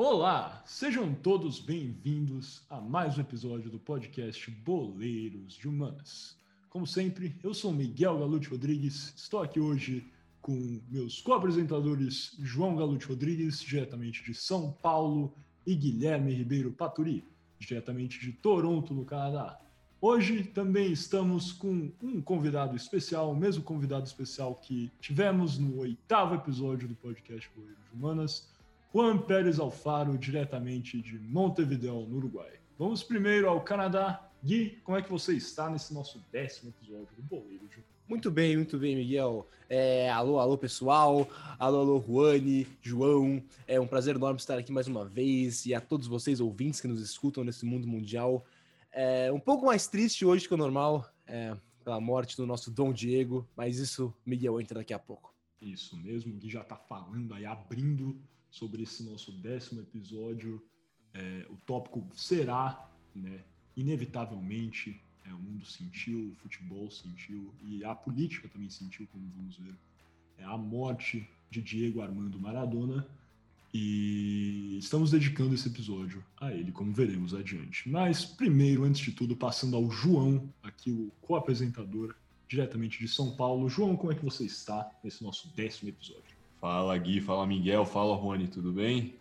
Olá, 0.00 0.62
sejam 0.64 1.12
todos 1.12 1.58
bem-vindos 1.58 2.62
a 2.70 2.80
mais 2.80 3.18
um 3.18 3.20
episódio 3.20 3.68
do 3.68 3.80
podcast 3.80 4.48
Boleiros 4.48 5.54
de 5.54 5.66
Humanas. 5.66 6.36
Como 6.70 6.86
sempre, 6.86 7.34
eu 7.42 7.52
sou 7.52 7.72
Miguel 7.72 8.16
Galute 8.20 8.48
Rodrigues, 8.48 9.12
estou 9.16 9.42
aqui 9.42 9.58
hoje 9.58 10.06
com 10.40 10.80
meus 10.88 11.20
co-apresentadores 11.20 12.36
João 12.38 12.76
Galute 12.76 13.06
Rodrigues, 13.06 13.60
diretamente 13.60 14.22
de 14.22 14.34
São 14.34 14.70
Paulo, 14.70 15.34
e 15.66 15.74
Guilherme 15.74 16.32
Ribeiro 16.32 16.70
Paturi, 16.70 17.24
diretamente 17.58 18.20
de 18.20 18.30
Toronto, 18.30 18.94
no 18.94 19.04
Canadá. 19.04 19.58
Hoje 20.00 20.44
também 20.44 20.92
estamos 20.92 21.50
com 21.50 21.90
um 22.00 22.22
convidado 22.22 22.76
especial, 22.76 23.32
o 23.32 23.36
mesmo 23.36 23.64
convidado 23.64 24.06
especial 24.06 24.54
que 24.54 24.92
tivemos 25.00 25.58
no 25.58 25.80
oitavo 25.80 26.36
episódio 26.36 26.86
do 26.86 26.94
podcast 26.94 27.50
Boleiros 27.52 27.82
de 27.90 27.96
Humanas, 27.96 28.57
Juan 28.90 29.18
Pérez 29.18 29.58
Alfaro, 29.58 30.16
diretamente 30.16 31.02
de 31.02 31.18
Montevideo, 31.18 32.06
no 32.06 32.16
Uruguai. 32.16 32.52
Vamos 32.78 33.02
primeiro 33.02 33.46
ao 33.46 33.60
Canadá. 33.60 34.26
Gui, 34.42 34.80
como 34.82 34.96
é 34.96 35.02
que 35.02 35.10
você 35.10 35.34
está 35.34 35.68
nesse 35.68 35.92
nosso 35.92 36.24
décimo 36.32 36.70
episódio 36.70 37.08
do 37.14 37.22
Boleiro 37.22 37.68
de 37.68 37.84
Muito 38.08 38.30
bem, 38.30 38.56
muito 38.56 38.78
bem, 38.78 38.96
Miguel. 38.96 39.46
É, 39.68 40.08
alô, 40.08 40.38
alô, 40.38 40.56
pessoal. 40.56 41.28
Alô, 41.58 41.80
alô, 41.80 42.00
Juane, 42.06 42.66
João. 42.80 43.42
É 43.66 43.78
um 43.78 43.86
prazer 43.86 44.16
enorme 44.16 44.40
estar 44.40 44.56
aqui 44.56 44.72
mais 44.72 44.86
uma 44.86 45.04
vez. 45.04 45.66
E 45.66 45.74
a 45.74 45.82
todos 45.82 46.06
vocês, 46.06 46.40
ouvintes 46.40 46.80
que 46.80 46.88
nos 46.88 47.02
escutam 47.02 47.44
nesse 47.44 47.66
mundo 47.66 47.86
mundial. 47.86 48.42
É 48.90 49.30
um 49.30 49.40
pouco 49.40 49.66
mais 49.66 49.86
triste 49.86 50.24
hoje 50.24 50.48
que 50.48 50.54
o 50.54 50.56
normal, 50.56 51.06
é, 51.26 51.54
pela 51.84 52.00
morte 52.00 52.34
do 52.38 52.46
nosso 52.46 52.70
Dom 52.70 52.90
Diego, 52.90 53.46
mas 53.54 53.78
isso, 53.78 54.14
Miguel, 54.24 54.58
entra 54.58 54.78
daqui 54.78 54.94
a 54.94 54.98
pouco. 54.98 55.34
Isso 55.60 55.94
mesmo, 55.98 56.32
o 56.32 56.36
Gui 56.38 56.48
já 56.48 56.62
está 56.62 56.76
falando 56.76 57.34
aí, 57.34 57.44
abrindo 57.44 58.18
sobre 58.50 58.82
esse 58.82 59.02
nosso 59.02 59.32
décimo 59.32 59.80
episódio. 59.80 60.62
É, 61.14 61.46
o 61.50 61.56
tópico 61.66 62.06
será, 62.14 62.88
né, 63.14 63.42
inevitavelmente, 63.76 65.00
é, 65.24 65.32
o 65.32 65.38
mundo 65.38 65.64
sentiu, 65.66 66.30
o 66.30 66.34
futebol 66.36 66.90
sentiu 66.90 67.52
e 67.62 67.84
a 67.84 67.94
política 67.94 68.48
também 68.48 68.70
sentiu, 68.70 69.06
como 69.12 69.26
vamos 69.36 69.56
ver, 69.58 69.74
é 70.38 70.44
a 70.44 70.56
morte 70.56 71.28
de 71.50 71.60
Diego 71.60 72.00
Armando 72.00 72.38
Maradona. 72.38 73.06
E 73.72 74.78
estamos 74.78 75.10
dedicando 75.10 75.54
esse 75.54 75.68
episódio 75.68 76.24
a 76.40 76.50
ele, 76.50 76.72
como 76.72 76.90
veremos 76.90 77.34
adiante. 77.34 77.86
Mas 77.88 78.24
primeiro, 78.24 78.84
antes 78.84 79.02
de 79.02 79.12
tudo, 79.12 79.36
passando 79.36 79.76
ao 79.76 79.90
João, 79.90 80.50
aqui 80.62 80.90
o 80.90 81.12
co-apresentador 81.20 82.14
diretamente 82.48 82.98
de 82.98 83.06
São 83.06 83.36
Paulo. 83.36 83.68
João, 83.68 83.94
como 83.94 84.10
é 84.10 84.14
que 84.14 84.24
você 84.24 84.44
está 84.44 84.90
nesse 85.04 85.22
nosso 85.22 85.48
décimo 85.54 85.90
episódio? 85.90 86.27
Fala 86.60 86.98
Gui, 86.98 87.20
fala 87.20 87.46
Miguel, 87.46 87.86
fala 87.86 88.16
Rony, 88.16 88.48
tudo 88.48 88.72
bem? 88.72 89.14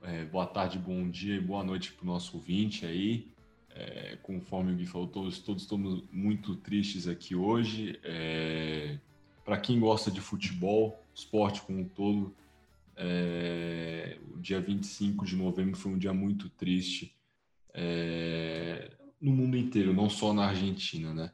É, 0.00 0.24
boa 0.24 0.46
tarde, 0.46 0.78
bom 0.78 1.06
dia 1.10 1.34
e 1.34 1.40
boa 1.40 1.62
noite 1.62 1.92
para 1.92 2.02
o 2.02 2.06
nosso 2.06 2.34
ouvinte 2.38 2.86
aí. 2.86 3.28
É, 3.74 4.16
conforme 4.22 4.72
o 4.72 4.74
Gui 4.74 4.86
falou, 4.86 5.06
todos, 5.06 5.38
todos 5.38 5.64
estamos 5.64 6.02
muito 6.10 6.56
tristes 6.56 7.06
aqui 7.06 7.34
hoje. 7.34 8.00
É, 8.02 8.98
para 9.44 9.58
quem 9.58 9.78
gosta 9.78 10.10
de 10.10 10.18
futebol, 10.22 10.98
esporte 11.14 11.60
como 11.60 11.80
um 11.80 11.84
todo, 11.84 12.34
é, 12.96 14.16
o 14.34 14.38
dia 14.38 14.58
25 14.58 15.26
de 15.26 15.36
novembro 15.36 15.76
foi 15.76 15.92
um 15.92 15.98
dia 15.98 16.14
muito 16.14 16.48
triste 16.48 17.14
é, 17.74 18.92
no 19.20 19.30
mundo 19.30 19.58
inteiro, 19.58 19.92
não 19.92 20.08
só 20.08 20.32
na 20.32 20.46
Argentina, 20.46 21.12
né? 21.12 21.30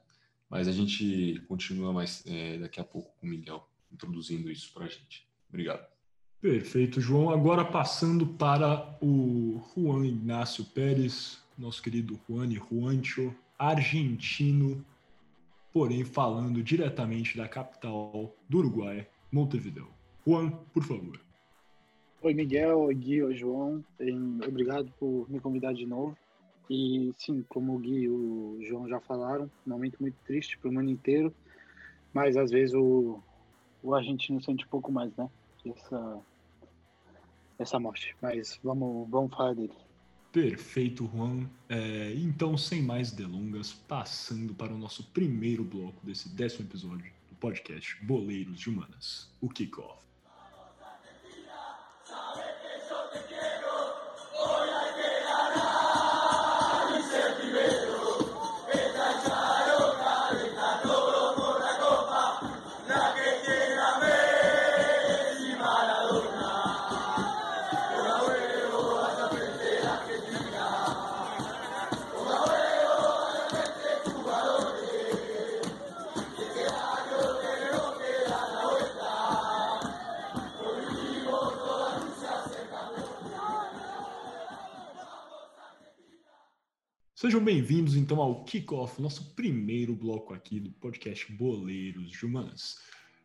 Mas 0.51 0.67
a 0.67 0.73
gente 0.73 1.41
continua 1.47 1.93
mais 1.93 2.25
é, 2.27 2.59
daqui 2.59 2.81
a 2.81 2.85
pouco 2.85 3.15
com 3.21 3.27
o 3.29 3.31
Miguel 3.31 3.65
introduzindo 3.93 4.51
isso 4.51 4.73
para 4.73 4.87
a 4.87 4.89
gente. 4.89 5.27
Obrigado. 5.49 5.87
Perfeito, 6.41 7.01
João. 7.01 7.31
Agora 7.31 7.65
passando 7.65 8.27
para 8.27 8.99
o 9.01 9.63
Juan 9.75 10.07
Ignacio 10.07 10.65
Pérez, 10.65 11.41
nosso 11.57 11.81
querido 11.81 12.19
Juan 12.29 12.51
Juancho, 12.51 13.33
argentino, 13.57 14.85
porém 15.73 16.05
falando 16.05 16.63
diretamente 16.63 17.37
da 17.37 17.47
capital 17.47 18.35
do 18.49 18.59
Uruguai, 18.59 19.07
Montevideo. 19.31 19.89
Juan, 20.27 20.51
por 20.73 20.83
favor. 20.83 21.21
Oi, 22.23 22.35
Miguel, 22.35 22.79
oi, 22.79 22.95
Gui, 22.95 23.23
oi, 23.23 23.35
João. 23.35 23.85
Obrigado 24.47 24.93
por 24.99 25.31
me 25.31 25.41
convidar 25.41 25.73
de 25.73 25.87
novo. 25.87 26.17
E 26.69 27.13
sim, 27.19 27.45
como 27.49 27.75
o 27.75 27.79
Gui 27.79 28.03
e 28.03 28.09
o 28.09 28.59
João 28.63 28.89
já 28.89 29.01
falaram, 29.01 29.51
um 29.67 29.71
momento 29.71 29.99
muito 30.01 30.17
triste 30.25 30.59
para 30.59 30.71
o 30.71 30.73
mundo 30.73 30.91
inteiro, 30.91 31.35
mas 32.13 32.37
às 32.37 32.51
vezes 32.51 32.75
o, 32.75 33.21
o 33.83 33.95
argentino 33.95 34.43
sente 34.43 34.65
um 34.65 34.69
pouco 34.69 34.93
mais, 34.93 35.15
né? 35.17 35.29
Essa, 35.65 36.21
essa 37.59 37.79
morte. 37.79 38.17
Mas 38.21 38.59
vamos, 38.63 39.09
vamos 39.09 39.35
falar 39.35 39.55
dele. 39.55 39.73
Perfeito, 40.33 41.11
Juan. 41.15 41.47
É, 41.69 42.15
então, 42.15 42.57
sem 42.57 42.83
mais 42.83 43.13
delongas, 43.13 43.73
passando 43.73 44.55
para 44.55 44.73
o 44.73 44.79
nosso 44.79 45.05
primeiro 45.11 45.63
bloco 45.63 46.05
desse 46.05 46.29
décimo 46.31 46.67
episódio 46.67 47.13
do 47.29 47.35
podcast 47.37 48.03
Boleiros 48.05 48.59
de 48.59 48.71
Humanas, 48.71 49.31
o 49.41 49.49
Kickoff. 49.49 50.03
Sejam 87.33 87.47
bem-vindos 87.47 87.97
então 87.97 88.21
ao 88.21 88.45
Kickoff, 88.45 89.01
nosso 89.01 89.35
primeiro 89.35 89.95
bloco 89.95 90.35
aqui 90.35 90.61
do 90.61 90.71
podcast 90.71 91.33
Boleiros 91.33 92.13
de. 92.13 92.79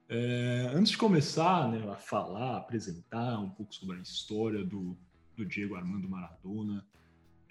É, 0.07 0.71
antes 0.73 0.91
de 0.91 0.97
começar 0.97 1.69
né, 1.69 1.85
a 1.91 1.97
falar, 1.97 2.55
apresentar 2.55 3.37
um 3.37 3.49
pouco 3.49 3.75
sobre 3.75 3.97
a 3.97 3.99
história 3.99 4.63
do, 4.63 4.97
do 5.35 5.45
Diego 5.45 5.75
Armando 5.75 6.07
Maradona, 6.07 6.87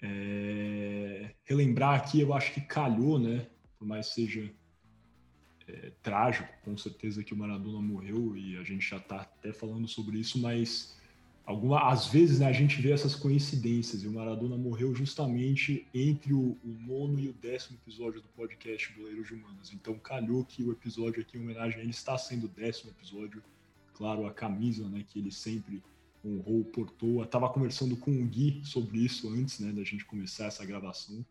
é, 0.01 1.35
relembrar 1.43 1.93
aqui, 1.93 2.21
eu 2.21 2.33
acho 2.33 2.51
que 2.51 2.61
calhou, 2.61 3.19
né, 3.19 3.45
por 3.77 3.87
mais 3.87 4.07
seja 4.07 4.51
é, 5.67 5.91
trágico, 6.01 6.51
com 6.65 6.75
certeza 6.75 7.23
que 7.23 7.35
o 7.35 7.37
Maradona 7.37 7.79
morreu 7.79 8.35
e 8.35 8.57
a 8.57 8.63
gente 8.63 8.89
já 8.89 8.97
está 8.97 9.17
até 9.17 9.53
falando 9.53 9.87
sobre 9.87 10.17
isso, 10.17 10.39
mas 10.39 10.96
alguma, 11.47 11.89
às 11.89 12.07
vezes 12.07 12.39
né, 12.39 12.45
a 12.45 12.51
gente 12.51 12.81
vê 12.81 12.91
essas 12.91 13.15
coincidências 13.15 14.03
e 14.03 14.07
o 14.07 14.11
Maradona 14.11 14.57
morreu 14.57 14.93
justamente 14.93 15.87
entre 15.93 16.33
o, 16.33 16.57
o, 16.61 16.77
nono 16.85 17.17
e 17.21 17.29
o 17.29 17.33
décimo 17.33 17.79
episódio 17.81 18.21
do 18.21 18.27
podcast 18.27 18.91
Boleiros 18.91 19.27
de 19.27 19.33
Humanos. 19.33 19.71
Então 19.73 19.97
calhou 19.97 20.43
que 20.43 20.61
o 20.61 20.73
episódio 20.73 21.21
aqui 21.21 21.37
em 21.37 21.41
homenagem 21.41 21.79
a 21.79 21.81
ele 21.81 21.91
está 21.91 22.17
sendo 22.17 22.47
o 22.47 22.49
décimo 22.49 22.91
episódio. 22.91 23.41
Claro, 23.93 24.27
a 24.27 24.33
camisa 24.33 24.89
né, 24.89 25.05
que 25.07 25.19
ele 25.19 25.31
sempre 25.31 25.81
honrou, 26.23 26.65
portou. 26.65 27.23
Estava 27.23 27.49
conversando 27.49 27.95
com 27.95 28.11
o 28.11 28.25
Gui 28.25 28.59
sobre 28.65 28.97
isso 28.97 29.29
antes 29.29 29.61
né, 29.61 29.71
da 29.71 29.85
gente 29.85 30.03
começar 30.03 30.47
essa 30.47 30.65
gravação. 30.65 31.25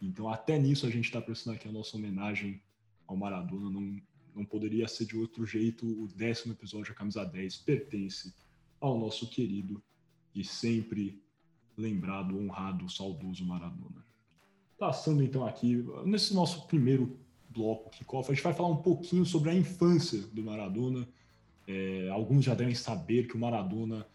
Então 0.00 0.28
até 0.28 0.58
nisso 0.58 0.88
a 0.88 0.90
gente 0.90 1.04
está 1.04 1.20
prestando 1.20 1.54
aqui 1.54 1.68
a 1.68 1.72
nossa 1.72 1.96
homenagem 1.96 2.60
ao 3.06 3.16
Maradona. 3.16 3.70
Não, 3.70 4.02
não 4.34 4.44
poderia 4.44 4.88
ser 4.88 5.04
de 5.04 5.16
outro 5.16 5.46
jeito. 5.46 5.86
O 5.86 6.08
décimo 6.08 6.52
episódio, 6.52 6.90
a 6.90 6.96
camisa 6.96 7.24
10, 7.24 7.58
pertence 7.58 8.34
ao 8.82 8.98
nosso 8.98 9.28
querido 9.28 9.82
e 10.34 10.44
sempre 10.44 11.22
lembrado, 11.76 12.36
honrado, 12.36 12.90
saudoso 12.90 13.44
Maradona. 13.44 14.04
Passando 14.78 15.22
então 15.22 15.46
aqui, 15.46 15.84
nesse 16.04 16.34
nosso 16.34 16.66
primeiro 16.66 17.16
bloco 17.48 17.90
kickoff, 17.90 18.30
a 18.30 18.34
gente 18.34 18.42
vai 18.42 18.52
falar 18.52 18.68
um 18.68 18.82
pouquinho 18.82 19.24
sobre 19.24 19.50
a 19.50 19.54
infância 19.54 20.20
do 20.32 20.42
Maradona. 20.42 21.08
É, 21.66 22.08
alguns 22.10 22.44
já 22.44 22.54
devem 22.54 22.74
saber 22.74 23.28
que 23.28 23.36
o 23.36 23.38
Maradona 23.38 24.06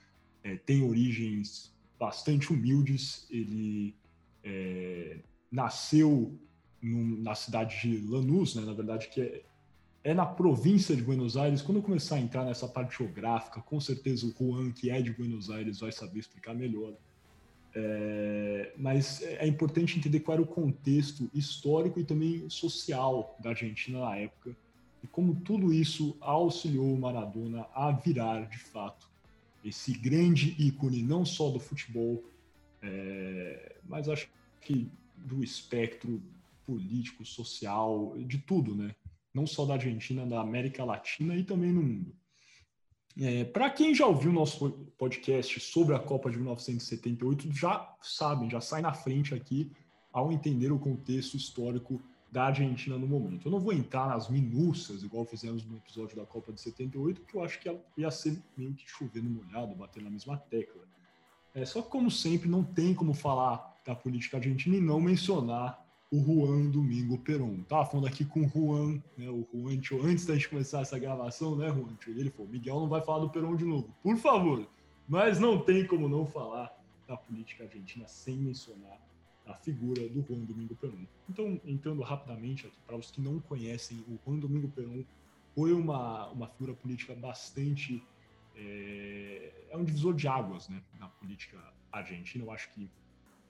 é, 0.43 0.57
tem 0.57 0.83
origens 0.83 1.73
bastante 1.97 2.51
humildes. 2.51 3.25
Ele 3.29 3.95
é, 4.43 5.19
nasceu 5.49 6.37
num, 6.81 7.21
na 7.21 7.33
cidade 7.35 7.79
de 7.81 8.05
Lanús, 8.05 8.55
né, 8.55 8.63
na 8.63 8.73
verdade, 8.73 9.07
que 9.07 9.21
é, 9.21 9.43
é 10.07 10.13
na 10.13 10.25
província 10.25 10.95
de 10.95 11.03
Buenos 11.03 11.35
Aires. 11.35 11.61
Quando 11.61 11.79
eu 11.79 11.83
começar 11.83 12.15
a 12.15 12.19
entrar 12.21 12.45
nessa 12.45 12.65
parte 12.65 12.97
geográfica, 12.97 13.59
com 13.59 13.77
certeza 13.77 14.25
o 14.25 14.31
Juan, 14.31 14.71
que 14.71 14.89
é 14.89 15.01
de 15.01 15.11
Buenos 15.11 15.49
Aires, 15.49 15.81
vai 15.81 15.91
saber 15.91 16.19
explicar 16.19 16.55
melhor. 16.55 16.93
É, 17.75 18.71
mas 18.77 19.21
é 19.21 19.45
importante 19.45 19.99
entender 19.99 20.21
qual 20.21 20.35
era 20.35 20.41
o 20.41 20.47
contexto 20.47 21.29
histórico 21.33 21.99
e 21.99 22.05
também 22.05 22.49
social 22.49 23.37
da 23.41 23.49
Argentina 23.49 23.99
na 23.99 24.15
época 24.15 24.55
e 25.03 25.07
como 25.07 25.35
tudo 25.41 25.73
isso 25.73 26.15
auxiliou 26.21 26.93
o 26.93 26.97
Maradona 26.97 27.67
a 27.75 27.91
virar, 27.91 28.47
de 28.47 28.59
fato, 28.59 29.09
esse 29.61 29.91
grande 29.91 30.55
ícone 30.57 31.03
não 31.03 31.25
só 31.25 31.49
do 31.49 31.59
futebol, 31.59 32.23
é, 32.81 33.75
mas 33.83 34.07
acho 34.07 34.29
que 34.61 34.89
do 35.17 35.43
espectro 35.43 36.21
político, 36.65 37.25
social, 37.25 38.15
de 38.19 38.37
tudo, 38.37 38.73
né? 38.73 38.95
Não 39.37 39.45
só 39.45 39.65
da 39.65 39.75
Argentina, 39.75 40.25
da 40.25 40.41
América 40.41 40.83
Latina 40.83 41.35
e 41.35 41.43
também 41.43 41.71
no 41.71 41.83
mundo. 41.83 42.11
É, 43.19 43.43
Para 43.43 43.69
quem 43.69 43.93
já 43.93 44.07
ouviu 44.07 44.33
nosso 44.33 44.71
podcast 44.97 45.59
sobre 45.59 45.93
a 45.93 45.99
Copa 45.99 46.31
de 46.31 46.37
1978, 46.37 47.53
já 47.53 47.95
sabem, 48.01 48.49
já 48.49 48.59
sai 48.59 48.81
na 48.81 48.93
frente 48.93 49.35
aqui 49.35 49.71
ao 50.11 50.31
entender 50.31 50.71
o 50.71 50.79
contexto 50.79 51.37
histórico 51.37 52.01
da 52.31 52.45
Argentina 52.45 52.97
no 52.97 53.07
momento. 53.07 53.47
Eu 53.47 53.51
não 53.51 53.59
vou 53.59 53.73
entrar 53.73 54.07
nas 54.07 54.27
minúcias, 54.27 55.03
igual 55.03 55.23
fizemos 55.23 55.63
no 55.63 55.77
episódio 55.77 56.17
da 56.17 56.25
Copa 56.25 56.51
de 56.51 56.59
78, 56.59 57.21
porque 57.21 57.37
eu 57.37 57.43
acho 57.43 57.59
que 57.59 57.69
ia 57.95 58.09
ser 58.09 58.41
meio 58.57 58.73
que 58.73 58.89
chovendo 58.89 59.29
molhado, 59.29 59.75
bater 59.75 60.01
na 60.01 60.09
mesma 60.09 60.35
tecla. 60.35 60.81
É, 61.53 61.63
só 61.63 61.83
que, 61.83 61.89
como 61.89 62.09
sempre, 62.09 62.49
não 62.49 62.63
tem 62.63 62.95
como 62.95 63.13
falar 63.13 63.79
da 63.85 63.95
política 63.95 64.37
argentina 64.37 64.75
e 64.75 64.81
não 64.81 64.99
mencionar 64.99 65.86
o 66.11 66.19
Juan 66.19 66.69
Domingo 66.69 67.17
Perón. 67.17 67.63
Tava 67.63 67.85
falando 67.85 68.07
aqui 68.07 68.23
com 68.23 68.45
o 68.45 68.47
Juan, 68.47 69.01
né, 69.17 69.29
o 69.29 69.47
Juancho, 69.53 70.01
antes 70.03 70.25
da 70.25 70.33
gente 70.35 70.49
começar 70.49 70.81
essa 70.81 70.97
gravação, 70.97 71.55
né, 71.55 71.67
Juancho? 71.67 72.11
Ele 72.11 72.29
falou, 72.29 72.51
Miguel 72.51 72.79
não 72.79 72.89
vai 72.89 73.01
falar 73.01 73.19
do 73.19 73.29
Perón 73.29 73.55
de 73.55 73.65
novo, 73.65 73.93
por 74.01 74.17
favor. 74.17 74.67
Mas 75.07 75.39
não 75.39 75.59
tem 75.59 75.85
como 75.85 76.07
não 76.07 76.25
falar 76.25 76.75
da 77.07 77.15
política 77.15 77.63
argentina 77.63 78.07
sem 78.07 78.37
mencionar 78.37 78.99
a 79.45 79.53
figura 79.53 80.07
do 80.09 80.21
Juan 80.21 80.39
Domingo 80.39 80.75
Perón. 80.75 81.05
Então, 81.29 81.59
entrando 81.65 82.01
rapidamente 82.01 82.67
aqui, 82.67 82.77
para 82.85 82.97
os 82.97 83.09
que 83.09 83.21
não 83.21 83.39
conhecem, 83.39 84.03
o 84.07 84.19
Juan 84.25 84.39
Domingo 84.39 84.67
Perón 84.69 85.03
foi 85.55 85.73
uma, 85.73 86.27
uma 86.29 86.47
figura 86.47 86.73
política 86.73 87.15
bastante. 87.15 88.03
É, 88.55 89.53
é 89.69 89.77
um 89.77 89.83
divisor 89.83 90.13
de 90.13 90.27
águas 90.27 90.67
né, 90.67 90.81
na 90.99 91.07
política 91.07 91.57
argentina. 91.91 92.43
Eu 92.43 92.51
acho 92.51 92.69
que 92.73 92.89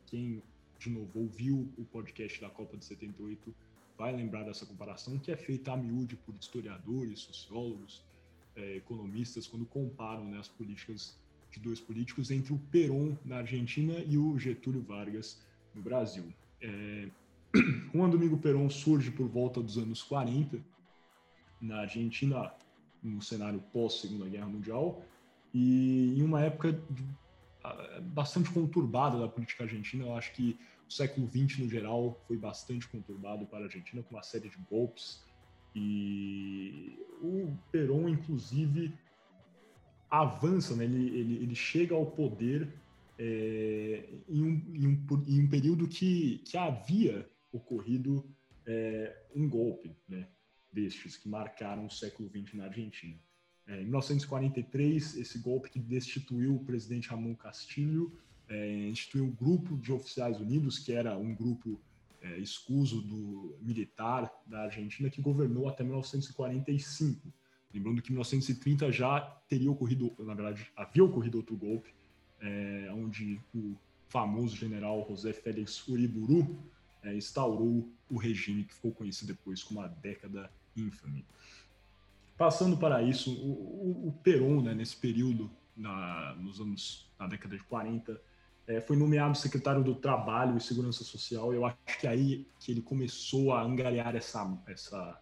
quem, 0.06 0.42
de 0.79 0.89
novo, 0.89 1.19
ouviu 1.19 1.71
o 1.77 1.85
podcast 1.85 2.39
da 2.39 2.50
Copa 2.50 2.77
de 2.77 2.85
78 2.85 3.53
vai 3.97 4.15
lembrar 4.15 4.44
dessa 4.44 4.65
comparação, 4.65 5.18
que 5.18 5.31
é 5.31 5.35
feita 5.35 5.74
a 5.74 5.77
miúde 5.77 6.15
por 6.15 6.35
historiadores, 6.35 7.21
sociólogos, 7.21 8.06
é, 8.56 8.75
economistas, 8.75 9.47
quando 9.47 9.65
comparam 9.65 10.25
né, 10.25 10.38
as 10.38 10.47
políticas 10.47 11.19
de 11.51 11.59
dois 11.59 11.79
políticos 11.79 12.29
entre 12.29 12.53
o 12.53 12.59
Perón 12.71 13.18
na 13.25 13.38
Argentina 13.38 13.94
e 14.00 14.18
o 14.18 14.38
Getúlio 14.38 14.81
Vargas 14.81 15.41
no 15.74 15.81
Brasil. 15.81 16.31
É, 16.62 17.09
Juan 17.94 18.09
Domingo 18.09 18.38
Perón 18.38 18.69
surge 18.69 19.09
por 19.12 19.27
volta 19.27 19.62
dos 19.62 19.77
anos 19.77 20.03
40 20.03 20.59
na 21.59 21.81
Argentina, 21.81 22.53
no 23.01 23.21
cenário 23.21 23.59
pós-Segunda 23.74 24.27
Guerra 24.27 24.47
Mundial, 24.47 25.03
e 25.53 26.15
em 26.18 26.21
uma 26.21 26.41
época 26.41 26.79
bastante 28.01 28.49
conturbada 28.51 29.19
da 29.19 29.27
política 29.27 29.63
argentina. 29.63 30.05
Eu 30.05 30.15
acho 30.15 30.33
que 30.33 30.57
o 30.87 30.91
século 30.91 31.27
XX, 31.27 31.59
no 31.59 31.69
geral, 31.69 32.21
foi 32.27 32.37
bastante 32.37 32.87
conturbado 32.87 33.45
para 33.45 33.59
a 33.59 33.63
Argentina, 33.63 34.01
com 34.03 34.15
uma 34.15 34.23
série 34.23 34.49
de 34.49 34.57
golpes. 34.69 35.23
E 35.75 36.97
o 37.21 37.55
Perón, 37.71 38.07
inclusive, 38.09 38.93
avança, 40.09 40.75
né? 40.75 40.85
ele, 40.85 41.07
ele, 41.07 41.43
ele 41.43 41.55
chega 41.55 41.93
ao 41.93 42.05
poder 42.05 42.73
é, 43.19 44.09
em, 44.29 44.43
um, 44.43 44.63
em, 44.73 44.87
um, 44.87 45.23
em, 45.27 45.41
um, 45.41 45.49
período 45.49 45.87
que, 45.87 46.39
que 46.39 46.57
havia 46.57 47.29
ocorrido 47.51 48.23
é, 48.65 49.25
um 49.35 49.49
golpe 49.49 49.95
né, 50.07 50.27
destes 50.71 51.17
que 51.17 51.27
marcaram 51.27 51.85
o 51.85 51.91
século 51.91 52.29
XX 52.29 52.53
na 52.53 52.65
Argentina. 52.65 53.17
É, 53.67 53.81
em 53.81 53.85
1943, 53.85 55.17
esse 55.17 55.39
golpe 55.39 55.69
que 55.69 55.79
destituiu 55.79 56.55
o 56.55 56.63
presidente 56.63 57.09
Ramon 57.09 57.35
Castilho, 57.35 58.13
é, 58.47 58.87
instituiu 58.87 59.25
o 59.25 59.27
um 59.27 59.31
Grupo 59.31 59.77
de 59.77 59.91
Oficiais 59.91 60.39
Unidos, 60.39 60.79
que 60.79 60.93
era 60.93 61.17
um 61.17 61.35
grupo 61.35 61.79
é, 62.21 62.37
escuso 62.37 63.01
do 63.01 63.57
militar 63.61 64.31
da 64.45 64.63
Argentina, 64.63 65.09
que 65.09 65.21
governou 65.21 65.67
até 65.67 65.83
1945. 65.83 67.31
Lembrando 67.73 68.01
que 68.01 68.09
em 68.09 68.13
1930 68.13 68.91
já 68.91 69.19
teria 69.49 69.69
ocorrido, 69.69 70.15
na 70.19 70.33
verdade, 70.33 70.71
havia 70.75 71.03
ocorrido 71.03 71.37
outro 71.37 71.57
golpe, 71.57 71.93
é, 72.39 72.89
onde 72.93 73.41
o 73.53 73.75
famoso 74.07 74.55
general 74.55 75.05
José 75.09 75.33
Félix 75.33 75.85
Uriburu 75.87 76.57
é, 77.03 77.15
instaurou 77.15 77.91
o 78.09 78.17
regime 78.17 78.63
que 78.63 78.73
ficou 78.73 78.93
conhecido 78.93 79.33
depois 79.33 79.61
como 79.61 79.81
a 79.81 79.87
década 79.87 80.49
infame. 80.75 81.25
Passando 82.38 82.78
para 82.78 83.01
isso, 83.01 83.31
o, 83.34 84.06
o, 84.06 84.07
o 84.10 84.12
Perón, 84.24 84.62
né, 84.62 84.74
nesse 84.74 84.95
período, 84.95 85.50
na, 85.75 86.36
nos 86.36 86.60
anos, 86.60 87.10
na 87.19 87.28
década 87.28 87.57
de 87.57 87.63
40, 87.63 88.19
é, 88.68 88.81
foi 88.81 88.95
nomeado 88.95 89.38
secretário 89.38 89.84
do 89.84 89.95
Trabalho 89.95 90.57
e 90.57 90.62
Segurança 90.62 91.04
Social. 91.04 91.54
Eu 91.54 91.66
acho 91.66 91.78
que 92.00 92.06
é 92.06 92.10
aí 92.10 92.48
que 92.60 92.72
ele 92.72 92.81
começou 92.81 93.54
a 93.54 93.63
angariar 93.63 94.16
essa, 94.16 94.57
essa 94.68 95.19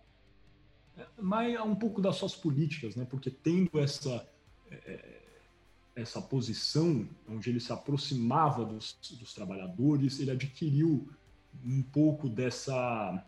mais 1.22 1.60
um 1.62 1.76
pouco 1.76 2.02
das 2.02 2.16
suas 2.16 2.36
políticas, 2.36 2.96
né? 2.96 3.06
Porque 3.10 3.30
tendo 3.30 3.80
essa 3.80 4.28
é, 4.72 5.22
essa 5.96 6.22
posição 6.22 7.08
onde 7.28 7.50
ele 7.50 7.60
se 7.60 7.72
aproximava 7.72 8.66
dos, 8.66 8.98
dos 9.18 9.34
trabalhadores, 9.34 10.20
ele 10.20 10.32
adquiriu 10.32 11.10
um 11.64 11.82
pouco 11.82 12.28
dessa, 12.28 13.26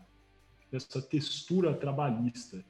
dessa 0.70 1.00
textura 1.00 1.74
trabalhista. 1.74 2.62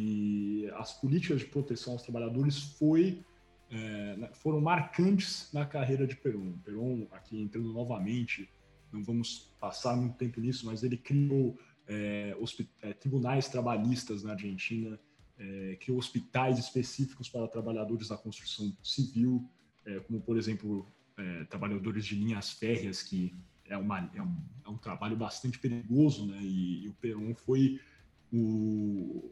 E 0.00 0.70
as 0.76 0.92
políticas 0.92 1.40
de 1.40 1.46
proteção 1.46 1.94
aos 1.94 2.02
trabalhadores 2.02 2.56
foi, 2.78 3.24
é, 3.68 4.16
né, 4.16 4.30
foram 4.32 4.60
marcantes 4.60 5.48
na 5.52 5.66
carreira 5.66 6.06
de 6.06 6.14
Perón. 6.14 6.52
Perón, 6.64 7.08
aqui 7.10 7.42
entrando 7.42 7.72
novamente, 7.72 8.48
não 8.92 9.02
vamos 9.02 9.52
passar 9.58 9.96
muito 9.96 10.16
tempo 10.16 10.40
nisso, 10.40 10.66
mas 10.66 10.84
ele 10.84 10.96
criou 10.96 11.58
é, 11.88 12.32
é, 12.80 12.92
tribunais 12.92 13.48
trabalhistas 13.48 14.22
na 14.22 14.34
Argentina, 14.34 15.00
é, 15.36 15.76
criou 15.80 15.98
hospitais 15.98 16.60
específicos 16.60 17.28
para 17.28 17.48
trabalhadores 17.48 18.06
da 18.06 18.16
construção 18.16 18.72
civil, 18.84 19.50
é, 19.84 19.98
como, 19.98 20.20
por 20.20 20.38
exemplo, 20.38 20.86
é, 21.16 21.42
trabalhadores 21.46 22.06
de 22.06 22.14
linhas 22.14 22.52
férreas, 22.52 23.02
que 23.02 23.34
é, 23.64 23.76
uma, 23.76 24.00
um, 24.00 24.36
é 24.64 24.68
um 24.68 24.78
trabalho 24.78 25.16
bastante 25.16 25.58
perigoso, 25.58 26.24
né? 26.28 26.38
E, 26.40 26.84
e 26.84 26.88
o 26.88 26.94
Perón 26.94 27.34
foi 27.34 27.80
o, 28.32 29.28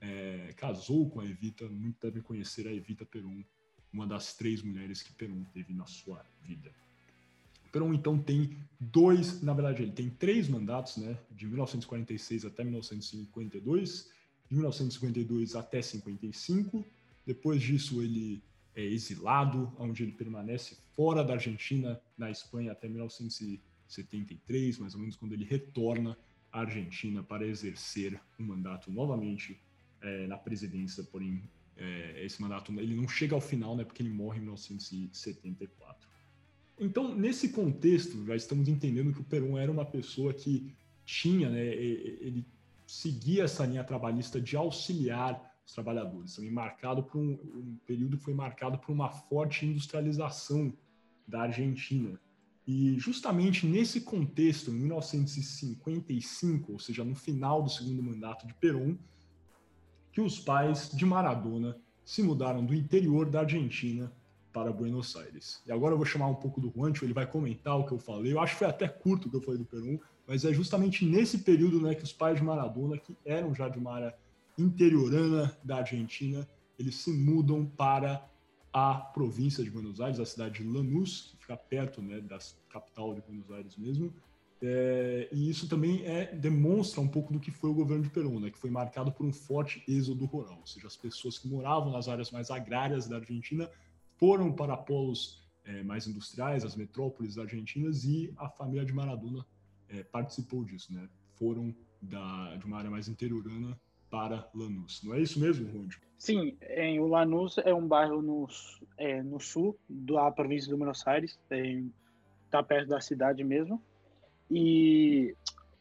é, 0.00 0.52
casou 0.56 1.08
com 1.10 1.20
a 1.20 1.26
Evita, 1.26 1.68
muito 1.68 1.96
devem 2.00 2.22
conhecer 2.22 2.66
a 2.66 2.72
Evita 2.72 3.04
Perón, 3.04 3.42
uma 3.92 4.06
das 4.06 4.34
três 4.34 4.62
mulheres 4.62 5.02
que 5.02 5.12
Perón 5.12 5.44
teve 5.52 5.72
na 5.72 5.86
sua 5.86 6.24
vida. 6.42 6.72
Perón, 7.72 7.92
então, 7.92 8.18
tem 8.18 8.56
dois, 8.80 9.42
na 9.42 9.52
verdade, 9.52 9.82
ele 9.82 9.92
tem 9.92 10.08
três 10.08 10.48
mandatos, 10.48 10.96
né, 10.96 11.18
de 11.30 11.46
1946 11.46 12.44
até 12.44 12.64
1952, 12.64 14.10
de 14.48 14.54
1952 14.54 15.54
até 15.54 15.82
55. 15.82 16.84
Depois 17.26 17.60
disso, 17.60 18.02
ele 18.02 18.42
é 18.74 18.82
exilado, 18.82 19.72
onde 19.78 20.02
ele 20.02 20.12
permanece 20.12 20.78
fora 20.94 21.22
da 21.22 21.34
Argentina, 21.34 22.00
na 22.16 22.30
Espanha, 22.30 22.72
até 22.72 22.88
1973, 22.88 24.78
mais 24.78 24.94
ou 24.94 25.00
menos, 25.00 25.16
quando 25.16 25.34
ele 25.34 25.44
retorna 25.44 26.16
à 26.50 26.60
Argentina 26.60 27.22
para 27.22 27.46
exercer 27.46 28.18
um 28.38 28.44
mandato 28.46 28.90
novamente 28.90 29.60
é, 30.02 30.26
na 30.26 30.36
presidência, 30.36 31.02
porém, 31.04 31.42
é, 31.76 32.24
esse 32.24 32.40
mandato 32.40 32.72
ele 32.72 32.94
não 32.94 33.08
chega 33.08 33.34
ao 33.34 33.40
final, 33.40 33.76
né, 33.76 33.84
porque 33.84 34.02
ele 34.02 34.10
morre 34.10 34.38
em 34.38 34.42
1974. 34.42 36.08
então, 36.78 37.14
nesse 37.14 37.50
contexto, 37.50 38.24
já 38.24 38.36
estamos 38.36 38.68
entendendo 38.68 39.12
que 39.12 39.20
o 39.20 39.24
Perón 39.24 39.58
era 39.58 39.70
uma 39.70 39.84
pessoa 39.84 40.32
que 40.32 40.74
tinha, 41.04 41.48
né, 41.48 41.64
ele 41.64 42.46
seguia 42.86 43.44
essa 43.44 43.66
linha 43.66 43.84
trabalhista 43.84 44.40
de 44.40 44.56
auxiliar 44.56 45.54
os 45.64 45.72
trabalhadores, 45.72 46.34
também 46.34 46.50
marcado 46.50 47.02
por 47.02 47.18
um, 47.18 47.32
um 47.32 47.78
período 47.86 48.16
que 48.16 48.24
foi 48.24 48.34
marcado 48.34 48.78
por 48.78 48.92
uma 48.92 49.10
forte 49.10 49.66
industrialização 49.66 50.72
da 51.26 51.42
Argentina. 51.42 52.18
E 52.66 52.98
justamente 52.98 53.66
nesse 53.66 54.00
contexto, 54.02 54.70
em 54.70 54.74
1955, 54.74 56.72
ou 56.72 56.78
seja, 56.78 57.02
no 57.04 57.14
final 57.14 57.62
do 57.62 57.70
segundo 57.70 58.02
mandato 58.02 58.46
de 58.46 58.54
Perón, 58.54 58.96
que 60.18 60.22
os 60.22 60.40
pais 60.40 60.90
de 60.90 61.06
Maradona 61.06 61.76
se 62.04 62.24
mudaram 62.24 62.64
do 62.64 62.74
interior 62.74 63.30
da 63.30 63.42
Argentina 63.42 64.12
para 64.52 64.72
Buenos 64.72 65.14
Aires. 65.14 65.62
E 65.64 65.70
agora 65.70 65.94
eu 65.94 65.96
vou 65.96 66.04
chamar 66.04 66.26
um 66.26 66.34
pouco 66.34 66.60
do 66.60 66.72
Juancho, 66.74 67.04
ele 67.04 67.12
vai 67.12 67.24
comentar 67.24 67.78
o 67.78 67.86
que 67.86 67.92
eu 67.92 68.00
falei. 68.00 68.32
Eu 68.32 68.40
acho 68.40 68.54
que 68.54 68.58
foi 68.58 68.66
até 68.66 68.88
curto 68.88 69.28
o 69.28 69.30
que 69.30 69.36
eu 69.36 69.40
falei 69.40 69.60
do 69.60 69.64
Peru, 69.64 70.00
mas 70.26 70.44
é 70.44 70.52
justamente 70.52 71.04
nesse 71.04 71.38
período 71.38 71.80
né, 71.80 71.94
que 71.94 72.02
os 72.02 72.12
pais 72.12 72.36
de 72.36 72.42
Maradona, 72.42 72.98
que 72.98 73.16
eram 73.24 73.54
já 73.54 73.68
de 73.68 73.78
uma 73.78 73.94
área 73.94 74.14
interiorana 74.58 75.56
da 75.62 75.76
Argentina, 75.76 76.44
eles 76.76 76.96
se 76.96 77.12
mudam 77.12 77.64
para 77.64 78.28
a 78.72 78.94
província 78.94 79.62
de 79.62 79.70
Buenos 79.70 80.00
Aires, 80.00 80.18
a 80.18 80.26
cidade 80.26 80.64
de 80.64 80.68
Lanús, 80.68 81.28
que 81.30 81.36
fica 81.42 81.56
perto 81.56 82.02
né, 82.02 82.20
da 82.20 82.40
capital 82.68 83.14
de 83.14 83.20
Buenos 83.20 83.48
Aires 83.52 83.76
mesmo. 83.76 84.12
É, 84.60 85.28
e 85.30 85.48
isso 85.48 85.68
também 85.68 86.04
é, 86.04 86.34
demonstra 86.34 87.00
um 87.00 87.06
pouco 87.06 87.32
do 87.32 87.38
que 87.38 87.50
foi 87.50 87.70
o 87.70 87.74
governo 87.74 88.02
de 88.02 88.10
Perón, 88.10 88.40
né, 88.40 88.50
que 88.50 88.58
foi 88.58 88.70
marcado 88.70 89.12
por 89.12 89.24
um 89.24 89.32
forte 89.32 89.84
êxodo 89.86 90.24
rural, 90.24 90.58
ou 90.58 90.66
seja, 90.66 90.88
as 90.88 90.96
pessoas 90.96 91.38
que 91.38 91.46
moravam 91.48 91.92
nas 91.92 92.08
áreas 92.08 92.32
mais 92.32 92.50
agrárias 92.50 93.06
da 93.06 93.16
Argentina 93.16 93.70
foram 94.16 94.52
para 94.52 94.76
polos 94.76 95.48
é, 95.64 95.82
mais 95.84 96.06
industriais, 96.08 96.64
as 96.64 96.74
metrópoles 96.74 97.38
argentinas, 97.38 98.04
e 98.04 98.32
a 98.36 98.48
família 98.48 98.84
de 98.84 98.92
Maradona 98.92 99.46
é, 99.88 100.02
participou 100.02 100.64
disso, 100.64 100.92
né? 100.92 101.08
Foram 101.36 101.74
da, 102.02 102.56
de 102.56 102.64
uma 102.64 102.78
área 102.78 102.90
mais 102.90 103.08
interiorana 103.08 103.78
para 104.10 104.48
Lanús. 104.54 105.02
Não 105.04 105.14
é 105.14 105.20
isso 105.20 105.38
mesmo, 105.38 105.70
Rôndio? 105.70 106.00
Sim, 106.16 106.56
em, 106.62 106.98
o 106.98 107.06
Lanús 107.06 107.58
é 107.58 107.72
um 107.72 107.86
bairro 107.86 108.22
no, 108.22 108.48
é, 108.96 109.22
no 109.22 109.38
sul 109.38 109.78
da 109.88 110.30
província 110.30 110.68
de 110.68 110.76
Buenos 110.76 111.06
Aires, 111.06 111.38
está 112.44 112.62
perto 112.62 112.88
da 112.88 113.00
cidade 113.00 113.44
mesmo. 113.44 113.80
E 114.50 115.34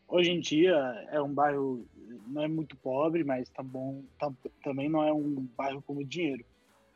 hoje 0.08 0.32
em 0.32 0.40
dia 0.40 0.76
é 1.12 1.22
um 1.22 1.34
bairro 1.34 1.86
não 2.28 2.44
é 2.44 2.48
muito 2.48 2.76
pobre, 2.78 3.24
mas 3.24 3.50
tá 3.50 3.64
bom, 3.64 4.04
tá, 4.20 4.32
também 4.64 4.90
não 4.90 5.04
é 5.04 5.14
um 5.14 5.48
bairro 5.58 5.82
com 5.82 5.94
muito 5.94 6.10
dinheiro. 6.10 6.44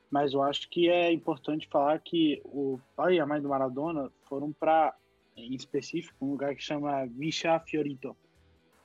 Mas 0.09 0.33
eu 0.33 0.43
acho 0.43 0.69
que 0.69 0.89
é 0.89 1.11
importante 1.11 1.67
falar 1.67 1.97
que 1.99 2.41
o 2.45 2.79
pai 2.95 3.15
e 3.15 3.19
a 3.19 3.25
mãe 3.25 3.41
do 3.41 3.49
Maradona 3.49 4.11
foram 4.27 4.51
para, 4.51 4.93
em 5.37 5.53
específico, 5.55 6.25
um 6.25 6.31
lugar 6.31 6.53
que 6.53 6.63
chama 6.63 7.05
Villa 7.05 7.59
Fiorito, 7.59 8.15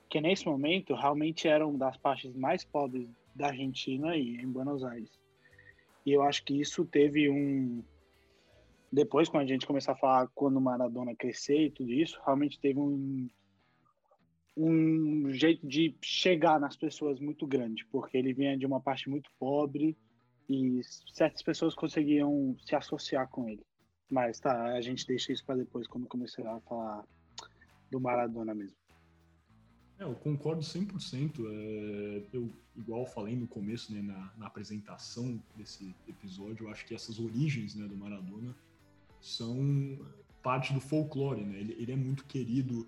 que 0.09 0.21
nesse 0.21 0.45
momento 0.45 0.95
realmente 0.95 1.47
eram 1.47 1.77
das 1.77 1.97
partes 1.97 2.33
mais 2.33 2.63
pobres 2.63 3.09
da 3.35 3.47
Argentina 3.47 4.15
e 4.15 4.37
em 4.37 4.47
Buenos 4.47 4.83
Aires. 4.83 5.11
E 6.05 6.13
eu 6.13 6.23
acho 6.23 6.43
que 6.45 6.59
isso 6.59 6.85
teve 6.85 7.29
um. 7.29 7.83
Depois, 8.91 9.27
quando 9.27 9.43
a 9.43 9.47
gente 9.47 9.67
começar 9.67 9.93
a 9.93 9.97
falar 9.97 10.27
quando 10.33 10.57
o 10.57 10.61
Maradona 10.61 11.15
crescer 11.15 11.67
e 11.67 11.71
tudo 11.71 11.91
isso, 11.91 12.19
realmente 12.25 12.59
teve 12.59 12.79
um, 12.79 13.27
um 14.55 15.31
jeito 15.31 15.67
de 15.67 15.95
chegar 16.01 16.59
nas 16.59 16.77
pessoas 16.77 17.19
muito 17.19 17.45
grande, 17.45 17.85
porque 17.91 18.17
ele 18.17 18.33
vinha 18.33 18.57
de 18.57 18.65
uma 18.65 18.79
parte 18.79 19.09
muito 19.09 19.29
pobre 19.37 19.97
e 20.49 20.81
certas 21.13 21.41
pessoas 21.41 21.75
conseguiam 21.75 22.55
se 22.65 22.75
associar 22.75 23.27
com 23.29 23.49
ele. 23.49 23.65
Mas 24.09 24.39
tá, 24.39 24.73
a 24.73 24.81
gente 24.81 25.05
deixa 25.05 25.33
isso 25.33 25.45
para 25.45 25.57
depois, 25.57 25.85
quando 25.85 26.07
começar 26.07 26.49
a 26.49 26.61
falar 26.61 27.03
do 27.91 27.99
Maradona 27.99 28.55
mesmo. 28.55 28.77
É, 29.99 30.03
eu 30.03 30.15
concordo 30.15 30.61
100%. 30.61 31.39
É, 31.39 32.23
eu, 32.31 32.49
igual 32.75 33.05
falei 33.05 33.35
no 33.35 33.47
começo, 33.47 33.93
né, 33.93 34.01
na, 34.01 34.31
na, 34.37 34.47
apresentação 34.47 35.41
desse 35.55 35.93
episódio, 36.07 36.65
eu 36.67 36.71
acho 36.71 36.85
que 36.85 36.93
essas 36.93 37.19
origens 37.19 37.75
né, 37.75 37.87
do 37.87 37.97
Maradona 37.97 38.55
são 39.21 39.99
parte 40.43 40.73
do 40.73 40.79
folclore. 40.79 41.43
Né? 41.43 41.59
Ele, 41.59 41.75
ele 41.79 41.91
é 41.91 41.95
muito 41.95 42.25
querido, 42.25 42.87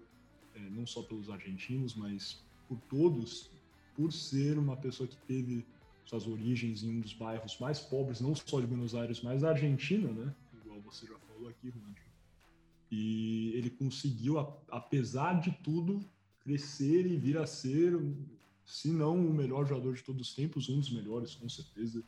é, 0.56 0.60
não 0.70 0.86
só 0.86 1.02
pelos 1.02 1.30
argentinos, 1.30 1.96
mas 1.96 2.42
por 2.68 2.80
todos, 2.90 3.52
por 3.96 4.14
ser 4.14 4.58
uma 4.58 4.78
pessoa 4.78 5.08
que 5.08 5.18
teve 5.28 5.66
suas 6.06 6.26
origens 6.26 6.84
em 6.84 6.98
um 6.98 7.00
dos 7.02 7.14
bairros 7.14 7.58
mais 7.60 7.80
pobres, 7.80 8.20
não 8.20 8.34
só 8.34 8.60
de 8.60 8.66
Buenos 8.66 8.96
Aires, 8.96 9.22
mas 9.22 9.42
da 9.42 9.50
Argentina, 9.50 10.12
né? 10.12 10.34
Igual 10.64 10.82
você 10.82 11.06
já 11.06 11.18
falou 11.20 11.50
aqui, 11.50 11.70
Ronaldinho. 11.70 12.10
E 12.92 13.52
ele 13.54 13.70
conseguiu, 13.70 14.40
apesar 14.70 15.40
de 15.40 15.52
tudo, 15.64 16.04
crescer 16.40 17.06
e 17.06 17.16
vir 17.16 17.38
a 17.38 17.46
ser, 17.46 17.94
se 18.66 18.90
não 18.90 19.16
o 19.16 19.34
melhor 19.34 19.68
jogador 19.68 19.94
de 19.94 20.04
todos 20.04 20.30
os 20.30 20.36
tempos, 20.36 20.68
um 20.70 20.80
dos 20.80 20.92
melhores, 20.92 21.36
com 21.36 21.48
certeza. 21.48 22.04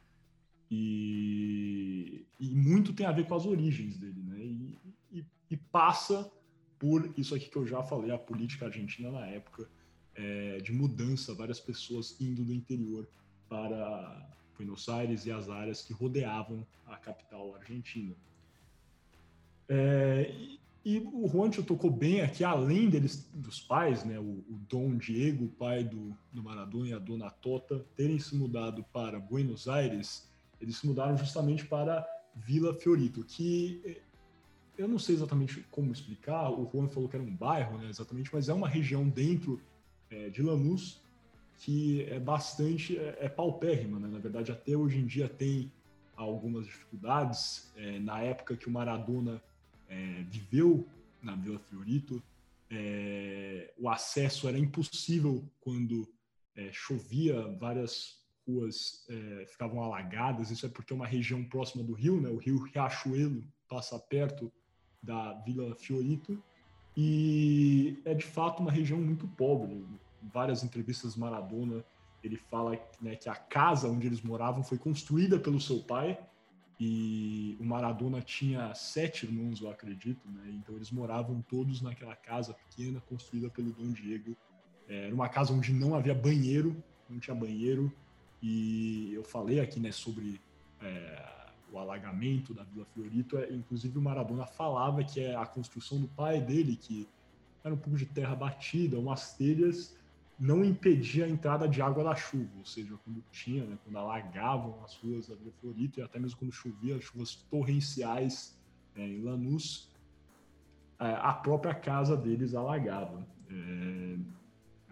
E, 0.74 2.26
e 2.40 2.56
muito 2.56 2.94
tem 2.94 3.06
a 3.06 3.12
ver 3.12 3.28
com 3.28 3.36
as 3.36 3.46
origens 3.46 3.98
dele, 3.98 4.24
né? 4.24 4.40
E, 4.40 4.80
e, 5.12 5.26
e, 5.50 5.58
passa 5.58 6.32
por 6.80 7.14
isso 7.18 7.36
aqui 7.36 7.50
que 7.50 7.58
eu 7.58 7.68
já 7.68 7.84
falei, 7.84 8.10
a 8.10 8.18
política 8.18 8.68
argentina 8.68 9.12
na 9.12 9.28
época, 9.28 9.70
é, 10.16 10.60
de 10.60 10.72
mudança, 10.72 11.36
várias 11.36 11.60
pessoas 11.60 12.20
indo 12.22 12.46
do 12.46 12.54
interior 12.54 13.06
para 13.50 14.30
Buenos 14.56 14.88
Aires 14.88 15.26
e 15.26 15.32
as 15.32 15.50
áreas 15.50 15.82
que 15.82 15.92
rodeavam 15.92 16.66
a 16.86 16.96
capital 16.96 17.54
argentina. 17.56 18.16
É, 19.68 20.34
e, 20.86 21.00
o 21.00 21.28
Juancho 21.28 21.64
tocou 21.64 21.92
bem 21.92 22.22
aqui, 22.22 22.46
além 22.46 22.90
deles, 22.90 23.30
dos 23.34 23.60
pais, 23.60 24.06
né, 24.06 24.18
o, 24.18 24.44
o 24.50 24.60
Dom 24.70 24.96
Diego, 24.96 25.50
pai 25.50 25.84
do, 25.84 26.18
do 26.32 26.42
Maradona 26.42 26.88
e 26.88 26.94
a 26.94 27.00
Dona 27.00 27.30
Tota, 27.30 27.86
terem 27.96 28.18
se 28.18 28.36
mudado 28.36 28.84
para 28.86 29.20
Buenos 29.20 29.68
Aires, 29.68 30.31
eles 30.62 30.78
se 30.78 30.88
mudaram 30.88 31.18
justamente 31.18 31.66
para 31.66 32.08
Vila 32.36 32.74
Fiorito, 32.74 33.24
que 33.24 33.82
é, 33.84 34.02
eu 34.78 34.88
não 34.88 35.00
sei 35.00 35.16
exatamente 35.16 35.66
como 35.70 35.92
explicar, 35.92 36.50
o 36.50 36.70
Juan 36.72 36.88
falou 36.88 37.10
que 37.10 37.16
era 37.16 37.26
um 37.26 37.36
bairro, 37.36 37.78
né, 37.78 37.90
exatamente, 37.90 38.30
mas 38.34 38.48
é 38.48 38.54
uma 38.54 38.68
região 38.68 39.08
dentro 39.10 39.60
é, 40.10 40.30
de 40.30 40.42
Lanús, 40.42 41.02
que 41.58 42.04
é 42.04 42.20
bastante 42.20 42.98
é, 42.98 43.18
é 43.22 43.30
paupérrima, 43.30 44.00
né? 44.00 44.08
Na 44.08 44.20
verdade, 44.20 44.52
até 44.52 44.76
hoje 44.76 44.98
em 44.98 45.06
dia 45.06 45.30
tem 45.30 45.72
algumas 46.16 46.66
dificuldades. 46.66 47.72
É, 47.76 48.00
na 48.00 48.22
época 48.22 48.58
que 48.58 48.68
o 48.68 48.72
Maradona 48.72 49.42
viveu 50.30 50.88
na 51.22 51.36
Vila 51.36 51.60
Fiorito, 51.60 52.24
o 53.78 53.90
acesso 53.90 54.48
era 54.48 54.58
impossível 54.58 55.44
quando 55.60 56.08
chovia, 56.72 57.46
várias 57.60 58.21
ruas 58.48 59.06
é, 59.10 59.46
ficavam 59.48 59.82
alagadas. 59.84 60.52
Isso 60.52 60.66
é 60.66 60.70
porque 60.70 60.94
é 60.94 60.96
uma 60.96 61.08
região 61.08 61.44
próxima 61.44 61.84
do 61.84 61.94
rio, 61.94 62.20
né? 62.20 62.30
O 62.30 62.38
rio 62.38 62.64
Riachuelo 62.64 63.44
passa 63.70 63.98
perto 63.98 64.52
da 65.02 65.34
Vila 65.46 65.76
Fiorito 65.76 66.42
e 66.96 68.02
é 68.06 68.14
de 68.14 68.26
fato 68.26 68.62
uma 68.62 68.72
região 68.72 69.00
muito 69.00 69.28
pobre 69.28 69.86
várias 70.22 70.64
entrevistas 70.64 71.16
Maradona, 71.16 71.84
ele 72.24 72.38
fala 72.38 72.78
né, 73.02 73.16
que 73.16 73.28
a 73.28 73.36
casa 73.36 73.88
onde 73.88 74.06
eles 74.06 74.22
moravam 74.22 74.64
foi 74.64 74.78
construída 74.78 75.40
pelo 75.40 75.60
seu 75.60 75.80
pai 75.80 76.20
e 76.80 77.58
o 77.60 77.66
Maradona 77.66 78.22
tinha 78.22 78.74
sete 78.74 79.26
irmãos, 79.26 79.62
eu 79.62 79.70
acredito, 79.70 80.28
né? 80.28 80.50
Então 80.50 80.76
eles 80.76 80.90
moravam 80.90 81.40
todos 81.48 81.80
naquela 81.80 82.16
casa 82.16 82.56
pequena 82.56 83.00
construída 83.02 83.52
pelo 83.52 83.72
Dom 83.72 83.92
Diego. 83.92 84.36
É, 84.88 85.06
era 85.06 85.14
uma 85.14 85.30
casa 85.30 85.54
onde 85.54 85.72
não 85.74 85.94
havia 85.94 86.16
banheiro, 86.16 86.76
não 87.08 87.20
tinha 87.20 87.36
banheiro 87.36 87.94
e 88.42 89.14
eu 89.14 89.24
falei 89.24 89.60
aqui, 89.60 89.80
né, 89.80 89.92
sobre 89.92 90.42
é, 90.82 91.32
o 91.72 91.78
alagamento 91.78 92.54
da 92.54 92.64
Vila 92.64 92.86
Fiorito. 92.94 93.38
É, 93.38 93.52
inclusive 93.52 93.98
o 93.98 94.02
Maradona 94.02 94.46
falava 94.46 95.04
que 95.04 95.20
é 95.20 95.36
a 95.36 95.46
construção 95.46 96.00
do 96.00 96.08
pai 96.08 96.42
dele 96.42 96.76
que 96.76 97.08
era 97.64 97.74
um 97.74 97.78
pouco 97.78 97.98
de 97.98 98.06
terra 98.06 98.36
batida, 98.36 98.98
umas 98.98 99.34
telhas 99.36 99.96
não 100.40 100.66
impedia 100.66 101.26
a 101.26 101.30
entrada 101.30 101.68
de 101.68 101.84
água 101.84 102.04
da 102.04 102.16
chuva, 102.16 102.50
ou 102.58 102.66
seja, 102.66 102.98
quando 103.06 103.24
tinha, 103.32 103.64
né, 103.64 103.78
quando 103.84 103.96
alagavam 103.98 104.84
as 104.84 104.96
ruas 104.96 105.28
da 105.28 105.36
Vila 105.36 105.52
Florito 105.62 106.00
e 106.00 106.04
até 106.04 106.18
mesmo 106.18 106.40
quando 106.40 106.52
chovia, 106.52 107.00
chuvas 107.00 107.36
torrenciais 107.36 108.60
é, 108.96 109.06
em 109.06 109.22
Lanús, 109.22 109.92
é, 111.00 111.14
a 111.14 111.32
própria 111.34 111.76
casa 111.76 112.18
deles 112.18 112.56
alagava. 112.56 113.24
É, 113.52 114.18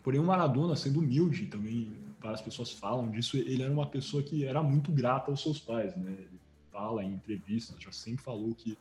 porém, 0.03 0.19
o 0.19 0.23
Maradona, 0.23 0.75
sendo 0.75 0.99
humilde, 0.99 1.47
também 1.47 1.91
várias 2.19 2.41
pessoas 2.41 2.71
falam 2.71 3.09
disso, 3.09 3.37
ele 3.37 3.63
era 3.63 3.71
uma 3.71 3.87
pessoa 3.87 4.21
que 4.21 4.45
era 4.45 4.61
muito 4.61 4.91
grata 4.91 5.31
aos 5.31 5.41
seus 5.41 5.59
pais, 5.59 5.95
né? 5.95 6.11
Ele 6.11 6.39
fala 6.71 7.03
em 7.03 7.13
entrevistas, 7.13 7.81
já 7.81 7.91
sempre 7.91 8.23
falou 8.23 8.53
que 8.53 8.77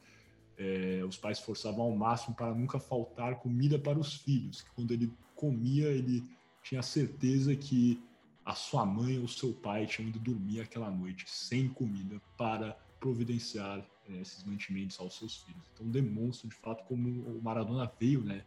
é, 0.56 1.02
os 1.06 1.16
pais 1.16 1.38
forçavam 1.38 1.82
ao 1.82 1.96
máximo 1.96 2.34
para 2.34 2.52
nunca 2.52 2.78
faltar 2.78 3.36
comida 3.36 3.78
para 3.78 3.98
os 3.98 4.14
filhos, 4.14 4.62
que 4.62 4.70
quando 4.72 4.92
ele 4.92 5.12
comia, 5.34 5.86
ele 5.88 6.24
tinha 6.62 6.82
certeza 6.82 7.54
que 7.54 8.02
a 8.44 8.54
sua 8.54 8.84
mãe 8.84 9.18
ou 9.18 9.28
seu 9.28 9.52
pai 9.52 9.86
tinham 9.86 10.08
ido 10.08 10.18
dormir 10.18 10.60
aquela 10.60 10.90
noite 10.90 11.24
sem 11.28 11.68
comida 11.68 12.20
para 12.36 12.72
providenciar 12.98 13.86
é, 14.08 14.20
esses 14.20 14.42
mantimentos 14.42 14.98
aos 14.98 15.16
seus 15.16 15.36
filhos. 15.36 15.62
Então 15.74 15.88
demonstra 15.88 16.48
de 16.48 16.56
fato 16.56 16.84
como 16.84 17.08
o 17.08 17.40
Maradona 17.42 17.90
veio, 18.00 18.22
né, 18.24 18.44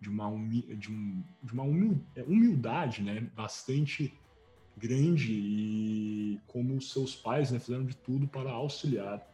de 0.00 0.08
uma, 0.08 0.30
de 0.76 0.90
um, 0.90 1.22
de 1.42 1.52
uma 1.52 1.64
é, 2.16 2.22
humildade, 2.22 3.02
né, 3.02 3.20
bastante 3.36 4.14
grande 4.80 5.32
e 5.32 6.40
como 6.46 6.80
seus 6.80 7.14
pais 7.14 7.50
né, 7.50 7.58
fizeram 7.58 7.84
de 7.84 7.96
tudo 7.96 8.26
para 8.26 8.50
auxiliar 8.50 9.26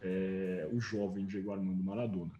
é, 0.00 0.68
o 0.72 0.80
jovem 0.80 1.26
Diego 1.26 1.52
Armando 1.52 1.82
Maradona. 1.82 2.32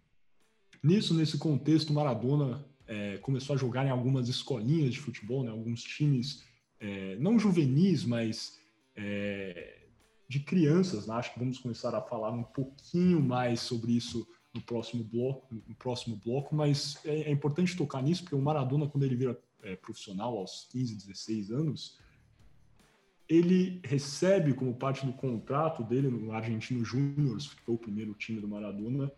Nisso, 0.83 1.13
nesse 1.13 1.37
contexto, 1.37 1.91
Maradona 1.93 2.63
é, 2.87 3.17
começou 3.17 3.55
a 3.55 3.57
jogar 3.57 3.85
em 3.85 3.89
algumas 3.89 4.29
escolinhas 4.29 4.93
de 4.93 4.99
futebol, 4.99 5.43
né, 5.43 5.51
alguns 5.51 5.83
times 5.83 6.43
é, 6.79 7.15
não 7.17 7.37
juvenis, 7.37 8.03
mas 8.03 8.59
é, 8.95 9.79
de 10.27 10.39
crianças. 10.39 11.07
Né? 11.07 11.13
Acho 11.15 11.33
que 11.33 11.39
vamos 11.39 11.59
começar 11.59 11.93
a 11.95 12.01
falar 12.01 12.31
um 12.31 12.43
pouquinho 12.43 13.21
mais 13.21 13.59
sobre 13.61 13.93
isso 13.93 14.27
no 14.53 14.61
próximo 14.61 15.03
bloco, 15.03 15.47
no 15.67 15.75
próximo 15.75 16.19
bloco 16.23 16.53
mas 16.53 16.99
é, 17.05 17.21
é 17.21 17.31
importante 17.31 17.77
tocar 17.77 18.01
nisso, 18.03 18.23
porque 18.23 18.35
o 18.35 18.41
Maradona, 18.41 18.87
quando 18.87 19.03
ele 19.03 19.15
vira 19.15 19.39
é, 19.63 19.75
profissional 19.75 20.37
aos 20.37 20.67
15, 20.71 20.95
16 20.95 21.51
anos, 21.51 22.00
ele 23.31 23.79
recebe 23.85 24.53
como 24.53 24.73
parte 24.73 25.05
do 25.05 25.13
contrato 25.13 25.85
dele 25.85 26.09
no 26.09 26.33
Argentino 26.33 26.83
Júnior, 26.83 27.37
que 27.37 27.61
foi 27.61 27.75
o 27.75 27.77
primeiro 27.77 28.13
time 28.13 28.41
do 28.41 28.47
Maradona, 28.47 29.09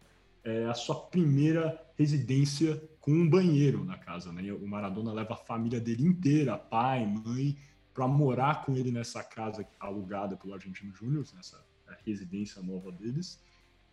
é, 0.43 0.65
a 0.65 0.75
sua 0.75 0.93
primeira 0.93 1.83
residência 1.97 2.79
com 2.99 3.11
um 3.11 3.27
banheiro 3.27 3.83
na 3.83 3.97
casa. 3.97 4.31
Né? 4.31 4.53
O 4.53 4.67
Maradona 4.67 5.11
leva 5.11 5.33
a 5.33 5.37
família 5.37 5.79
dele 5.79 6.05
inteira, 6.05 6.55
pai, 6.55 7.07
mãe, 7.07 7.57
para 7.91 8.07
morar 8.07 8.63
com 8.63 8.77
ele 8.77 8.91
nessa 8.91 9.23
casa 9.23 9.65
alugada 9.79 10.37
pelo 10.37 10.53
Argentino 10.53 10.93
Júnior, 10.93 11.25
nessa 11.35 11.65
residência 12.05 12.61
nova 12.61 12.91
deles. 12.91 13.41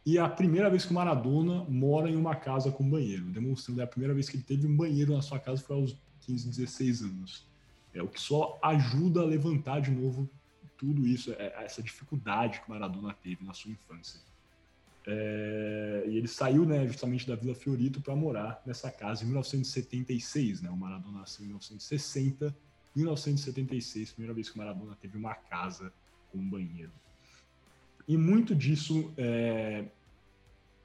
E 0.05 0.19
é 0.19 0.21
a 0.21 0.29
primeira 0.29 0.69
vez 0.69 0.85
que 0.85 0.91
o 0.91 0.95
Maradona 0.95 1.65
mora 1.65 2.11
em 2.11 2.17
uma 2.17 2.37
casa 2.37 2.71
com 2.71 2.89
banheiro, 2.89 3.25
demonstrando 3.31 3.81
é 3.81 3.85
a 3.85 3.87
primeira 3.87 4.13
vez 4.13 4.29
que 4.29 4.37
ele 4.37 4.45
teve 4.45 4.67
um 4.67 4.77
banheiro 4.77 5.15
na 5.15 5.23
sua 5.23 5.39
casa 5.39 5.63
foi 5.63 5.77
aos 5.77 5.97
15, 6.21 6.51
16 6.51 7.03
anos. 7.03 7.50
É 7.93 8.03
o 8.03 8.09
que 8.09 8.21
só 8.21 8.59
ajuda 8.63 9.21
a 9.21 9.25
levantar 9.25 9.81
de 9.81 9.91
novo 9.91 10.29
tudo 10.77 11.07
isso, 11.07 11.33
é, 11.33 11.65
essa 11.65 11.83
dificuldade 11.83 12.61
que 12.61 12.71
Maradona 12.71 13.13
teve 13.13 13.45
na 13.45 13.53
sua 13.53 13.71
infância. 13.71 14.19
É, 15.07 16.05
e 16.07 16.17
ele 16.17 16.29
saiu 16.29 16.65
né, 16.65 16.87
justamente 16.87 17.27
da 17.27 17.35
Vila 17.35 17.55
Fiorito 17.55 18.01
para 18.01 18.17
morar 18.17 18.63
nessa 18.65 18.91
casa 18.91 19.23
em 19.23 19.27
1976. 19.27 20.63
Né? 20.63 20.71
O 20.71 20.77
Maradona 20.77 21.19
nasceu 21.19 21.45
em 21.45 21.49
1960, 21.49 22.57
1976, 22.97 24.13
primeira 24.13 24.35
vez 24.35 24.49
que 24.49 24.55
o 24.55 24.59
Maradona 24.59 24.97
teve 24.97 25.19
uma 25.19 25.35
casa 25.35 25.93
com 26.31 26.39
um 26.39 26.49
banheiro. 26.49 26.93
E 28.09 28.17
muito 28.17 28.55
disso 28.55 29.13
é, 29.17 29.85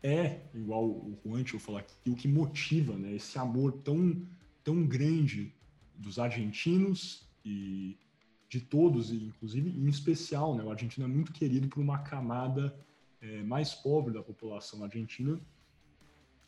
é 0.04 0.42
igual 0.54 0.86
o 0.86 1.18
Juan 1.26 1.44
eu 1.52 1.60
falar 1.60 1.80
aqui, 1.80 2.10
o 2.10 2.16
que 2.16 2.28
motiva 2.28 2.94
né, 2.94 3.14
esse 3.14 3.40
amor 3.40 3.72
tão, 3.84 4.22
tão 4.64 4.86
grande 4.86 5.55
dos 5.98 6.20
argentinos 6.20 7.28
e 7.44 7.98
de 8.50 8.62
todos, 8.62 9.12
inclusive 9.12 9.70
em 9.70 9.88
especial, 9.88 10.56
né? 10.56 10.64
O 10.64 10.72
argentino 10.72 11.06
é 11.06 11.10
muito 11.10 11.32
querido 11.34 11.68
por 11.68 11.82
uma 11.82 12.00
camada 12.00 12.75
é, 13.22 13.42
mais 13.44 13.74
pobre 13.74 14.14
da 14.14 14.22
população 14.22 14.84
argentina. 14.84 15.40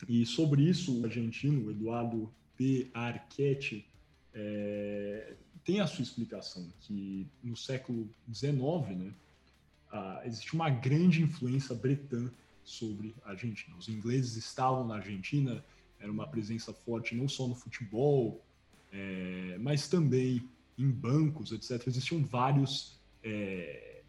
E 0.08 0.24
sobre 0.24 0.62
isso, 0.62 1.00
o 1.00 1.04
argentino, 1.04 1.70
Eduardo 1.70 2.32
P. 2.56 2.90
Arquette, 2.94 3.86
é, 4.32 5.34
tem 5.64 5.80
a 5.80 5.86
sua 5.86 6.02
explicação, 6.02 6.72
que 6.80 7.26
no 7.42 7.56
século 7.56 8.08
XIX, 8.32 8.96
né, 8.96 9.14
existe 10.24 10.54
uma 10.54 10.70
grande 10.70 11.22
influência 11.22 11.74
bretã 11.74 12.30
sobre 12.64 13.14
a 13.24 13.30
Argentina. 13.30 13.76
Os 13.76 13.88
ingleses 13.88 14.36
estavam 14.36 14.86
na 14.86 14.96
Argentina, 14.96 15.64
era 15.98 16.10
uma 16.10 16.26
presença 16.26 16.72
forte 16.72 17.14
não 17.14 17.28
só 17.28 17.46
no 17.48 17.54
futebol, 17.54 18.44
é, 18.92 19.56
mas 19.60 19.88
também 19.88 20.42
em 20.76 20.90
bancos, 20.90 21.52
etc. 21.52 21.86
Existiam 21.86 22.22
vários 22.24 22.98
é, 23.22 24.02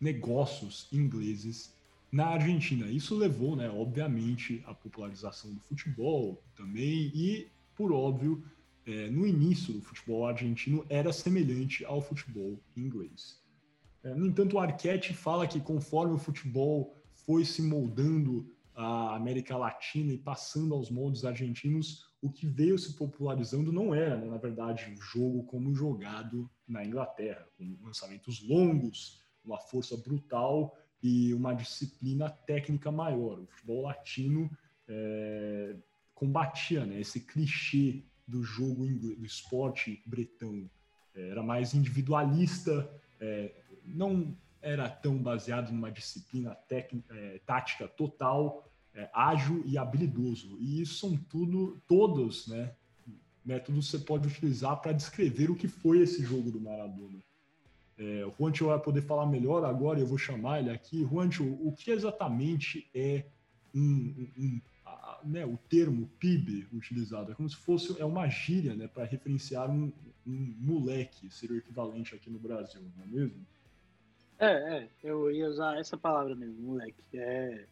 negócios 0.00 0.86
ingleses 0.92 1.74
na 2.10 2.26
Argentina. 2.26 2.86
Isso 2.86 3.16
levou, 3.16 3.54
né, 3.56 3.68
obviamente, 3.70 4.62
à 4.66 4.74
popularização 4.74 5.52
do 5.52 5.60
futebol 5.60 6.42
também 6.56 7.10
e, 7.14 7.48
por 7.76 7.92
óbvio, 7.92 8.42
é, 8.86 9.08
no 9.10 9.26
início 9.26 9.74
do 9.74 9.82
futebol 9.82 10.26
argentino 10.26 10.84
era 10.88 11.12
semelhante 11.12 11.84
ao 11.84 12.00
futebol 12.00 12.58
inglês. 12.76 13.40
É, 14.02 14.14
no 14.14 14.26
entanto, 14.26 14.56
o 14.56 14.58
Arquette 14.58 15.12
fala 15.12 15.46
que 15.46 15.60
conforme 15.60 16.14
o 16.14 16.18
futebol 16.18 16.96
foi 17.12 17.44
se 17.44 17.62
moldando 17.62 18.48
a 18.74 19.14
América 19.14 19.56
Latina 19.56 20.12
e 20.12 20.18
passando 20.18 20.74
aos 20.74 20.90
moldes 20.90 21.24
argentinos, 21.24 22.09
o 22.22 22.30
que 22.30 22.46
veio 22.46 22.78
se 22.78 22.94
popularizando 22.94 23.72
não 23.72 23.94
era, 23.94 24.16
né, 24.16 24.26
na 24.26 24.36
verdade, 24.36 24.92
o 24.92 25.00
jogo 25.00 25.42
como 25.44 25.74
jogado 25.74 26.50
na 26.68 26.84
Inglaterra, 26.84 27.46
com 27.56 27.76
lançamentos 27.82 28.46
longos, 28.46 29.22
uma 29.44 29.58
força 29.58 29.96
brutal 29.96 30.76
e 31.02 31.32
uma 31.32 31.54
disciplina 31.54 32.28
técnica 32.28 32.92
maior. 32.92 33.40
O 33.40 33.46
futebol 33.46 33.82
latino 33.82 34.50
é, 34.86 35.76
combatia 36.14 36.84
né, 36.84 37.00
esse 37.00 37.20
clichê 37.20 38.04
do 38.26 38.42
jogo 38.42 38.86
do 38.86 39.24
esporte 39.24 40.02
bretão. 40.04 40.70
É, 41.14 41.30
era 41.30 41.42
mais 41.42 41.74
individualista, 41.74 42.88
é, 43.18 43.52
não 43.84 44.36
era 44.62 44.88
tão 44.88 45.16
baseado 45.16 45.72
numa 45.72 45.90
disciplina 45.90 46.54
técnica, 46.54 47.14
é, 47.14 47.38
tática 47.46 47.88
total, 47.88 48.69
é, 48.94 49.08
ágil 49.12 49.62
e 49.66 49.78
habilidoso. 49.78 50.56
E 50.60 50.80
isso 50.80 50.94
são 50.94 51.16
tudo, 51.16 51.80
todos, 51.86 52.46
né, 52.48 52.72
métodos 53.44 53.90
que 53.90 53.98
você 53.98 54.04
pode 54.04 54.28
utilizar 54.28 54.80
para 54.80 54.92
descrever 54.92 55.50
o 55.50 55.56
que 55.56 55.68
foi 55.68 56.00
esse 56.00 56.22
jogo 56.22 56.50
do 56.50 56.60
Maradona. 56.60 57.18
É, 57.98 58.24
o 58.24 58.32
Juancho 58.38 58.66
vai 58.66 58.78
poder 58.78 59.02
falar 59.02 59.26
melhor 59.26 59.64
agora, 59.64 60.00
eu 60.00 60.06
vou 60.06 60.16
chamar 60.16 60.60
ele 60.60 60.70
aqui. 60.70 61.04
Juancho, 61.04 61.44
o 61.44 61.72
que 61.72 61.90
exatamente 61.90 62.88
é 62.94 63.26
um, 63.74 63.80
um, 63.80 64.30
um 64.38 64.60
a, 64.86 65.20
né, 65.22 65.44
o 65.44 65.56
termo 65.68 66.08
PIB 66.18 66.66
utilizado? 66.72 67.30
É 67.30 67.34
como 67.34 67.48
se 67.48 67.56
fosse 67.56 68.00
é 68.00 68.04
uma 68.04 68.26
gíria 68.28 68.74
né, 68.74 68.88
para 68.88 69.04
referenciar 69.04 69.70
um, 69.70 69.92
um 70.26 70.54
moleque, 70.58 71.30
seria 71.30 71.56
o 71.56 71.58
equivalente 71.58 72.14
aqui 72.14 72.30
no 72.30 72.38
Brasil, 72.38 72.80
não 72.96 73.04
é 73.04 73.06
mesmo? 73.06 73.46
É, 74.38 74.78
é, 74.78 74.88
eu 75.02 75.30
ia 75.30 75.48
usar 75.48 75.78
essa 75.78 75.98
palavra 75.98 76.34
mesmo, 76.34 76.62
moleque. 76.62 77.02
É, 77.12 77.66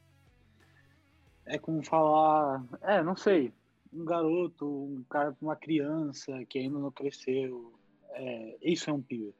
é 1.48 1.58
como 1.58 1.82
falar, 1.82 2.64
é, 2.82 3.02
não 3.02 3.16
sei, 3.16 3.52
um 3.92 4.04
garoto, 4.04 4.66
um 4.66 5.04
cara, 5.08 5.36
uma 5.40 5.56
criança 5.56 6.44
que 6.44 6.58
ainda 6.58 6.78
não 6.78 6.90
cresceu. 6.90 7.72
É, 8.10 8.56
isso 8.62 8.90
é 8.90 8.92
um 8.92 9.02
PIB. 9.02 9.34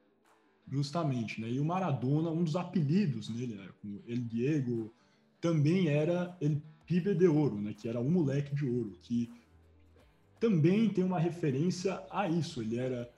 Justamente, 0.71 1.41
né? 1.41 1.49
E 1.49 1.59
o 1.59 1.65
Maradona, 1.65 2.29
um 2.29 2.43
dos 2.43 2.55
apelidos 2.55 3.29
nele, 3.29 3.55
né? 3.55 3.67
como 3.81 4.01
El 4.07 4.19
Diego, 4.19 4.93
também 5.41 5.87
era 5.87 6.35
El 6.39 6.61
Pibe 6.85 7.15
de 7.15 7.27
Ouro, 7.27 7.59
né? 7.59 7.73
Que 7.73 7.87
era 7.87 7.99
um 7.99 8.09
moleque 8.09 8.53
de 8.55 8.65
ouro, 8.67 8.91
que 9.01 9.31
também 10.39 10.89
tem 10.89 11.03
uma 11.03 11.19
referência 11.19 12.01
a 12.09 12.27
isso. 12.27 12.61
Ele 12.61 12.77
era 12.77 13.11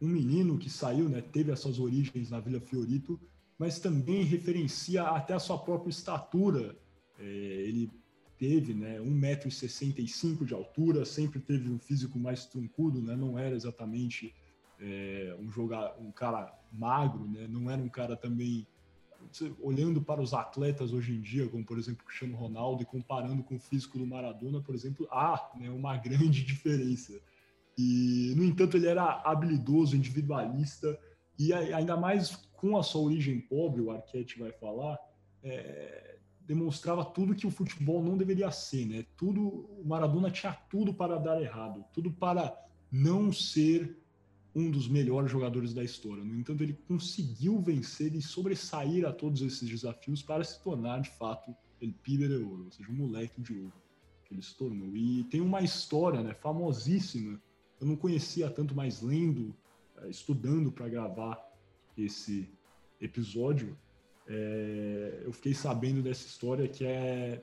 um 0.00 0.08
menino 0.08 0.58
que 0.58 0.68
saiu, 0.70 1.08
né? 1.08 1.20
Teve 1.20 1.52
as 1.52 1.60
suas 1.60 1.78
origens 1.78 2.30
na 2.30 2.40
Vila 2.40 2.60
Fiorito, 2.60 3.18
mas 3.58 3.78
também 3.78 4.24
referencia 4.24 5.04
até 5.04 5.34
a 5.34 5.40
sua 5.40 5.58
própria 5.58 5.90
estatura. 5.90 6.76
É, 7.18 7.24
ele 7.24 7.90
teve, 8.38 8.72
né? 8.74 8.98
1,65m 9.00 10.44
de 10.44 10.54
altura, 10.54 11.04
sempre 11.04 11.40
teve 11.40 11.68
um 11.68 11.78
físico 11.78 12.18
mais 12.18 12.46
truncudo, 12.46 13.02
né? 13.02 13.16
Não 13.16 13.38
era 13.38 13.54
exatamente 13.54 14.34
é, 14.80 15.36
um 15.40 15.50
jogar 15.50 15.96
um 15.98 16.12
cara 16.12 16.56
magro, 16.72 17.28
né? 17.28 17.46
Não 17.48 17.70
era 17.70 17.82
um 17.82 17.88
cara 17.88 18.16
também 18.16 18.66
olhando 19.60 20.00
para 20.00 20.22
os 20.22 20.32
atletas 20.32 20.92
hoje 20.92 21.12
em 21.12 21.20
dia, 21.20 21.48
como 21.48 21.64
por 21.64 21.78
exemplo 21.78 22.04
Cristiano 22.04 22.36
Ronaldo 22.36 22.82
e 22.82 22.86
comparando 22.86 23.42
com 23.42 23.56
o 23.56 23.60
físico 23.60 23.98
do 23.98 24.06
Maradona, 24.06 24.60
por 24.60 24.74
exemplo, 24.74 25.08
há 25.10 25.50
né, 25.58 25.68
uma 25.70 25.96
grande 25.96 26.44
diferença. 26.46 27.20
E 27.76 28.32
no 28.36 28.44
entanto 28.44 28.76
ele 28.76 28.86
era 28.86 29.20
habilidoso, 29.24 29.96
individualista 29.96 30.98
e 31.38 31.52
ainda 31.52 31.96
mais 31.96 32.36
com 32.52 32.76
a 32.76 32.82
sua 32.82 33.02
origem 33.02 33.40
pobre, 33.40 33.80
o 33.80 33.90
Arquette 33.90 34.38
vai 34.38 34.50
falar, 34.52 34.98
é, 35.42 36.17
demonstrava 36.48 37.04
tudo 37.04 37.34
que 37.34 37.46
o 37.46 37.50
futebol 37.50 38.02
não 38.02 38.16
deveria 38.16 38.50
ser, 38.50 38.86
né? 38.86 39.04
Tudo, 39.18 39.42
o 39.46 39.84
Maradona 39.84 40.30
tinha 40.30 40.50
tudo 40.70 40.94
para 40.94 41.18
dar 41.18 41.42
errado, 41.42 41.84
tudo 41.92 42.10
para 42.10 42.58
não 42.90 43.30
ser 43.30 43.94
um 44.54 44.70
dos 44.70 44.88
melhores 44.88 45.30
jogadores 45.30 45.74
da 45.74 45.84
história. 45.84 46.24
No 46.24 46.34
entanto, 46.34 46.62
ele 46.62 46.72
conseguiu 46.88 47.60
vencer 47.60 48.14
e 48.14 48.22
sobressair 48.22 49.06
a 49.06 49.12
todos 49.12 49.42
esses 49.42 49.68
desafios 49.68 50.22
para 50.22 50.42
se 50.42 50.60
tornar, 50.62 51.02
de 51.02 51.10
fato, 51.10 51.54
el 51.82 51.92
pibe 51.92 52.26
de 52.26 52.36
ouro, 52.36 52.64
ou 52.64 52.72
seja, 52.72 52.90
um 52.90 52.94
moleque 52.94 53.42
de 53.42 53.52
ouro 53.52 53.74
que 54.24 54.32
ele 54.32 54.42
se 54.42 54.56
tornou. 54.56 54.96
E 54.96 55.24
tem 55.24 55.42
uma 55.42 55.60
história 55.60 56.22
né, 56.22 56.32
famosíssima, 56.32 57.38
eu 57.78 57.86
não 57.86 57.94
conhecia 57.94 58.50
tanto, 58.50 58.74
mas 58.74 59.02
lendo, 59.02 59.54
eh, 59.98 60.08
estudando 60.08 60.72
para 60.72 60.88
gravar 60.88 61.38
esse 61.96 62.48
episódio, 63.00 63.76
é, 64.28 65.22
eu 65.24 65.32
fiquei 65.32 65.54
sabendo 65.54 66.02
dessa 66.02 66.26
história 66.26 66.68
que 66.68 66.84
é 66.84 67.42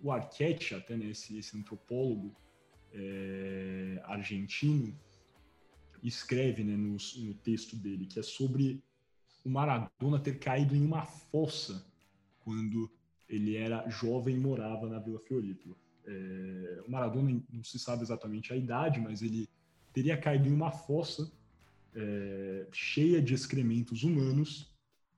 o 0.00 0.12
Arquette, 0.12 0.74
até 0.74 0.96
né, 0.96 1.06
esse, 1.06 1.36
esse 1.36 1.56
antropólogo 1.56 2.34
é, 2.92 4.00
argentino, 4.04 4.96
escreve 6.02 6.62
né, 6.62 6.76
no, 6.76 6.96
no 7.18 7.34
texto 7.34 7.76
dele 7.76 8.06
que 8.06 8.20
é 8.20 8.22
sobre 8.22 8.82
o 9.44 9.50
Maradona 9.50 10.20
ter 10.20 10.38
caído 10.38 10.76
em 10.76 10.84
uma 10.84 11.04
fossa 11.04 11.84
quando 12.40 12.90
ele 13.28 13.56
era 13.56 13.88
jovem 13.88 14.36
e 14.36 14.38
morava 14.38 14.88
na 14.88 14.98
Vila 14.98 15.18
Fiorito. 15.18 15.76
É, 16.06 16.82
o 16.86 16.90
Maradona 16.90 17.42
não 17.50 17.64
se 17.64 17.78
sabe 17.78 18.02
exatamente 18.02 18.52
a 18.52 18.56
idade, 18.56 19.00
mas 19.00 19.22
ele 19.22 19.48
teria 19.92 20.16
caído 20.16 20.48
em 20.48 20.52
uma 20.52 20.70
fossa 20.70 21.32
é, 21.94 22.66
cheia 22.70 23.20
de 23.20 23.34
excrementos 23.34 24.04
humanos 24.04 24.73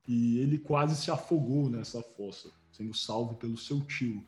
e 0.07 0.39
ele 0.39 0.57
quase 0.57 0.95
se 0.95 1.11
afogou 1.11 1.69
nessa 1.69 2.01
fossa, 2.01 2.49
sendo 2.71 2.93
salvo 2.93 3.35
pelo 3.35 3.57
seu 3.57 3.81
tio. 3.81 4.23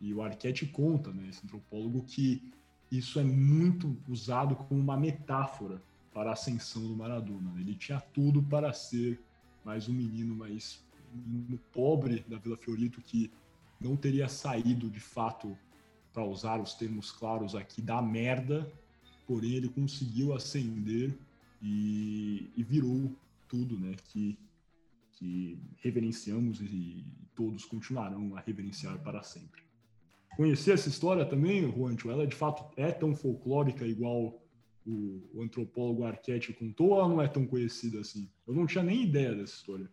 E 0.00 0.14
o 0.14 0.22
Arquette 0.22 0.66
conta, 0.66 1.10
né, 1.12 1.26
esse 1.28 1.44
antropólogo, 1.44 2.04
que 2.04 2.52
isso 2.90 3.18
é 3.18 3.24
muito 3.24 3.96
usado 4.08 4.54
como 4.54 4.80
uma 4.80 4.96
metáfora 4.96 5.82
para 6.12 6.30
a 6.30 6.34
ascensão 6.34 6.86
do 6.86 6.94
Maradona. 6.94 7.52
Ele 7.58 7.74
tinha 7.74 8.00
tudo 8.00 8.42
para 8.42 8.72
ser 8.72 9.20
mais 9.64 9.88
um 9.88 9.92
menino 9.92 10.34
mais 10.34 10.84
um 11.16 11.56
pobre 11.72 12.24
da 12.28 12.38
Vila 12.38 12.56
Fiorito 12.56 13.00
que 13.00 13.30
não 13.80 13.96
teria 13.96 14.28
saído 14.28 14.88
de 14.88 15.00
fato, 15.00 15.56
para 16.12 16.24
usar 16.24 16.60
os 16.60 16.74
termos 16.74 17.10
claros 17.10 17.56
aqui, 17.56 17.82
da 17.82 18.00
merda, 18.00 18.72
porém 19.26 19.54
ele 19.54 19.68
conseguiu 19.68 20.32
ascender 20.32 21.12
e, 21.60 22.48
e 22.56 22.62
virou 22.62 23.12
tudo, 23.48 23.76
né? 23.78 23.96
Que, 24.04 24.38
que 25.16 25.58
reverenciamos 25.82 26.60
e 26.60 27.04
todos 27.34 27.64
continuarão 27.64 28.36
a 28.36 28.40
reverenciar 28.40 28.98
para 29.02 29.22
sempre. 29.22 29.62
Conhecer 30.36 30.72
essa 30.72 30.88
história 30.88 31.24
também, 31.24 31.70
Juancho? 31.72 32.10
Ela 32.10 32.26
de 32.26 32.34
fato 32.34 32.64
é 32.76 32.90
tão 32.90 33.14
folclórica 33.14 33.86
igual 33.86 34.40
o, 34.86 35.22
o 35.32 35.42
antropólogo 35.42 36.04
Arquette 36.04 36.52
contou 36.52 36.90
ou 36.90 36.98
ela 36.98 37.08
não 37.08 37.22
é 37.22 37.28
tão 37.28 37.46
conhecida 37.46 38.00
assim? 38.00 38.28
Eu 38.46 38.54
não 38.54 38.66
tinha 38.66 38.82
nem 38.82 39.02
ideia 39.02 39.34
dessa 39.34 39.54
história. 39.54 39.88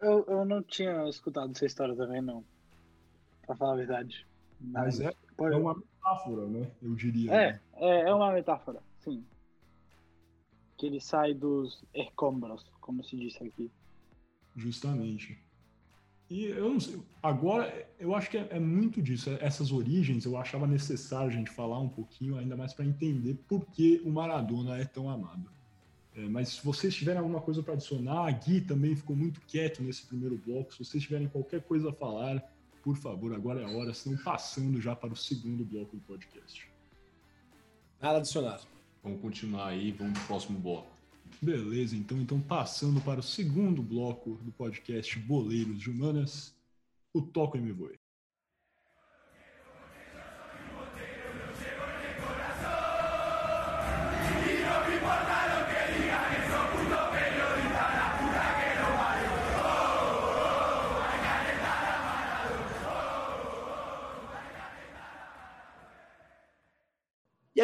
Eu, 0.00 0.24
eu 0.28 0.44
não 0.44 0.62
tinha 0.62 1.08
escutado 1.08 1.50
essa 1.52 1.66
história 1.66 1.94
também, 1.96 2.22
não. 2.22 2.44
Pra 3.46 3.56
falar 3.56 3.72
a 3.74 3.76
verdade. 3.76 4.26
Mas, 4.60 4.98
Mas 4.98 5.00
é, 5.00 5.14
pode... 5.36 5.54
é 5.54 5.58
uma 5.58 5.74
metáfora, 5.74 6.46
né? 6.46 6.70
Eu 6.82 6.94
diria. 6.94 7.32
É, 7.32 7.52
né? 7.52 7.60
é, 7.74 8.00
é 8.02 8.14
uma 8.14 8.32
metáfora, 8.32 8.80
sim. 9.00 9.24
Que 10.76 10.86
ele 10.86 11.00
sai 11.00 11.34
dos 11.34 11.84
escombros, 11.94 12.64
como 12.80 13.02
se 13.04 13.16
diz 13.16 13.40
aqui. 13.40 13.70
Justamente. 14.56 15.38
E 16.30 16.46
eu 16.46 16.70
não 16.70 16.80
sei, 16.80 16.98
agora 17.22 17.86
eu 17.98 18.14
acho 18.14 18.30
que 18.30 18.38
é, 18.38 18.48
é, 18.50 18.58
muito 18.58 19.02
disso. 19.02 19.30
Essas 19.40 19.70
origens 19.70 20.24
eu 20.24 20.36
achava 20.36 20.66
necessário 20.66 21.28
a 21.28 21.32
gente 21.32 21.50
falar 21.50 21.78
um 21.78 21.88
pouquinho, 21.88 22.38
ainda 22.38 22.56
mais 22.56 22.72
para 22.72 22.84
entender 22.84 23.34
por 23.46 23.66
que 23.66 24.00
o 24.04 24.10
Maradona 24.10 24.78
é 24.78 24.84
tão 24.84 25.10
amado. 25.10 25.50
É, 26.16 26.20
mas 26.28 26.50
se 26.50 26.64
vocês 26.64 26.94
tiverem 26.94 27.18
alguma 27.18 27.40
coisa 27.40 27.62
para 27.62 27.74
adicionar, 27.74 28.26
a 28.26 28.30
Gui 28.30 28.60
também 28.60 28.96
ficou 28.96 29.14
muito 29.14 29.40
quieto 29.42 29.82
nesse 29.82 30.06
primeiro 30.06 30.36
bloco. 30.38 30.72
Se 30.72 30.84
vocês 30.84 31.02
tiverem 31.02 31.28
qualquer 31.28 31.62
coisa 31.62 31.90
a 31.90 31.92
falar, 31.92 32.42
por 32.82 32.96
favor, 32.96 33.34
agora 33.34 33.60
é 33.60 33.64
a 33.64 33.68
hora, 33.68 33.90
estão 33.90 34.16
passando 34.18 34.80
já 34.80 34.94
para 34.94 35.12
o 35.12 35.16
segundo 35.16 35.64
bloco 35.64 35.96
do 35.96 36.02
podcast. 36.02 36.68
Nada 38.00 38.18
adicionar. 38.18 38.60
Vamos 39.02 39.20
continuar 39.20 39.68
aí, 39.68 39.90
vamos 39.92 40.14
para 40.14 40.22
o 40.22 40.26
próximo 40.26 40.58
bloco. 40.58 40.93
Beleza, 41.40 41.96
então, 41.96 42.20
então 42.20 42.40
passando 42.40 43.00
para 43.00 43.20
o 43.20 43.22
segundo 43.22 43.82
bloco 43.82 44.38
do 44.42 44.52
podcast 44.52 45.18
Boleiros 45.18 45.78
de 45.78 45.90
Humanas, 45.90 46.54
o 47.12 47.20
Toco 47.22 47.58
Me 47.58 47.72
Voe. 47.72 48.03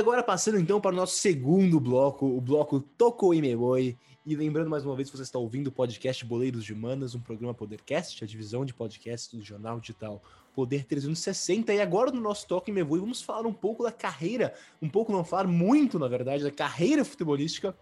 Agora 0.00 0.22
passando 0.22 0.58
então 0.58 0.80
para 0.80 0.94
o 0.94 0.96
nosso 0.96 1.16
segundo 1.16 1.78
bloco, 1.78 2.24
o 2.24 2.40
bloco 2.40 2.80
Toco 2.80 3.34
e 3.34 3.42
Memoi. 3.42 3.98
E 4.24 4.34
lembrando 4.34 4.70
mais 4.70 4.84
uma 4.84 4.96
vez 4.96 5.10
você 5.10 5.22
está 5.22 5.38
ouvindo 5.38 5.66
o 5.66 5.72
podcast 5.72 6.24
Boleiros 6.24 6.64
de 6.64 6.72
Humanas, 6.72 7.14
um 7.14 7.20
programa 7.20 7.52
Podercast, 7.52 8.24
a 8.24 8.26
divisão 8.26 8.64
de 8.64 8.72
podcast 8.72 9.36
do 9.36 9.42
jornal 9.44 9.78
digital 9.78 10.22
Poder 10.54 10.84
360. 10.86 11.74
E 11.74 11.82
agora 11.82 12.10
no 12.10 12.20
nosso 12.20 12.46
Toco 12.46 12.70
e 12.70 12.72
Memoi 12.72 12.98
vamos 12.98 13.20
falar 13.20 13.46
um 13.46 13.52
pouco 13.52 13.82
da 13.82 13.92
carreira, 13.92 14.54
um 14.80 14.88
pouco 14.88 15.12
não 15.12 15.22
falar 15.22 15.46
muito, 15.46 15.98
na 15.98 16.08
verdade, 16.08 16.44
da 16.44 16.50
carreira 16.50 17.04
futebolística 17.04 17.76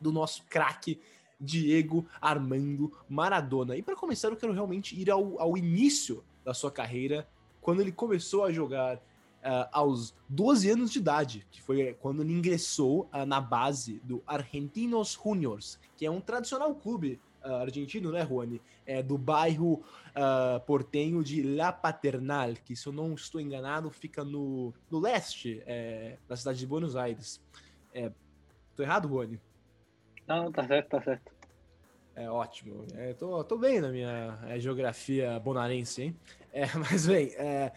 do 0.00 0.10
nosso 0.10 0.44
craque 0.48 0.98
Diego 1.38 2.06
Armando 2.22 2.90
Maradona. 3.06 3.76
E 3.76 3.82
para 3.82 3.94
começar, 3.94 4.28
eu 4.28 4.36
quero 4.36 4.54
realmente 4.54 4.98
ir 4.98 5.10
ao, 5.10 5.38
ao 5.38 5.58
início 5.58 6.24
da 6.42 6.54
sua 6.54 6.70
carreira, 6.70 7.28
quando 7.60 7.82
ele 7.82 7.92
começou 7.92 8.44
a 8.44 8.50
jogar 8.50 8.98
uh, 9.44 9.68
aos 9.70 10.14
12 10.28 10.70
anos 10.70 10.90
de 10.90 10.98
idade, 10.98 11.46
que 11.50 11.60
foi 11.60 11.94
quando 12.00 12.22
ele 12.22 12.32
ingressou 12.32 13.08
uh, 13.12 13.26
na 13.26 13.40
base 13.40 14.00
do 14.02 14.22
Argentinos 14.26 15.18
Juniors, 15.22 15.78
que 15.96 16.06
é 16.06 16.10
um 16.10 16.20
tradicional 16.20 16.74
clube 16.74 17.20
uh, 17.44 17.56
argentino, 17.56 18.10
né, 18.10 18.26
Juani? 18.26 18.60
É 18.86 19.02
do 19.02 19.16
bairro 19.16 19.82
portenho 20.64 21.24
de 21.24 21.42
La 21.42 21.72
Paternal, 21.72 22.54
que 22.64 22.76
se 22.76 22.86
eu 22.86 22.92
não 22.92 23.14
estou 23.14 23.40
enganado 23.40 23.90
fica 23.90 24.22
no, 24.22 24.72
no 24.88 25.00
leste 25.00 25.60
é, 25.66 26.18
da 26.28 26.36
cidade 26.36 26.60
de 26.60 26.66
Buenos 26.68 26.94
Aires. 26.94 27.42
É, 27.92 28.12
tô 28.76 28.84
errado, 28.84 29.08
Juani? 29.08 29.40
Não, 30.24 30.52
tá 30.52 30.64
certo, 30.64 30.90
tá 30.90 31.02
certo. 31.02 31.32
É 32.16 32.30
ótimo. 32.30 32.86
É, 32.94 33.12
tô, 33.12 33.42
tô 33.42 33.58
bem 33.58 33.80
na 33.80 33.88
minha 33.88 34.38
é, 34.46 34.58
geografia 34.60 35.38
bonarense, 35.40 36.02
hein? 36.02 36.16
É, 36.52 36.66
mas 36.78 37.06
bem, 37.06 37.34
é, 37.34 37.72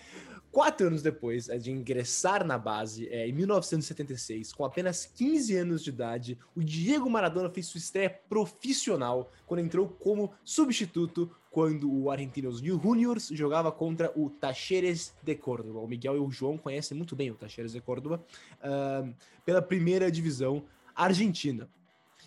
Quatro 0.57 0.87
anos 0.87 1.03
depois 1.03 1.49
é, 1.49 1.59
de 1.59 1.69
ingressar 1.69 2.43
na 2.43 2.57
base, 2.57 3.07
é, 3.09 3.27
em 3.27 3.31
1976, 3.31 4.51
com 4.53 4.65
apenas 4.65 5.05
15 5.05 5.55
anos 5.55 5.83
de 5.83 5.91
idade, 5.91 6.39
o 6.55 6.63
Diego 6.63 7.07
Maradona 7.07 7.47
fez 7.47 7.67
sua 7.67 7.77
estreia 7.77 8.09
profissional 8.27 9.31
quando 9.45 9.59
entrou 9.59 9.87
como 9.87 10.33
substituto 10.43 11.29
quando 11.51 11.93
o 11.93 12.09
Argentinos 12.09 12.57
Juniors 12.57 13.27
jogava 13.27 13.71
contra 13.71 14.11
o 14.15 14.31
Tacheres 14.31 15.13
de 15.21 15.35
Córdoba. 15.35 15.79
O 15.79 15.87
Miguel 15.87 16.15
e 16.15 16.19
o 16.19 16.31
João 16.31 16.57
conhecem 16.57 16.97
muito 16.97 17.15
bem 17.15 17.29
o 17.29 17.35
Tacheres 17.35 17.73
de 17.73 17.79
Córdoba, 17.79 18.25
uh, 18.55 19.13
pela 19.45 19.61
primeira 19.61 20.09
divisão 20.09 20.63
argentina. 20.95 21.69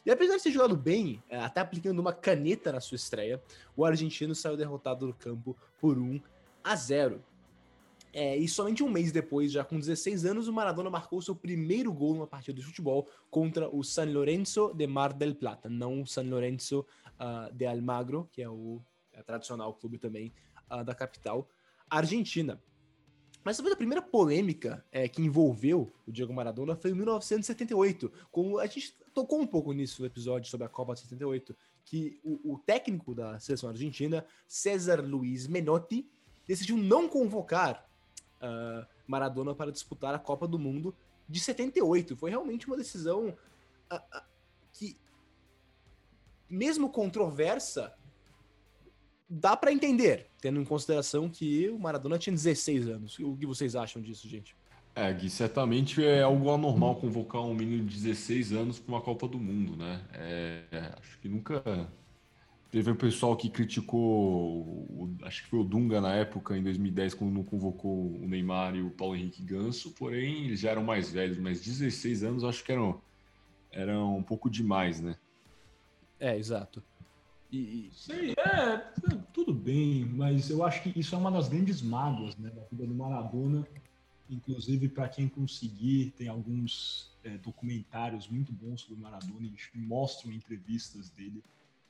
E 0.07 0.11
apesar 0.13 0.37
de 0.37 0.45
ter 0.45 0.53
jogado 0.53 0.77
bem, 0.77 1.21
é, 1.29 1.37
até 1.41 1.61
aplicando 1.61 1.99
uma 1.99 2.13
caneta 2.13 2.71
na 2.71 2.81
sua 2.81 2.95
estreia, 2.95 3.43
o 3.77 3.85
argentino 3.85 4.37
saiu 4.37 4.57
derrotado 4.57 5.09
do 5.09 5.15
campo 5.15 5.57
por 5.81 5.99
1 5.99 6.21
a 6.63 6.77
0. 6.77 7.21
É, 8.13 8.37
e 8.37 8.49
somente 8.49 8.83
um 8.83 8.89
mês 8.89 9.13
depois, 9.13 9.53
já 9.53 9.65
com 9.65 9.79
16 9.79 10.25
anos, 10.25 10.49
o 10.49 10.53
Maradona 10.53 10.91
marcou 10.91 11.23
seu 11.23 11.35
primeiro 11.35 11.93
gol 11.93 12.15
numa 12.15 12.27
partida 12.27 12.59
de 12.59 12.67
futebol 12.67 13.09
contra 13.31 13.69
o 13.69 13.85
San 13.85 14.07
Lorenzo 14.07 14.75
de 14.75 14.87
Mar 14.87 15.13
del 15.13 15.35
Plata, 15.35 15.69
não 15.69 16.03
o 16.03 16.07
San 16.07 16.25
Lorenzo 16.25 16.85
uh, 17.21 17.53
de 17.55 17.67
Almagro, 17.67 18.29
que 18.33 18.43
é 18.43 18.49
o 18.49 18.81
é 19.13 19.23
tradicional 19.23 19.75
clube 19.75 19.99
também 19.99 20.33
uh, 20.71 20.85
da 20.85 20.95
capital 20.95 21.49
argentina. 21.89 22.61
Mas 23.45 23.57
talvez 23.57 23.75
a 23.75 23.77
primeira 23.77 24.03
polêmica 24.03 24.85
é, 24.93 25.09
que 25.09 25.23
envolveu 25.23 25.91
o 26.07 26.13
Diego 26.13 26.33
Maradona 26.33 26.77
foi 26.77 26.91
em 26.91 26.95
1978, 26.95 28.13
como 28.31 28.59
a 28.59 28.67
gente 28.67 28.95
tocou 29.15 29.41
um 29.41 29.47
pouco 29.47 29.73
nisso 29.73 30.03
no 30.03 30.07
episódio 30.07 30.51
sobre 30.51 30.67
a 30.67 30.69
Copa 30.69 30.95
de 30.95 31.01
78, 31.01 31.57
que 31.85 32.21
o, 32.23 32.55
o 32.55 32.59
técnico 32.59 33.15
da 33.15 33.41
seleção 33.41 33.71
argentina, 33.71 34.27
César 34.47 35.01
Luiz 35.01 35.47
Menotti, 35.47 36.07
decidiu 36.47 36.77
não 36.77 37.09
convocar 37.09 37.90
uh, 38.41 38.87
Maradona 39.07 39.55
para 39.55 39.73
disputar 39.73 40.15
a 40.15 40.19
Copa 40.19 40.47
do 40.47 40.59
Mundo 40.59 40.95
de 41.29 41.41
78. 41.41 42.17
Foi 42.17 42.31
realmente 42.31 42.67
uma 42.67 42.77
decisão 42.77 43.29
uh, 43.29 43.95
uh, 43.95 44.23
que, 44.73 44.97
mesmo 46.49 46.91
controversa, 46.91 47.95
dá 49.29 49.57
para 49.57 49.73
entender, 49.73 50.29
tendo 50.41 50.61
em 50.61 50.65
consideração 50.65 51.29
que 51.29 51.69
o 51.69 51.79
Maradona 51.79 52.19
tinha 52.19 52.35
16 52.35 52.89
anos. 52.89 53.19
O 53.19 53.37
que 53.37 53.47
vocês 53.47 53.77
acham 53.77 54.03
disso, 54.03 54.29
gente? 54.29 54.57
É, 54.95 55.13
Gui, 55.13 55.31
certamente 55.31 56.05
é 56.05 56.23
algo 56.23 56.51
anormal 56.53 56.97
convocar 56.97 57.43
um 57.43 57.55
menino 57.55 57.87
de 57.87 57.95
16 57.95 58.53
anos 58.53 58.79
para 58.81 58.93
uma 58.93 59.01
Copa 59.01 59.29
do 59.29 59.39
Mundo, 59.39 59.77
né? 59.77 60.05
É, 60.13 60.93
acho 61.01 61.19
que 61.21 61.29
nunca 61.29 61.63
Teve 62.71 62.93
o 62.93 62.97
pessoal 62.97 63.37
que 63.37 63.51
criticou, 63.51 64.01
o, 64.01 65.17
acho 65.23 65.43
que 65.43 65.51
foi 65.51 65.59
o 65.59 65.65
Dunga 65.65 66.01
na 66.01 66.15
época, 66.15 66.57
em 66.57 66.63
2010, 66.63 67.15
quando 67.15 67.33
não 67.33 67.43
convocou 67.43 68.17
o 68.17 68.29
Neymar 68.29 68.77
e 68.77 68.83
o 68.83 68.91
Paulo 68.91 69.17
Henrique 69.17 69.43
Ganso, 69.43 69.91
porém 69.93 70.45
eles 70.45 70.61
já 70.61 70.71
eram 70.71 70.85
mais 70.85 71.11
velhos, 71.11 71.37
mas 71.37 71.61
16 71.61 72.23
anos 72.23 72.45
acho 72.45 72.63
que 72.63 72.71
eram, 72.71 73.01
eram 73.73 74.17
um 74.17 74.23
pouco 74.23 74.49
demais, 74.49 75.01
né? 75.01 75.17
É, 76.21 76.39
exato. 76.39 76.81
E, 77.53 77.91
Sei, 77.93 78.35
é, 78.39 78.77
tudo 79.33 79.53
bem, 79.53 80.05
mas 80.05 80.49
eu 80.51 80.65
acho 80.65 80.83
que 80.85 80.97
isso 80.99 81.17
é 81.17 81.19
uma 81.19 81.33
das 81.33 81.49
grandes 81.49 81.83
mágoas 81.83 82.37
né, 82.37 82.51
da 82.51 82.63
vida 82.71 82.87
do 82.87 82.95
Maradona. 82.95 83.67
Inclusive, 84.29 84.89
para 84.89 85.09
quem 85.09 85.29
conseguir, 85.29 86.13
tem 86.17 86.29
alguns 86.29 87.11
é, 87.25 87.37
documentários 87.39 88.29
muito 88.29 88.53
bons 88.53 88.83
sobre 88.83 88.95
o 88.95 88.99
Maradona 88.99 89.49
e 89.75 89.79
mostram 89.79 90.31
entrevistas 90.31 91.11
dele. 91.11 91.43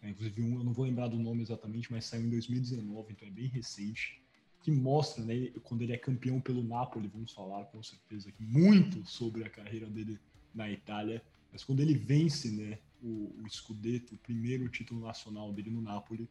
É, 0.02 0.08
inclusive, 0.08 0.42
um, 0.42 0.58
eu 0.58 0.64
não 0.64 0.72
vou 0.72 0.84
lembrar 0.84 1.08
do 1.08 1.18
nome 1.18 1.42
exatamente, 1.42 1.92
mas 1.92 2.06
saiu 2.06 2.24
em 2.24 2.30
2019, 2.30 3.12
então 3.12 3.28
é 3.28 3.30
bem 3.30 3.46
recente. 3.46 4.22
Que 4.62 4.70
mostra, 4.70 5.24
né, 5.24 5.48
quando 5.62 5.82
ele 5.82 5.92
é 5.92 5.96
campeão 5.96 6.40
pelo 6.40 6.62
Napoli, 6.62 7.08
vamos 7.08 7.32
falar 7.32 7.64
com 7.66 7.82
certeza 7.82 8.28
aqui 8.28 8.42
muito 8.42 9.06
sobre 9.06 9.44
a 9.44 9.50
carreira 9.50 9.88
dele 9.88 10.18
na 10.54 10.70
Itália. 10.70 11.22
Mas 11.50 11.64
quando 11.64 11.80
ele 11.80 11.94
vence 11.94 12.50
né, 12.50 12.78
o, 13.02 13.34
o 13.42 13.48
Scudetto, 13.48 14.14
o 14.14 14.18
primeiro 14.18 14.68
título 14.68 15.00
nacional 15.00 15.52
dele 15.52 15.70
no 15.70 15.80
Napoli, 15.80 16.28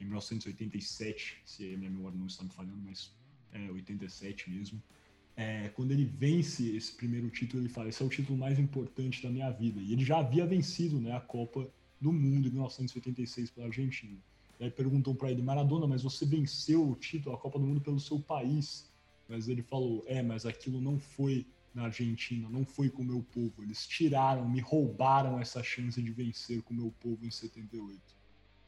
em 0.00 0.04
1987, 0.04 1.42
se 1.44 1.74
a 1.74 1.78
minha 1.78 1.90
memória 1.90 2.18
não 2.18 2.26
está 2.26 2.44
me 2.44 2.50
falhando, 2.50 2.78
mas 2.84 3.10
é 3.52 3.70
87 3.70 4.50
mesmo. 4.50 4.82
É, 5.34 5.68
quando 5.70 5.92
ele 5.92 6.04
vence 6.04 6.76
esse 6.76 6.94
primeiro 6.94 7.28
título, 7.30 7.62
ele 7.62 7.68
fala: 7.68 7.88
esse 7.88 8.02
é 8.02 8.06
o 8.06 8.08
título 8.08 8.38
mais 8.38 8.58
importante 8.58 9.22
da 9.22 9.30
minha 9.30 9.50
vida. 9.50 9.80
E 9.80 9.92
ele 9.92 10.04
já 10.04 10.18
havia 10.18 10.46
vencido 10.46 11.00
né, 11.00 11.12
a 11.12 11.20
Copa 11.20 11.70
do 12.00 12.12
Mundo 12.12 12.48
em 12.48 12.50
1986 12.50 13.50
pela 13.50 13.66
Argentina. 13.66 14.18
E 14.58 14.64
aí 14.64 14.70
perguntou 14.70 15.14
para 15.14 15.30
ele: 15.30 15.42
Maradona, 15.42 15.86
mas 15.86 16.02
você 16.02 16.24
venceu 16.24 16.88
o 16.88 16.96
título, 16.96 17.34
a 17.34 17.38
Copa 17.38 17.58
do 17.58 17.66
Mundo 17.66 17.80
pelo 17.80 18.00
seu 18.00 18.18
país? 18.20 18.90
Mas 19.28 19.48
ele 19.48 19.62
falou: 19.62 20.04
é, 20.06 20.22
mas 20.22 20.46
aquilo 20.46 20.80
não 20.80 20.98
foi 20.98 21.46
na 21.74 21.84
Argentina, 21.84 22.48
não 22.48 22.64
foi 22.64 22.88
com 22.88 23.02
o 23.02 23.04
meu 23.04 23.22
povo. 23.22 23.62
Eles 23.62 23.86
tiraram, 23.86 24.48
me 24.48 24.60
roubaram 24.60 25.38
essa 25.38 25.62
chance 25.62 26.00
de 26.02 26.10
vencer 26.10 26.62
com 26.62 26.72
o 26.72 26.76
meu 26.76 26.90
povo 27.00 27.24
em 27.26 27.30
78. 27.30 28.00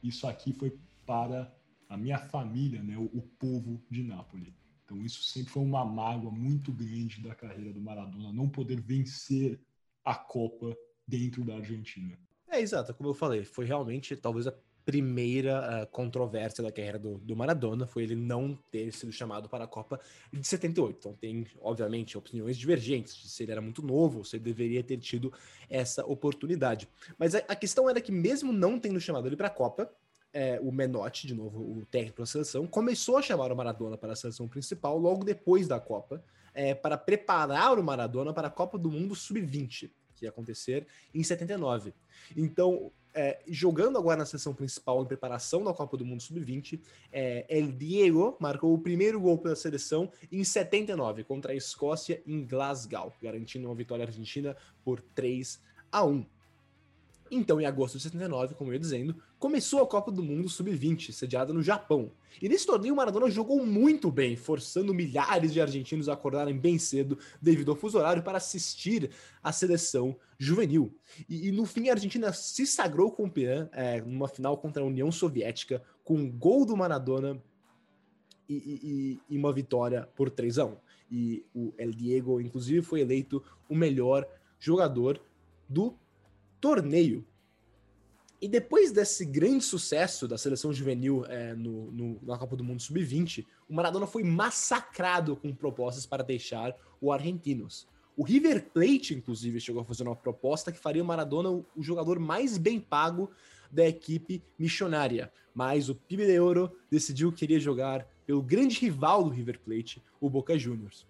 Isso 0.03 0.27
aqui 0.27 0.53
foi 0.53 0.77
para 1.05 1.51
a 1.89 1.97
minha 1.97 2.19
família, 2.19 2.83
né, 2.83 2.95
o, 2.95 3.05
o 3.05 3.21
povo 3.39 3.81
de 3.89 4.03
Nápoles. 4.03 4.53
Então 4.85 5.03
isso 5.03 5.23
sempre 5.23 5.51
foi 5.51 5.63
uma 5.63 5.83
mágoa 5.83 6.31
muito 6.31 6.71
grande 6.71 7.21
da 7.21 7.33
carreira 7.33 7.73
do 7.73 7.81
Maradona, 7.81 8.31
não 8.31 8.47
poder 8.47 8.79
vencer 8.79 9.59
a 10.05 10.15
Copa 10.15 10.75
dentro 11.07 11.43
da 11.43 11.55
Argentina. 11.55 12.17
É, 12.49 12.59
exato, 12.59 12.93
como 12.93 13.09
eu 13.09 13.13
falei, 13.13 13.43
foi 13.43 13.65
realmente 13.65 14.15
talvez 14.15 14.47
a 14.47 14.53
primeira 14.83 15.83
uh, 15.83 15.87
controvérsia 15.87 16.63
da 16.63 16.71
carreira 16.71 16.97
do, 16.97 17.19
do, 17.19 17.35
Maradona 17.35 17.85
foi 17.85 18.01
ele 18.01 18.15
não 18.15 18.57
ter 18.71 18.91
sido 18.91 19.11
chamado 19.11 19.47
para 19.47 19.65
a 19.65 19.67
Copa 19.67 19.99
de 20.33 20.47
78. 20.47 20.97
Então 20.97 21.13
tem, 21.13 21.45
obviamente, 21.61 22.17
opiniões 22.17 22.57
divergentes 22.57 23.31
se 23.31 23.43
ele 23.43 23.51
era 23.51 23.61
muito 23.61 23.83
novo, 23.83 24.25
se 24.25 24.37
ele 24.37 24.43
deveria 24.43 24.83
ter 24.83 24.97
tido 24.97 25.31
essa 25.69 26.03
oportunidade. 26.07 26.89
Mas 27.19 27.35
a, 27.35 27.37
a 27.47 27.55
questão 27.55 27.87
era 27.87 28.01
que 28.01 28.11
mesmo 28.11 28.51
não 28.51 28.79
tendo 28.79 28.99
chamado 28.99 29.27
ele 29.27 29.35
para 29.35 29.47
a 29.47 29.51
Copa, 29.51 29.93
é, 30.33 30.59
o 30.59 30.71
Menotti, 30.71 31.27
de 31.27 31.35
novo, 31.35 31.59
o 31.59 31.85
técnico 31.85 32.21
da 32.21 32.25
seleção, 32.25 32.65
começou 32.65 33.17
a 33.17 33.21
chamar 33.21 33.51
o 33.51 33.55
Maradona 33.55 33.95
para 33.95 34.13
a 34.13 34.15
seleção 34.15 34.47
principal 34.47 34.97
logo 34.97 35.23
depois 35.23 35.67
da 35.67 35.79
Copa, 35.79 36.23
é, 36.51 36.73
para 36.73 36.97
preparar 36.97 37.77
o 37.77 37.83
Maradona 37.83 38.33
para 38.33 38.47
a 38.47 38.51
Copa 38.51 38.77
do 38.77 38.89
Mundo 38.89 39.15
Sub-20, 39.15 39.91
que 40.19 40.25
ia 40.25 40.29
acontecer 40.29 40.85
em 41.13 41.23
79. 41.23 41.93
Então, 42.35 42.91
é, 43.13 43.39
jogando 43.47 43.97
agora 43.97 44.17
na 44.17 44.25
sessão 44.25 44.53
principal 44.53 45.01
em 45.01 45.05
preparação 45.05 45.63
da 45.63 45.73
Copa 45.73 45.97
do 45.97 46.05
Mundo 46.05 46.21
Sub-20, 46.21 46.79
é, 47.11 47.45
El 47.49 47.71
Diego 47.71 48.37
marcou 48.39 48.73
o 48.73 48.79
primeiro 48.79 49.19
gol 49.19 49.37
pela 49.37 49.55
seleção 49.55 50.11
em 50.31 50.43
79 50.43 51.23
contra 51.23 51.53
a 51.53 51.55
Escócia 51.55 52.21
em 52.27 52.45
Glasgow, 52.45 53.13
garantindo 53.21 53.67
uma 53.67 53.75
vitória 53.75 54.05
argentina 54.05 54.55
por 54.83 55.01
3 55.01 55.59
a 55.91 56.03
1. 56.03 56.25
Então, 57.31 57.61
em 57.61 57.65
agosto 57.65 57.97
de 57.97 58.03
79, 58.03 58.55
como 58.55 58.69
eu 58.69 58.73
ia 58.73 58.79
dizendo, 58.79 59.15
começou 59.37 59.81
a 59.81 59.87
Copa 59.87 60.11
do 60.11 60.23
Mundo 60.23 60.49
Sub-20, 60.49 61.11
sediada 61.11 61.53
no 61.53 61.61
Japão. 61.61 62.11
E 62.41 62.49
nesse 62.49 62.65
torneio, 62.65 62.93
o 62.93 62.97
Maradona 62.97 63.29
jogou 63.29 63.63
muito 63.65 64.11
bem, 64.11 64.35
forçando 64.35 64.93
milhares 64.93 65.53
de 65.53 65.61
argentinos 65.61 66.09
a 66.09 66.13
acordarem 66.13 66.57
bem 66.57 66.79
cedo 66.79 67.17
devido 67.41 67.71
ao 67.71 67.77
fuso 67.77 67.97
horário 67.97 68.23
para 68.23 68.37
assistir 68.37 69.11
à 69.43 69.51
seleção 69.51 70.15
juvenil. 70.37 70.95
E, 71.27 71.49
e 71.49 71.51
no 71.51 71.65
fim, 71.65 71.89
a 71.89 71.93
Argentina 71.93 72.33
se 72.33 72.65
sagrou 72.65 73.11
campeã 73.11 73.69
é, 73.73 74.01
numa 74.01 74.27
final 74.27 74.57
contra 74.57 74.81
a 74.81 74.85
União 74.85 75.11
Soviética, 75.11 75.83
com 76.03 76.15
um 76.15 76.31
gol 76.31 76.65
do 76.65 76.75
Maradona 76.75 77.41
e, 78.47 79.19
e, 79.29 79.33
e 79.35 79.37
uma 79.37 79.53
vitória 79.53 80.09
por 80.15 80.29
3 80.29 80.57
a 80.57 80.65
1. 80.65 80.77
E 81.11 81.45
o 81.53 81.73
El 81.77 81.91
Diego, 81.91 82.41
inclusive, 82.41 82.81
foi 82.81 83.01
eleito 83.01 83.43
o 83.67 83.75
melhor 83.75 84.27
jogador 84.59 85.21
do 85.67 85.95
torneio. 86.59 87.25
E 88.41 88.47
depois 88.47 88.91
desse 88.91 89.25
grande 89.25 89.65
sucesso 89.65 90.27
da 90.27 90.37
seleção 90.37 90.71
juvenil 90.71 91.25
é, 91.27 91.53
no, 91.53 91.91
no, 91.91 92.19
na 92.23 92.37
Copa 92.37 92.55
do 92.55 92.63
Mundo 92.63 92.81
Sub-20, 92.81 93.45
o 93.67 93.73
Maradona 93.73 94.07
foi 94.07 94.23
massacrado 94.23 95.35
com 95.35 95.53
propostas 95.53 96.05
para 96.05 96.23
deixar 96.23 96.73
o 97.01 97.11
Argentinos. 97.11 97.85
O 98.15 98.23
River 98.23 98.69
Plate, 98.73 99.13
inclusive, 99.13 99.59
chegou 99.59 99.81
a 99.81 99.85
fazer 99.85 100.03
uma 100.03 100.15
proposta 100.15 100.71
que 100.71 100.77
faria 100.77 101.03
o 101.03 101.05
Maradona 101.05 101.49
o, 101.49 101.65
jogador 101.79 102.19
mais 102.19 102.57
bem 102.57 102.79
pago 102.79 103.31
da 103.71 103.87
equipe 103.87 104.43
missionária. 104.57 105.31
Mas 105.53 105.89
o 105.89 105.95
PIB 105.95 106.25
de 106.25 106.39
Ouro 106.39 106.71
decidiu 106.89 107.31
que 107.31 107.39
queria 107.39 107.59
jogar 107.59 108.07
pelo 108.25 108.41
grande 108.41 108.77
rival 108.79 109.23
do 109.23 109.29
River 109.29 109.59
Plate, 109.59 110.03
o 110.19 110.29
Boca 110.29 110.57
Juniors. 110.57 111.05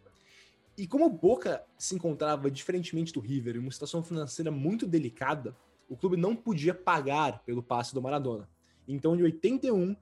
E 0.80 0.88
como 0.88 1.06
o 1.06 1.10
Boca 1.10 1.62
se 1.78 1.94
encontrava, 1.94 2.50
diferentemente 2.50 3.12
do 3.12 3.20
River, 3.20 3.58
em 3.58 3.60
uma 3.60 3.70
situação 3.70 4.02
financeira 4.02 4.50
muito 4.50 4.88
delicada, 4.88 5.54
o 5.90 5.98
clube 5.98 6.16
não 6.16 6.34
podia 6.34 6.74
pagar 6.74 7.44
pelo 7.44 7.62
passe 7.62 7.94
do 7.94 8.02
Maradona. 8.02 8.50
Então, 8.88 9.14
em 9.14 9.22
81, 9.22 9.94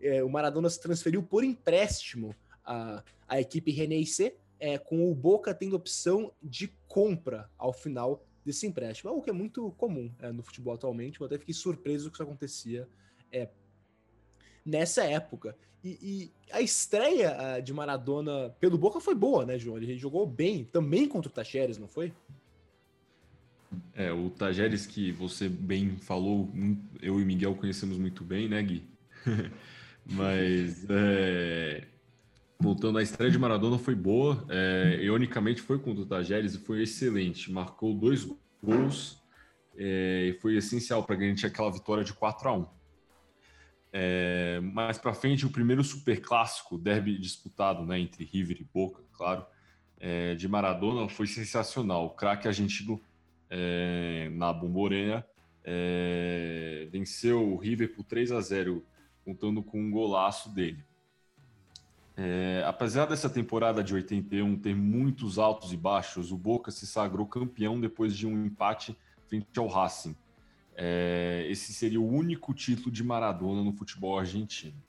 é, 0.00 0.24
o 0.24 0.28
Maradona 0.28 0.68
se 0.68 0.80
transferiu 0.80 1.22
por 1.22 1.44
empréstimo 1.44 2.34
à, 2.64 3.04
à 3.28 3.40
equipe 3.40 3.70
Reneice, 3.70 4.34
é, 4.58 4.76
com 4.76 5.08
o 5.08 5.14
Boca 5.14 5.54
tendo 5.54 5.76
opção 5.76 6.32
de 6.42 6.66
compra 6.88 7.48
ao 7.56 7.72
final 7.72 8.26
desse 8.44 8.66
empréstimo, 8.66 9.10
algo 9.10 9.22
que 9.22 9.30
é 9.30 9.32
muito 9.32 9.70
comum 9.72 10.12
é, 10.18 10.32
no 10.32 10.42
futebol 10.42 10.74
atualmente. 10.74 11.20
Eu 11.20 11.26
até 11.26 11.38
fiquei 11.38 11.54
surpreso 11.54 12.10
que 12.10 12.16
isso 12.16 12.22
acontecia 12.24 12.88
nessa 14.64 15.04
época. 15.04 15.56
E, 15.82 15.98
e 16.02 16.32
a 16.50 16.62
estreia 16.62 17.60
de 17.62 17.72
Maradona 17.72 18.54
pelo 18.58 18.78
Boca 18.78 19.00
foi 19.00 19.14
boa, 19.14 19.44
né, 19.44 19.58
João? 19.58 19.76
Ele 19.76 19.98
jogou 19.98 20.26
bem, 20.26 20.64
também 20.64 21.06
contra 21.06 21.30
o 21.30 21.32
Tacheres, 21.32 21.76
não 21.76 21.86
foi? 21.86 22.12
É, 23.94 24.10
o 24.12 24.30
Tajeres 24.30 24.86
que 24.86 25.12
você 25.12 25.48
bem 25.48 25.96
falou, 25.96 26.50
eu 27.02 27.20
e 27.20 27.24
Miguel 27.24 27.54
conhecemos 27.54 27.98
muito 27.98 28.24
bem, 28.24 28.48
né, 28.48 28.62
Gui? 28.62 28.82
Mas, 30.06 30.86
é, 30.88 31.86
voltando 32.58 32.98
à 32.98 33.02
estreia 33.02 33.30
de 33.30 33.38
Maradona, 33.38 33.78
foi 33.78 33.94
boa. 33.94 34.44
É, 34.48 34.98
ironicamente, 35.02 35.60
foi 35.60 35.78
contra 35.78 36.02
o 36.02 36.06
Tajeres 36.06 36.54
e 36.54 36.58
foi 36.58 36.82
excelente. 36.82 37.52
Marcou 37.52 37.94
dois 37.94 38.26
gols 38.62 39.22
é, 39.76 40.28
e 40.28 40.40
foi 40.40 40.56
essencial 40.56 41.04
para 41.04 41.16
garantir 41.16 41.46
aquela 41.46 41.70
vitória 41.70 42.04
de 42.04 42.12
4 42.12 42.48
a 42.48 42.52
1 42.52 42.83
é, 43.96 44.58
mais 44.60 44.98
para 44.98 45.14
frente, 45.14 45.46
o 45.46 45.50
primeiro 45.50 45.84
super 45.84 46.20
clássico, 46.20 46.76
derby 46.76 47.16
disputado 47.16 47.86
né, 47.86 48.00
entre 48.00 48.24
River 48.24 48.56
e 48.60 48.64
Boca, 48.64 49.00
claro, 49.12 49.46
é, 50.00 50.34
de 50.34 50.48
Maradona, 50.48 51.08
foi 51.08 51.28
sensacional. 51.28 52.06
O 52.06 52.10
craque 52.10 52.48
argentino 52.48 53.00
é, 53.48 54.28
na 54.32 54.52
Bomboreia 54.52 55.24
é, 55.62 56.88
venceu 56.90 57.52
o 57.52 57.56
River 57.56 57.94
por 57.94 58.02
3 58.02 58.32
a 58.32 58.40
0, 58.40 58.84
contando 59.24 59.62
com 59.62 59.80
um 59.80 59.92
golaço 59.92 60.52
dele. 60.52 60.84
É, 62.16 62.64
apesar 62.66 63.06
dessa 63.06 63.30
temporada 63.30 63.82
de 63.82 63.94
81 63.94 64.58
ter 64.58 64.74
muitos 64.74 65.38
altos 65.38 65.72
e 65.72 65.76
baixos, 65.76 66.32
o 66.32 66.36
Boca 66.36 66.72
se 66.72 66.84
sagrou 66.84 67.26
campeão 67.26 67.80
depois 67.80 68.16
de 68.16 68.26
um 68.26 68.44
empate 68.44 68.96
frente 69.28 69.56
ao 69.56 69.68
Racing. 69.68 70.16
É, 70.76 71.46
esse 71.48 71.72
seria 71.72 72.00
o 72.00 72.06
único 72.06 72.52
título 72.52 72.90
de 72.90 73.02
Maradona 73.04 73.62
no 73.62 73.72
futebol 73.72 74.18
argentino. 74.18 74.82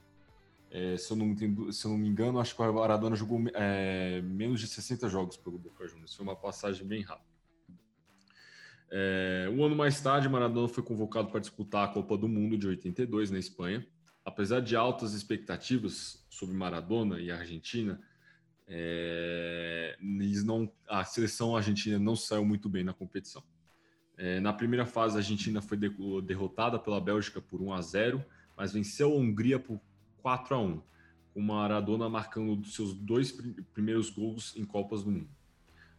É, 0.71 0.98
se, 0.98 1.12
eu 1.12 1.15
não 1.15 1.28
entendo, 1.28 1.71
se 1.71 1.86
eu 1.86 1.91
não 1.91 1.98
me 1.98 2.10
engano, 2.10 2.39
acho 2.39 2.56
que 2.56 2.62
o 2.62 2.74
Maradona 2.74 3.15
jogou 3.15 3.41
é, 3.54 4.21
menos 4.21 4.60
de 4.60 4.67
60 4.67 5.08
jogos 5.08 5.38
pelo 5.38 5.58
Boca 5.58 5.88
Juniors. 5.88 6.13
Foi 6.13 6.26
uma 6.26 6.36
passagem 6.36 6.86
bem 6.86 7.02
rápida. 7.02 7.36
É, 8.91 9.50
um 9.52 9.63
ano 9.63 9.76
mais 9.76 10.02
tarde, 10.02 10.28
Maradona 10.28 10.67
foi 10.67 10.84
convocado 10.84 11.30
para 11.30 11.39
disputar 11.39 11.86
a 11.86 11.91
Copa 11.91 12.17
do 12.17 12.28
Mundo 12.28 12.58
de 12.58 12.67
82 12.67 13.32
na 13.32 13.39
Espanha. 13.39 13.86
Apesar 14.24 14.60
de 14.60 14.76
altas 14.76 15.13
expectativas 15.13 16.26
sobre 16.30 16.56
Maradona 16.56 17.19
e 17.19 17.30
a 17.30 17.38
Argentina, 17.38 18.02
é, 18.67 19.95
não, 20.43 20.71
a 20.88 21.04
seleção 21.06 21.56
argentina 21.56 22.00
não 22.00 22.15
saiu 22.15 22.43
muito 22.43 22.67
bem 22.67 22.84
na 22.84 22.93
competição. 22.93 23.43
É, 24.17 24.39
na 24.39 24.54
primeira 24.54 24.86
fase, 24.86 25.15
a 25.15 25.19
Argentina 25.19 25.62
foi 25.62 25.78
derrotada 26.23 26.80
pela 26.80 27.01
Bélgica 27.01 27.41
por 27.41 27.62
1 27.62 27.73
a 27.73 27.82
0, 27.82 28.25
mas 28.56 28.71
venceu 28.71 29.12
a 29.12 29.15
Hungria 29.15 29.60
por 29.60 29.80
4 30.21 30.56
a 30.56 30.60
1, 30.60 30.82
com 31.34 31.41
Maradona 31.41 32.10
marcando 32.10 32.65
seus 32.65 32.93
dois 32.93 33.32
primeiros 33.73 34.10
gols 34.10 34.56
em 34.56 34.63
Copas 34.63 35.04
do 35.04 35.12
Mundo. 35.12 35.30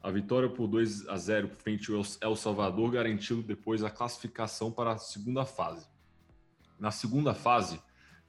A 0.02 0.10
vitória 0.10 0.48
por 0.48 0.66
2 0.66 1.08
a 1.08 1.16
0 1.16 1.48
frente 1.48 1.92
ao 1.92 2.02
El 2.20 2.36
Salvador 2.36 2.90
garantiu 2.92 3.42
depois 3.42 3.82
a 3.82 3.90
classificação 3.90 4.70
para 4.70 4.92
a 4.92 4.98
segunda 4.98 5.44
fase. 5.44 5.86
Na 6.78 6.90
segunda 6.90 7.34
fase, 7.34 7.80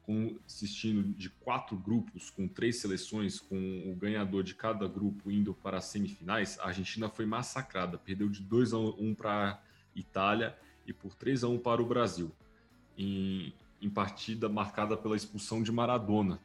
consistindo 0.02 1.04
de 1.04 1.30
quatro 1.30 1.78
grupos 1.78 2.30
com 2.30 2.48
três 2.48 2.78
seleções, 2.78 3.40
com 3.40 3.92
o 3.92 3.96
ganhador 3.96 4.42
de 4.42 4.56
cada 4.56 4.88
grupo 4.88 5.30
indo 5.30 5.54
para 5.54 5.78
as 5.78 5.86
semifinais, 5.86 6.58
a 6.60 6.68
Argentina 6.68 7.10
foi 7.10 7.26
massacrada, 7.26 7.98
perdeu 7.98 8.30
de 8.30 8.42
2 8.42 8.74
a 8.74 8.78
1 8.78 9.16
para 9.16 9.52
a 9.52 9.67
Itália 10.00 10.58
e 10.86 10.94
por 10.94 11.16
3 11.16 11.44
a 11.44 11.48
1 11.48 11.60
para 11.60 11.82
o 11.82 11.86
Brasil, 11.86 12.32
em, 12.98 13.54
em 13.82 13.90
partida 13.90 14.48
marcada 14.48 14.96
pela 14.96 15.16
expulsão 15.16 15.62
de 15.62 15.72
Maradona. 15.72 16.40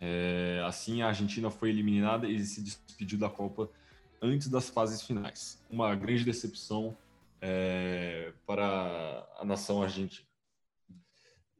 É, 0.00 0.62
assim, 0.64 1.02
a 1.02 1.08
Argentina 1.08 1.50
foi 1.50 1.70
eliminada 1.70 2.28
e 2.28 2.38
se 2.44 2.62
despediu 2.62 3.18
da 3.18 3.28
Copa 3.28 3.68
antes 4.22 4.48
das 4.48 4.68
fases 4.68 5.02
finais. 5.02 5.64
Uma 5.68 5.94
grande 5.96 6.24
decepção 6.24 6.96
é, 7.40 8.32
para 8.46 9.26
a 9.38 9.44
nação 9.44 9.82
argentina. 9.82 10.26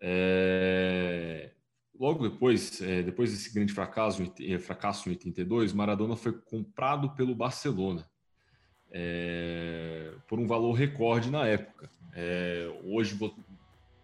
É, 0.01 1.51
logo 1.99 2.29
depois, 2.29 2.81
é, 2.81 3.03
depois 3.03 3.33
desse 3.33 3.53
grande 3.53 3.73
fracasso, 3.73 4.23
é, 4.41 4.59
fracasso 4.59 5.09
em 5.09 5.13
82, 5.13 5.73
Maradona 5.73 6.15
foi 6.15 6.33
comprado 6.33 7.11
pelo 7.17 7.35
Barcelona 7.35 8.08
é, 8.90 10.12
por 10.27 10.38
um 10.38 10.46
valor 10.46 10.72
recorde 10.72 11.31
na 11.31 11.46
época. 11.46 11.90
É, 12.14 12.70
hoje, 12.85 13.18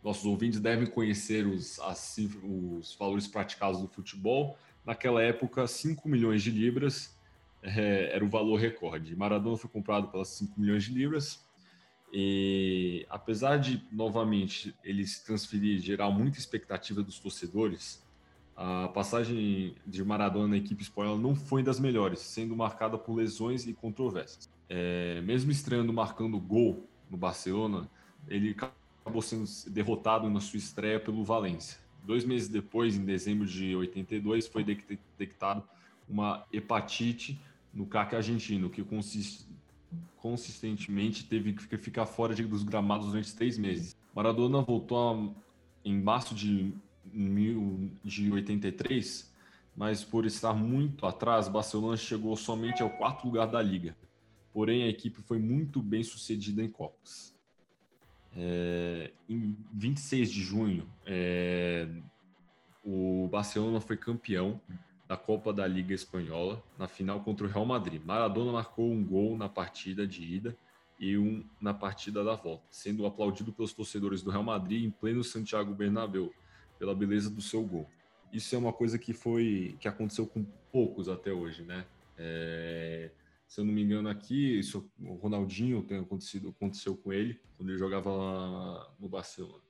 nossos 0.03 0.25
ouvintes 0.25 0.61
devem 0.61 0.87
conhecer 0.87 1.47
os, 1.47 1.79
as, 1.81 2.17
os 2.43 2.95
valores 2.95 3.27
praticados 3.27 3.81
do 3.81 3.89
futebol. 3.89 4.59
Naquela 4.85 5.23
época, 5.23 5.67
5 5.67 6.09
milhões 6.09 6.43
de 6.43 6.51
libras 6.51 7.17
é, 7.63 8.11
era 8.15 8.25
o 8.25 8.29
valor 8.29 8.57
recorde. 8.57 9.17
Maradona 9.17 9.57
foi 9.57 9.71
comprado 9.71 10.09
pelas 10.09 10.29
5 10.29 10.61
milhões 10.61 10.85
de 10.85 10.93
libras 10.93 11.45
e 12.17 13.05
apesar 13.11 13.57
de, 13.57 13.83
novamente, 13.91 14.73
ele 14.85 15.05
se 15.05 15.25
transferir, 15.25 15.81
gerar 15.81 16.11
muita 16.11 16.39
expectativa 16.39 17.03
dos 17.03 17.19
torcedores, 17.19 18.05
a 18.57 18.87
passagem 18.87 19.75
de 19.85 20.05
Maradona 20.05 20.47
na 20.47 20.57
equipe 20.57 20.81
espanhola 20.81 21.19
não 21.19 21.35
foi 21.35 21.61
das 21.61 21.81
melhores, 21.81 22.21
sendo 22.21 22.55
marcada 22.55 22.97
por 22.97 23.17
lesões 23.17 23.67
e 23.67 23.75
controvérsias. 23.75 24.49
É, 24.69 25.21
mesmo 25.23 25.51
estreando 25.51 25.93
marcando 25.93 26.39
gol 26.39 26.89
no 27.11 27.17
Barcelona, 27.17 27.89
ele 28.29 28.57
acabou 29.03 29.23
sendo 29.23 29.45
derrotado 29.71 30.29
na 30.31 30.41
sua 30.41 30.59
estreia 30.59 30.99
pelo 30.99 31.25
Valência. 31.25 31.79
Dois 32.03 32.25
meses 32.25 32.49
depois, 32.49 32.97
em 32.97 33.05
dezembro 33.05 33.47
de 33.47 33.75
82, 33.75 34.47
foi 34.47 34.65
detectado 34.65 35.63
uma 36.09 36.45
hepatite 36.53 37.41
no 37.73 37.87
CAC 37.87 38.15
argentino, 38.17 38.69
que 38.71 38.83
consiste, 38.85 39.47
consistentemente 40.19 41.25
teve 41.25 41.55
que 41.55 41.77
ficar 41.77 42.07
fora 42.07 42.35
dos 42.35 42.63
gramados 42.63 43.09
durante 43.09 43.35
três 43.35 43.59
meses. 43.59 43.97
Maradona 44.15 44.61
voltou 44.61 45.35
em 45.85 46.01
março 46.01 46.35
de, 46.35 46.73
de 48.05 48.31
83, 48.31 49.33
mas 49.77 50.05
por 50.05 50.25
estar 50.25 50.55
muito 50.55 51.05
atrás, 51.07 51.49
Barcelona 51.49 51.97
chegou 51.97 52.37
somente 52.37 52.83
ao 52.83 52.91
quarto 52.91 53.27
lugar 53.27 53.47
da 53.47 53.61
liga. 53.61 53.97
Porém, 54.55 54.85
a 54.85 54.89
equipe 54.89 55.21
foi 55.21 55.41
muito 55.41 55.83
bem 55.83 56.05
sucedida 56.05 56.63
em 56.63 56.71
Copas. 56.71 57.35
É, 58.37 59.11
em 59.29 59.57
26 59.73 60.31
de 60.31 60.43
junho, 60.43 60.89
é, 61.05 61.89
o 62.85 63.27
Barcelona 63.27 63.81
foi 63.81 63.97
campeão 63.97 64.61
da 65.09 65.17
Copa 65.17 65.53
da 65.53 65.67
Liga 65.67 65.93
Espanhola, 65.93 66.63
na 66.79 66.87
final 66.87 67.21
contra 67.25 67.49
o 67.49 67.51
Real 67.51 67.67
Madrid. 67.67 68.01
Maradona 68.05 68.53
marcou 68.53 68.93
um 68.93 69.05
gol 69.05 69.37
na 69.37 69.49
partida 69.49 70.07
de 70.07 70.23
ida 70.23 70.57
e 71.01 71.19
um 71.19 71.45
na 71.61 71.75
partida 71.75 72.23
da 72.23 72.37
volta, 72.37 72.65
sendo 72.71 73.05
aplaudido 73.07 73.53
pelos 73.53 73.73
torcedores 73.73 74.23
do 74.23 74.31
Real 74.31 74.45
Madrid 74.45 74.85
em 74.85 74.91
pleno 74.91 75.25
Santiago 75.25 75.75
Bernabéu, 75.75 76.33
pela 76.79 76.95
beleza 76.95 77.29
do 77.29 77.43
seu 77.43 77.65
gol. 77.65 77.91
Isso 78.33 78.55
é 78.55 78.59
uma 78.59 78.73
coisa 78.73 79.01
que 79.01 79.13
foi 79.13 79.77
que 79.81 79.89
aconteceu 79.89 80.29
com 80.29 80.45
poucos 80.71 81.09
até 81.09 81.33
hoje, 81.33 81.65
né? 81.65 81.85
É, 82.17 83.11
se 83.55 83.61
eu 83.61 83.65
não 83.65 83.73
me 83.73 83.85
engano 83.85 84.09
aqui, 84.09 84.59
isso, 84.59 84.91
o 85.01 85.15
Ronaldinho 85.15 85.81
tem 85.85 86.01
acontecido, 86.01 86.49
aconteceu 86.49 86.97
com 86.97 87.13
ele 87.13 87.39
quando 87.57 87.69
ele 87.69 87.79
jogava 87.79 88.11
lá 88.11 88.93
no 88.99 89.09
Barcelona. 89.09 89.63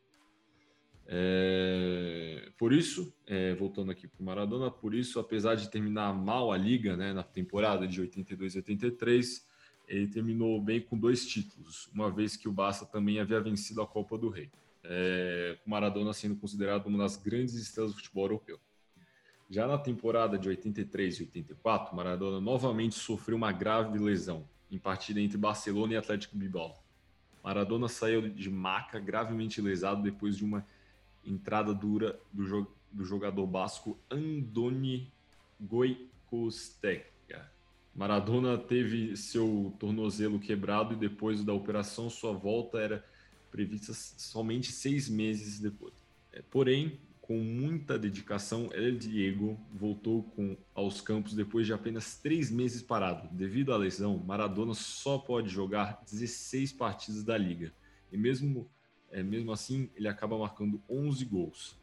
É, 1.07 2.51
por 2.57 2.73
isso, 2.73 3.14
é, 3.27 3.55
voltando 3.55 3.90
aqui 3.90 4.09
para 4.09 4.23
o 4.23 4.25
Maradona, 4.25 4.70
por 4.70 4.94
isso, 4.94 5.20
apesar 5.20 5.55
de 5.55 5.70
terminar 5.70 6.14
mal 6.14 6.51
a 6.51 6.57
liga 6.57 6.97
né, 6.97 7.12
na 7.12 7.23
temporada 7.23 7.87
de 7.87 8.01
82 8.01 8.55
e 8.55 8.57
83, 8.57 9.47
ele 9.87 10.09
terminou 10.09 10.59
bem 10.62 10.81
com 10.81 10.97
dois 10.97 11.27
títulos, 11.27 11.90
uma 11.92 12.11
vez 12.11 12.38
que 12.38 12.49
o 12.49 12.53
Barça 12.53 12.87
também 12.87 13.20
havia 13.20 13.38
vencido 13.38 13.83
a 13.83 13.87
Copa 13.87 14.16
do 14.16 14.31
Rei, 14.31 14.51
é, 14.83 15.59
Maradona 15.66 16.14
sendo 16.14 16.37
considerado 16.37 16.87
uma 16.87 16.97
das 16.97 17.18
grandes 17.18 17.55
estrelas 17.55 17.92
do 17.92 17.99
futebol 17.99 18.25
europeu. 18.25 18.59
Já 19.55 19.69
na 19.69 19.79
temporada 19.79 20.37
de 20.37 20.49
83 20.49 21.14
e 21.14 21.23
84, 21.23 21.95
Maradona 21.95 22.40
novamente 22.40 22.97
sofreu 22.97 23.37
uma 23.37 23.53
grave 23.53 23.97
lesão 24.01 24.49
em 24.69 24.77
partida 24.77 25.21
entre 25.21 25.38
Barcelona 25.38 25.93
e 25.93 25.97
Atlético 25.97 26.37
Bilbao. 26.37 26.83
Maradona 27.40 27.87
saiu 27.87 28.29
de 28.29 28.51
maca 28.51 28.99
gravemente 28.99 29.61
lesado 29.61 30.03
depois 30.03 30.37
de 30.37 30.45
uma 30.45 30.67
entrada 31.25 31.73
dura 31.73 32.19
do, 32.33 32.45
jo 32.45 32.67
do 32.90 33.05
jogador 33.05 33.47
basco 33.47 33.97
Andoni 34.11 35.12
Goicosteca. 35.61 37.49
Maradona 37.95 38.59
teve 38.59 39.17
seu 39.17 39.73
tornozelo 39.79 40.40
quebrado 40.40 40.95
e 40.95 40.97
depois 40.97 41.45
da 41.45 41.53
operação 41.53 42.11
sua 42.11 42.33
volta 42.33 42.79
era 42.79 43.05
prevista 43.53 43.93
somente 43.95 44.73
seis 44.73 45.09
meses 45.09 45.61
depois. 45.61 45.95
É, 46.33 46.43
porém, 46.43 46.99
com 47.27 47.39
muita 47.39 47.99
dedicação, 47.99 48.69
El 48.75 48.99
Diego 48.99 49.59
voltou 49.73 50.23
com, 50.23 50.57
aos 50.75 51.01
campos 51.01 51.33
depois 51.35 51.67
de 51.67 51.73
apenas 51.73 52.19
três 52.19 52.51
meses 52.51 52.83
parado. 52.83 53.29
Devido 53.33 53.73
à 53.73 53.79
lesão, 53.79 54.19
Maradona 54.19 54.75
só 54.75 55.17
pode 55.17 55.49
jogar 55.49 56.03
16 56.05 56.75
partidas 56.75 57.25
da 57.25 57.39
liga. 57.39 57.73
E 58.13 58.19
mesmo 58.19 58.69
é, 59.11 59.23
mesmo 59.23 59.53
assim, 59.53 59.89
ele 59.95 60.09
acaba 60.09 60.37
marcando 60.37 60.83
11 60.91 61.25
gols. 61.25 61.79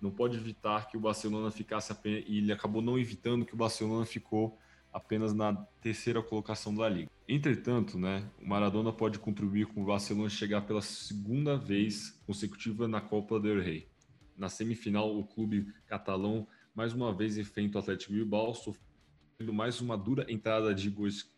Não 0.00 0.10
pode 0.10 0.36
evitar 0.36 0.86
que 0.86 0.98
o 0.98 1.00
Barcelona 1.00 1.50
ficasse 1.50 1.90
apenas. 1.90 2.24
E 2.28 2.38
ele 2.38 2.52
acabou 2.52 2.82
não 2.82 2.98
evitando 2.98 3.44
que 3.44 3.54
o 3.54 3.56
Barcelona 3.56 4.04
ficou 4.04 4.58
apenas 4.92 5.32
na 5.32 5.54
terceira 5.80 6.22
colocação 6.22 6.74
da 6.74 6.88
liga. 6.88 7.10
Entretanto, 7.26 7.98
né, 7.98 8.22
o 8.40 8.46
Maradona 8.46 8.92
pode 8.92 9.18
contribuir 9.18 9.66
com 9.66 9.82
o 9.82 9.86
Barcelona 9.86 10.28
chegar 10.28 10.60
pela 10.60 10.82
segunda 10.82 11.56
vez 11.56 12.20
consecutiva 12.26 12.86
na 12.86 13.00
Copa 13.00 13.40
del 13.40 13.60
Rei. 13.60 13.88
Na 14.36 14.48
semifinal, 14.48 15.16
o 15.16 15.24
clube 15.24 15.72
catalão 15.86 16.46
mais 16.74 16.92
uma 16.92 17.12
vez 17.12 17.38
enfrenta 17.38 17.78
o 17.78 17.80
Atlético 17.80 18.12
Bilbao, 18.12 18.54
sofrendo 18.54 19.52
mais 19.52 19.80
uma 19.80 19.96
dura 19.96 20.30
entrada 20.30 20.74
de 20.74 20.90
gols 20.90 21.32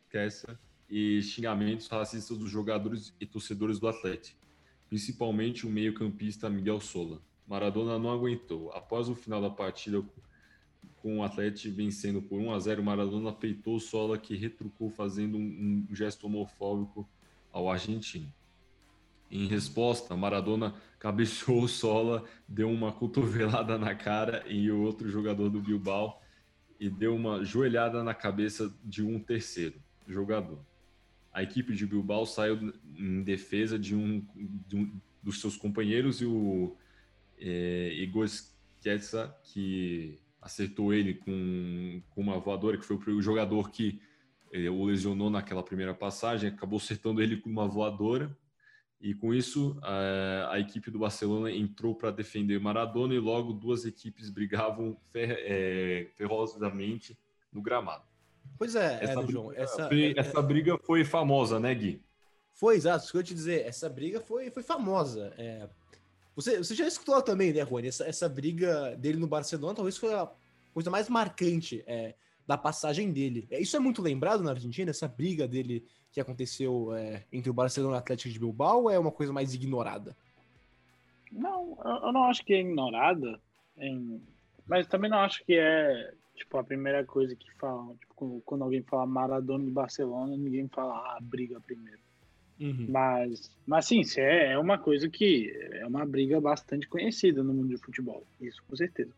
e 0.89 1.21
xingamentos 1.21 1.89
racistas 1.89 2.39
dos 2.39 2.51
jogadores 2.51 3.15
e 3.21 3.27
torcedores 3.27 3.79
do 3.79 3.87
Atlético 3.87 4.47
principalmente 4.89 5.67
o 5.67 5.71
meio-campista 5.71 6.49
Miguel 6.49 6.81
Sola. 6.81 7.21
Maradona 7.47 7.99
não 7.99 8.11
aguentou. 8.11 8.71
Após 8.73 9.09
o 9.09 9.15
final 9.15 9.41
da 9.41 9.51
partida, 9.51 10.03
com 10.97 11.19
o 11.19 11.23
Atlético 11.23 11.77
vencendo 11.77 12.23
por 12.23 12.41
1 12.41 12.53
a 12.53 12.59
0, 12.59 12.83
Maradona 12.83 13.33
peitou 13.33 13.79
Sola, 13.79 14.19
que 14.19 14.37
retrucou 14.37 14.91
fazendo 14.91 15.37
um 15.39 15.87
gesto 15.91 16.27
homofóbico 16.27 17.09
ao 17.53 17.71
argentino. 17.71 18.33
Em 19.31 19.47
resposta, 19.47 20.17
Maradona 20.17 20.75
cabeceou 20.99 21.67
Sola, 21.69 22.25
deu 22.47 22.71
uma 22.71 22.93
cotovelada 22.93 23.77
na 23.77 23.95
cara 23.95 24.45
e 24.47 24.71
o 24.71 24.83
outro 24.83 25.09
jogador 25.09 25.51
do 25.51 25.61
Bilbao 25.61 26.21
e 26.79 26.89
deu 26.89 27.15
uma 27.15 27.45
joelhada 27.45 28.05
na 28.05 28.15
cabeça 28.15 28.73
de 28.85 29.03
um 29.03 29.19
terceiro 29.19 29.81
jogador 30.07 30.61
a 31.37 31.43
equipe 31.43 31.75
de 31.75 31.85
Bilbao 31.85 32.25
saiu 32.25 32.73
em 32.97 33.23
defesa 33.23 33.79
de 33.79 33.95
um, 33.95 34.27
de 34.67 34.75
um 34.75 34.91
dos 35.23 35.39
seus 35.39 35.55
companheiros 35.55 36.23
e 36.23 36.25
o 36.25 36.75
é, 37.39 37.93
Igor 37.93 38.27
que 39.43 40.19
acertou 40.41 40.95
ele 40.95 41.13
com, 41.13 42.01
com 42.09 42.23
uma 42.23 42.39
voadora, 42.39 42.79
que 42.79 42.87
foi 42.87 42.97
o 43.13 43.21
jogador 43.21 43.71
que 43.71 44.01
é, 44.51 44.71
o 44.71 44.83
lesionou 44.85 45.29
naquela 45.29 45.63
primeira 45.63 45.93
passagem, 45.93 46.49
acabou 46.49 46.79
acertando 46.79 47.21
ele 47.21 47.37
com 47.37 47.51
uma 47.51 47.69
voadora. 47.69 48.35
E 49.01 49.15
com 49.15 49.35
isso, 49.35 49.79
a, 49.83 50.53
a 50.53 50.59
equipe 50.59 50.91
do 50.91 50.99
Barcelona 50.99 51.51
entrou 51.51 51.95
para 51.95 52.11
defender 52.11 52.59
Maradona 52.59 53.15
e 53.15 53.19
logo 53.19 53.53
duas 53.53 53.85
equipes 53.85 54.31
brigavam 54.31 54.97
fer, 55.13 55.37
é, 55.39 56.09
ferrosamente 56.17 57.17
no 57.53 57.61
gramado. 57.61 58.05
Pois 58.59 58.75
é, 58.75 58.99
essa, 59.03 59.13
é, 59.13 59.17
briga, 59.17 59.33
João. 59.33 59.53
Essa, 59.53 59.89
essa 60.17 60.43
briga 60.43 60.79
foi 60.79 61.05
famosa, 61.05 61.61
né, 61.61 61.75
Gui? 61.75 62.03
Foi, 62.55 62.77
exato. 62.77 63.05
Isso 63.05 63.13
que 63.13 63.19
eu 63.19 63.23
te 63.23 63.35
dizer. 63.35 63.67
Essa 63.67 63.89
briga 63.89 64.21
foi, 64.21 64.51
foi 64.51 64.63
famosa. 64.63 65.33
É, 65.37 65.69
você, 66.35 66.59
você 66.59 66.75
já 66.75 66.87
escutou 66.87 67.21
também, 67.21 67.53
né, 67.53 67.63
Rony? 67.63 67.89
Essa, 67.89 68.05
essa 68.05 68.29
briga 68.29 68.97
dele 68.97 69.19
no 69.19 69.27
Barcelona 69.27 69.75
talvez 69.75 69.97
foi 69.99 70.15
a 70.15 70.31
coisa 70.73 70.91
mais 70.91 71.09
marcante 71.09 71.85
é, 71.87 72.15
da 72.47 72.57
passagem 72.57 73.13
dele. 73.13 73.47
É, 73.51 73.61
isso 73.61 73.77
é 73.77 73.81
muito 73.81 74.01
lembrado 74.01 74.43
na 74.43 74.53
Argentina, 74.53 74.91
essa 74.91 75.09
briga 75.09 75.49
dele 75.49 75.85
que 76.13 76.21
aconteceu 76.21 76.95
é, 76.95 77.25
entre 77.33 77.51
o 77.51 77.55
Barcelona 77.55 77.95
e 77.95 77.97
o 77.97 77.99
Atlético 77.99 78.33
de 78.33 78.39
Bilbao, 78.39 78.85
ou 78.85 78.91
é 78.91 78.99
uma 78.99 79.11
coisa 79.11 79.33
mais 79.33 79.53
ignorada? 79.55 80.17
Não, 81.31 81.77
eu 81.85 82.13
não 82.13 82.25
acho 82.25 82.45
que 82.45 82.55
é 82.55 82.61
ignorada, 82.61 83.41
em... 83.77 84.23
mas 84.67 84.87
também 84.87 85.11
não 85.11 85.19
acho 85.19 85.45
que 85.45 85.55
é 85.55 86.15
tipo 86.37 86.57
a 86.59 86.65
primeira 86.65 87.05
coisa 87.05 87.35
que 87.35 87.53
falam. 87.55 87.97
Tipo, 87.97 88.43
quando 88.45 88.63
alguém 88.63 88.83
fala 88.83 89.07
Maradona 89.07 89.65
de 89.65 89.71
Barcelona, 89.71 90.37
ninguém 90.37 90.69
fala 90.69 90.95
ah, 90.95 91.19
briga 91.21 91.61
primeiro. 91.61 91.99
Uhum. 92.61 92.87
Mas, 92.89 93.51
mas 93.67 93.87
sim, 93.87 94.03
é, 94.17 94.53
é 94.53 94.59
uma 94.59 94.79
coisa 94.79 95.09
que 95.11 95.53
é 95.73 95.87
uma 95.87 96.07
briga 96.07 96.41
bastante 96.41 96.89
conhecida 96.89 97.43
no 97.43 97.53
mundo 97.53 97.69
de 97.69 97.79
futebol. 97.79 98.25
Isso 98.41 98.63
com 98.67 98.77
certeza. 98.77 99.13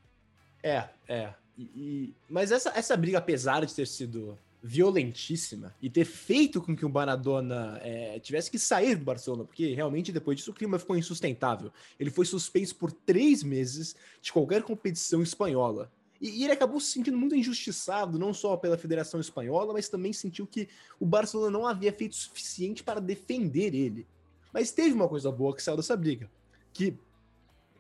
É, 0.63 0.89
é. 1.07 1.35
E, 1.59 2.15
mas 2.29 2.53
essa, 2.53 2.71
essa 2.71 2.97
briga, 2.97 3.19
apesar 3.19 3.67
de 3.67 3.75
ter 3.75 3.87
sido 3.87 4.39
violentíssima 4.63 5.75
e 5.81 5.89
ter 5.89 6.05
feito 6.05 6.61
com 6.61 6.77
que 6.77 6.85
o 6.85 6.91
Maradona 6.91 7.79
é, 7.83 8.19
tivesse 8.21 8.51
que 8.51 8.59
sair 8.59 8.97
do 8.97 9.05
Barcelona, 9.05 9.45
porque 9.45 9.75
realmente 9.75 10.13
depois 10.13 10.37
disso 10.37 10.51
o 10.51 10.55
clima 10.55 10.79
ficou 10.79 10.97
insustentável. 10.97 11.73
Ele 11.99 12.11
foi 12.11 12.25
suspenso 12.27 12.75
por 12.77 12.93
três 12.93 13.43
meses 13.43 13.97
de 14.21 14.33
qualquer 14.33 14.63
competição 14.63 15.23
espanhola. 15.23 15.91
E, 16.21 16.41
e 16.41 16.45
ele 16.45 16.53
acabou 16.53 16.81
se 16.81 16.93
sentindo 16.93 17.17
muito 17.17 17.35
injustiçado, 17.35 18.19
não 18.19 18.35
só 18.35 18.57
pela 18.57 18.77
Federação 18.77 19.21
Espanhola, 19.21 19.73
mas 19.73 19.89
também 19.89 20.13
sentiu 20.13 20.47
que 20.47 20.69
o 20.99 21.07
Barcelona 21.07 21.51
não 21.51 21.67
havia 21.67 21.93
feito 21.93 22.13
o 22.13 22.17
suficiente 22.17 22.83
para 22.83 23.01
defender 23.01 23.75
ele. 23.75 24.07
Mas 24.53 24.73
teve 24.73 24.93
uma 24.93 25.09
coisa 25.09 25.31
boa 25.31 25.55
que 25.55 25.63
saiu 25.63 25.77
dessa 25.77 25.97
briga, 25.97 26.29
que 26.73 26.97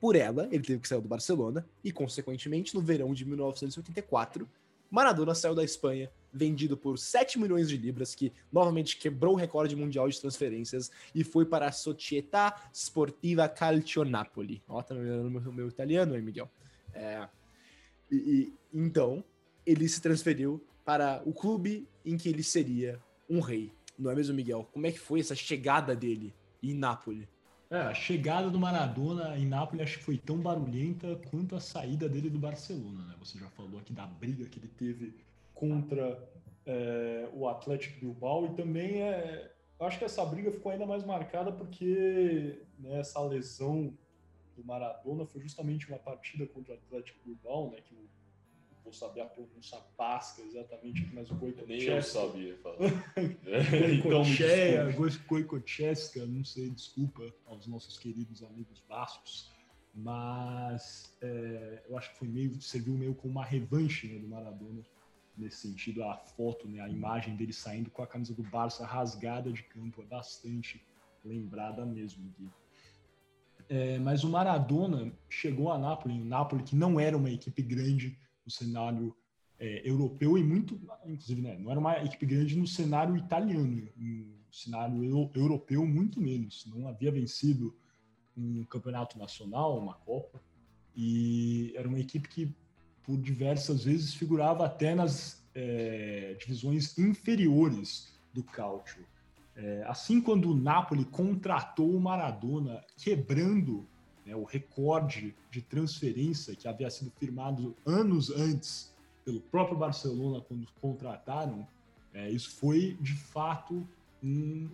por 0.00 0.16
ela 0.16 0.48
ele 0.50 0.62
teve 0.62 0.80
que 0.80 0.88
sair 0.88 1.00
do 1.00 1.08
Barcelona 1.08 1.66
e, 1.82 1.92
consequentemente, 1.92 2.74
no 2.74 2.80
verão 2.80 3.12
de 3.12 3.24
1984, 3.24 4.48
Maradona 4.90 5.34
saiu 5.34 5.54
da 5.54 5.64
Espanha 5.64 6.10
vendido 6.32 6.76
por 6.76 6.98
7 6.98 7.38
milhões 7.38 7.68
de 7.68 7.76
libras, 7.76 8.14
que 8.14 8.32
novamente 8.52 8.96
quebrou 8.96 9.34
o 9.34 9.36
recorde 9.36 9.76
mundial 9.76 10.08
de 10.08 10.20
transferências 10.20 10.90
e 11.14 11.24
foi 11.24 11.44
para 11.44 11.66
a 11.66 11.72
Società 11.72 12.70
Sportiva 12.72 13.48
Calcio 13.48 14.04
Napoli. 14.04 14.62
Ó, 14.68 14.82
tá 14.82 14.94
meu, 14.94 15.30
meu, 15.30 15.52
meu 15.52 15.68
italiano 15.68 16.14
aí, 16.14 16.22
Miguel. 16.22 16.50
É, 16.94 17.28
e, 18.10 18.16
e, 18.16 18.52
então, 18.72 19.22
ele 19.66 19.88
se 19.88 20.00
transferiu 20.00 20.62
para 20.84 21.22
o 21.26 21.32
clube 21.32 21.86
em 22.04 22.16
que 22.16 22.28
ele 22.28 22.42
seria 22.42 22.98
um 23.28 23.40
rei. 23.40 23.72
Não 23.98 24.10
é 24.10 24.14
mesmo, 24.14 24.34
Miguel? 24.34 24.66
Como 24.72 24.86
é 24.86 24.92
que 24.92 24.98
foi 24.98 25.20
essa 25.20 25.34
chegada 25.34 25.94
dele 25.94 26.34
em 26.62 26.72
Nápoles? 26.72 27.26
É, 27.70 27.76
a 27.76 27.92
chegada 27.92 28.48
do 28.48 28.58
Maradona 28.58 29.36
em 29.36 29.46
Nápoles 29.46 29.82
acho 29.82 29.98
que 29.98 30.04
foi 30.04 30.16
tão 30.16 30.38
barulhenta 30.38 31.20
quanto 31.30 31.54
a 31.54 31.60
saída 31.60 32.08
dele 32.08 32.30
do 32.30 32.38
Barcelona, 32.38 33.04
né? 33.04 33.14
Você 33.18 33.38
já 33.38 33.48
falou 33.50 33.78
aqui 33.78 33.92
da 33.92 34.06
briga 34.06 34.46
que 34.46 34.58
ele 34.58 34.68
teve 34.68 35.14
contra 35.54 36.18
é, 36.64 37.28
o 37.34 37.46
Atlético 37.46 38.00
Bilbao 38.00 38.46
e 38.46 38.54
também 38.54 39.02
é, 39.02 39.52
acho 39.80 39.98
que 39.98 40.04
essa 40.04 40.24
briga 40.24 40.50
ficou 40.50 40.72
ainda 40.72 40.86
mais 40.86 41.04
marcada 41.04 41.52
porque 41.52 42.62
né, 42.78 43.00
essa 43.00 43.20
lesão 43.20 43.92
do 44.56 44.64
Maradona 44.64 45.26
foi 45.26 45.42
justamente 45.42 45.88
uma 45.88 45.98
partida 45.98 46.46
contra 46.46 46.72
o 46.72 46.76
Atlético 46.78 47.18
Bilbao, 47.22 47.70
né, 47.70 47.82
que 47.82 47.94
o 47.94 48.08
vou 48.88 48.92
saber 48.92 49.20
a 49.20 49.26
pronúncia 49.26 49.78
basca 49.96 50.42
exatamente, 50.42 51.08
mas 51.12 51.30
o. 51.30 51.34
Nem 51.66 51.82
eu 51.82 52.02
sabia 52.02 52.56
falar. 52.58 52.78
Goicochesca, 55.26 56.26
não 56.26 56.42
sei, 56.42 56.70
desculpa 56.70 57.22
aos 57.46 57.66
nossos 57.66 57.98
queridos 57.98 58.42
amigos 58.42 58.82
bascos, 58.88 59.52
mas 59.94 61.14
é, 61.20 61.84
eu 61.88 61.98
acho 61.98 62.12
que 62.12 62.18
foi 62.18 62.28
meio, 62.28 62.60
serviu 62.62 62.94
meio 62.94 63.14
como 63.14 63.32
uma 63.32 63.44
revanche 63.44 64.08
né, 64.08 64.18
do 64.18 64.28
Maradona 64.28 64.82
nesse 65.36 65.68
sentido, 65.68 66.02
a 66.02 66.16
foto, 66.16 66.66
né, 66.66 66.80
a 66.80 66.88
imagem 66.88 67.36
dele 67.36 67.52
saindo 67.52 67.90
com 67.90 68.02
a 68.02 68.06
camisa 68.06 68.34
do 68.34 68.42
Barça 68.42 68.84
rasgada 68.84 69.52
de 69.52 69.62
campo 69.64 70.02
é 70.02 70.04
bastante 70.04 70.84
lembrada 71.24 71.84
mesmo, 71.84 72.32
Gui. 72.36 72.50
É, 73.68 73.98
mas 73.98 74.24
o 74.24 74.30
Maradona 74.30 75.12
chegou 75.28 75.70
a 75.70 75.78
Nápoles, 75.78 76.16
o 76.16 76.24
Nápoles 76.24 76.70
que 76.70 76.74
não 76.74 76.98
era 76.98 77.16
uma 77.16 77.30
equipe 77.30 77.62
grande 77.62 78.18
no 78.48 78.50
cenário 78.50 79.14
é, 79.58 79.88
europeu 79.88 80.38
e 80.38 80.42
muito, 80.42 80.80
inclusive, 81.04 81.42
né, 81.42 81.58
não 81.58 81.70
era 81.70 81.78
uma 81.78 82.02
equipe 82.02 82.24
grande 82.24 82.56
no 82.56 82.66
cenário 82.66 83.14
italiano, 83.16 83.86
no 83.94 84.54
cenário 84.54 85.04
eu, 85.04 85.30
europeu 85.34 85.86
muito 85.86 86.18
menos, 86.20 86.64
não 86.66 86.88
havia 86.88 87.12
vencido 87.12 87.76
um 88.34 88.64
campeonato 88.64 89.18
nacional, 89.18 89.78
uma 89.78 89.94
Copa, 89.94 90.40
e 90.96 91.74
era 91.76 91.86
uma 91.86 92.00
equipe 92.00 92.28
que 92.28 92.54
por 93.02 93.18
diversas 93.18 93.84
vezes 93.84 94.14
figurava 94.14 94.64
até 94.64 94.94
nas 94.94 95.46
é, 95.54 96.36
divisões 96.40 96.96
inferiores 96.98 98.18
do 98.32 98.42
Calcio. 98.42 99.04
É, 99.56 99.82
assim, 99.86 100.20
quando 100.20 100.50
o 100.50 100.56
Napoli 100.56 101.04
contratou 101.04 101.90
o 101.90 102.00
Maradona, 102.00 102.82
quebrando 102.96 103.88
né, 104.28 104.36
o 104.36 104.44
recorde 104.44 105.34
de 105.50 105.62
transferência 105.62 106.54
que 106.54 106.68
havia 106.68 106.90
sido 106.90 107.10
firmado 107.12 107.74
anos 107.86 108.30
antes 108.30 108.94
pelo 109.24 109.40
próprio 109.40 109.78
Barcelona 109.78 110.42
quando 110.42 110.66
contrataram, 110.82 111.66
é, 112.12 112.30
isso 112.30 112.50
foi 112.56 112.98
de 113.00 113.14
fato 113.14 113.88
um, 114.22 114.68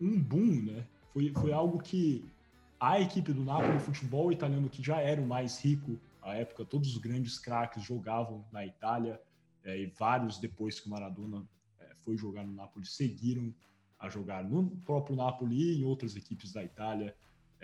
um 0.00 0.20
boom, 0.20 0.62
né? 0.62 0.86
Foi, 1.12 1.32
foi 1.32 1.52
algo 1.52 1.80
que 1.80 2.24
a 2.78 3.00
equipe 3.00 3.32
do 3.32 3.44
Napoli, 3.44 3.76
o 3.76 3.80
futebol 3.80 4.30
italiano 4.30 4.68
que 4.68 4.82
já 4.82 5.00
era 5.00 5.20
o 5.20 5.26
mais 5.26 5.58
rico 5.58 5.98
à 6.22 6.34
época, 6.34 6.64
todos 6.64 6.90
os 6.90 6.98
grandes 6.98 7.38
craques 7.38 7.82
jogavam 7.82 8.44
na 8.52 8.64
Itália 8.64 9.20
é, 9.64 9.80
e 9.80 9.86
vários 9.86 10.38
depois 10.38 10.78
que 10.78 10.86
o 10.86 10.90
Maradona 10.90 11.44
é, 11.80 11.92
foi 12.04 12.16
jogar 12.16 12.44
no 12.44 12.52
Napoli 12.52 12.86
seguiram 12.86 13.52
a 13.98 14.08
jogar 14.08 14.44
no 14.44 14.70
próprio 14.84 15.16
Napoli 15.16 15.56
e 15.56 15.80
em 15.80 15.84
outras 15.84 16.14
equipes 16.14 16.52
da 16.52 16.62
Itália. 16.62 17.16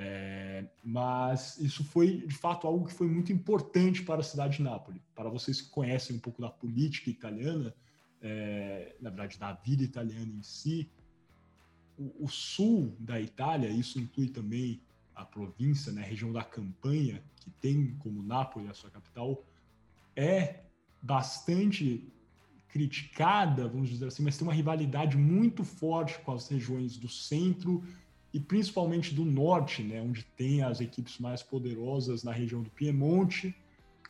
É, 0.03 0.65
mas 0.83 1.59
isso 1.59 1.85
foi 1.85 2.27
de 2.27 2.35
fato 2.35 2.67
algo 2.67 2.87
que 2.87 2.95
foi 2.95 3.07
muito 3.07 3.31
importante 3.35 4.03
para 4.03 4.21
a 4.21 4.25
cidade 4.25 4.57
de 4.57 4.63
Nápoles. 4.63 5.03
Para 5.15 5.29
vocês 5.29 5.61
que 5.61 5.69
conhecem 5.69 6.17
um 6.17 6.19
pouco 6.19 6.41
da 6.41 6.49
política 6.49 7.11
italiana, 7.11 7.75
é, 8.23 8.97
na 8.99 9.11
verdade 9.11 9.39
da 9.39 9.53
vida 9.53 9.83
italiana 9.83 10.33
em 10.33 10.43
si, 10.43 10.89
o, 11.99 12.25
o, 12.25 12.29
sul 12.31 12.97
da 12.99 13.21
Itália, 13.21 13.69
isso 13.69 14.01
inclui 14.01 14.29
também 14.29 14.81
a 15.15 15.23
província, 15.23 15.93
né, 15.93 16.01
a 16.01 16.07
região 16.07 16.33
da 16.33 16.43
Campanha, 16.43 17.23
que 17.37 17.51
tem 17.61 17.95
como 17.99 18.23
Nápoles 18.23 18.71
a 18.71 18.75
sua 18.75 18.89
capital, 18.89 19.45
é 20.17 20.61
bastante 21.03 22.11
criticada, 22.71 23.69
vamos 23.69 23.91
dizer 23.91 24.07
assim, 24.07 24.23
mas 24.23 24.39
tem 24.39 24.49
uma 24.49 24.55
rivalidade 24.55 25.19
muito 25.19 25.63
forte 25.63 26.19
com 26.21 26.33
as 26.33 26.49
regiões 26.49 26.97
do 26.97 27.09
centro 27.09 27.85
e 28.33 28.39
principalmente 28.39 29.15
do 29.15 29.25
norte, 29.25 29.83
né, 29.83 30.01
onde 30.01 30.25
tem 30.37 30.63
as 30.63 30.81
equipes 30.81 31.19
mais 31.19 31.43
poderosas 31.43 32.23
na 32.23 32.33
região 32.33 32.63
do 32.63 32.71
Piemonte, 32.71 33.55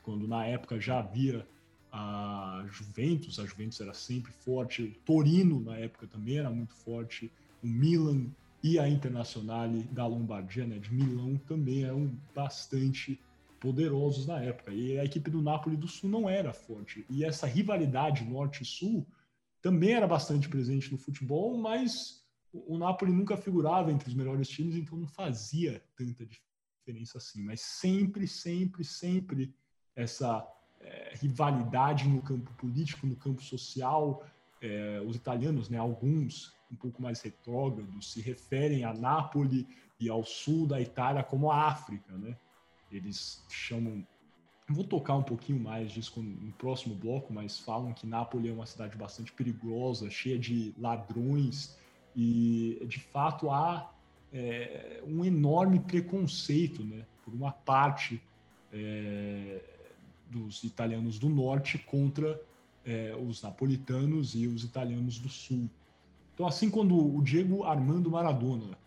quando 0.03 0.29
na 0.29 0.47
época 0.47 0.79
já 0.81 0.99
havia 0.99 1.47
a 1.93 2.65
Juventus, 2.71 3.39
a 3.39 3.47
Juventus 3.47 3.81
era 3.81 3.95
sempre 3.95 4.31
forte, 4.33 4.83
o 4.83 4.95
Torino 5.05 5.61
na 5.61 5.77
época 5.77 6.07
também 6.07 6.39
era 6.39 6.51
muito 6.51 6.75
forte, 6.75 7.31
o 7.63 7.67
Milan 7.67 8.27
e 8.63 8.79
a 8.79 8.89
Internazionale 8.89 9.85
da 9.85 10.07
Lombardia, 10.07 10.67
né, 10.67 10.79
de 10.79 10.93
Milão, 10.93 11.37
também 11.49 11.85
eram 11.85 12.13
bastante 12.35 13.19
poderosos 13.59 14.27
na 14.27 14.41
época. 14.43 14.73
E 14.73 14.99
a 14.99 15.05
equipe 15.05 15.31
do 15.31 15.43
Napoli 15.43 15.77
do 15.77 15.89
Sul 15.89 16.11
não 16.11 16.29
era 16.29 16.53
forte. 16.53 17.05
E 17.09 17.25
essa 17.25 17.47
rivalidade 17.47 18.25
norte-sul 18.25 19.07
também 19.63 19.93
era 19.93 20.07
bastante 20.07 20.49
presente 20.49 20.91
no 20.91 20.99
futebol, 20.99 21.57
mas 21.59 22.20
o 22.53 22.77
Napoli 22.77 23.13
nunca 23.13 23.37
figurava 23.37 23.93
entre 23.93 24.09
os 24.09 24.15
melhores 24.15 24.49
times, 24.49 24.75
então 24.75 24.99
não 24.99 25.07
fazia 25.07 25.83
tanta 25.97 26.27
diferença 26.27 27.19
assim. 27.19 27.43
Mas 27.43 27.61
sempre, 27.61 28.27
sempre, 28.27 28.85
sempre 28.85 29.55
essa 29.95 30.47
é, 30.81 31.13
rivalidade 31.15 32.09
no 32.09 32.23
campo 32.23 32.53
político, 32.55 33.07
no 33.07 33.17
campo 33.17 33.43
social. 33.43 34.25
É, 34.61 35.01
os 35.07 35.17
italianos, 35.17 35.69
né, 35.69 35.79
alguns 35.79 36.53
um 36.71 36.77
pouco 36.77 37.03
mais 37.03 37.21
retrógrados, 37.21 38.13
se 38.13 38.21
referem 38.21 38.85
a 38.85 38.93
Nápoles 38.93 39.67
e 39.99 40.09
ao 40.09 40.25
sul 40.25 40.67
da 40.67 40.81
Itália 40.81 41.23
como 41.23 41.51
a 41.51 41.67
África, 41.67 42.17
né? 42.17 42.37
Eles 42.91 43.45
chamam. 43.49 44.07
Vou 44.69 44.85
tocar 44.85 45.17
um 45.17 45.23
pouquinho 45.23 45.59
mais 45.59 45.91
disso 45.91 46.23
no 46.23 46.53
próximo 46.53 46.95
bloco, 46.95 47.33
mas 47.33 47.59
falam 47.59 47.93
que 47.93 48.07
Nápoles 48.07 48.51
é 48.51 48.55
uma 48.55 48.67
cidade 48.67 48.97
bastante 48.97 49.33
perigosa, 49.33 50.09
cheia 50.09 50.39
de 50.39 50.73
ladrões, 50.79 51.77
e 52.15 52.85
de 52.87 52.99
fato 52.99 53.51
há 53.51 53.93
é, 54.33 55.03
um 55.07 55.25
enorme 55.25 55.81
preconceito 55.81 56.85
né, 56.85 57.05
por 57.25 57.35
uma 57.35 57.53
parte 57.53 58.23
é, 58.73 59.61
dos 60.29 60.63
italianos 60.65 61.19
do 61.19 61.29
norte 61.29 61.79
contra 61.79 62.41
é, 62.85 63.15
os 63.17 63.43
napolitanos 63.43 64.35
e 64.35 64.47
os 64.47 64.65
italianos 64.65 65.19
do 65.19 65.29
sul. 65.29 65.69
Então, 66.35 66.47
assim, 66.47 66.71
quando 66.71 66.97
o 66.97 67.23
Diego 67.23 67.65
Armando 67.65 68.11
Maradona, 68.11 68.79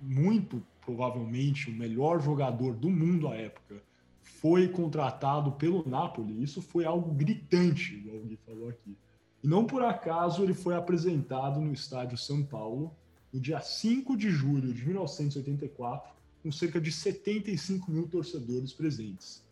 muito 0.00 0.62
provavelmente 0.80 1.68
o 1.68 1.74
melhor 1.74 2.20
jogador 2.20 2.74
do 2.74 2.88
mundo 2.88 3.28
à 3.28 3.36
época, 3.36 3.82
foi 4.22 4.68
contratado 4.68 5.52
pelo 5.52 5.86
Napoli, 5.86 6.42
isso 6.42 6.62
foi 6.62 6.84
algo 6.84 7.12
gritante, 7.12 7.94
igual 7.94 8.20
Gui 8.20 8.38
falou 8.46 8.68
aqui. 8.70 8.96
E 9.42 9.48
não 9.48 9.64
por 9.64 9.82
acaso 9.82 10.42
ele 10.42 10.54
foi 10.54 10.74
apresentado 10.74 11.60
no 11.60 11.72
estádio 11.72 12.16
São 12.18 12.42
Paulo 12.42 12.94
no 13.32 13.40
dia 13.40 13.60
5 13.60 14.16
de 14.16 14.30
julho 14.30 14.74
de 14.74 14.84
1984, 14.84 16.12
com 16.42 16.50
cerca 16.50 16.80
de 16.80 16.90
75 16.90 17.90
mil 17.90 18.08
torcedores 18.08 18.72
presentes. 18.72 19.46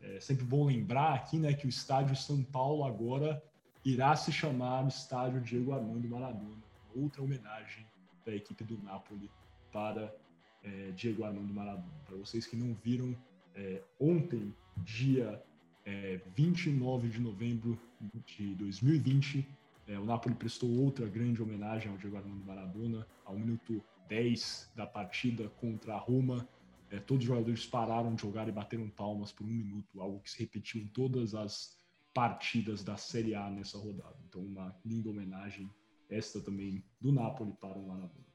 É 0.00 0.18
sempre 0.18 0.44
bom 0.44 0.66
lembrar 0.66 1.14
aqui 1.14 1.38
né, 1.38 1.54
que 1.54 1.66
o 1.66 1.68
estádio 1.68 2.16
São 2.16 2.42
Paulo 2.42 2.84
agora 2.84 3.42
irá 3.84 4.14
se 4.16 4.32
chamar 4.32 4.86
Estádio 4.88 5.40
Diego 5.40 5.72
Armando 5.72 6.08
Maradona, 6.08 6.62
outra 6.94 7.22
homenagem 7.22 7.86
da 8.24 8.34
equipe 8.34 8.64
do 8.64 8.78
Napoli 8.82 9.30
para 9.72 10.14
é, 10.62 10.90
Diego 10.92 11.24
Armando 11.24 11.52
Maradona. 11.52 12.00
Para 12.04 12.16
vocês 12.16 12.46
que 12.46 12.56
não 12.56 12.74
viram, 12.74 13.16
é, 13.54 13.82
ontem, 14.00 14.54
dia 14.78 15.42
é, 15.84 16.20
29 16.34 17.08
de 17.08 17.20
novembro 17.20 17.78
de 18.26 18.54
2020, 18.54 19.46
é, 19.86 19.98
o 19.98 20.04
Napoli 20.04 20.34
prestou 20.34 20.70
outra 20.70 21.08
grande 21.08 21.42
homenagem 21.42 21.90
ao 21.90 21.98
Diego 21.98 22.16
Armando 22.16 22.44
Maradona, 22.44 23.06
ao 23.24 23.36
minuto 23.36 23.82
10 24.08 24.72
da 24.76 24.86
partida 24.86 25.48
contra 25.60 25.94
a 25.94 25.98
Roma. 25.98 26.48
É, 26.90 26.98
todos 26.98 27.24
os 27.24 27.28
jogadores 27.28 27.66
pararam 27.66 28.14
de 28.14 28.22
jogar 28.22 28.48
e 28.48 28.52
bateram 28.52 28.88
palmas 28.88 29.32
por 29.32 29.44
um 29.44 29.50
minuto, 29.50 30.00
algo 30.00 30.20
que 30.20 30.30
se 30.30 30.38
repetiu 30.38 30.80
em 30.80 30.86
todas 30.86 31.34
as 31.34 31.76
partidas 32.14 32.84
da 32.84 32.96
Série 32.96 33.34
A 33.34 33.50
nessa 33.50 33.78
rodada. 33.78 34.16
Então, 34.28 34.42
uma 34.42 34.76
linda 34.84 35.10
homenagem, 35.10 35.70
esta 36.08 36.40
também 36.40 36.84
do 37.00 37.10
Napoli 37.10 37.52
para 37.60 37.78
o 37.78 37.86
Maradona. 37.86 38.32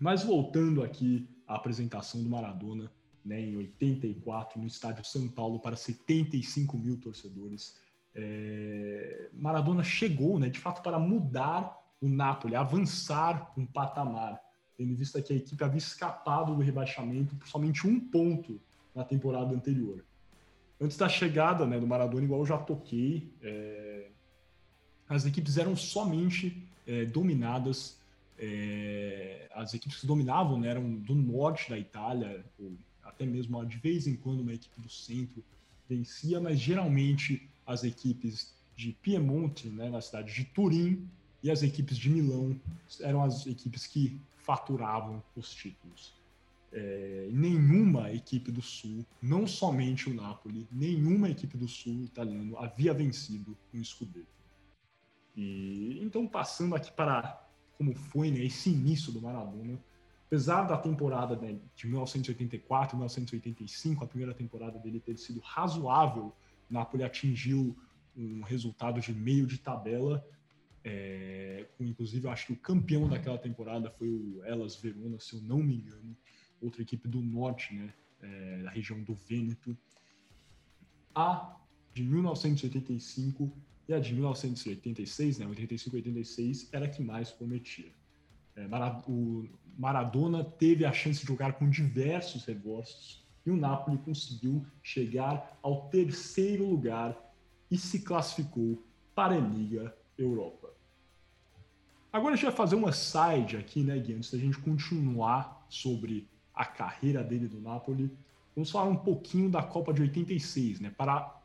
Mas 0.00 0.22
voltando 0.22 0.82
aqui 0.82 1.28
à 1.46 1.56
apresentação 1.56 2.22
do 2.22 2.30
Maradona, 2.30 2.90
né, 3.28 3.40
em 3.42 3.56
84, 3.56 4.58
no 4.58 4.66
estádio 4.66 5.04
São 5.04 5.28
Paulo, 5.28 5.60
para 5.60 5.76
75 5.76 6.78
mil 6.78 6.98
torcedores. 6.98 7.78
É... 8.14 9.28
Maradona 9.34 9.84
chegou, 9.84 10.38
né, 10.38 10.48
de 10.48 10.58
fato, 10.58 10.82
para 10.82 10.98
mudar 10.98 11.76
o 12.00 12.08
Napoli, 12.08 12.56
avançar 12.56 13.52
um 13.56 13.66
patamar, 13.66 14.40
tendo 14.76 14.94
visto 14.96 15.22
que 15.22 15.32
a 15.32 15.36
equipe 15.36 15.62
havia 15.62 15.78
escapado 15.78 16.54
do 16.54 16.62
rebaixamento 16.62 17.36
por 17.36 17.46
somente 17.46 17.86
um 17.86 18.00
ponto 18.00 18.58
na 18.94 19.04
temporada 19.04 19.54
anterior. 19.54 20.04
Antes 20.80 20.96
da 20.96 21.08
chegada 21.08 21.66
né, 21.66 21.78
do 21.78 21.86
Maradona, 21.86 22.24
igual 22.24 22.40
eu 22.40 22.46
já 22.46 22.56
toquei, 22.56 23.30
é... 23.42 24.10
as 25.08 25.26
equipes 25.26 25.58
eram 25.58 25.76
somente 25.76 26.66
é, 26.86 27.04
dominadas 27.04 27.98
é, 28.38 29.50
as 29.52 29.74
equipes 29.74 30.00
que 30.00 30.06
dominavam 30.06 30.58
né, 30.58 30.68
eram 30.68 30.94
do 30.94 31.14
norte 31.14 31.68
da 31.68 31.76
Itália, 31.76 32.44
ou 32.58 32.78
até 33.18 33.26
mesmo 33.26 33.64
de 33.66 33.76
vez 33.78 34.06
em 34.06 34.14
quando 34.14 34.40
uma 34.40 34.54
equipe 34.54 34.80
do 34.80 34.88
centro 34.88 35.42
vencia, 35.88 36.40
mas 36.40 36.60
geralmente 36.60 37.48
as 37.66 37.82
equipes 37.82 38.54
de 38.76 38.92
Piemonte, 39.02 39.68
né, 39.68 39.90
na 39.90 40.00
cidade 40.00 40.32
de 40.32 40.44
Turim, 40.44 41.04
e 41.42 41.50
as 41.50 41.64
equipes 41.64 41.98
de 41.98 42.08
Milão 42.08 42.58
eram 43.00 43.22
as 43.22 43.44
equipes 43.46 43.86
que 43.86 44.20
faturavam 44.36 45.22
os 45.34 45.52
títulos. 45.52 46.14
É, 46.72 47.28
nenhuma 47.32 48.12
equipe 48.12 48.52
do 48.52 48.62
Sul, 48.62 49.04
não 49.20 49.46
somente 49.46 50.08
o 50.08 50.14
Napoli, 50.14 50.68
nenhuma 50.70 51.28
equipe 51.30 51.56
do 51.56 51.66
Sul 51.66 52.04
italiano 52.04 52.56
havia 52.58 52.94
vencido 52.94 53.56
um 53.74 53.82
Scudetto. 53.82 54.26
E 55.36 55.98
então 56.02 56.26
passando 56.26 56.74
aqui 56.74 56.92
para 56.92 57.44
como 57.76 57.94
foi 57.94 58.30
né, 58.30 58.44
esse 58.44 58.70
início 58.70 59.12
do 59.12 59.20
Maradona, 59.20 59.78
apesar 60.28 60.64
da 60.64 60.76
temporada 60.76 61.34
né, 61.36 61.58
de 61.74 61.86
1984 61.86 62.96
1985, 62.96 64.04
a 64.04 64.06
primeira 64.06 64.34
temporada 64.34 64.78
dele 64.78 65.00
ter 65.00 65.16
sido 65.16 65.40
razoável, 65.40 66.36
Napoli 66.68 67.02
atingiu 67.02 67.74
um 68.14 68.42
resultado 68.42 69.00
de 69.00 69.12
meio 69.12 69.46
de 69.46 69.56
tabela, 69.56 70.22
é, 70.84 71.66
com, 71.76 71.84
inclusive 71.84 72.28
acho 72.28 72.46
que 72.46 72.52
o 72.52 72.56
campeão 72.56 73.08
daquela 73.08 73.38
temporada 73.38 73.90
foi 73.90 74.10
o 74.10 74.44
Elas 74.44 74.76
Verona, 74.76 75.18
se 75.18 75.34
eu 75.34 75.40
não 75.40 75.62
me 75.62 75.76
engano, 75.76 76.14
outra 76.60 76.82
equipe 76.82 77.08
do 77.08 77.22
norte, 77.22 77.74
né, 77.74 77.94
é, 78.20 78.62
da 78.62 78.70
região 78.70 79.02
do 79.02 79.14
Vêneto. 79.14 79.74
A 81.14 81.56
de 81.94 82.02
1985 82.02 83.50
e 83.88 83.94
a 83.94 83.98
de 83.98 84.12
1986, 84.12 85.38
né, 85.38 85.46
85 85.46 85.96
e 85.96 86.00
86, 86.00 86.68
era 86.70 86.84
a 86.84 86.88
que 86.88 87.02
mais 87.02 87.30
prometia. 87.30 87.90
É, 88.54 88.66
o 89.06 89.48
Maradona 89.78 90.42
teve 90.42 90.84
a 90.84 90.92
chance 90.92 91.20
de 91.20 91.26
jogar 91.26 91.52
com 91.52 91.70
diversos 91.70 92.44
reforços 92.44 93.22
e 93.46 93.50
o 93.50 93.56
Napoli 93.56 93.96
conseguiu 93.98 94.66
chegar 94.82 95.56
ao 95.62 95.88
terceiro 95.88 96.68
lugar 96.68 97.16
e 97.70 97.78
se 97.78 98.00
classificou 98.00 98.82
para 99.14 99.36
a 99.36 99.38
Liga 99.38 99.96
Europa. 100.18 100.68
Agora 102.12 102.32
a 102.32 102.36
gente 102.36 102.46
vai 102.46 102.54
fazer 102.54 102.74
uma 102.74 102.90
side 102.90 103.56
aqui, 103.56 103.82
né, 103.84 103.96
Gui, 103.98 104.14
antes 104.14 104.32
da 104.32 104.38
gente 104.38 104.58
continuar 104.58 105.64
sobre 105.68 106.28
a 106.52 106.64
carreira 106.64 107.22
dele 107.22 107.46
do 107.46 107.60
Napoli. 107.60 108.10
Vamos 108.56 108.70
falar 108.70 108.88
um 108.88 108.96
pouquinho 108.96 109.48
da 109.48 109.62
Copa 109.62 109.92
de 109.92 110.02
86, 110.02 110.80
né, 110.80 110.92
para 110.96 111.40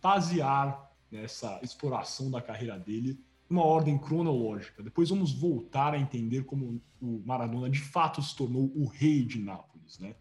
basear 0.00 0.90
nessa 1.10 1.60
exploração 1.62 2.30
da 2.30 2.40
carreira 2.40 2.78
dele 2.78 3.18
uma 3.48 3.64
ordem 3.64 3.98
cronológica. 3.98 4.82
Depois 4.82 5.10
vamos 5.10 5.32
voltar 5.32 5.94
a 5.94 5.98
entender 5.98 6.44
como 6.44 6.80
o 7.00 7.22
Maradona 7.24 7.68
de 7.68 7.80
fato 7.80 8.22
se 8.22 8.34
tornou 8.34 8.72
o 8.74 8.86
rei 8.86 9.24
de 9.24 9.38
Nápoles, 9.38 9.98
né? 9.98 10.14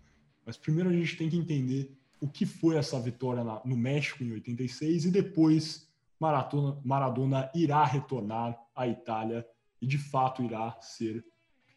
Mas 0.46 0.58
primeiro 0.58 0.90
a 0.90 0.94
gente 0.94 1.16
tem 1.16 1.30
que 1.30 1.38
entender 1.38 1.98
o 2.20 2.28
que 2.28 2.46
foi 2.46 2.76
essa 2.76 3.00
vitória 3.00 3.44
no 3.66 3.76
México 3.76 4.24
em 4.24 4.32
86 4.32 5.06
e 5.06 5.12
depois 5.12 5.90
Maradona 6.20 7.52
irá 7.54 7.84
retornar 7.84 8.58
à 8.76 8.88
Itália 8.88 9.46
e 9.82 9.88
de 9.88 9.98
fato 9.98 10.44
irá 10.44 10.78
ser 10.80 11.26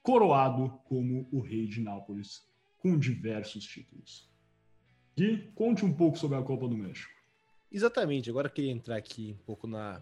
coroado 0.02 0.68
como 0.84 1.28
o 1.32 1.40
rei 1.40 1.66
de 1.66 1.80
Nápoles 1.80 2.46
com 2.78 2.96
diversos 2.96 3.64
títulos. 3.64 4.30
Gui, 5.16 5.50
conte 5.54 5.84
um 5.84 5.92
pouco 5.92 6.16
sobre 6.16 6.36
a 6.36 6.42
Copa 6.42 6.68
do 6.68 6.76
México. 6.76 7.12
Exatamente, 7.72 8.30
agora 8.30 8.46
eu 8.46 8.52
queria 8.52 8.70
entrar 8.70 8.96
aqui 8.96 9.36
um 9.40 9.44
pouco 9.44 9.66
na, 9.66 10.00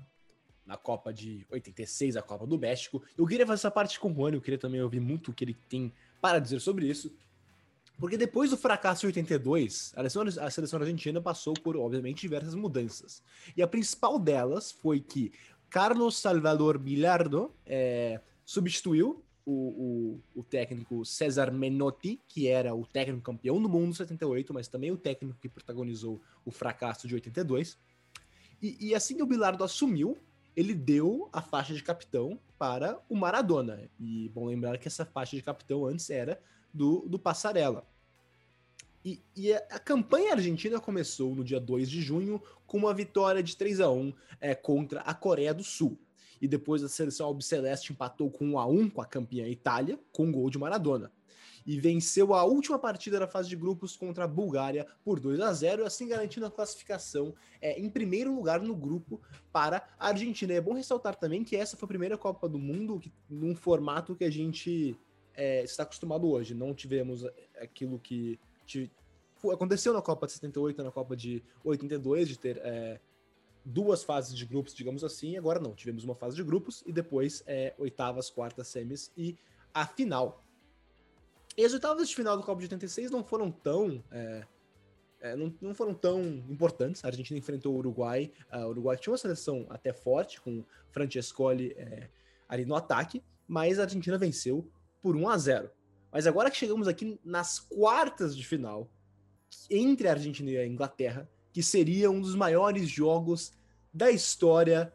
na 0.67 0.77
Copa 0.77 1.13
de 1.13 1.47
86, 1.51 2.17
a 2.17 2.23
Copa 2.23 2.47
do 2.47 2.59
México. 2.59 3.03
Eu 3.17 3.27
queria 3.27 3.47
fazer 3.47 3.61
essa 3.61 3.71
parte 3.71 3.99
com 4.01 4.11
o 4.11 4.13
Rony, 4.13 4.37
eu 4.37 4.41
queria 4.41 4.59
também 4.59 4.83
ouvir 4.83 5.01
muito 5.01 5.31
o 5.31 5.35
que 5.35 5.45
ele 5.45 5.57
tem 5.69 5.93
para 6.21 6.39
dizer 6.39 6.61
sobre 6.61 6.87
isso. 6.87 7.15
Porque 7.99 8.17
depois 8.17 8.51
do 8.51 8.57
fracasso 8.57 9.03
de 9.03 9.07
82, 9.07 9.93
a 9.95 10.09
seleção, 10.09 10.45
a 10.45 10.51
seleção 10.51 10.81
argentina 10.81 11.21
passou 11.21 11.55
por, 11.55 11.77
obviamente, 11.77 12.23
diversas 12.23 12.55
mudanças. 12.55 13.23
E 13.57 13.63
a 13.63 13.69
principal 13.69 14.19
delas 14.19 14.73
foi 14.73 15.01
que 15.01 15.33
Carlos 15.71 16.17
Salvador 16.19 16.79
Bilardo 16.79 17.55
é, 17.65 18.21
substituiu 18.45 19.23
o, 19.47 19.53
o, 19.53 20.41
o, 20.41 20.43
técnico 20.43 21.05
César 21.05 21.51
Menotti, 21.53 22.21
que 22.27 22.49
era 22.49 22.75
o 22.75 22.87
técnico 22.87 23.23
campeão 23.23 23.61
do 23.61 23.69
mundo 23.69 23.91
em 23.91 23.95
78, 23.95 24.55
mas 24.55 24.69
também 24.69 24.91
o 24.91 24.97
técnico 24.97 25.39
que 25.41 25.49
protagonizou 25.49 26.21
o 26.45 26.51
fracasso 26.51 27.07
de 27.07 27.15
82. 27.15 27.79
E, 28.63 28.89
e 28.89 28.95
assim 28.95 29.17
que 29.17 29.23
o 29.23 29.27
Bilardo 29.27 29.63
assumiu, 29.63 30.17
ele 30.57 30.75
deu 30.75 31.29
a 31.33 31.41
faixa 31.41 31.75
de 31.75 31.83
capitão 31.83 32.39
para 32.59 33.01
o 33.09 33.17
Maradona. 33.17 33.91
E 33.99 34.29
bom 34.31 34.47
lembrar 34.47 34.79
que 34.79 34.89
essa 34.89 35.05
faixa 35.05 35.37
de 35.37 35.43
capitão 35.43 35.87
antes 35.87 36.09
era 36.11 36.41
do, 36.73 37.01
do 37.09 37.19
Passarella. 37.19 37.87
E, 39.05 39.21
e 39.37 39.53
a, 39.53 39.59
a, 39.71 39.79
campanha 39.79 40.33
argentina 40.33 40.81
começou 40.81 41.35
no 41.35 41.45
dia 41.45 41.61
2 41.61 41.91
de 41.91 42.01
junho 42.01 42.43
com 42.67 42.79
uma 42.79 42.95
vitória 42.95 43.43
de 43.43 43.55
3 43.57 43.81
a 43.81 43.91
1 43.91 44.13
é, 44.41 44.55
contra 44.55 45.01
a 45.01 45.13
Coreia 45.13 45.53
do 45.53 45.63
Sul 45.63 45.99
e 46.41 46.49
depois 46.49 46.83
a 46.83 46.89
seleção 46.89 47.27
albiceleste 47.27 47.93
empatou 47.93 48.31
com 48.31 48.53
1 48.53 48.59
a 48.59 48.67
1 48.67 48.91
com 48.91 49.01
a 49.01 49.07
campeã 49.07 49.47
Itália, 49.47 49.99
com 50.13 50.27
um 50.27 50.33
gol 50.33 50.51
de 50.51 50.59
Maradona. 50.59 51.11
E 51.67 51.81
venceu 51.81 52.35
a 52.35 52.45
última 52.45 52.79
partida 52.79 53.19
da 53.19 53.27
fase 53.27 53.49
de 53.49 53.57
grupos 53.57 53.97
contra 53.97 54.25
a 54.25 54.29
Bulgária 54.29 54.87
por 55.03 55.19
2 55.19 55.41
a 55.41 55.53
0, 55.53 55.87
assim 55.87 56.07
garantindo 56.07 56.47
a 56.47 56.51
classificação 56.51 57.35
é, 57.61 57.81
em 57.81 57.89
primeiro 57.89 58.35
lugar 58.35 58.61
no 58.61 58.75
grupo 58.75 59.21
para 59.53 59.87
a 59.99 60.09
Argentina. 60.09 60.53
é 60.53 60.61
bom 60.61 60.75
ressaltar 60.75 61.15
também 61.17 61.43
que 61.43 61.57
essa 61.57 61.77
foi 61.77 61.87
a 61.87 61.89
primeira 61.89 62.19
Copa 62.19 62.49
do 62.49 62.59
Mundo 62.59 63.01
que, 63.01 63.13
num 63.29 63.55
formato 63.55 64.15
que 64.15 64.25
a 64.25 64.31
gente 64.31 64.97
é, 65.35 65.63
está 65.65 65.83
acostumado 65.83 66.29
hoje. 66.29 66.55
Não 66.55 66.75
tivemos 66.75 67.25
aquilo 67.61 67.99
que 67.99 68.39
aconteceu 69.53 69.93
na 69.93 70.03
Copa 70.03 70.27
de 70.27 70.33
78, 70.35 70.83
na 70.83 70.91
Copa 70.91 71.17
de 71.17 71.43
82, 71.65 72.29
de 72.29 72.39
ter 72.39 72.59
é, 72.59 73.01
duas 73.65 74.05
fases 74.05 74.35
de 74.35 74.45
grupos, 74.45 74.75
digamos 74.75 75.03
assim. 75.03 75.37
Agora 75.37 75.59
não, 75.59 75.75
tivemos 75.75 76.05
uma 76.05 76.15
fase 76.15 76.37
de 76.37 76.43
grupos 76.43 76.83
e 76.87 76.93
depois 76.93 77.43
é, 77.47 77.75
oitavas, 77.79 78.31
quartas, 78.31 78.69
semis 78.69 79.11
e 79.17 79.37
a 79.73 79.87
final. 79.87 80.44
E 81.57 81.65
as 81.65 81.73
oitavas 81.73 82.09
de 82.09 82.17
final 82.17 82.37
do 82.37 82.43
Copa 82.43 82.61
de 82.61 82.67
86 82.67 83.11
não 83.11 83.23
foram 83.23 83.51
tão. 83.51 84.03
É, 84.11 84.47
é, 85.21 85.37
não, 85.37 85.55
não, 85.61 85.75
foram 85.75 85.95
tão 85.95 86.23
importantes. 86.49 87.05
A 87.05 87.09
Argentina 87.09 87.39
enfrentou 87.39 87.75
o 87.75 87.79
Uruguai. 87.79 88.33
O 88.53 88.67
Uruguai 88.67 88.97
tinha 88.97 89.13
uma 89.13 89.19
seleção 89.19 89.67
até 89.71 89.93
forte, 89.93 90.41
com 90.41 90.65
Francescoli 90.91 91.73
é, 91.77 92.09
ali 92.49 92.65
no 92.65 92.75
ataque, 92.75 93.23
mas 93.47 93.79
a 93.79 93.83
Argentina 93.83 94.19
venceu 94.19 94.69
por 95.01 95.17
1 95.17 95.29
a 95.29 95.39
0 95.39 95.71
Mas 96.11 96.27
agora 96.27 96.51
que 96.51 96.57
chegamos 96.57 96.89
aqui 96.89 97.19
nas 97.25 97.59
quartas 97.59 98.37
de 98.37 98.45
final, 98.45 98.91
entre 99.71 100.09
a 100.09 100.13
Argentina 100.13 100.51
e 100.51 100.57
a 100.59 100.67
Inglaterra, 100.67 101.29
que 101.53 101.63
seria 101.63 102.11
um 102.11 102.21
dos 102.21 102.35
maiores 102.35 102.89
jogos 102.89 103.53
da 103.93 104.11
história 104.11 104.93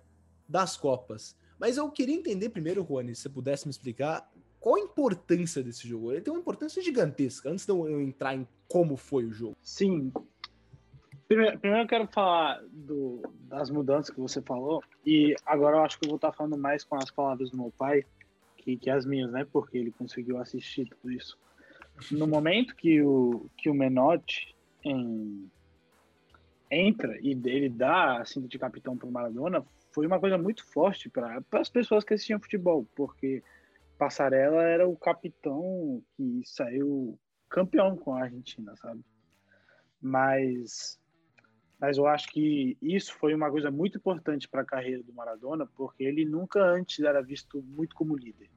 das 0.48 0.76
Copas. 0.76 1.36
Mas 1.58 1.78
eu 1.78 1.90
queria 1.92 2.16
entender 2.16 2.50
primeiro, 2.50 2.82
Rony, 2.82 3.16
se 3.16 3.24
você 3.24 3.30
pudesse 3.30 3.66
me 3.66 3.72
explicar 3.72 4.29
qual 4.60 4.76
a 4.76 4.80
importância 4.80 5.64
desse 5.64 5.88
jogo? 5.88 6.12
Ele 6.12 6.22
tem 6.22 6.34
uma 6.34 6.40
importância 6.40 6.82
gigantesca, 6.82 7.50
antes 7.50 7.66
de 7.66 7.72
eu 7.72 8.02
entrar 8.02 8.36
em 8.36 8.48
como 8.68 8.98
foi 8.98 9.26
o 9.26 9.32
jogo. 9.32 9.58
Sim. 9.62 10.12
Primeiro, 11.28 11.60
primeiro 11.60 11.86
eu 11.86 11.88
quero 11.88 12.08
falar 12.08 12.62
do, 12.72 13.22
das 13.48 13.70
mudanças 13.70 14.14
que 14.14 14.20
você 14.20 14.42
falou, 14.42 14.84
e 15.06 15.36
agora 15.46 15.78
eu 15.78 15.84
acho 15.84 16.00
que 16.00 16.06
eu 16.06 16.10
vou 16.10 16.16
estar 16.18 16.34
falando 16.34 16.58
mais 16.58 16.84
com 16.84 16.96
as 16.96 17.12
palavras 17.12 17.52
do 17.52 17.58
meu 17.58 17.72
pai, 17.78 18.04
que, 18.58 18.76
que 18.78 18.90
as 18.90 19.06
minhas, 19.06 19.32
né? 19.32 19.46
Porque 19.52 19.78
ele 19.78 19.92
conseguiu 19.92 20.38
assistir 20.40 20.88
tudo 20.88 21.12
isso. 21.12 21.38
No 22.12 22.28
momento 22.28 22.76
que 22.76 23.02
o, 23.02 23.50
que 23.58 23.70
o 23.70 23.74
Menotti 23.74 24.56
em, 24.84 25.50
entra 26.72 27.18
e 27.22 27.32
ele 27.32 27.70
dá 27.70 28.22
a 28.22 28.26
cinta 28.26 28.48
de 28.48 28.60
capitão 28.60 28.98
para 28.98 29.08
o 29.08 29.12
Maradona, 29.12 29.66
foi 29.92 30.06
uma 30.06 30.20
coisa 30.20 30.38
muito 30.38 30.66
forte 30.66 31.10
para 31.10 31.42
as 31.54 31.70
pessoas 31.70 32.04
que 32.04 32.14
assistiam 32.14 32.40
futebol, 32.40 32.88
porque 32.96 33.44
Passarela 34.00 34.64
era 34.64 34.88
o 34.88 34.96
capitão 34.96 36.02
que 36.16 36.42
saiu 36.46 37.20
campeão 37.50 37.98
com 37.98 38.16
a 38.16 38.24
Argentina, 38.24 38.74
sabe? 38.78 39.04
Mas, 40.02 40.98
mas 41.78 41.98
eu 41.98 42.08
acho 42.08 42.30
que 42.30 42.78
isso 42.82 43.14
foi 43.16 43.36
uma 43.36 43.52
coisa 43.52 43.70
muito 43.70 43.98
importante 43.98 44.48
para 44.48 44.62
a 44.62 44.66
carreira 44.66 45.04
do 45.04 45.14
Maradona, 45.14 45.68
porque 45.76 46.06
ele 46.06 46.24
nunca 46.24 46.64
antes 46.64 47.00
era 47.00 47.22
visto 47.22 47.62
muito 47.62 47.94
como 47.94 48.16
líder. 48.16 48.50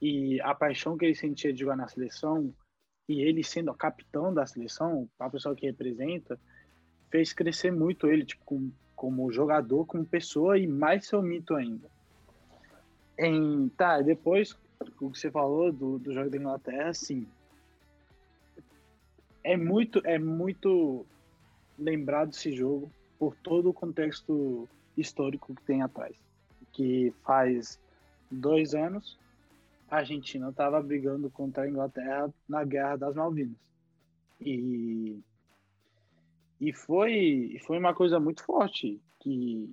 E 0.00 0.40
a 0.40 0.54
paixão 0.54 0.96
que 0.96 1.04
ele 1.04 1.14
sentia 1.14 1.52
de 1.52 1.60
jogar 1.60 1.76
na 1.76 1.86
seleção, 1.86 2.50
e 3.06 3.20
ele 3.20 3.44
sendo 3.44 3.70
o 3.70 3.76
capitão 3.76 4.32
da 4.32 4.46
seleção, 4.46 5.06
a 5.18 5.28
pessoa 5.28 5.54
que 5.54 5.66
representa, 5.66 6.40
fez 7.10 7.34
crescer 7.34 7.70
muito 7.70 8.06
ele, 8.06 8.24
tipo, 8.24 8.42
como, 8.42 8.72
como 8.94 9.30
jogador, 9.30 9.84
como 9.84 10.06
pessoa 10.06 10.58
e 10.58 10.66
mais 10.66 11.06
seu 11.06 11.20
mito 11.20 11.54
ainda. 11.54 11.94
Em, 13.18 13.68
tá, 13.70 14.00
depois 14.02 14.56
o 14.80 15.10
que 15.10 15.18
você 15.18 15.30
falou 15.30 15.72
do, 15.72 15.98
do 15.98 16.12
jogo 16.12 16.30
da 16.30 16.36
Inglaterra, 16.36 16.92
sim. 16.92 17.26
É 19.42 19.56
muito, 19.56 20.00
é 20.04 20.18
muito 20.18 21.06
lembrado 21.78 22.32
esse 22.32 22.52
jogo 22.52 22.90
por 23.18 23.34
todo 23.36 23.70
o 23.70 23.74
contexto 23.74 24.68
histórico 24.96 25.54
que 25.54 25.62
tem 25.62 25.82
atrás. 25.82 26.14
Que 26.72 27.12
faz 27.24 27.80
dois 28.30 28.74
anos 28.74 29.18
a 29.88 29.98
Argentina 29.98 30.48
estava 30.48 30.82
brigando 30.82 31.30
contra 31.30 31.62
a 31.62 31.68
Inglaterra 31.68 32.32
na 32.48 32.64
Guerra 32.64 32.96
das 32.96 33.14
Malvinas. 33.14 33.56
E, 34.40 35.18
e 36.60 36.72
foi, 36.72 37.56
foi 37.64 37.78
uma 37.78 37.94
coisa 37.94 38.18
muito 38.18 38.44
forte 38.44 39.00
que, 39.20 39.72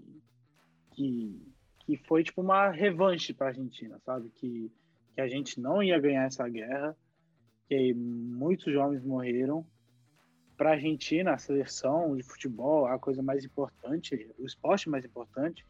que 0.92 1.53
que 1.86 1.98
foi 1.98 2.24
tipo 2.24 2.42
uma 2.42 2.70
revanche 2.70 3.34
para 3.34 3.48
a 3.48 3.50
Argentina, 3.50 4.00
sabe? 4.06 4.30
Que, 4.36 4.72
que 5.14 5.22
a 5.22 5.28
gente 5.28 5.60
não 5.60 5.84
ia 5.84 6.00
ganhar 6.00 6.24
essa 6.24 6.48
guerra, 6.48 6.96
que 7.68 7.94
muitos 7.94 8.72
jovens 8.72 9.04
morreram. 9.04 9.66
Para 10.56 10.70
a 10.70 10.74
Argentina, 10.74 11.34
a 11.34 11.38
seleção 11.38 12.16
de 12.16 12.24
futebol, 12.24 12.86
a 12.86 13.00
coisa 13.00 13.24
mais 13.24 13.44
importante, 13.44 14.30
o 14.38 14.46
esporte 14.46 14.88
mais 14.88 15.04
importante, 15.04 15.66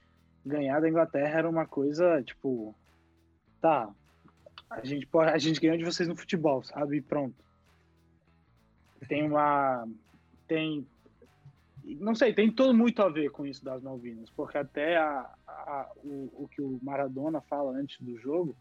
ganhar 0.46 0.82
da 0.82 0.90
Inglaterra 0.90 1.40
era 1.40 1.50
uma 1.50 1.66
coisa 1.66 2.22
tipo, 2.22 2.76
tá, 3.62 3.90
a 4.70 4.86
gente 4.86 5.08
a 5.14 5.38
gente 5.38 5.60
ganhou 5.60 5.78
de 5.78 5.86
vocês 5.86 6.08
no 6.08 6.16
futebol, 6.16 6.62
sabe? 6.64 6.98
E 6.98 7.02
pronto. 7.02 7.36
Tem 9.08 9.24
uma 9.24 9.88
tem 10.48 10.86
não 11.84 12.16
sei, 12.16 12.34
tem 12.34 12.52
tudo 12.52 12.74
muito 12.74 13.02
a 13.02 13.10
ver 13.10 13.30
com 13.30 13.46
isso 13.46 13.64
das 13.64 13.82
Malvinas, 13.82 14.30
porque 14.30 14.58
até 14.58 14.98
a, 14.98 15.30
a, 15.48 15.92
o, 16.04 16.44
o, 16.44 16.48
que 16.48 16.62
o 16.62 16.80
Maradona 16.82 17.42
fala 17.42 17.72
antes 17.74 18.00
do 18.00 18.18
jogo 18.18 18.56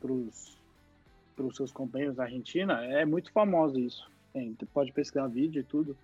para 0.00 0.12
os 0.12 1.56
seus 1.56 1.72
companheiros 1.72 2.16
da 2.16 2.24
Argentina 2.24 2.84
é 2.84 3.04
muito 3.04 3.32
famoso 3.32 3.78
isso. 3.78 4.10
Tem, 4.32 4.54
pode 4.72 4.92
pesquisar 4.92 5.26
vídeo 5.26 5.60
e 5.60 5.64
tudo. 5.64 5.96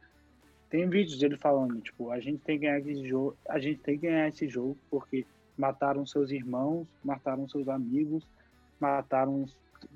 Tem 0.68 0.88
vídeos 0.88 1.18
dele 1.18 1.36
falando, 1.36 1.80
tipo, 1.80 2.11
a 2.11 2.20
gente 2.20 2.42
tem 2.42 2.59
que 2.59 2.66
ganhar 2.66 2.80
esse 2.80 3.09
jogo, 3.09 3.36
a 3.48 3.59
gente 3.59 3.80
tem 3.80 3.98
que 3.98 4.06
ganhar 4.06 4.28
esse 4.28 4.48
jogo 4.48 4.76
porque 4.90 5.24
mataram 5.56 6.04
seus 6.06 6.30
irmãos, 6.30 6.86
mataram 7.02 7.48
seus 7.48 7.68
amigos, 7.68 8.26
mataram 8.78 9.46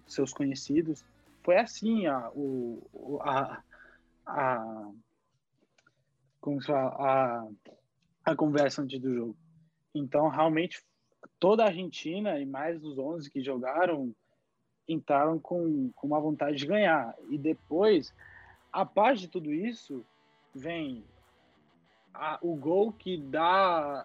seus 0.06 0.32
conhecidos. 0.32 1.04
Foi 1.42 1.56
assim 1.58 2.06
a, 2.06 2.30
o, 2.30 3.18
a, 3.20 3.62
a 4.24 4.90
como 6.42 6.58
a, 6.68 7.48
a 8.24 8.36
conversa 8.36 8.82
antes 8.82 9.00
do 9.00 9.14
jogo. 9.14 9.36
Então, 9.94 10.28
realmente, 10.28 10.82
toda 11.38 11.62
a 11.62 11.68
Argentina 11.68 12.38
e 12.38 12.44
mais 12.44 12.82
os 12.82 12.98
11 12.98 13.30
que 13.30 13.40
jogaram 13.40 14.12
entraram 14.88 15.38
com, 15.38 15.90
com 15.94 16.06
uma 16.08 16.20
vontade 16.20 16.56
de 16.56 16.66
ganhar. 16.66 17.14
E 17.30 17.38
depois, 17.38 18.12
a 18.72 18.84
parte 18.84 19.22
de 19.22 19.28
tudo 19.28 19.52
isso, 19.52 20.04
vem 20.52 21.04
a, 22.12 22.38
o 22.42 22.56
gol 22.56 22.92
que 22.92 23.16
dá 23.16 24.04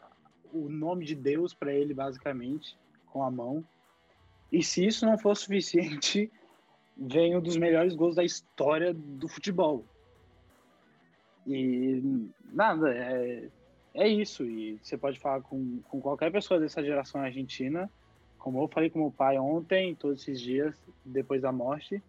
o 0.53 0.69
nome 0.69 1.05
de 1.05 1.15
Deus 1.15 1.55
para 1.55 1.73
ele, 1.73 1.93
basicamente, 1.93 2.77
com 3.07 3.23
a 3.23 3.31
mão. 3.31 3.65
E 4.51 4.61
se 4.61 4.85
isso 4.85 5.07
não 5.07 5.17
for 5.17 5.35
suficiente, 5.35 6.31
vem 6.95 7.35
um 7.35 7.41
dos 7.41 7.57
melhores 7.57 7.95
gols 7.95 8.15
da 8.15 8.23
história 8.23 8.93
do 8.93 9.27
futebol. 9.27 9.83
E 11.47 12.21
nada, 12.51 12.93
é, 12.93 13.47
é 13.93 14.07
isso. 14.07 14.43
E 14.43 14.77
você 14.83 14.97
pode 14.97 15.19
falar 15.19 15.41
com, 15.41 15.79
com 15.89 16.01
qualquer 16.01 16.31
pessoa 16.31 16.59
dessa 16.59 16.83
geração 16.83 17.21
argentina. 17.21 17.89
Como 18.37 18.61
eu 18.61 18.67
falei 18.67 18.89
com 18.89 18.99
meu 18.99 19.11
pai 19.11 19.39
ontem, 19.39 19.95
todos 19.95 20.21
esses 20.21 20.39
dias, 20.39 20.75
depois 21.03 21.41
da 21.41 21.51
morte, 21.51 22.01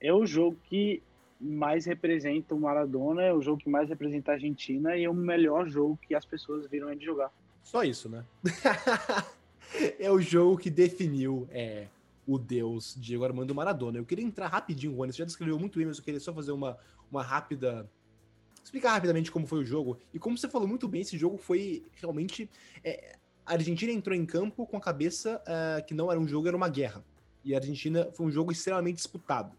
é 0.00 0.12
o 0.12 0.26
jogo 0.26 0.56
que 0.64 1.02
mais 1.40 1.86
representa 1.86 2.54
o 2.54 2.60
Maradona, 2.60 3.22
é 3.22 3.32
o 3.32 3.40
jogo 3.40 3.58
que 3.58 3.68
mais 3.68 3.88
representa 3.88 4.30
a 4.30 4.34
Argentina 4.34 4.96
e 4.96 5.04
é 5.04 5.10
o 5.10 5.14
melhor 5.14 5.66
jogo 5.68 5.98
que 6.06 6.14
as 6.14 6.24
pessoas 6.24 6.66
viram 6.68 6.90
ele 6.90 7.04
jogar. 7.04 7.32
Só 7.62 7.82
isso, 7.82 8.08
né? 8.08 8.24
é 9.98 10.10
o 10.10 10.20
jogo 10.20 10.56
que 10.58 10.70
definiu 10.70 11.48
é, 11.50 11.86
o 12.26 12.38
deus 12.38 12.96
Diego 12.98 13.24
Armando 13.24 13.54
Maradona. 13.54 13.98
Eu 13.98 14.04
queria 14.04 14.24
entrar 14.24 14.48
rapidinho, 14.48 14.94
Juan, 14.94 15.10
você 15.10 15.18
já 15.18 15.24
descreveu 15.24 15.58
muito 15.58 15.78
bem, 15.78 15.86
mas 15.86 15.98
eu 15.98 16.04
queria 16.04 16.20
só 16.20 16.32
fazer 16.32 16.52
uma, 16.52 16.78
uma 17.10 17.22
rápida 17.22 17.88
explicar 18.62 18.92
rapidamente 18.92 19.30
como 19.30 19.46
foi 19.46 19.60
o 19.60 19.64
jogo. 19.64 19.98
E 20.12 20.18
como 20.18 20.36
você 20.36 20.48
falou 20.48 20.68
muito 20.68 20.88
bem, 20.88 21.00
esse 21.00 21.18
jogo 21.18 21.36
foi 21.36 21.84
realmente. 21.94 22.48
É, 22.84 23.16
a 23.44 23.54
Argentina 23.54 23.92
entrou 23.92 24.16
em 24.16 24.24
campo 24.24 24.66
com 24.66 24.76
a 24.76 24.80
cabeça 24.80 25.42
uh, 25.42 25.84
que 25.84 25.94
não 25.94 26.10
era 26.10 26.20
um 26.20 26.28
jogo, 26.28 26.46
era 26.46 26.56
uma 26.56 26.68
guerra. 26.68 27.04
E 27.44 27.54
a 27.54 27.58
Argentina 27.58 28.08
foi 28.12 28.26
um 28.26 28.30
jogo 28.30 28.52
extremamente 28.52 28.96
disputado. 28.96 29.52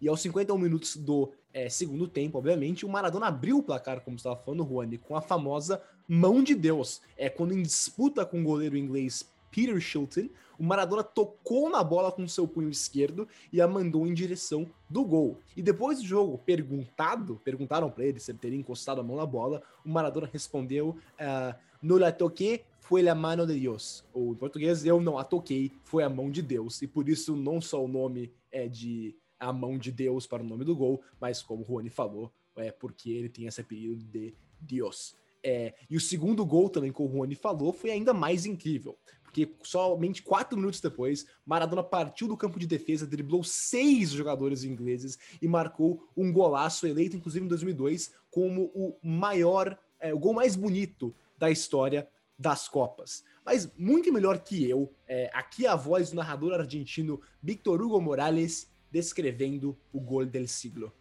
E 0.00 0.08
aos 0.08 0.20
51 0.20 0.56
minutos 0.56 0.96
do 0.96 1.32
é, 1.52 1.68
segundo 1.68 2.08
tempo, 2.08 2.38
obviamente, 2.38 2.86
o 2.86 2.88
Maradona 2.88 3.26
abriu 3.26 3.58
o 3.58 3.62
placar, 3.62 4.00
como 4.00 4.16
estava 4.16 4.36
falando 4.36 4.64
Juani, 4.64 4.96
com 4.96 5.16
a 5.16 5.20
famosa 5.20 5.82
mão 6.08 6.42
de 6.42 6.54
Deus. 6.54 7.02
É 7.16 7.28
quando 7.28 7.52
em 7.52 7.62
disputa 7.62 8.24
com 8.24 8.40
o 8.40 8.44
goleiro 8.44 8.76
inglês 8.76 9.28
Peter 9.52 9.78
Shilton, 9.78 10.30
o 10.58 10.64
Maradona 10.64 11.04
tocou 11.04 11.68
na 11.68 11.84
bola 11.84 12.10
com 12.10 12.26
seu 12.26 12.48
punho 12.48 12.70
esquerdo 12.70 13.28
e 13.52 13.60
a 13.60 13.68
mandou 13.68 14.06
em 14.06 14.14
direção 14.14 14.66
do 14.88 15.04
gol. 15.04 15.38
E 15.56 15.62
depois 15.62 15.98
do 15.98 16.06
jogo, 16.06 16.38
perguntado, 16.38 17.40
perguntaram 17.44 17.90
para 17.90 18.06
ele 18.06 18.18
se 18.18 18.30
ele 18.30 18.38
teria 18.38 18.58
encostado 18.58 19.00
a 19.00 19.04
mão 19.04 19.16
na 19.16 19.26
bola, 19.26 19.62
o 19.84 19.90
Maradona 19.90 20.28
respondeu: 20.32 20.96
uh, 21.20 21.54
No 21.82 21.98
la 21.98 22.10
toqué, 22.10 22.64
foi 22.80 23.06
a 23.06 23.14
mano 23.14 23.46
de 23.46 23.60
Deus. 23.60 24.04
Ou 24.14 24.32
em 24.32 24.36
português, 24.36 24.84
eu 24.84 25.00
não 25.00 25.18
a 25.18 25.24
toquei, 25.24 25.70
foi 25.84 26.02
a 26.02 26.08
mão 26.08 26.30
de 26.30 26.40
Deus. 26.40 26.80
E 26.80 26.86
por 26.86 27.08
isso, 27.08 27.36
não 27.36 27.60
só 27.60 27.84
o 27.84 27.88
nome 27.88 28.32
é 28.50 28.66
de 28.66 29.14
a 29.38 29.52
mão 29.52 29.76
de 29.76 29.90
Deus 29.90 30.26
para 30.26 30.42
o 30.42 30.46
nome 30.46 30.64
do 30.64 30.74
gol, 30.76 31.02
mas 31.20 31.42
como 31.42 31.62
o 31.62 31.66
Rony 31.66 31.90
falou, 31.90 32.32
é 32.56 32.70
porque 32.70 33.10
ele 33.10 33.28
tem 33.28 33.46
esse 33.46 33.60
apelido 33.60 34.04
de 34.04 34.32
Deus. 34.60 35.16
É, 35.44 35.74
e 35.90 35.96
o 35.96 36.00
segundo 36.00 36.46
gol 36.46 36.68
também, 36.68 36.92
como 36.92 37.08
o 37.08 37.18
Rony 37.18 37.34
falou, 37.34 37.72
foi 37.72 37.90
ainda 37.90 38.14
mais 38.14 38.46
incrível 38.46 38.96
porque 39.32 39.50
somente 39.62 40.20
quatro 40.20 40.58
minutos 40.58 40.78
depois, 40.78 41.26
Maradona 41.46 41.82
partiu 41.82 42.28
do 42.28 42.36
campo 42.36 42.58
de 42.58 42.66
defesa, 42.66 43.06
driblou 43.06 43.42
seis 43.42 44.10
jogadores 44.10 44.62
ingleses 44.62 45.18
e 45.40 45.48
marcou 45.48 46.06
um 46.14 46.30
golaço, 46.30 46.86
eleito 46.86 47.16
inclusive 47.16 47.46
em 47.46 47.48
2002 47.48 48.12
como 48.30 48.64
o 48.74 48.94
maior, 49.02 49.78
é, 49.98 50.12
o 50.12 50.18
gol 50.18 50.34
mais 50.34 50.54
bonito 50.54 51.14
da 51.38 51.50
história 51.50 52.06
das 52.38 52.68
Copas. 52.68 53.24
Mas 53.44 53.72
muito 53.74 54.12
melhor 54.12 54.38
que 54.38 54.68
eu, 54.68 54.92
é, 55.08 55.30
aqui 55.32 55.66
a 55.66 55.74
voz 55.74 56.10
do 56.10 56.16
narrador 56.16 56.52
argentino 56.52 57.18
Victor 57.42 57.80
Hugo 57.80 58.02
Morales 58.02 58.70
descrevendo 58.90 59.78
o 59.90 59.98
gol 60.00 60.26
del 60.26 60.46
siglo. 60.46 60.92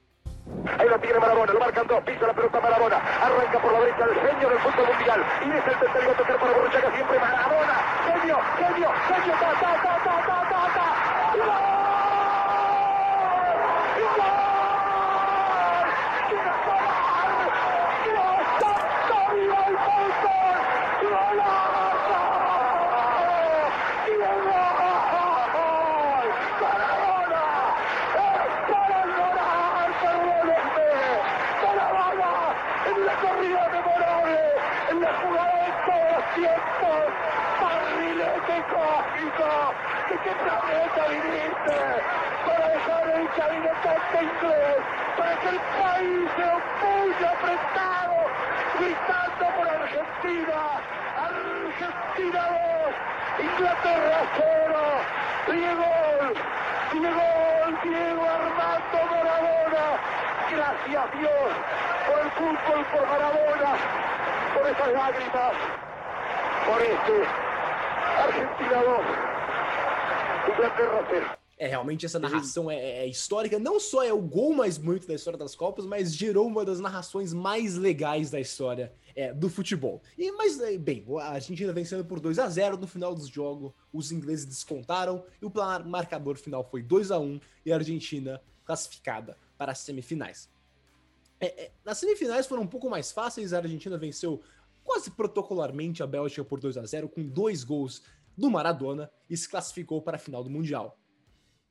Ahí 0.80 0.90
lo 0.90 1.00
tiene 1.00 1.20
Marabona, 1.20 1.54
lo 1.54 1.60
marcan 1.60 1.88
dos, 1.88 2.04
pisa 2.04 2.28
la 2.28 2.34
pelota 2.34 2.60
Marabona, 2.60 2.98
arranca 2.98 3.62
por 3.62 3.74
la 3.74 3.80
derecha 3.82 4.06
el 4.06 4.16
genio 4.16 4.50
del 4.50 4.60
fútbol 4.60 4.88
mundial, 4.88 5.26
y 5.46 5.50
es 5.50 5.68
el 5.68 5.80
tercero 5.80 6.12
a 6.12 6.18
tocar 6.18 6.40
para 6.40 6.54
Borruchaga 6.54 6.96
siempre 6.96 7.20
Marabona, 7.20 8.01
Sergio, 8.22 8.38
Sergio, 8.56 8.92
Sergio, 9.08 9.34
ta, 9.34 9.52
ta, 9.60 9.72
ta, 9.82 9.94
ta, 10.04 10.16
ta, 10.28 10.38
ta, 10.48 10.62
ta. 10.76 10.88
Gol! 11.34 11.66
Gol! 14.16 14.38
Tira 16.30 16.56
gol! 16.68 16.86
Gol! 18.14 18.42
Gol! 18.62 18.86
Gol! 19.34 20.06
Gol! 20.22 21.38
Gol! 21.40 21.71
Qué 40.24 40.32
planeta 40.32 41.02
viniste! 41.10 41.80
Para 42.46 42.68
dejar 42.70 43.10
el 43.10 43.30
caminotante 43.30 44.18
inglés, 44.22 44.78
para 45.18 45.36
que 45.40 45.50
el 45.50 45.60
país 45.60 46.30
se 46.36 46.44
opulle 46.44 47.28
apretado, 47.28 48.18
gritando 48.80 49.46
por 49.56 49.68
Argentina. 49.68 50.60
Argentina 51.18 52.42
2, 52.50 53.46
Inglaterra 53.46 54.20
0. 54.38 55.22
Diego, 55.48 55.92
Diego, 56.92 57.28
Diego 57.84 58.24
Armando 58.30 59.00
Maradona. 59.12 59.86
Gracias 60.52 61.06
Dios 61.20 61.52
por 62.08 62.20
el 62.20 62.32
fútbol, 62.32 62.86
por 62.92 63.08
Maradona, 63.08 63.72
por 64.54 64.68
esas 64.68 64.92
lágrimas, 64.94 65.54
por 66.68 66.82
este 66.82 67.28
Argentina 68.20 68.84
2, 68.84 68.86
Inglaterra 68.86 69.26
0. 69.26 69.31
É, 71.58 71.68
realmente 71.68 72.08
essa 72.08 72.18
narração 72.18 72.72
é, 72.72 72.76
é 72.76 73.08
histórica. 73.08 73.60
Não 73.60 73.80
só 73.80 74.04
é 74.04 74.12
o 74.12 74.20
gol 74.20 74.52
mais 74.52 74.80
bonito 74.80 75.08
da 75.08 75.14
história 75.14 75.38
das 75.38 75.54
Copas, 75.54 75.86
mas 75.86 76.16
gerou 76.16 76.48
uma 76.48 76.66
das 76.66 76.80
narrações 76.80 77.34
mais 77.34 77.76
legais 77.76 78.32
da 78.32 78.40
história 78.40 78.92
é, 79.16 79.32
do 79.32 79.48
futebol. 79.48 80.02
E 80.18 80.32
Mas, 80.32 80.60
é, 80.60 80.76
bem, 80.76 81.06
a 81.20 81.34
Argentina 81.34 81.72
vencendo 81.72 82.04
por 82.04 82.20
2 82.20 82.40
a 82.40 82.50
0 82.50 82.78
no 82.78 82.88
final 82.88 83.14
do 83.14 83.24
jogo, 83.28 83.76
os 83.94 84.12
ingleses 84.12 84.46
descontaram 84.46 85.24
e 85.40 85.46
o 85.46 85.52
marcador 85.86 86.36
final 86.36 86.64
foi 86.64 86.82
2 86.82 87.12
a 87.12 87.20
1 87.20 87.40
e 87.64 87.72
a 87.72 87.76
Argentina 87.76 88.42
classificada 88.66 89.38
para 89.56 89.72
as 89.72 89.78
semifinais. 89.78 90.50
É, 91.40 91.66
é, 91.66 91.72
nas 91.86 92.00
semifinais 92.00 92.48
foram 92.48 92.64
um 92.64 92.68
pouco 92.68 92.90
mais 92.90 93.12
fáceis, 93.12 93.54
a 93.54 93.58
Argentina 93.58 94.00
venceu 94.00 94.42
quase 94.84 95.12
protocolarmente 95.12 96.02
a 96.02 96.08
Bélgica 96.08 96.44
por 96.44 96.60
2 96.60 96.78
a 96.78 96.86
0 96.86 97.08
com 97.08 97.24
dois 97.24 97.64
gols 97.64 98.02
do 98.38 98.50
Maradona 98.50 99.12
e 99.30 99.36
se 99.36 99.48
classificou 99.48 100.02
para 100.02 100.18
a 100.18 100.20
final 100.20 100.44
do 100.44 100.50
Mundial 100.50 100.98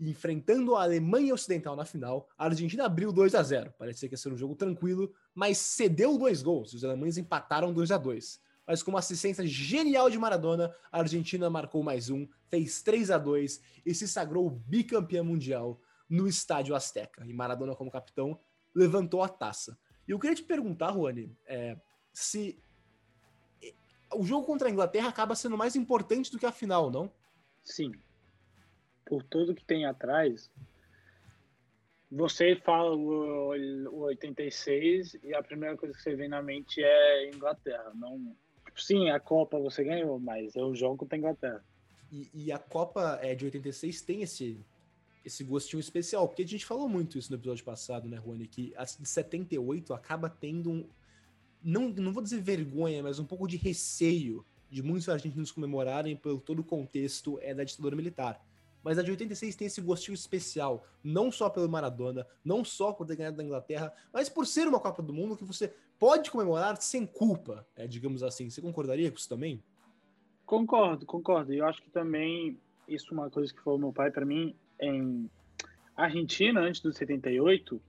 enfrentando 0.00 0.74
a 0.74 0.82
Alemanha 0.82 1.34
Ocidental 1.34 1.76
na 1.76 1.84
final, 1.84 2.28
a 2.38 2.46
Argentina 2.46 2.86
abriu 2.86 3.12
2 3.12 3.34
a 3.34 3.42
0 3.42 3.74
Parecia 3.78 4.08
que 4.08 4.14
ia 4.14 4.18
ser 4.18 4.32
um 4.32 4.36
jogo 4.36 4.54
tranquilo, 4.54 5.12
mas 5.34 5.58
cedeu 5.58 6.16
dois 6.16 6.42
gols. 6.42 6.72
Os 6.72 6.84
alemães 6.84 7.18
empataram 7.18 7.72
2 7.72 7.90
a 7.90 7.98
2 7.98 8.40
Mas 8.66 8.82
com 8.82 8.90
uma 8.90 9.00
assistência 9.00 9.46
genial 9.46 10.08
de 10.08 10.18
Maradona, 10.18 10.74
a 10.90 11.00
Argentina 11.00 11.50
marcou 11.50 11.82
mais 11.82 12.08
um, 12.08 12.26
fez 12.48 12.82
3 12.82 13.11
a 13.11 13.18
2 13.18 13.61
e 13.84 13.94
se 13.94 14.08
sagrou 14.08 14.48
bicampeã 14.48 15.22
mundial 15.22 15.80
no 16.08 16.26
Estádio 16.26 16.74
Azteca. 16.74 17.26
E 17.26 17.32
Maradona, 17.34 17.76
como 17.76 17.90
capitão, 17.90 18.40
levantou 18.74 19.22
a 19.22 19.28
taça. 19.28 19.78
E 20.08 20.12
eu 20.12 20.18
queria 20.18 20.34
te 20.34 20.42
perguntar, 20.42 20.92
Juani, 20.92 21.36
é, 21.46 21.76
se 22.12 22.61
o 24.14 24.24
jogo 24.24 24.46
contra 24.46 24.68
a 24.68 24.70
Inglaterra 24.70 25.08
acaba 25.08 25.34
sendo 25.34 25.56
mais 25.56 25.76
importante 25.76 26.30
do 26.30 26.38
que 26.38 26.46
a 26.46 26.52
final, 26.52 26.90
não? 26.90 27.11
Sim, 27.64 27.92
por 29.04 29.22
tudo 29.24 29.54
que 29.54 29.64
tem 29.64 29.84
atrás, 29.84 30.50
você 32.11 32.56
fala 32.56 32.94
o, 32.94 33.54
o 33.88 34.00
86 34.02 35.16
e 35.22 35.34
a 35.34 35.42
primeira 35.42 35.76
coisa 35.76 35.94
que 35.94 36.02
você 36.02 36.14
vem 36.16 36.28
na 36.28 36.42
mente 36.42 36.82
é 36.82 37.28
Inglaterra. 37.28 37.92
Não, 37.94 38.34
sim, 38.76 39.11
a 39.11 39.20
Copa 39.20 39.58
você 39.58 39.84
ganhou, 39.84 40.18
mas 40.18 40.56
é 40.56 40.62
o 40.62 40.74
jogo 40.74 40.98
contra 40.98 41.16
a 41.16 41.18
Inglaterra. 41.18 41.64
E, 42.11 42.28
e, 42.34 42.52
a 42.52 42.58
Copa 42.58 43.20
é, 43.22 43.34
de 43.36 43.44
86 43.44 44.02
tem 44.02 44.22
esse, 44.22 44.58
esse 45.24 45.44
gostinho 45.44 45.78
especial, 45.78 46.26
porque 46.26 46.42
a 46.42 46.46
gente 46.46 46.66
falou 46.66 46.88
muito 46.88 47.16
isso 47.16 47.30
no 47.30 47.38
episódio 47.38 47.64
passado, 47.64 48.08
né, 48.08 48.16
Rony? 48.16 48.48
Que 48.48 48.72
a 48.76 48.84
de 48.84 49.06
78 49.06 49.94
acaba 49.94 50.28
tendo 50.28 50.70
um. 50.70 50.88
Não, 51.62 51.88
não 51.90 52.12
vou 52.12 52.22
dizer 52.22 52.40
vergonha, 52.40 53.02
mas 53.02 53.18
um 53.18 53.24
pouco 53.24 53.46
de 53.46 53.56
receio 53.56 54.44
de 54.70 54.82
muitos 54.82 55.08
argentinos 55.08 55.50
comemorarem 55.50 56.16
pelo 56.16 56.40
todo 56.40 56.61
o 56.61 56.64
contexto 56.64 57.38
é, 57.42 57.52
da 57.52 57.64
ditadura 57.64 57.96
militar. 57.96 58.40
Mas 58.82 58.98
a 58.98 59.02
de 59.02 59.11
86 59.11 59.56
tem 59.56 59.66
esse 59.66 59.80
gostinho 59.80 60.14
especial, 60.14 60.86
não 61.04 61.30
só 61.30 61.50
pelo 61.50 61.68
Maradona, 61.68 62.26
não 62.42 62.64
só 62.64 62.92
por 62.92 63.06
ter 63.06 63.16
ganhado 63.16 63.36
da 63.36 63.44
Inglaterra, 63.44 63.92
mas 64.12 64.28
por 64.28 64.46
ser 64.46 64.66
uma 64.66 64.80
Copa 64.80 65.02
do 65.02 65.12
Mundo 65.12 65.36
que 65.36 65.44
você 65.44 65.74
pode 65.98 66.30
comemorar 66.30 66.80
sem 66.80 67.04
culpa, 67.04 67.66
é, 67.76 67.86
digamos 67.86 68.22
assim. 68.22 68.48
Você 68.48 68.62
concordaria 68.62 69.11
com 69.11 69.18
isso 69.18 69.28
também? 69.28 69.62
Concordo, 70.46 71.04
concordo. 71.04 71.52
Eu 71.52 71.66
acho 71.66 71.82
que 71.82 71.90
também 71.90 72.58
isso 72.88 73.08
é 73.11 73.12
uma 73.12 73.28
coisa 73.28 73.52
que 73.52 73.61
falou 73.61 73.78
meu 73.78 73.92
pai 73.92 74.11
para 74.11 74.24
mim 74.24 74.54
em 74.80 75.30
Argentina 75.94 76.61
antes 76.61 76.80
do 76.80 76.92
78 76.92 77.80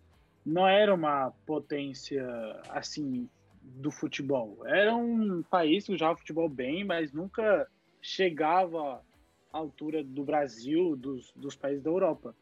não 0.46 0.68
era 0.68 0.94
uma 0.94 1.32
potência 1.46 2.26
assim 2.70 3.30
do 3.62 3.92
futebol. 3.92 4.66
Era 4.66 4.96
um 4.96 5.44
país 5.44 5.86
que 5.86 5.98
jogava 5.98 6.18
futebol 6.18 6.50
bem, 6.50 6.84
mas 6.84 7.12
nunca 7.12 7.68
chegava 8.02 9.02
altura 9.52 10.04
do 10.04 10.24
Brasil, 10.24 10.96
dos, 10.96 11.32
dos 11.36 11.56
países 11.56 11.84
da 11.84 11.90
Europa. 11.90 12.36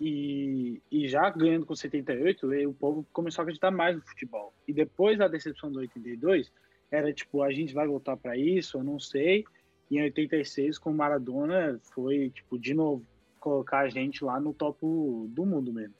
E, 0.00 0.80
e 0.90 1.08
já 1.08 1.28
ganhando 1.30 1.66
com 1.66 1.74
78, 1.74 2.46
o 2.68 2.74
povo 2.74 3.06
começou 3.12 3.42
a 3.42 3.44
acreditar 3.44 3.70
mais 3.70 3.96
no 3.96 4.02
futebol. 4.02 4.52
E 4.66 4.72
depois 4.72 5.18
da 5.18 5.28
decepção 5.28 5.70
do 5.70 5.80
82, 5.80 6.52
era 6.90 7.12
tipo, 7.12 7.42
a 7.42 7.52
gente 7.52 7.74
vai 7.74 7.86
voltar 7.86 8.16
para 8.16 8.36
isso, 8.36 8.78
eu 8.78 8.84
não 8.84 8.98
sei. 8.98 9.44
E 9.90 9.98
em 9.98 10.02
86, 10.02 10.78
com 10.78 10.92
Maradona, 10.92 11.80
foi 11.94 12.30
tipo, 12.30 12.58
de 12.58 12.74
novo, 12.74 13.04
colocar 13.40 13.80
a 13.80 13.88
gente 13.88 14.24
lá 14.24 14.38
no 14.38 14.52
topo 14.52 15.26
do 15.30 15.44
mundo 15.44 15.72
mesmo. 15.72 15.94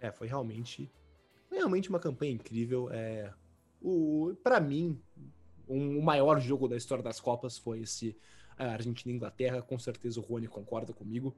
É, 0.00 0.12
foi 0.12 0.28
realmente, 0.28 0.90
realmente 1.58 1.88
uma 1.88 2.00
campanha 2.00 2.32
incrível. 2.32 2.88
É, 2.90 3.32
o, 3.80 4.34
para 4.42 4.60
mim, 4.60 4.98
um, 5.68 5.98
o 5.98 6.02
maior 6.02 6.40
jogo 6.40 6.68
da 6.68 6.76
história 6.76 7.04
das 7.04 7.20
Copas 7.20 7.58
foi 7.58 7.80
esse 7.80 8.16
a 8.56 8.72
Argentina 8.72 9.12
e 9.12 9.16
Inglaterra, 9.16 9.62
com 9.62 9.78
certeza 9.78 10.18
o 10.18 10.22
Rony 10.22 10.48
concorda 10.48 10.92
comigo. 10.92 11.34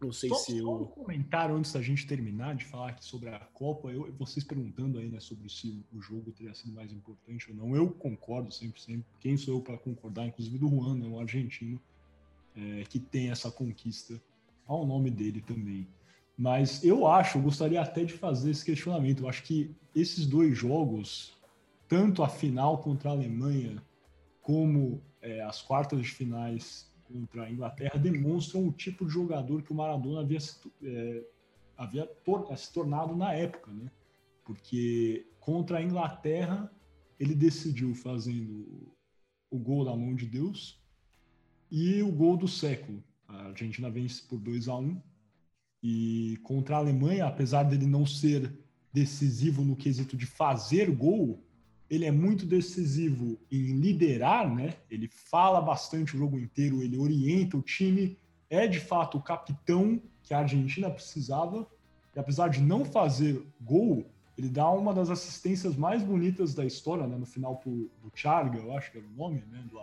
Não 0.00 0.12
sei 0.12 0.28
só, 0.28 0.34
se 0.36 0.60
só 0.60 0.68
o. 0.68 0.82
um 0.82 0.86
comentário 0.86 1.54
antes 1.54 1.72
da 1.72 1.80
gente 1.80 2.06
terminar 2.06 2.54
de 2.54 2.64
falar 2.64 2.90
aqui 2.90 3.04
sobre 3.04 3.30
a 3.30 3.38
Copa. 3.38 3.90
Eu, 3.90 4.12
vocês 4.18 4.44
perguntando 4.44 4.98
aí, 4.98 5.08
né, 5.08 5.20
sobre 5.20 5.48
se 5.48 5.84
o 5.92 6.02
jogo 6.02 6.32
teria 6.32 6.52
sido 6.52 6.72
mais 6.72 6.92
importante 6.92 7.50
ou 7.50 7.56
não. 7.56 7.74
Eu 7.74 7.88
concordo 7.90 8.50
100%. 8.50 9.02
Quem 9.20 9.36
sou 9.36 9.54
eu 9.54 9.60
para 9.62 9.78
concordar? 9.78 10.26
Inclusive 10.26 10.58
do 10.58 10.68
Juan, 10.68 10.96
né, 10.96 11.06
um 11.06 11.18
argentino 11.18 11.80
é, 12.54 12.84
que 12.84 12.98
tem 12.98 13.30
essa 13.30 13.50
conquista 13.50 14.20
ao 14.66 14.86
nome 14.86 15.10
dele 15.10 15.40
também. 15.40 15.86
Mas 16.36 16.82
eu 16.82 17.06
acho, 17.06 17.38
eu 17.38 17.42
gostaria 17.42 17.80
até 17.80 18.04
de 18.04 18.12
fazer 18.12 18.50
esse 18.50 18.64
questionamento. 18.64 19.22
Eu 19.22 19.28
acho 19.28 19.42
que 19.44 19.74
esses 19.94 20.26
dois 20.26 20.56
jogos, 20.56 21.32
tanto 21.88 22.22
a 22.22 22.28
final 22.28 22.78
contra 22.78 23.10
a 23.10 23.12
Alemanha 23.12 23.80
como 24.42 25.00
é, 25.22 25.40
as 25.42 25.62
quartas 25.62 26.00
de 26.02 26.08
finais 26.10 26.92
contra 27.04 27.44
a 27.44 27.50
Inglaterra 27.50 27.98
demonstram 27.98 28.66
o 28.66 28.72
tipo 28.72 29.06
de 29.06 29.12
jogador 29.12 29.62
que 29.62 29.72
o 29.72 29.74
Maradona 29.74 30.20
havia, 30.20 30.40
se, 30.40 30.58
é, 30.82 31.24
havia 31.76 32.06
tor 32.06 32.46
se 32.56 32.72
tornado 32.72 33.14
na 33.14 33.32
época, 33.32 33.70
né? 33.70 33.90
Porque 34.44 35.26
contra 35.38 35.78
a 35.78 35.82
Inglaterra 35.82 36.70
ele 37.18 37.34
decidiu 37.34 37.94
fazendo 37.94 38.92
o 39.50 39.58
gol 39.58 39.84
da 39.84 39.94
mão 39.94 40.14
de 40.14 40.26
Deus 40.26 40.80
e 41.70 42.02
o 42.02 42.10
gol 42.10 42.36
do 42.36 42.48
século. 42.48 43.02
A 43.28 43.46
Argentina 43.46 43.88
vence 43.88 44.22
por 44.22 44.38
2 44.38 44.68
a 44.68 44.76
1 44.76 45.00
e 45.86 46.38
contra 46.42 46.76
a 46.76 46.78
Alemanha, 46.78 47.26
apesar 47.26 47.64
dele 47.64 47.84
não 47.84 48.06
ser 48.06 48.50
decisivo 48.90 49.62
no 49.62 49.76
quesito 49.76 50.16
de 50.16 50.24
fazer 50.24 50.90
gol, 50.90 51.44
ele 51.90 52.06
é 52.06 52.10
muito 52.10 52.46
decisivo 52.46 53.38
em 53.52 53.78
liderar, 53.78 54.48
né? 54.52 54.78
Ele 54.90 55.06
fala 55.08 55.60
bastante 55.60 56.16
o 56.16 56.18
jogo 56.18 56.38
inteiro, 56.38 56.82
ele 56.82 56.96
orienta 56.96 57.58
o 57.58 57.62
time, 57.62 58.16
é 58.48 58.66
de 58.66 58.80
fato 58.80 59.18
o 59.18 59.22
capitão 59.22 60.00
que 60.22 60.32
a 60.32 60.38
Argentina 60.38 60.90
precisava. 60.90 61.68
E 62.16 62.18
apesar 62.18 62.48
de 62.48 62.62
não 62.62 62.82
fazer 62.86 63.46
gol, 63.60 64.06
ele 64.38 64.48
dá 64.48 64.70
uma 64.70 64.94
das 64.94 65.10
assistências 65.10 65.76
mais 65.76 66.02
bonitas 66.02 66.54
da 66.54 66.64
história, 66.64 67.06
né? 67.06 67.18
No 67.18 67.26
final 67.26 67.56
pro, 67.56 67.90
pro 68.00 68.10
Charga, 68.14 68.58
eu 68.58 68.74
acho 68.74 68.90
que 68.90 68.96
era 68.96 69.06
o 69.06 69.10
nome, 69.10 69.44
né? 69.50 69.62
Do, 69.70 69.78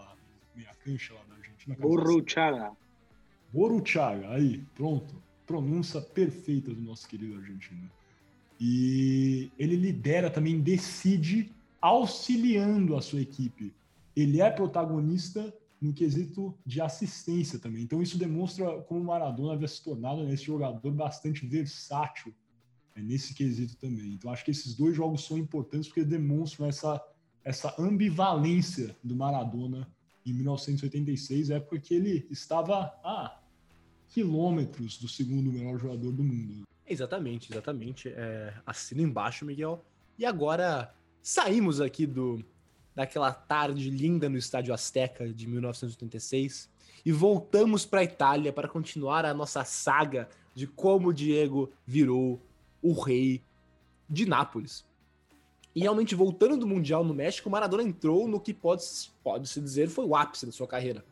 meia 0.56 0.74
cancha 0.84 1.14
lá 1.14 1.22
da 1.30 1.36
Argentina. 1.36 1.76
Boruchaga. 1.80 2.72
Boruchaga, 3.54 4.30
aí, 4.32 4.66
pronto. 4.74 5.22
Pronúncia 5.52 6.00
perfeita 6.00 6.74
do 6.74 6.80
nosso 6.80 7.06
querido 7.06 7.36
argentino. 7.36 7.92
E 8.58 9.52
ele 9.60 9.76
lidera 9.76 10.30
também, 10.30 10.62
decide 10.62 11.52
auxiliando 11.82 12.96
a 12.96 13.02
sua 13.02 13.20
equipe. 13.20 13.74
Ele 14.16 14.40
é 14.40 14.50
protagonista 14.50 15.54
no 15.82 15.92
quesito 15.92 16.58
de 16.66 16.80
assistência 16.80 17.60
também. 17.60 17.84
Então 17.84 18.02
isso 18.02 18.18
demonstra 18.18 18.82
como 18.84 19.02
o 19.02 19.04
Maradona 19.04 19.56
havia 19.56 19.68
se 19.68 19.84
tornado 19.84 20.24
né, 20.24 20.34
esse 20.34 20.46
jogador 20.46 20.90
bastante 20.94 21.46
versátil 21.46 22.34
né, 22.96 23.04
nesse 23.04 23.34
quesito 23.34 23.76
também. 23.76 24.14
Então 24.14 24.32
acho 24.32 24.46
que 24.46 24.52
esses 24.52 24.74
dois 24.74 24.96
jogos 24.96 25.26
são 25.26 25.38
importantes 25.38 25.90
porque 25.90 26.06
demonstram 26.06 26.66
essa, 26.66 27.04
essa 27.44 27.76
ambivalência 27.78 28.96
do 29.04 29.18
Maradona 29.18 29.86
em 30.26 30.32
1986, 30.32 31.50
época 31.50 31.78
que 31.78 31.94
ele 31.94 32.26
estava 32.32 32.94
a 33.04 33.41
quilômetros 34.12 34.98
do 34.98 35.08
segundo 35.08 35.52
melhor 35.52 35.80
jogador 35.80 36.12
do 36.12 36.24
mundo. 36.24 36.64
Exatamente, 36.88 37.52
exatamente. 37.52 38.10
É, 38.10 38.54
assina 38.66 39.02
embaixo, 39.02 39.46
Miguel. 39.46 39.84
E 40.20 40.26
agora 40.26 40.94
saímos 41.22 41.80
aqui 41.80 42.06
do, 42.06 42.44
daquela 42.94 43.32
tarde 43.32 43.90
linda 43.90 44.30
no 44.30 44.38
Estádio 44.38 44.74
Azteca 44.74 45.28
de 45.32 45.48
1986 45.48 46.70
e 47.06 47.12
voltamos 47.12 47.86
para 47.86 48.02
a 48.02 48.04
Itália 48.04 48.52
para 48.52 48.68
continuar 48.68 49.26
a 49.26 49.34
nossa 49.34 49.64
saga 49.64 50.30
de 50.54 50.68
como 50.68 51.14
Diego 51.14 51.72
virou 51.86 52.40
o 52.82 52.94
rei 52.94 53.42
de 54.10 54.26
Nápoles. 54.26 54.86
E 55.74 55.80
realmente, 55.80 56.14
voltando 56.14 56.58
do 56.58 56.68
Mundial 56.68 57.04
no 57.04 57.14
México, 57.14 57.50
Maradona 57.50 57.84
entrou 57.84 58.28
no 58.28 58.42
que 58.42 58.54
pode, 58.54 58.84
pode 59.24 59.48
se 59.48 59.62
dizer 59.62 59.88
foi 59.88 60.06
o 60.06 60.16
ápice 60.16 60.46
da 60.46 60.52
sua 60.52 60.68
carreira. 60.68 61.06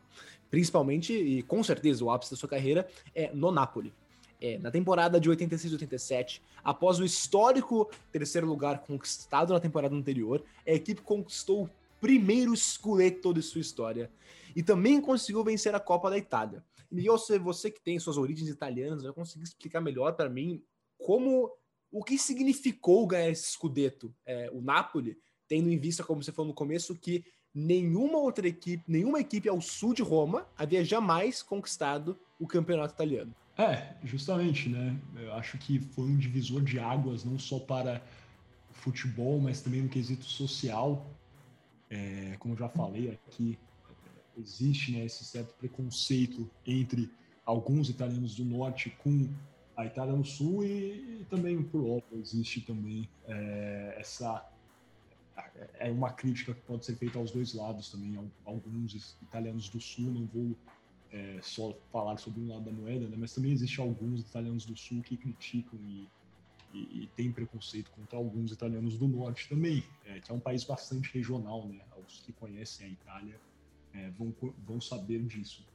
Principalmente, 0.50 1.12
e 1.12 1.42
com 1.42 1.62
certeza 1.62 2.04
o 2.04 2.10
ápice 2.10 2.32
da 2.32 2.36
sua 2.36 2.48
carreira, 2.48 2.88
é 3.14 3.32
no 3.32 3.50
Napoli. 3.52 3.92
É, 4.40 4.58
na 4.58 4.70
temporada 4.70 5.20
de 5.20 5.28
86 5.28 5.74
87, 5.74 6.42
após 6.64 6.98
o 6.98 7.04
histórico 7.04 7.90
terceiro 8.10 8.46
lugar 8.46 8.80
conquistado 8.80 9.52
na 9.52 9.60
temporada 9.60 9.94
anterior, 9.94 10.42
a 10.66 10.72
equipe 10.72 11.02
conquistou 11.02 11.64
o 11.64 11.70
primeiro 12.00 12.56
Scudetto 12.56 13.34
de 13.34 13.42
sua 13.42 13.60
história 13.60 14.10
e 14.56 14.62
também 14.62 15.00
conseguiu 15.00 15.44
vencer 15.44 15.74
a 15.74 15.80
Copa 15.80 16.08
da 16.08 16.16
Itália. 16.16 16.64
Miguel, 16.90 17.16
você 17.40 17.70
que 17.70 17.80
tem 17.80 17.98
suas 18.00 18.16
origens 18.16 18.48
italianas, 18.48 19.02
vai 19.02 19.12
conseguir 19.12 19.44
explicar 19.44 19.80
melhor 19.80 20.14
para 20.14 20.28
mim 20.28 20.62
como 20.98 21.52
o 21.92 22.02
que 22.02 22.18
significou 22.18 23.06
ganhar 23.06 23.30
esse 23.30 23.52
Scudetto? 23.52 24.14
É, 24.24 24.50
o 24.52 24.60
Napoli, 24.60 25.18
tendo 25.46 25.68
em 25.68 25.78
vista, 25.78 26.02
como 26.02 26.22
você 26.22 26.32
falou 26.32 26.48
no 26.48 26.54
começo, 26.54 26.94
que 26.96 27.24
nenhuma 27.54 28.18
outra 28.18 28.46
equipe, 28.46 28.82
nenhuma 28.86 29.20
equipe 29.20 29.48
ao 29.48 29.60
sul 29.60 29.92
de 29.94 30.02
Roma 30.02 30.46
havia 30.56 30.84
jamais 30.84 31.42
conquistado 31.42 32.18
o 32.38 32.46
campeonato 32.46 32.94
italiano. 32.94 33.34
É, 33.58 33.94
justamente, 34.04 34.68
né? 34.68 34.98
Eu 35.16 35.34
acho 35.34 35.58
que 35.58 35.78
foi 35.78 36.04
um 36.04 36.16
divisor 36.16 36.62
de 36.62 36.78
águas, 36.78 37.24
não 37.24 37.38
só 37.38 37.58
para 37.58 38.02
o 38.70 38.74
futebol, 38.74 39.38
mas 39.38 39.60
também 39.60 39.82
no 39.82 39.88
quesito 39.88 40.24
social. 40.24 41.06
É, 41.90 42.36
como 42.38 42.54
eu 42.54 42.58
já 42.58 42.68
falei 42.68 43.10
aqui, 43.10 43.58
existe 44.38 44.92
né, 44.92 45.04
esse 45.04 45.24
certo 45.24 45.52
preconceito 45.54 46.48
entre 46.66 47.10
alguns 47.44 47.90
italianos 47.90 48.34
do 48.34 48.44
norte 48.44 48.90
com 49.02 49.28
a 49.76 49.84
Itália 49.84 50.14
no 50.14 50.24
sul 50.24 50.64
e, 50.64 51.20
e 51.20 51.26
também 51.28 51.62
por 51.62 51.78
Europa 51.80 52.14
existe 52.14 52.60
também 52.60 53.08
é, 53.26 53.96
essa 53.98 54.46
é 55.78 55.90
uma 55.90 56.10
crítica 56.12 56.54
que 56.54 56.60
pode 56.62 56.84
ser 56.84 56.96
feita 56.96 57.18
aos 57.18 57.30
dois 57.30 57.54
lados 57.54 57.90
também. 57.90 58.16
Alguns 58.44 59.16
italianos 59.22 59.68
do 59.68 59.80
sul 59.80 60.10
não 60.10 60.26
vou 60.26 60.56
é, 61.12 61.38
só 61.42 61.74
falar 61.90 62.16
sobre 62.18 62.40
um 62.40 62.48
lado 62.48 62.64
da 62.64 62.72
moeda 62.72 63.08
né, 63.08 63.16
mas 63.18 63.34
também 63.34 63.52
existe 63.52 63.80
alguns 63.80 64.20
italianos 64.20 64.64
do 64.64 64.76
sul 64.76 65.02
que 65.02 65.16
criticam 65.16 65.78
e, 65.82 66.08
e, 66.72 67.02
e 67.02 67.06
tem 67.16 67.32
preconceito 67.32 67.90
contra 67.90 68.16
alguns 68.16 68.52
italianos 68.52 68.96
do 68.96 69.08
norte 69.08 69.48
também 69.48 69.82
é, 70.06 70.20
que 70.20 70.30
é 70.30 70.34
um 70.34 70.40
país 70.40 70.64
bastante 70.64 71.12
regional 71.12 71.66
né. 71.66 71.80
Os 72.06 72.20
que 72.20 72.32
conhecem 72.32 72.86
a 72.86 72.90
Itália 72.90 73.40
é, 73.92 74.10
vão, 74.10 74.34
vão 74.66 74.80
saber 74.80 75.22
disso. 75.24 75.66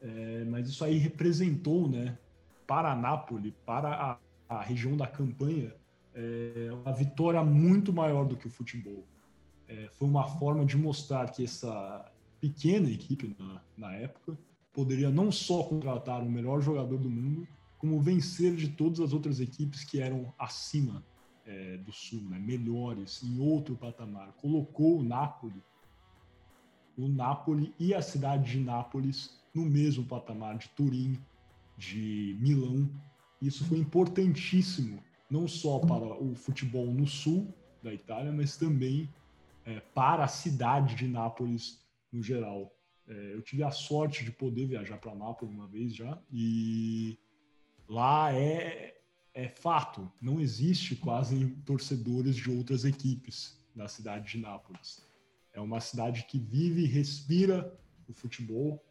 É, 0.00 0.44
mas 0.44 0.68
isso 0.68 0.84
aí 0.84 0.96
representou 0.96 1.88
né 1.88 2.18
para 2.66 2.94
Nápoles, 2.94 3.52
para 3.66 3.88
a, 3.88 4.18
a 4.48 4.62
região 4.62 4.96
da 4.96 5.06
campanha, 5.06 5.74
é 6.14 6.70
uma 6.72 6.92
vitória 6.92 7.42
muito 7.42 7.92
maior 7.92 8.24
do 8.26 8.36
que 8.36 8.46
o 8.46 8.50
futebol. 8.50 9.04
É, 9.72 9.88
foi 9.92 10.06
uma 10.06 10.24
forma 10.24 10.66
de 10.66 10.76
mostrar 10.76 11.30
que 11.30 11.44
essa 11.44 12.04
pequena 12.38 12.90
equipe 12.90 13.34
na, 13.38 13.62
na 13.76 13.94
época 13.94 14.36
poderia 14.70 15.08
não 15.08 15.32
só 15.32 15.62
contratar 15.62 16.22
o 16.22 16.30
melhor 16.30 16.60
jogador 16.60 16.98
do 16.98 17.08
mundo, 17.08 17.48
como 17.78 17.98
vencer 17.98 18.54
de 18.54 18.68
todas 18.68 19.00
as 19.00 19.14
outras 19.14 19.40
equipes 19.40 19.82
que 19.82 19.98
eram 19.98 20.32
acima 20.38 21.02
é, 21.46 21.78
do 21.78 21.90
Sul, 21.90 22.20
né, 22.28 22.38
melhores, 22.38 23.22
em 23.22 23.40
outro 23.40 23.74
patamar. 23.74 24.32
Colocou 24.32 24.98
o 24.98 25.02
Napoli, 25.02 25.62
o 26.96 27.08
Napoli 27.08 27.74
e 27.78 27.94
a 27.94 28.02
cidade 28.02 28.52
de 28.52 28.60
Nápoles 28.60 29.40
no 29.54 29.64
mesmo 29.64 30.04
patamar 30.04 30.58
de 30.58 30.68
Turim, 30.70 31.18
de 31.78 32.36
Milão. 32.38 32.90
Isso 33.40 33.64
foi 33.64 33.78
importantíssimo, 33.78 35.02
não 35.30 35.48
só 35.48 35.78
para 35.78 36.22
o 36.22 36.34
futebol 36.34 36.86
no 36.92 37.06
sul 37.06 37.52
da 37.82 37.92
Itália, 37.92 38.30
mas 38.30 38.56
também 38.58 39.08
é, 39.64 39.80
para 39.80 40.24
a 40.24 40.28
cidade 40.28 40.94
de 40.94 41.06
Nápoles 41.06 41.84
no 42.12 42.22
geral. 42.22 42.74
É, 43.06 43.34
eu 43.34 43.42
tive 43.42 43.62
a 43.62 43.70
sorte 43.70 44.24
de 44.24 44.30
poder 44.30 44.66
viajar 44.66 44.98
para 44.98 45.14
Nápoles 45.14 45.54
uma 45.54 45.66
vez 45.66 45.94
já, 45.94 46.18
e 46.30 47.18
lá 47.88 48.32
é, 48.32 49.00
é 49.34 49.48
fato, 49.48 50.10
não 50.20 50.40
existe 50.40 50.96
quase 50.96 51.46
torcedores 51.64 52.36
de 52.36 52.50
outras 52.50 52.84
equipes 52.84 53.58
na 53.74 53.88
cidade 53.88 54.32
de 54.32 54.38
Nápoles. 54.38 55.02
É 55.52 55.60
uma 55.60 55.80
cidade 55.80 56.24
que 56.24 56.38
vive 56.38 56.82
e 56.82 56.86
respira 56.86 57.78
o 58.08 58.12
futebol, 58.12 58.82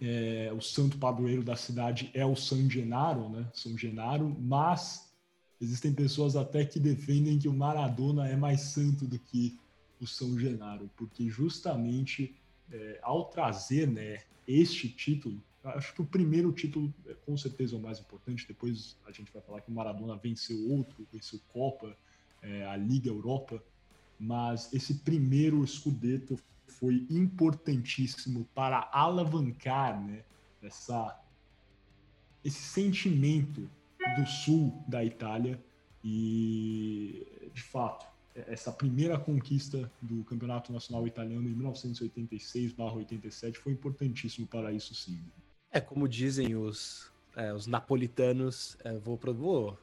é, 0.00 0.52
o 0.52 0.60
santo 0.60 0.98
padroeiro 0.98 1.44
da 1.44 1.56
cidade 1.56 2.10
é 2.12 2.24
o 2.24 2.34
São 2.34 2.68
Genaro, 2.68 3.28
né? 3.28 3.48
São 3.54 3.76
Genaro, 3.78 4.36
mas 4.40 5.12
existem 5.60 5.92
pessoas 5.92 6.36
até 6.36 6.64
que 6.64 6.80
defendem 6.80 7.38
que 7.38 7.48
o 7.48 7.52
Maradona 7.52 8.28
é 8.28 8.36
mais 8.36 8.60
santo 8.60 9.06
do 9.06 9.18
que 9.18 9.58
o 10.00 10.06
São 10.06 10.38
Genaro, 10.38 10.90
porque 10.96 11.28
justamente 11.28 12.34
é, 12.70 12.98
ao 13.02 13.26
trazer 13.26 13.86
né, 13.88 14.22
este 14.46 14.88
título, 14.88 15.40
acho 15.64 15.94
que 15.94 16.02
o 16.02 16.06
primeiro 16.06 16.52
título 16.52 16.92
é, 17.06 17.14
com 17.14 17.36
certeza 17.36 17.76
o 17.76 17.80
mais 17.80 17.98
importante, 17.98 18.46
depois 18.46 18.96
a 19.06 19.12
gente 19.12 19.32
vai 19.32 19.42
falar 19.42 19.60
que 19.60 19.70
o 19.70 19.74
Maradona 19.74 20.16
venceu 20.16 20.70
outro, 20.70 21.06
venceu 21.12 21.40
Copa, 21.52 21.96
é, 22.42 22.64
a 22.66 22.76
Liga 22.76 23.08
Europa, 23.08 23.62
mas 24.18 24.72
esse 24.72 24.94
primeiro 24.94 25.66
Scudetto 25.66 26.38
foi 26.66 27.06
importantíssimo 27.10 28.46
para 28.54 28.88
alavancar 28.92 30.00
né, 30.02 30.24
essa, 30.62 31.18
esse 32.44 32.60
sentimento 32.60 33.68
do 34.16 34.26
sul 34.26 34.84
da 34.86 35.04
Itália 35.04 35.62
e, 36.04 37.26
de 37.52 37.62
fato, 37.62 38.06
essa 38.46 38.72
primeira 38.72 39.18
conquista 39.18 39.90
do 40.00 40.24
Campeonato 40.24 40.72
Nacional 40.72 41.06
Italiano 41.06 41.48
em 41.48 41.54
1986/87 41.54 43.56
foi 43.56 43.72
importantíssimo 43.72 44.46
para 44.46 44.72
isso, 44.72 44.94
sim. 44.94 45.18
É 45.70 45.80
como 45.80 46.08
dizem 46.08 46.54
os, 46.54 47.10
é, 47.34 47.52
os 47.52 47.66
napolitanos, 47.66 48.76
é, 48.84 48.96
vou, 48.98 49.18
vou 49.34 49.78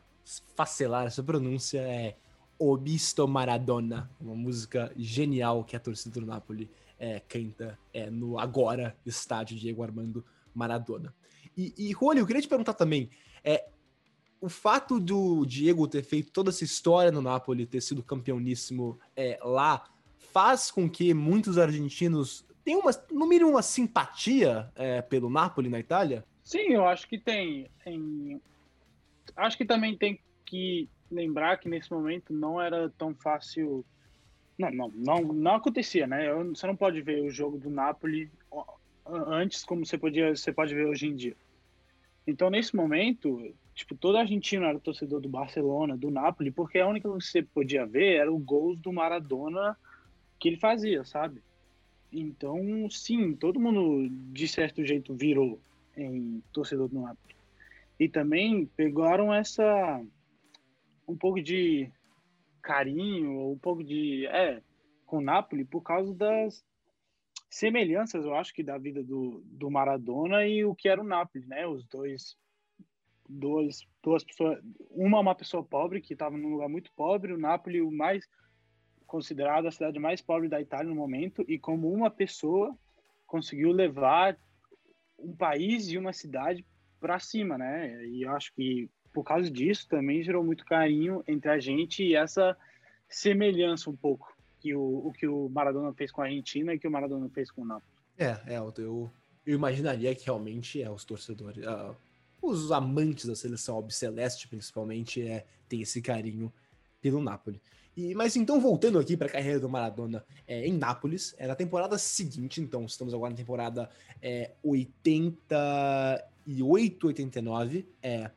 facelar 0.56 1.08
essa 1.08 1.24
pronúncia, 1.24 1.80
é 1.80 2.16
Obisto 2.58 3.28
Maradona, 3.28 4.10
uma 4.20 4.36
música 4.36 4.92
genial 4.96 5.64
que 5.64 5.76
a 5.76 5.80
torcida 5.80 6.20
do 6.20 6.26
Napoli 6.26 6.70
é, 7.00 7.20
canta 7.20 7.78
é, 7.94 8.10
no 8.10 8.40
agora 8.40 8.96
estádio 9.06 9.58
Diego 9.58 9.84
Armando 9.84 10.26
Maradona. 10.54 11.14
E, 11.58 11.74
e 11.78 11.92
eu 11.92 12.26
queria 12.26 12.42
te 12.42 12.48
perguntar 12.48 12.74
também, 12.74 13.10
é, 13.44 13.68
o 14.44 14.50
fato 14.50 15.00
do 15.00 15.46
Diego 15.46 15.88
ter 15.88 16.04
feito 16.04 16.30
toda 16.30 16.50
essa 16.50 16.66
história 16.66 17.10
no 17.10 17.22
Napoli, 17.22 17.66
ter 17.66 17.80
sido 17.80 18.04
campeoníssimo 18.04 19.00
é, 19.16 19.40
lá, 19.42 19.86
faz 20.34 20.70
com 20.70 20.90
que 20.90 21.14
muitos 21.14 21.58
argentinos 21.58 22.46
tenham, 22.62 22.82
uma, 22.82 22.92
no 23.10 23.26
mínimo, 23.26 23.52
uma 23.52 23.62
simpatia 23.62 24.70
é, 24.76 25.02
pelo 25.02 25.30
Napoli 25.30 25.70
na 25.70 25.80
Itália? 25.80 26.26
Sim, 26.44 26.74
eu 26.74 26.86
acho 26.86 27.08
que 27.08 27.18
tem. 27.18 27.70
tem. 27.86 28.42
Acho 29.34 29.58
que 29.58 29.64
também 29.64 29.98
tem 29.98 30.20
que 30.44 30.90
lembrar 31.10 31.56
que 31.56 31.70
nesse 31.70 31.90
momento 31.90 32.34
não 32.34 32.62
era 32.62 32.90
tão 32.98 33.16
fácil. 33.16 33.86
Não, 34.58 34.70
não, 34.70 34.92
não, 34.94 35.22
não 35.22 35.56
acontecia, 35.56 36.06
né? 36.06 36.34
Você 36.54 36.68
não 36.68 36.76
pode 36.76 37.02
ver 37.02 37.22
o 37.22 37.32
jogo 37.32 37.58
do 37.58 37.70
Napoli 37.70 38.30
antes 39.06 39.64
como 39.64 39.86
você 39.86 39.98
podia, 39.98 40.36
você 40.36 40.52
pode 40.52 40.76
ver 40.76 40.86
hoje 40.86 41.08
em 41.08 41.16
dia. 41.16 41.38
Então 42.28 42.50
nesse 42.50 42.76
momento, 42.76 43.54
tipo, 43.74 43.96
todo 43.96 44.18
argentino 44.18 44.66
era 44.66 44.80
torcedor 44.80 45.22
do 45.22 45.30
Barcelona, 45.30 45.98
do 45.98 46.12
Napoli, 46.12 46.52
porque 46.52 46.80
a 46.80 46.88
única 46.88 47.10
coisa 47.10 47.26
que 47.26 47.32
você 47.32 47.42
podia 47.42 47.86
ver 47.86 48.18
era 48.18 48.32
o 48.32 48.38
gols 48.38 48.80
do 48.80 48.94
Maradona 48.94 49.78
que 50.40 50.50
ele 50.50 50.58
fazia, 50.58 51.04
sabe? 51.04 51.42
Então, 52.12 52.60
sim, 52.90 53.36
todo 53.36 53.60
mundo 53.60 54.08
de 54.32 54.48
certo 54.48 54.86
jeito 54.86 55.16
virou 55.16 55.60
em 55.98 56.44
torcedor 56.52 56.88
do 56.88 57.00
Napoli. 57.00 57.36
E 58.00 58.08
também 58.08 58.66
pegaram 58.66 59.34
essa 59.34 60.04
um 61.08 61.16
pouco 61.16 61.42
de 61.42 61.90
carinho, 62.62 63.52
um 63.52 63.58
pouco 63.58 63.84
de. 63.84 64.26
É, 64.28 64.62
com 65.06 65.18
o 65.18 65.22
Napoli 65.22 65.66
por 65.66 65.82
causa 65.82 66.14
das 66.14 66.66
semelhanças, 67.50 68.26
eu 68.26 68.36
acho 68.36 68.54
que, 68.54 68.64
da 68.64 68.78
vida 68.78 69.04
do, 69.04 69.44
do 69.46 69.70
Maradona 69.70 70.46
e 70.48 70.66
o 70.66 70.74
que 70.74 70.90
era 70.90 71.02
o 71.02 71.06
Napoli, 71.06 71.46
né? 71.46 71.68
Os 71.68 71.86
dois. 71.86 72.36
Dois, 73.28 73.88
duas 74.02 74.24
pessoas. 74.24 74.60
Uma 74.92 75.20
uma 75.20 75.36
pessoa 75.36 75.64
pobre, 75.64 76.02
que 76.02 76.14
estava 76.14 76.38
num 76.38 76.54
lugar 76.54 76.70
muito 76.70 76.92
pobre, 76.94 77.34
o 77.34 77.38
Napoli, 77.38 77.82
o 77.82 77.92
mais. 77.92 78.28
considerado 79.08 79.68
a 79.68 79.72
cidade 79.72 80.00
mais 80.00 80.22
pobre 80.22 80.50
da 80.50 80.60
Itália 80.60 80.90
no 80.90 80.96
momento, 80.96 81.46
e 81.48 81.60
como 81.60 81.92
uma 81.92 82.10
pessoa 82.10 82.76
conseguiu 83.28 83.72
levar 83.72 84.38
um 85.18 85.36
país 85.36 85.88
e 85.90 85.98
uma 85.98 86.14
cidade 86.14 86.66
para 87.00 87.20
cima, 87.20 87.58
né? 87.58 88.06
E 88.08 88.26
acho 88.26 88.54
que 88.54 88.90
por 89.14 89.24
causa 89.24 89.50
disso 89.50 89.88
também 89.88 90.24
gerou 90.24 90.44
muito 90.44 90.66
carinho 90.66 91.24
entre 91.28 91.50
a 91.50 91.60
gente 91.60 92.04
e 92.04 92.16
essa 92.16 92.58
semelhança 93.08 93.90
um 93.90 93.96
pouco 93.96 94.36
que 94.60 94.74
o, 94.74 95.08
o 95.08 95.14
que 95.14 95.28
o 95.28 95.50
Maradona 95.50 95.94
fez 95.94 96.12
com 96.12 96.22
a 96.22 96.26
Argentina 96.26 96.74
e 96.74 96.80
que 96.80 96.88
o 96.88 96.92
Maradona 96.92 97.30
fez 97.30 97.52
com 97.52 97.62
o 97.62 97.66
Napoli. 97.66 97.94
É, 98.18 98.56
é, 98.56 98.58
eu, 98.58 99.12
eu 99.46 99.56
imaginaria 99.56 100.16
que 100.16 100.26
realmente 100.26 100.82
é 100.82 100.90
os 100.90 101.04
torcedores, 101.04 101.66
uh, 101.66 101.96
os 102.44 102.72
amantes 102.72 103.26
da 103.26 103.36
seleção 103.36 103.76
albiceleste, 103.76 104.48
principalmente, 104.48 105.22
é, 105.22 105.46
tem 105.68 105.82
esse 105.82 106.02
carinho 106.02 106.54
pelo 107.02 107.22
Napoli. 107.22 107.62
E, 107.96 108.16
mas 108.16 108.36
então, 108.36 108.60
voltando 108.60 108.98
aqui 109.00 109.16
para 109.16 109.28
a 109.28 109.32
carreira 109.32 109.60
do 109.60 109.70
Maradona 109.70 110.26
é, 110.48 110.68
em 110.68 110.74
Nápoles, 110.74 111.36
é, 111.38 111.46
na 111.48 111.54
temporada 111.56 111.96
seguinte, 111.98 112.60
então, 112.60 112.84
estamos 112.86 113.14
agora 113.14 113.30
na 113.30 113.38
temporada 113.38 113.90
é, 114.22 114.52
88, 114.64 117.08
89, 117.08 117.88
é, 118.02 118.30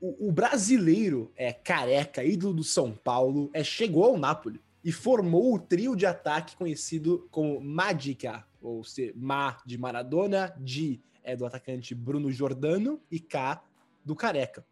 o, 0.00 0.28
o, 0.28 0.32
brasileiro 0.32 1.30
é, 1.36 1.52
careca, 1.52 2.24
ídolo 2.24 2.54
do 2.54 2.64
São 2.64 2.92
Paulo, 2.92 3.48
é, 3.54 3.62
chegou 3.62 4.04
ao 4.04 4.18
Napoli 4.18 4.60
e 4.84 4.90
formou 4.90 5.54
o 5.54 5.60
trio 5.60 5.94
de 5.94 6.04
ataque 6.04 6.56
conhecido 6.56 7.28
como 7.30 7.60
Magica, 7.60 8.44
ou 8.60 8.82
seja, 8.82 9.12
Ma 9.14 9.56
de 9.64 9.78
Maradona, 9.78 10.52
Di 10.58 11.00
é 11.22 11.36
do 11.36 11.46
atacante 11.46 11.94
Bruno 11.94 12.30
Giordano 12.30 13.00
e 13.10 13.18
K 13.18 13.62
do 14.04 14.14
Careca. 14.14 14.64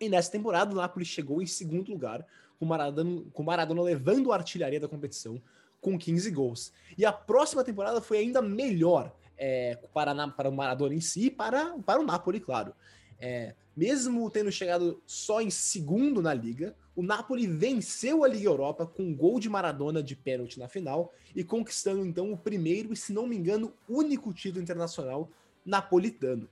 E 0.00 0.08
nessa 0.08 0.30
temporada 0.30 0.72
o 0.72 0.76
Napoli 0.76 1.04
chegou 1.04 1.42
em 1.42 1.46
segundo 1.46 1.90
lugar, 1.90 2.24
com 2.58 2.66
Maradona, 2.66 3.22
com 3.32 3.42
Maradona 3.42 3.82
levando 3.82 4.32
a 4.32 4.36
artilharia 4.36 4.80
da 4.80 4.88
competição 4.88 5.40
com 5.80 5.98
15 5.98 6.30
gols. 6.30 6.72
E 6.96 7.04
a 7.04 7.12
próxima 7.12 7.64
temporada 7.64 8.00
foi 8.00 8.18
ainda 8.18 8.42
melhor 8.42 9.14
é, 9.36 9.76
para, 9.94 10.28
para 10.28 10.48
o 10.48 10.52
Maradona 10.52 10.94
em 10.94 11.00
si 11.00 11.26
e 11.26 11.30
para, 11.30 11.78
para 11.78 12.00
o 12.00 12.04
Napoli, 12.04 12.40
claro. 12.40 12.74
É, 13.20 13.54
mesmo 13.76 14.28
tendo 14.30 14.50
chegado 14.50 15.00
só 15.06 15.40
em 15.40 15.50
segundo 15.50 16.20
na 16.20 16.34
liga, 16.34 16.74
o 16.96 17.02
Napoli 17.02 17.46
venceu 17.46 18.24
a 18.24 18.28
Liga 18.28 18.48
Europa 18.48 18.86
com 18.86 19.04
um 19.04 19.14
gol 19.14 19.38
de 19.38 19.48
Maradona 19.48 20.02
de 20.02 20.16
pênalti 20.16 20.58
na 20.58 20.68
final 20.68 21.12
e 21.34 21.44
conquistando 21.44 22.04
então 22.04 22.32
o 22.32 22.36
primeiro 22.36 22.92
e, 22.92 22.96
se 22.96 23.12
não 23.12 23.26
me 23.26 23.36
engano, 23.36 23.72
único 23.88 24.32
título 24.32 24.62
internacional 24.62 25.30
napolitano. 25.68 26.48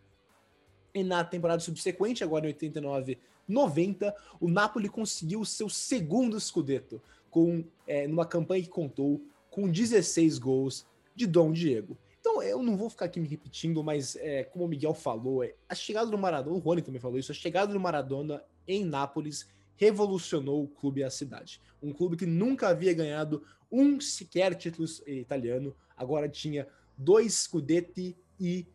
E 0.94 1.02
na 1.02 1.24
temporada 1.24 1.60
subsequente, 1.60 2.22
agora 2.22 2.46
em 2.46 2.48
89 2.48 3.18
90, 3.48 4.14
o 4.40 4.48
Napoli 4.48 4.88
conseguiu 4.88 5.40
o 5.40 5.46
seu 5.46 5.68
segundo 5.68 6.38
scudetto, 6.40 7.00
com, 7.30 7.64
é, 7.86 8.06
numa 8.06 8.26
campanha 8.26 8.62
que 8.62 8.68
contou 8.68 9.22
com 9.50 9.70
16 9.70 10.38
gols 10.38 10.86
de 11.14 11.26
Dom 11.26 11.52
Diego. 11.52 11.96
Então, 12.20 12.42
eu 12.42 12.62
não 12.62 12.76
vou 12.76 12.90
ficar 12.90 13.04
aqui 13.04 13.20
me 13.20 13.28
repetindo, 13.28 13.84
mas 13.84 14.16
é, 14.16 14.42
como 14.42 14.64
o 14.64 14.68
Miguel 14.68 14.94
falou, 14.94 15.44
é, 15.44 15.54
a 15.68 15.74
chegada 15.74 16.10
do 16.10 16.18
Maradona, 16.18 16.56
o 16.56 16.58
Rony 16.58 16.82
também 16.82 17.00
falou 17.00 17.18
isso, 17.18 17.30
a 17.30 17.34
chegada 17.34 17.72
do 17.72 17.78
Maradona 17.78 18.42
em 18.66 18.84
Nápoles 18.84 19.46
revolucionou 19.76 20.64
o 20.64 20.68
clube 20.68 21.02
e 21.02 21.04
a 21.04 21.10
cidade. 21.10 21.60
Um 21.80 21.92
clube 21.92 22.16
que 22.16 22.26
nunca 22.26 22.68
havia 22.68 22.92
ganhado 22.92 23.44
um 23.70 24.00
sequer 24.00 24.54
título 24.54 24.88
italiano, 25.06 25.74
agora 25.96 26.28
tinha 26.28 26.66
dois 26.96 27.34
Scudetti 27.34 28.16
e 28.40 28.66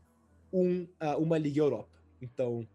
um, 0.52 0.84
uh, 0.84 1.18
uma 1.18 1.38
Liga 1.38 1.60
Europa. 1.60 2.00
Então, 2.22 2.68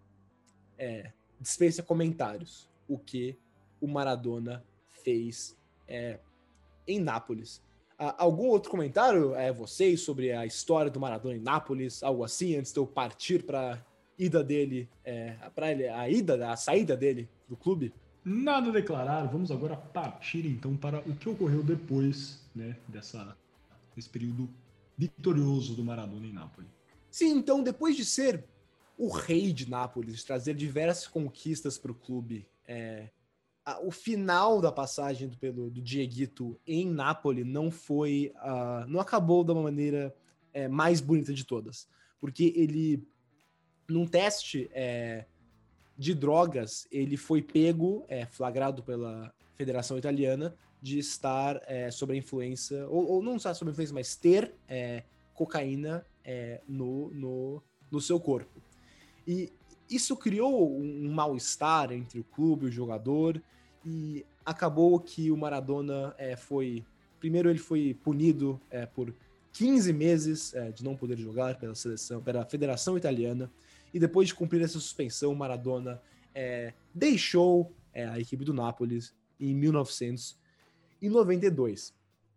é, 0.78 1.12
dispensa 1.40 1.82
comentários 1.82 2.68
o 2.88 2.98
que 2.98 3.36
o 3.80 3.86
Maradona 3.86 4.64
fez 4.90 5.56
é, 5.86 6.18
em 6.86 7.00
Nápoles. 7.00 7.62
Uh, 7.98 8.12
algum 8.18 8.48
outro 8.48 8.70
comentário, 8.70 9.34
é, 9.34 9.52
vocês, 9.52 10.00
sobre 10.00 10.32
a 10.32 10.44
história 10.44 10.90
do 10.90 11.00
Maradona 11.00 11.36
em 11.36 11.40
Nápoles, 11.40 12.02
algo 12.02 12.24
assim, 12.24 12.56
antes 12.56 12.72
de 12.72 12.78
eu 12.78 12.86
partir 12.86 13.44
para 13.44 13.84
ida 14.18 14.42
dele, 14.42 14.88
é, 15.04 15.32
para 15.54 15.66
a 15.66 16.08
ida, 16.08 16.50
a 16.50 16.56
saída 16.56 16.96
dele 16.96 17.28
do 17.48 17.56
clube? 17.56 17.92
Nada 18.24 18.70
a 18.70 18.72
declarar. 18.72 19.24
Vamos 19.26 19.50
agora 19.50 19.76
partir 19.76 20.46
então 20.46 20.76
para 20.76 20.98
o 21.00 21.14
que 21.14 21.28
ocorreu 21.28 21.62
depois, 21.62 22.42
né, 22.54 22.76
dessa 22.88 23.36
desse 23.94 24.10
período 24.10 24.48
vitorioso 24.98 25.74
do 25.74 25.82
Maradona 25.82 26.26
em 26.26 26.32
Nápoles. 26.32 26.75
Sim, 27.16 27.38
então 27.38 27.62
depois 27.62 27.96
de 27.96 28.04
ser 28.04 28.44
o 28.98 29.08
rei 29.08 29.50
de 29.50 29.70
Nápoles, 29.70 30.16
de 30.16 30.26
trazer 30.26 30.54
diversas 30.54 31.08
conquistas 31.08 31.78
para 31.78 31.90
o 31.90 31.94
clube. 31.94 32.46
É, 32.68 33.08
a, 33.64 33.80
o 33.80 33.90
final 33.90 34.60
da 34.60 34.70
passagem 34.70 35.26
do, 35.26 35.38
pelo, 35.38 35.70
do 35.70 35.80
Dieguito 35.80 36.60
em 36.66 36.84
Nápoles 36.86 37.46
não 37.46 37.70
foi. 37.70 38.34
Uh, 38.36 38.86
não 38.86 39.00
acabou 39.00 39.42
da 39.42 39.54
maneira 39.54 40.14
é, 40.52 40.68
mais 40.68 41.00
bonita 41.00 41.32
de 41.32 41.42
todas. 41.42 41.88
Porque 42.20 42.52
ele, 42.54 43.02
num 43.88 44.06
teste 44.06 44.70
é, 44.74 45.24
de 45.96 46.12
drogas, 46.12 46.86
ele 46.92 47.16
foi 47.16 47.40
pego, 47.40 48.04
é, 48.08 48.26
flagrado 48.26 48.82
pela 48.82 49.34
Federação 49.54 49.96
Italiana, 49.96 50.54
de 50.82 50.98
estar 50.98 51.62
é, 51.66 51.90
sob 51.90 52.12
a 52.12 52.16
influência, 52.16 52.86
ou, 52.90 53.08
ou, 53.08 53.22
não 53.22 53.36
estar 53.36 53.54
sob 53.54 53.70
a 53.70 53.72
influência, 53.72 53.94
mas 53.94 54.16
ter 54.16 54.54
é, 56.26 56.60
no, 56.68 57.08
no, 57.14 57.62
no 57.90 58.00
seu 58.00 58.18
corpo. 58.18 58.60
E 59.26 59.52
isso 59.88 60.14
criou 60.16 60.76
um 60.76 61.12
mal-estar 61.12 61.92
entre 61.92 62.18
o 62.18 62.24
clube 62.24 62.66
e 62.66 62.68
o 62.68 62.72
jogador, 62.72 63.40
e 63.84 64.26
acabou 64.44 64.98
que 64.98 65.30
o 65.30 65.36
Maradona 65.36 66.12
é, 66.18 66.34
foi. 66.34 66.84
Primeiro, 67.20 67.48
ele 67.48 67.60
foi 67.60 67.94
punido 67.94 68.60
é, 68.68 68.84
por 68.84 69.14
15 69.52 69.92
meses 69.92 70.52
é, 70.54 70.72
de 70.72 70.82
não 70.84 70.96
poder 70.96 71.16
jogar 71.16 71.56
pela 71.58 71.72
seleção, 71.74 72.20
pela 72.20 72.44
Federação 72.44 72.98
Italiana, 72.98 73.48
e 73.94 74.00
depois 74.00 74.26
de 74.28 74.34
cumprir 74.34 74.60
essa 74.62 74.80
suspensão, 74.80 75.32
o 75.32 75.36
Maradona 75.36 76.02
é, 76.34 76.74
deixou 76.92 77.72
é, 77.94 78.06
a 78.06 78.20
equipe 78.20 78.44
do 78.44 78.52
Nápoles 78.52 79.14
em 79.40 79.54
1992. 79.54 81.94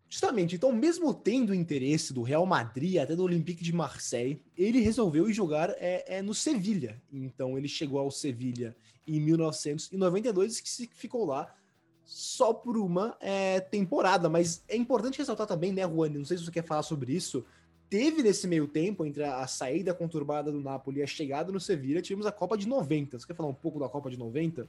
Justamente, 0.10 0.56
então, 0.56 0.72
mesmo 0.72 1.14
tendo 1.14 1.54
interesse 1.54 2.12
do 2.12 2.24
Real 2.24 2.44
Madrid, 2.44 2.98
até 2.98 3.16
do 3.16 3.24
Olympique 3.24 3.64
de 3.64 3.72
Marseille, 3.72 4.42
ele 4.58 4.80
resolveu 4.80 5.30
ir 5.30 5.34
jogar 5.34 5.70
é, 5.78 6.18
é 6.18 6.22
no 6.22 6.34
Sevilha. 6.34 7.00
Então, 7.14 7.56
ele 7.56 7.68
chegou 7.68 8.00
ao 8.00 8.10
Sevilha 8.10 8.76
em 9.08 9.20
1992 9.20 10.80
e 10.80 10.90
ficou 10.96 11.26
lá 11.26 11.56
só 12.04 12.52
por 12.52 12.76
uma 12.76 13.16
é, 13.20 13.60
temporada. 13.60 14.28
Mas 14.28 14.64
é 14.68 14.76
importante 14.76 15.20
ressaltar 15.20 15.46
também, 15.46 15.72
né, 15.72 15.84
Juan? 15.84 16.10
Não 16.10 16.26
sei 16.26 16.38
se 16.38 16.46
você 16.46 16.52
quer 16.52 16.66
falar 16.66 16.82
sobre 16.82 17.14
isso. 17.14 17.46
Teve 17.88 18.24
nesse 18.24 18.48
meio 18.48 18.68
tempo, 18.68 19.06
entre 19.06 19.24
a, 19.24 19.46
saída 19.46 19.94
conturbada 19.94 20.52
do 20.52 20.60
Napoli 20.60 21.02
e 21.02 21.04
a 21.04 21.08
chegada 21.08 21.52
no 21.52 21.60
Sevilha, 21.60 22.02
tivemos 22.02 22.26
a 22.26 22.32
Copa 22.32 22.58
de 22.58 22.68
90. 22.68 23.20
Você 23.20 23.28
quer 23.28 23.36
falar 23.36 23.50
um 23.50 23.54
pouco 23.54 23.80
da 23.80 23.88
Copa 23.88 24.10
de 24.10 24.18
90? 24.18 24.68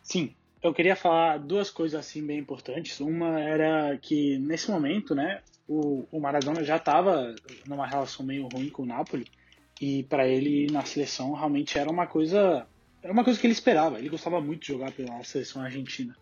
Sim, 0.00 0.34
eu 0.62 0.72
queria 0.72 0.94
falar 0.94 1.38
duas 1.38 1.70
coisas 1.70 1.98
assim 1.98 2.24
bem 2.24 2.38
importantes. 2.38 3.00
Uma 3.00 3.40
era 3.40 3.98
que 3.98 4.38
nesse 4.38 4.70
momento, 4.70 5.14
né, 5.14 5.42
o, 5.68 6.06
o 6.10 6.20
Maradona 6.20 6.62
já 6.62 6.76
estava 6.76 7.34
numa 7.66 7.86
relação 7.86 8.24
meio 8.24 8.48
ruim 8.52 8.68
com 8.68 8.82
o 8.82 8.86
Napoli 8.86 9.26
e 9.80 10.04
para 10.04 10.26
ele 10.26 10.70
na 10.70 10.84
seleção 10.84 11.32
realmente 11.32 11.78
era 11.78 11.90
uma 11.90 12.06
coisa 12.06 12.66
era 13.02 13.12
uma 13.12 13.24
coisa 13.24 13.40
que 13.40 13.46
ele 13.46 13.52
esperava. 13.52 13.98
Ele 13.98 14.08
gostava 14.08 14.40
muito 14.40 14.60
de 14.60 14.68
jogar 14.68 14.92
pela 14.92 15.24
seleção 15.24 15.60
argentina. 15.60 16.16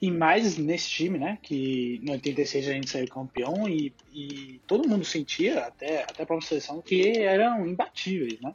E 0.00 0.10
mais 0.10 0.56
nesse 0.56 0.88
time, 0.88 1.18
né? 1.18 1.38
Que 1.42 2.00
no 2.02 2.12
86 2.12 2.68
a 2.68 2.72
gente 2.72 2.88
saiu 2.88 3.08
campeão 3.08 3.68
e, 3.68 3.92
e 4.14 4.60
todo 4.66 4.88
mundo 4.88 5.04
sentia, 5.04 5.66
até, 5.66 6.04
até 6.04 6.22
a 6.22 6.26
própria 6.26 6.48
seleção, 6.48 6.80
que 6.80 7.18
eram 7.18 7.66
imbatíveis, 7.66 8.40
né? 8.40 8.54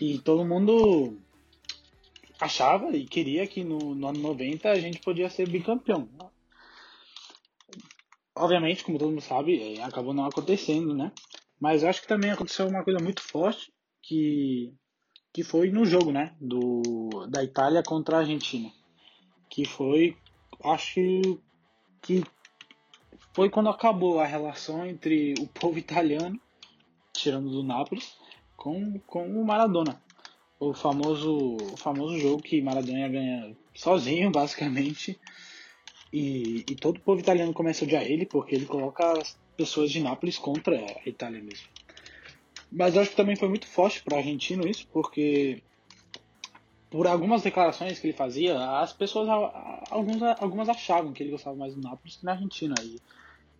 E 0.00 0.18
todo 0.18 0.44
mundo 0.44 1.18
achava 2.40 2.96
e 2.96 3.04
queria 3.04 3.46
que 3.46 3.64
no, 3.64 3.94
no 3.94 4.08
ano 4.08 4.20
90 4.20 4.70
a 4.70 4.78
gente 4.78 5.00
podia 5.00 5.28
ser 5.28 5.48
bicampeão. 5.48 6.08
Obviamente, 8.36 8.84
como 8.84 8.98
todo 8.98 9.10
mundo 9.10 9.20
sabe, 9.20 9.78
é, 9.78 9.82
acabou 9.82 10.14
não 10.14 10.24
acontecendo, 10.24 10.94
né? 10.94 11.12
Mas 11.60 11.82
acho 11.82 12.02
que 12.02 12.08
também 12.08 12.30
aconteceu 12.30 12.68
uma 12.68 12.84
coisa 12.84 13.02
muito 13.02 13.20
forte 13.20 13.72
que, 14.00 14.72
que 15.32 15.42
foi 15.42 15.70
no 15.70 15.84
jogo, 15.84 16.12
né? 16.12 16.36
Do, 16.40 17.26
da 17.28 17.42
Itália 17.42 17.82
contra 17.82 18.16
a 18.16 18.20
Argentina. 18.20 18.70
Que 19.50 19.64
foi, 19.64 20.16
acho 20.62 21.00
que 22.00 22.22
foi 23.34 23.50
quando 23.50 23.70
acabou 23.70 24.20
a 24.20 24.26
relação 24.26 24.86
entre 24.86 25.34
o 25.40 25.48
povo 25.48 25.78
italiano, 25.78 26.40
tirando 27.12 27.50
do 27.50 27.64
Nápoles, 27.64 28.16
com, 28.56 29.00
com 29.00 29.28
o 29.28 29.44
Maradona 29.44 30.00
o 30.60 30.74
famoso, 30.74 31.56
o 31.56 31.76
famoso 31.76 32.18
jogo 32.18 32.42
que 32.42 32.60
Maradona 32.60 33.08
ganha 33.08 33.56
sozinho, 33.74 34.30
basicamente. 34.32 35.18
E, 36.12 36.64
e 36.68 36.74
todo 36.74 36.96
o 36.96 37.00
povo 37.00 37.20
italiano 37.20 37.52
começa 37.52 37.84
a 37.84 37.86
odiar 37.86 38.02
ele 38.02 38.24
porque 38.24 38.54
ele 38.54 38.66
coloca 38.66 39.12
as 39.12 39.36
pessoas 39.56 39.90
de 39.90 40.00
Nápoles 40.00 40.38
contra 40.38 40.76
a 40.76 41.08
Itália 41.08 41.42
mesmo. 41.42 41.66
Mas 42.70 42.96
acho 42.96 43.10
que 43.10 43.16
também 43.16 43.36
foi 43.36 43.48
muito 43.48 43.66
forte 43.66 44.02
para 44.02 44.16
o 44.16 44.18
argentino 44.18 44.66
isso, 44.66 44.86
porque 44.92 45.62
por 46.90 47.06
algumas 47.06 47.42
declarações 47.42 47.98
que 47.98 48.06
ele 48.06 48.16
fazia, 48.16 48.58
as 48.80 48.92
pessoas, 48.92 49.28
alguns, 49.90 50.22
algumas 50.38 50.68
achavam 50.68 51.12
que 51.12 51.22
ele 51.22 51.30
gostava 51.30 51.56
mais 51.56 51.74
do 51.74 51.80
Nápoles 51.82 52.16
que 52.16 52.24
na 52.24 52.32
Argentina. 52.32 52.74
E, 52.82 52.98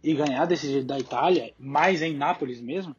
e 0.02 0.14
ganhar 0.14 0.46
desse 0.46 0.70
jeito 0.70 0.86
da 0.86 0.98
Itália, 0.98 1.52
mais 1.58 2.00
em 2.00 2.14
Nápoles 2.14 2.60
mesmo, 2.60 2.94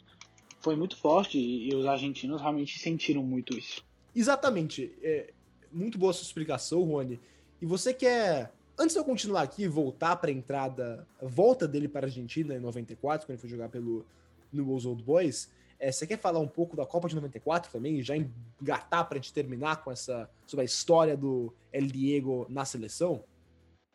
foi 0.60 0.76
muito 0.76 0.98
forte 0.98 1.38
e, 1.38 1.70
e 1.70 1.76
os 1.76 1.86
argentinos 1.86 2.42
realmente 2.42 2.78
sentiram 2.78 3.24
muito 3.24 3.58
isso. 3.58 3.84
Exatamente. 4.20 4.94
É, 5.02 5.32
muito 5.72 5.98
boa 5.98 6.14
sua 6.14 6.24
explicação, 6.24 6.84
Rony. 6.84 7.20
E 7.62 7.66
você 7.66 7.94
quer 7.94 8.52
Antes 8.82 8.94
de 8.94 9.00
eu 9.02 9.04
continuar 9.04 9.42
aqui, 9.42 9.68
voltar 9.68 10.16
para 10.16 10.30
a 10.30 10.34
entrada, 10.34 11.06
volta 11.22 11.68
dele 11.68 11.90
para 11.90 12.06
a 12.06 12.08
Argentina 12.08 12.56
em 12.56 12.60
94, 12.60 13.28
quando 13.28 13.32
ele 13.32 13.38
foi 13.38 13.50
jogar 13.50 13.68
pelo 13.68 14.06
Newell's 14.54 14.86
Old 14.86 15.04
Boys, 15.04 15.52
é, 15.78 15.92
você 15.92 16.08
quer 16.08 16.18
falar 16.18 16.40
um 16.40 16.48
pouco 16.48 16.78
da 16.78 16.86
Copa 16.86 17.10
de 17.10 17.16
94 17.16 17.70
também, 17.74 18.02
já 18.02 18.16
engatar 18.16 19.06
para 19.06 19.18
a 19.18 19.22
gente 19.22 19.34
terminar 19.34 19.84
com 19.84 19.92
essa 19.92 20.30
sobre 20.48 20.62
a 20.62 20.66
história 20.66 21.18
do 21.18 21.54
El 21.74 21.88
Diego 21.88 22.46
na 22.50 22.64
seleção? 22.64 23.22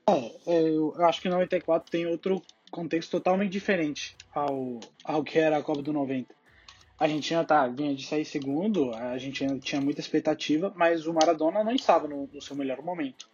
É, 0.06 0.12
é 0.46 0.68
eu 0.68 0.94
acho 1.06 1.22
que 1.22 1.30
94 1.30 1.90
tem 1.90 2.06
outro 2.06 2.42
contexto 2.70 3.10
totalmente 3.10 3.52
diferente 3.52 4.14
ao, 4.34 4.80
ao 5.02 5.24
que 5.24 5.38
era 5.38 5.56
a 5.56 5.62
Copa 5.62 5.80
do 5.80 5.94
90. 5.94 6.34
A 6.98 7.04
Argentina 7.04 7.44
tá, 7.44 7.66
vinha 7.66 7.94
de 7.94 8.06
sair 8.06 8.24
segundo, 8.24 8.92
a 8.92 9.10
Argentina 9.10 9.58
tinha 9.58 9.80
muita 9.80 10.00
expectativa, 10.00 10.72
mas 10.76 11.06
o 11.06 11.12
Maradona 11.12 11.64
não 11.64 11.72
estava 11.72 12.06
no, 12.06 12.28
no 12.32 12.40
seu 12.40 12.54
melhor 12.54 12.82
momento. 12.82 13.28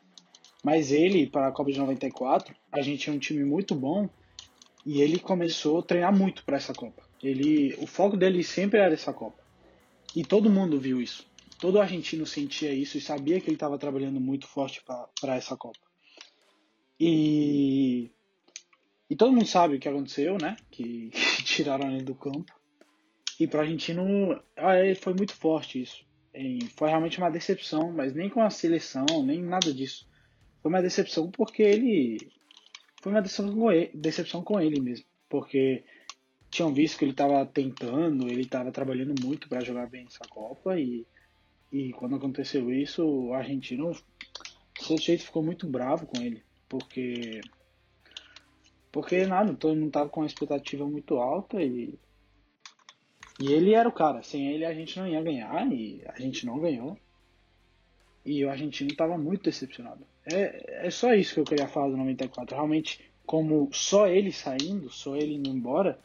Mas 0.64 0.92
ele, 0.92 1.26
para 1.26 1.48
a 1.48 1.52
Copa 1.52 1.70
de 1.70 1.78
94, 1.78 2.54
a 2.72 2.80
gente 2.80 3.02
tinha 3.02 3.14
um 3.14 3.18
time 3.18 3.44
muito 3.44 3.74
bom 3.74 4.08
e 4.84 5.00
ele 5.02 5.18
começou 5.18 5.80
a 5.80 5.82
treinar 5.82 6.16
muito 6.16 6.44
para 6.44 6.56
essa 6.56 6.72
Copa. 6.72 7.02
Ele, 7.22 7.74
o 7.78 7.86
foco 7.86 8.16
dele 8.16 8.42
sempre 8.42 8.78
era 8.78 8.94
essa 8.94 9.12
Copa. 9.12 9.38
E 10.16 10.24
todo 10.24 10.50
mundo 10.50 10.80
viu 10.80 11.00
isso. 11.00 11.26
Todo 11.58 11.80
argentino 11.80 12.26
sentia 12.26 12.72
isso 12.72 12.96
e 12.96 13.00
sabia 13.00 13.40
que 13.40 13.48
ele 13.48 13.56
estava 13.56 13.78
trabalhando 13.78 14.20
muito 14.20 14.46
forte 14.46 14.82
para 15.20 15.36
essa 15.36 15.56
Copa. 15.56 15.78
E 16.98 18.10
e 19.10 19.16
todo 19.16 19.32
mundo 19.32 19.46
sabe 19.46 19.74
o 19.74 19.80
que 19.80 19.88
aconteceu, 19.88 20.38
né? 20.40 20.56
Que, 20.70 21.10
que 21.36 21.42
tiraram 21.42 21.90
ele 21.90 22.04
do 22.04 22.14
campo. 22.14 22.59
E 23.40 23.46
para 23.46 23.58
o 23.58 23.60
argentino 23.62 24.40
foi 25.00 25.14
muito 25.14 25.34
forte 25.34 25.80
isso. 25.80 26.04
E 26.34 26.60
foi 26.76 26.90
realmente 26.90 27.18
uma 27.18 27.30
decepção, 27.30 27.90
mas 27.90 28.14
nem 28.14 28.28
com 28.28 28.42
a 28.42 28.50
seleção, 28.50 29.06
nem 29.24 29.42
nada 29.42 29.72
disso. 29.72 30.06
Foi 30.62 30.70
uma 30.70 30.82
decepção 30.82 31.30
porque 31.30 31.62
ele. 31.62 32.30
Foi 33.00 33.10
uma 33.10 33.22
decepção 33.22 33.54
com 33.54 33.72
ele, 33.72 33.90
decepção 33.94 34.44
com 34.44 34.60
ele 34.60 34.78
mesmo. 34.78 35.06
Porque 35.26 35.82
tinham 36.50 36.74
visto 36.74 36.98
que 36.98 37.04
ele 37.04 37.12
estava 37.12 37.46
tentando, 37.46 38.28
ele 38.28 38.42
estava 38.42 38.70
trabalhando 38.70 39.14
muito 39.24 39.48
para 39.48 39.64
jogar 39.64 39.88
bem 39.88 40.04
essa 40.06 40.24
Copa. 40.28 40.78
E, 40.78 41.06
e 41.72 41.92
quando 41.94 42.16
aconteceu 42.16 42.70
isso, 42.70 43.02
o 43.02 43.32
argentino, 43.32 43.90
o 43.90 44.96
jeito 44.98 45.24
ficou 45.24 45.42
muito 45.42 45.66
bravo 45.66 46.06
com 46.06 46.20
ele. 46.20 46.44
Porque 46.68 47.40
porque 48.92 49.24
nada, 49.24 49.54
todo 49.54 49.76
mundo 49.76 49.92
tava 49.92 50.10
com 50.10 50.20
uma 50.20 50.26
expectativa 50.26 50.84
muito 50.84 51.16
alta 51.16 51.62
e. 51.62 51.98
E 53.40 53.52
ele 53.52 53.74
era 53.74 53.88
o 53.88 53.92
cara. 53.92 54.22
Sem 54.22 54.52
ele 54.52 54.64
a 54.64 54.74
gente 54.74 54.98
não 54.98 55.08
ia 55.08 55.22
ganhar 55.22 55.66
e 55.72 56.02
a 56.06 56.20
gente 56.20 56.44
não 56.44 56.58
ganhou. 56.58 56.96
E 58.24 58.44
o 58.44 58.50
argentino 58.50 58.90
estava 58.90 59.16
muito 59.16 59.44
decepcionado. 59.44 60.06
É, 60.30 60.86
é 60.86 60.90
só 60.90 61.14
isso 61.14 61.34
que 61.34 61.40
eu 61.40 61.44
queria 61.44 61.66
falar 61.66 61.88
do 61.88 61.96
94. 61.96 62.54
Realmente, 62.54 63.00
como 63.24 63.70
só 63.72 64.06
ele 64.06 64.30
saindo, 64.30 64.90
só 64.90 65.16
ele 65.16 65.34
indo 65.34 65.48
embora, 65.48 65.98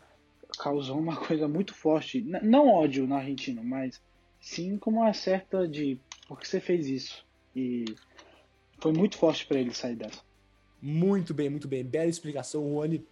causou 0.57 0.97
uma 0.97 1.17
coisa 1.17 1.47
muito 1.47 1.73
forte. 1.73 2.19
N 2.19 2.39
não 2.41 2.69
ódio 2.69 3.05
no 3.05 3.15
argentino, 3.15 3.63
mas 3.63 4.01
sim 4.39 4.77
como 4.77 5.01
uma 5.01 5.13
certa 5.13 5.67
de 5.67 5.99
por 6.27 6.39
que 6.39 6.47
você 6.47 6.61
fez 6.61 6.87
isso. 6.87 7.25
E 7.53 7.85
foi 8.79 8.93
muito 8.93 9.17
forte 9.17 9.45
para 9.45 9.59
ele 9.59 9.73
sair 9.73 9.95
dessa. 9.95 10.21
Muito 10.81 11.33
bem, 11.33 11.49
muito 11.49 11.67
bem. 11.67 11.83
Bela 11.83 12.05
explicação, 12.05 12.73
Rony. 12.73 13.05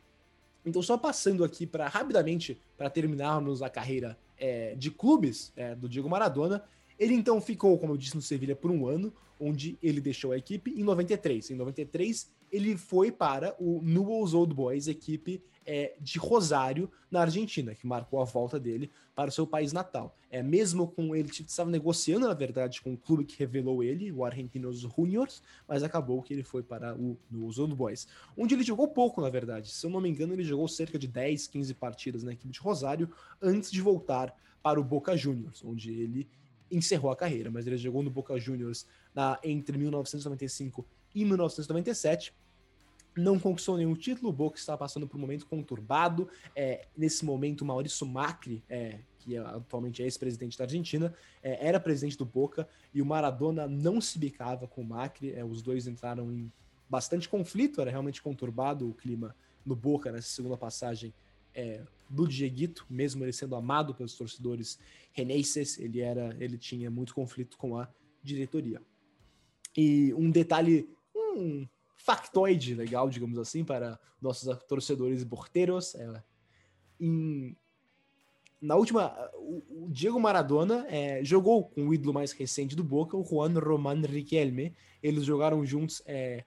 Então, 0.65 0.81
só 0.81 0.97
passando 0.97 1.43
aqui 1.43 1.65
para 1.65 1.87
rapidamente, 1.87 2.57
para 2.77 2.89
terminarmos 2.89 3.61
a 3.61 3.69
carreira 3.69 4.17
é, 4.37 4.75
de 4.75 4.89
clubes 4.89 5.51
é, 5.55 5.75
do 5.75 5.89
Diego 5.89 6.09
Maradona, 6.09 6.63
ele 6.97 7.13
então 7.13 7.41
ficou, 7.41 7.77
como 7.77 7.93
eu 7.93 7.97
disse, 7.97 8.15
no 8.15 8.21
Sevilha 8.21 8.55
por 8.55 8.71
um 8.71 8.87
ano, 8.87 9.13
onde 9.39 9.77
ele 9.81 9.99
deixou 9.99 10.31
a 10.31 10.37
equipe 10.37 10.71
em 10.71 10.83
93. 10.83 11.51
Em 11.51 11.55
93, 11.55 12.31
ele 12.51 12.77
foi 12.77 13.11
para 13.11 13.55
o 13.59 13.81
Newell's 13.81 14.33
Old 14.33 14.53
Boys, 14.53 14.87
equipe 14.87 15.41
é, 15.65 15.95
de 15.99 16.17
Rosário, 16.19 16.89
na 17.09 17.21
Argentina, 17.21 17.75
que 17.75 17.85
marcou 17.85 18.21
a 18.21 18.25
volta 18.25 18.59
dele 18.59 18.91
para 19.15 19.29
o 19.29 19.31
seu 19.31 19.45
país 19.45 19.71
natal. 19.71 20.15
É, 20.29 20.41
mesmo 20.41 20.87
com 20.87 21.15
ele 21.15 21.29
estava 21.29 21.69
negociando, 21.69 22.27
na 22.27 22.33
verdade, 22.33 22.81
com 22.81 22.93
o 22.93 22.97
clube 22.97 23.23
que 23.23 23.37
revelou 23.37 23.83
ele, 23.83 24.11
o 24.11 24.25
Argentinos 24.25 24.79
Juniors, 24.79 25.41
mas 25.67 25.83
acabou 25.83 26.21
que 26.21 26.33
ele 26.33 26.43
foi 26.43 26.63
para 26.63 26.95
o 26.95 27.17
Newell's 27.29 27.59
Old 27.59 27.75
Boys, 27.75 28.07
onde 28.37 28.55
ele 28.55 28.63
jogou 28.63 28.87
pouco, 28.87 29.21
na 29.21 29.29
verdade. 29.29 29.71
Se 29.71 29.85
eu 29.85 29.89
não 29.89 30.01
me 30.01 30.09
engano, 30.09 30.33
ele 30.33 30.43
jogou 30.43 30.67
cerca 30.67 30.97
de 30.97 31.07
10, 31.07 31.47
15 31.47 31.73
partidas 31.75 32.23
na 32.23 32.33
equipe 32.33 32.51
de 32.51 32.59
Rosário 32.59 33.09
antes 33.41 33.71
de 33.71 33.81
voltar 33.81 34.35
para 34.61 34.79
o 34.79 34.83
Boca 34.83 35.15
Juniors, 35.15 35.63
onde 35.63 35.91
ele 35.91 36.27
encerrou 36.71 37.11
a 37.11 37.15
carreira, 37.15 37.51
mas 37.51 37.67
ele 37.67 37.77
jogou 37.77 38.01
no 38.01 38.09
Boca 38.09 38.37
Juniors 38.39 38.87
na, 39.13 39.39
entre 39.43 39.77
1995 39.77 40.85
e 41.13 41.23
1997 41.23 42.33
não 43.15 43.39
conquistou 43.39 43.77
nenhum 43.77 43.95
título, 43.95 44.29
o 44.29 44.33
Boca 44.33 44.57
está 44.57 44.77
passando 44.77 45.07
por 45.07 45.17
um 45.17 45.21
momento 45.21 45.45
conturbado. 45.45 46.27
É, 46.55 46.87
nesse 46.97 47.23
momento, 47.23 47.63
Maurício 47.63 48.05
Macri, 48.05 48.63
é, 48.69 48.99
que 49.19 49.35
é, 49.35 49.39
atualmente 49.39 50.01
é 50.01 50.05
ex-presidente 50.05 50.57
da 50.57 50.63
Argentina, 50.63 51.13
é, 51.41 51.67
era 51.67 51.79
presidente 51.79 52.17
do 52.17 52.25
Boca 52.25 52.67
e 52.93 53.01
o 53.01 53.05
Maradona 53.05 53.67
não 53.67 54.01
se 54.01 54.17
bicava 54.17 54.67
com 54.67 54.81
o 54.81 54.85
Macri. 54.85 55.31
É, 55.31 55.43
os 55.45 55.61
dois 55.61 55.87
entraram 55.87 56.31
em 56.31 56.51
bastante 56.89 57.29
conflito, 57.29 57.81
era 57.81 57.91
realmente 57.91 58.21
conturbado 58.21 58.89
o 58.89 58.93
clima 58.93 59.35
no 59.65 59.75
Boca 59.75 60.11
nessa 60.11 60.29
segunda 60.29 60.57
passagem 60.57 61.13
do 62.09 62.27
Dieguito, 62.27 62.83
mesmo 62.89 63.23
ele 63.23 63.31
sendo 63.31 63.55
amado 63.55 63.93
pelos 63.93 64.15
torcedores 64.15 64.79
reneses, 65.11 65.77
ele 65.77 66.01
era, 66.01 66.35
ele 66.39 66.57
tinha 66.57 66.89
muito 66.89 67.13
conflito 67.13 67.57
com 67.57 67.77
a 67.77 67.87
diretoria. 68.23 68.81
E 69.75 70.13
um 70.15 70.29
detalhe, 70.29 70.89
factoide 72.03 72.75
legal, 72.75 73.09
digamos 73.09 73.39
assim, 73.39 73.63
para 73.63 73.97
nossos 74.21 74.55
torcedores 74.65 75.23
porteiros. 75.23 75.95
É, 75.95 76.23
em, 76.99 77.55
na 78.61 78.75
última, 78.75 79.15
o, 79.35 79.85
o 79.85 79.89
Diego 79.89 80.19
Maradona 80.19 80.85
é, 80.89 81.23
jogou 81.23 81.63
com 81.69 81.87
o 81.87 81.93
ídolo 81.93 82.13
mais 82.13 82.33
recente 82.33 82.75
do 82.75 82.83
Boca, 82.83 83.15
o 83.15 83.25
Juan 83.25 83.53
Román 83.57 84.01
Riquelme. 84.01 84.75
Eles 85.01 85.23
jogaram 85.23 85.65
juntos 85.65 86.01
é, 86.05 86.43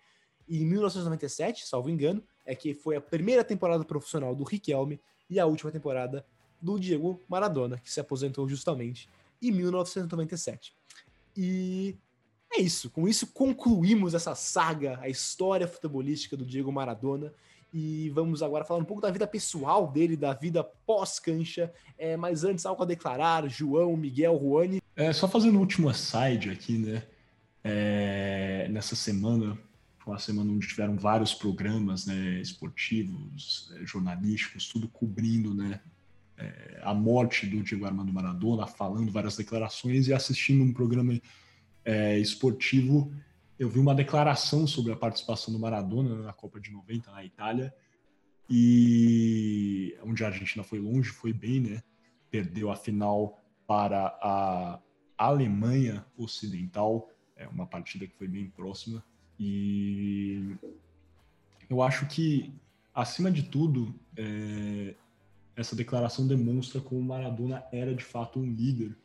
em 0.46 0.64
1997, 0.66 1.66
salvo 1.66 1.88
engano, 1.88 2.22
é 2.44 2.54
que 2.54 2.74
foi 2.74 2.94
a 2.94 3.00
primeira 3.00 3.42
temporada 3.42 3.82
profissional 3.82 4.34
do 4.34 4.44
Riquelme 4.44 5.00
e 5.28 5.40
a 5.40 5.46
última 5.46 5.72
temporada 5.72 6.24
do 6.60 6.78
Diego 6.78 7.22
Maradona, 7.28 7.78
que 7.78 7.90
se 7.90 7.98
aposentou 7.98 8.46
justamente 8.46 9.08
em 9.40 9.50
1997. 9.50 10.74
E 11.34 11.96
é 12.52 12.60
isso. 12.60 12.90
Com 12.90 13.08
isso, 13.08 13.26
concluímos 13.28 14.14
essa 14.14 14.34
saga, 14.34 14.98
a 15.00 15.08
história 15.08 15.66
futebolística 15.66 16.36
do 16.36 16.44
Diego 16.44 16.72
Maradona. 16.72 17.32
E 17.72 18.10
vamos 18.10 18.42
agora 18.42 18.64
falar 18.64 18.80
um 18.80 18.84
pouco 18.84 19.02
da 19.02 19.10
vida 19.10 19.26
pessoal 19.26 19.90
dele, 19.90 20.16
da 20.16 20.32
vida 20.32 20.64
pós-cancha. 20.64 21.72
É, 21.98 22.16
mas 22.16 22.44
antes, 22.44 22.64
algo 22.64 22.82
a 22.82 22.86
declarar, 22.86 23.48
João, 23.48 23.96
Miguel, 23.96 24.38
Juani. 24.40 24.80
É, 24.94 25.12
só 25.12 25.28
fazendo 25.28 25.56
o 25.56 25.60
último 25.60 25.92
side 25.92 26.50
aqui, 26.50 26.78
né? 26.78 27.02
É, 27.62 28.68
nessa 28.70 28.94
semana, 28.94 29.58
foi 29.98 30.12
uma 30.12 30.18
semana 30.20 30.52
onde 30.52 30.68
tiveram 30.68 30.96
vários 30.96 31.34
programas 31.34 32.06
né, 32.06 32.40
esportivos, 32.40 33.72
é, 33.74 33.84
jornalísticos, 33.84 34.68
tudo 34.68 34.88
cobrindo 34.88 35.52
né, 35.52 35.80
é, 36.38 36.80
a 36.84 36.94
morte 36.94 37.44
do 37.44 37.60
Diego 37.62 37.84
Armando 37.84 38.12
Maradona, 38.12 38.66
falando 38.66 39.10
várias 39.10 39.36
declarações 39.36 40.06
e 40.06 40.14
assistindo 40.14 40.62
um 40.62 40.72
programa 40.72 41.20
é, 41.86 42.18
esportivo, 42.18 43.14
eu 43.56 43.70
vi 43.70 43.78
uma 43.78 43.94
declaração 43.94 44.66
sobre 44.66 44.92
a 44.92 44.96
participação 44.96 45.54
do 45.54 45.60
Maradona 45.60 46.16
na 46.16 46.32
Copa 46.32 46.60
de 46.60 46.72
90 46.72 47.12
na 47.12 47.24
Itália, 47.24 47.72
e 48.50 49.96
onde 50.02 50.24
a 50.24 50.26
Argentina 50.26 50.64
foi 50.64 50.80
longe, 50.80 51.10
foi 51.10 51.32
bem, 51.32 51.60
né? 51.60 51.82
Perdeu 52.28 52.70
a 52.70 52.76
final 52.76 53.40
para 53.66 54.18
a 54.20 54.80
Alemanha 55.16 56.04
Ocidental, 56.16 57.08
é 57.36 57.46
uma 57.46 57.66
partida 57.66 58.06
que 58.06 58.16
foi 58.16 58.26
bem 58.26 58.50
próxima, 58.50 59.02
e 59.38 60.56
eu 61.70 61.82
acho 61.82 62.06
que, 62.06 62.52
acima 62.92 63.30
de 63.30 63.44
tudo, 63.44 63.94
é, 64.16 64.94
essa 65.54 65.76
declaração 65.76 66.26
demonstra 66.26 66.80
como 66.80 67.00
Maradona 67.00 67.64
era 67.70 67.94
de 67.94 68.04
fato 68.04 68.40
um 68.40 68.44
líder 68.44 68.96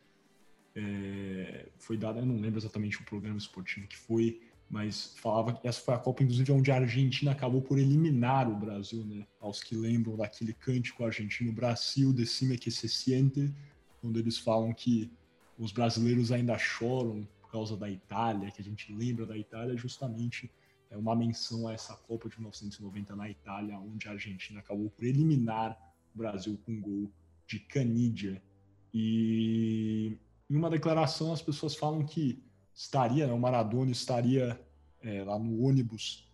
é, 0.74 1.68
foi 1.78 1.96
dada, 1.96 2.20
eu 2.20 2.26
não 2.26 2.40
lembro 2.40 2.58
exatamente 2.58 3.00
o 3.00 3.04
programa 3.04 3.36
esportivo 3.36 3.86
que 3.86 3.96
foi, 3.96 4.40
mas 4.70 5.14
falava 5.18 5.52
que 5.52 5.68
essa 5.68 5.80
foi 5.80 5.94
a 5.94 5.98
Copa, 5.98 6.22
inclusive, 6.22 6.50
onde 6.50 6.70
a 6.70 6.76
Argentina 6.76 7.32
acabou 7.32 7.60
por 7.60 7.78
eliminar 7.78 8.48
o 8.48 8.56
Brasil, 8.56 9.04
né? 9.04 9.26
Aos 9.38 9.62
que 9.62 9.76
lembram 9.76 10.16
daquele 10.16 10.54
cântico 10.54 11.04
argentino, 11.04 11.52
Brasil, 11.52 12.10
decime 12.10 12.56
que 12.56 12.70
se 12.70 12.88
siente, 12.88 13.52
quando 14.00 14.18
eles 14.18 14.38
falam 14.38 14.72
que 14.72 15.12
os 15.58 15.72
brasileiros 15.72 16.32
ainda 16.32 16.56
choram 16.56 17.28
por 17.42 17.50
causa 17.50 17.76
da 17.76 17.90
Itália, 17.90 18.50
que 18.50 18.62
a 18.62 18.64
gente 18.64 18.90
lembra 18.94 19.26
da 19.26 19.36
Itália, 19.36 19.76
justamente 19.76 20.50
é 20.90 20.96
uma 20.96 21.14
menção 21.14 21.68
a 21.68 21.74
essa 21.74 21.94
Copa 21.94 22.28
de 22.28 22.36
1990 22.36 23.14
na 23.14 23.28
Itália, 23.28 23.78
onde 23.78 24.08
a 24.08 24.12
Argentina 24.12 24.60
acabou 24.60 24.90
por 24.90 25.04
eliminar 25.04 25.78
o 26.14 26.18
Brasil 26.18 26.58
com 26.64 26.72
um 26.72 26.80
gol 26.80 27.12
de 27.46 27.58
Canidia. 27.60 28.42
E 28.92 30.18
em 30.52 30.56
uma 30.56 30.68
declaração, 30.68 31.32
as 31.32 31.40
pessoas 31.40 31.74
falam 31.74 32.04
que 32.04 32.44
estaria, 32.74 33.26
né, 33.26 33.32
o 33.32 33.38
Maradona 33.38 33.90
estaria 33.90 34.60
é, 35.00 35.24
lá 35.24 35.38
no 35.38 35.64
ônibus 35.64 36.30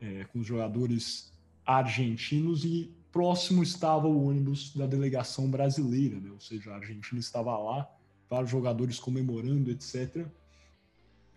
é, 0.00 0.24
com 0.24 0.38
os 0.38 0.46
jogadores 0.46 1.30
argentinos 1.66 2.64
e 2.64 2.90
próximo 3.12 3.62
estava 3.62 4.08
o 4.08 4.28
ônibus 4.28 4.74
da 4.74 4.86
delegação 4.86 5.50
brasileira, 5.50 6.18
né? 6.18 6.30
ou 6.30 6.40
seja, 6.40 6.70
a 6.72 6.76
Argentina 6.76 7.20
estava 7.20 7.54
lá, 7.58 7.86
vários 8.30 8.50
jogadores 8.50 8.98
comemorando, 8.98 9.70
etc. 9.70 10.26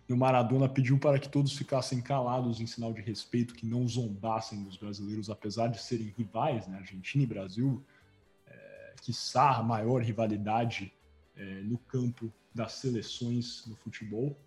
E 0.08 0.12
o 0.12 0.16
Maradona 0.16 0.66
pediu 0.66 0.98
para 0.98 1.18
que 1.18 1.28
todos 1.28 1.52
ficassem 1.52 2.00
calados 2.00 2.58
em 2.58 2.66
sinal 2.66 2.94
de 2.94 3.02
respeito, 3.02 3.54
que 3.54 3.66
não 3.66 3.86
zombassem 3.86 4.64
dos 4.64 4.78
brasileiros, 4.78 5.28
apesar 5.28 5.68
de 5.68 5.78
serem 5.82 6.14
rivais, 6.16 6.66
né? 6.66 6.78
Argentina 6.78 7.22
e 7.22 7.26
Brasil, 7.26 7.84
é, 8.46 8.94
quiçá 9.02 9.56
a 9.56 9.62
maior 9.62 10.00
rivalidade 10.00 10.90
é, 11.36 11.62
no 11.62 11.78
campo 11.78 12.32
das 12.54 12.72
seleções 12.72 13.66
no 13.66 13.76
futebol. 13.76 14.38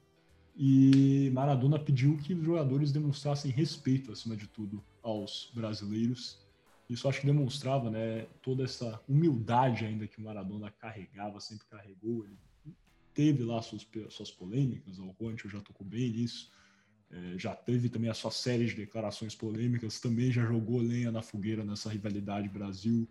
E 0.55 1.29
Maradona 1.33 1.77
pediu 1.77 2.17
que 2.17 2.33
os 2.33 2.43
jogadores 2.43 2.91
demonstrassem 2.91 3.51
respeito, 3.51 4.11
acima 4.11 4.35
de 4.35 4.47
tudo, 4.47 4.83
aos 5.03 5.51
brasileiros. 5.53 6.39
Isso 6.89 7.07
acho 7.07 7.21
que 7.21 7.27
demonstrava 7.27 7.91
né, 7.91 8.27
toda 8.41 8.63
essa 8.63 8.99
humildade 9.07 9.85
ainda 9.85 10.07
que 10.07 10.19
o 10.19 10.23
Maradona 10.23 10.71
carregava, 10.71 11.39
sempre 11.39 11.67
carregou. 11.67 12.25
Ele 12.25 12.37
teve 13.13 13.43
lá 13.43 13.61
suas, 13.61 13.85
suas 14.09 14.31
polêmicas, 14.31 14.97
o 14.97 15.13
Juancho 15.19 15.49
já 15.49 15.59
tocou 15.61 15.85
bem 15.85 16.11
nisso. 16.11 16.51
É, 17.09 17.37
já 17.37 17.55
teve 17.55 17.87
também 17.87 18.09
a 18.09 18.13
sua 18.13 18.31
série 18.31 18.65
de 18.65 18.75
declarações 18.75 19.33
polêmicas, 19.33 19.99
também 19.99 20.31
já 20.31 20.45
jogou 20.45 20.81
lenha 20.81 21.11
na 21.11 21.21
fogueira 21.21 21.63
nessa 21.63 21.89
rivalidade 21.89 22.49
Brasil 22.49 23.07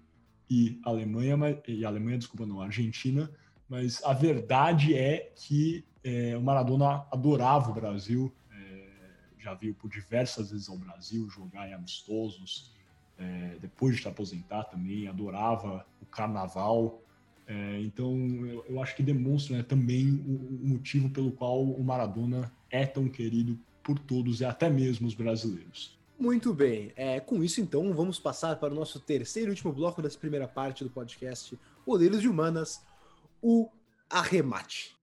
e 0.50 0.78
Alemanha, 0.84 1.36
e 1.66 1.84
Alemanha, 1.84 2.18
desculpa, 2.18 2.46
não, 2.46 2.60
Argentina, 2.60 3.30
mas 3.68 4.02
a 4.04 4.12
verdade 4.12 4.94
é 4.94 5.32
que 5.34 5.84
é, 6.04 6.36
o 6.36 6.42
Maradona 6.42 7.04
adorava 7.10 7.70
o 7.70 7.74
Brasil, 7.74 8.32
é, 8.52 8.88
já 9.38 9.54
veio 9.54 9.74
por 9.74 9.90
diversas 9.90 10.50
vezes 10.50 10.68
ao 10.68 10.78
Brasil 10.78 11.28
jogar 11.28 11.68
em 11.68 11.74
amistosos, 11.74 12.72
é, 13.18 13.56
depois 13.60 13.96
de 13.96 14.02
se 14.02 14.08
aposentar 14.08 14.64
também, 14.64 15.08
adorava 15.08 15.84
o 16.00 16.06
carnaval. 16.06 17.02
É, 17.46 17.80
então, 17.80 18.14
eu, 18.46 18.64
eu, 18.68 18.82
acho 18.82 18.94
que 18.94 19.02
demonstra 19.02 19.56
né, 19.56 19.62
também 19.62 20.12
o, 20.26 20.64
o, 20.64 20.68
motivo 20.68 21.08
pelo 21.10 21.32
qual 21.32 21.62
o 21.62 21.82
Maradona 21.82 22.52
é 22.70 22.84
tão 22.84 23.08
querido 23.08 23.58
por 23.82 23.98
todos 23.98 24.40
e 24.40 24.44
até 24.44 24.68
mesmo 24.68 25.06
os 25.06 25.14
brasileiros. 25.14 25.96
Muito 26.18 26.54
bem, 26.54 26.92
é, 26.96 27.20
com 27.20 27.44
isso 27.44 27.60
então 27.60 27.92
vamos 27.92 28.18
passar 28.18 28.56
para 28.56 28.72
o 28.72 28.76
nosso 28.76 28.98
terceiro 28.98 29.48
e 29.48 29.50
último 29.50 29.72
bloco 29.72 30.00
dessa 30.00 30.18
primeira 30.18 30.48
parte 30.48 30.82
do 30.82 30.88
podcast 30.88 31.58
Poderes 31.84 32.22
de 32.22 32.28
Humanas, 32.28 32.82
o 33.48 33.70
arremate. 34.10 34.96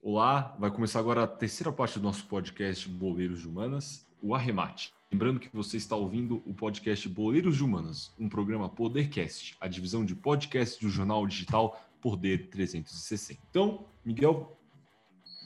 Olá, 0.00 0.54
vai 0.60 0.70
começar 0.70 1.00
agora 1.00 1.24
a 1.24 1.26
terceira 1.26 1.72
parte 1.72 1.98
do 1.98 2.04
nosso 2.04 2.24
podcast 2.28 2.88
Boleiros 2.88 3.40
de 3.40 3.48
Humanas, 3.48 4.06
o 4.22 4.32
arremate. 4.32 4.94
Lembrando 5.12 5.40
que 5.40 5.54
você 5.54 5.76
está 5.76 5.94
ouvindo 5.94 6.42
o 6.46 6.54
podcast 6.54 7.06
Boleiros 7.06 7.58
de 7.58 7.62
Humanas, 7.62 8.14
um 8.18 8.30
programa 8.30 8.66
Podercast, 8.66 9.54
a 9.60 9.68
divisão 9.68 10.06
de 10.06 10.14
podcast 10.14 10.82
do 10.82 10.88
jornal 10.88 11.26
digital 11.26 11.78
Poder 12.00 12.48
360. 12.48 13.38
Então, 13.50 13.84
Miguel, 14.02 14.56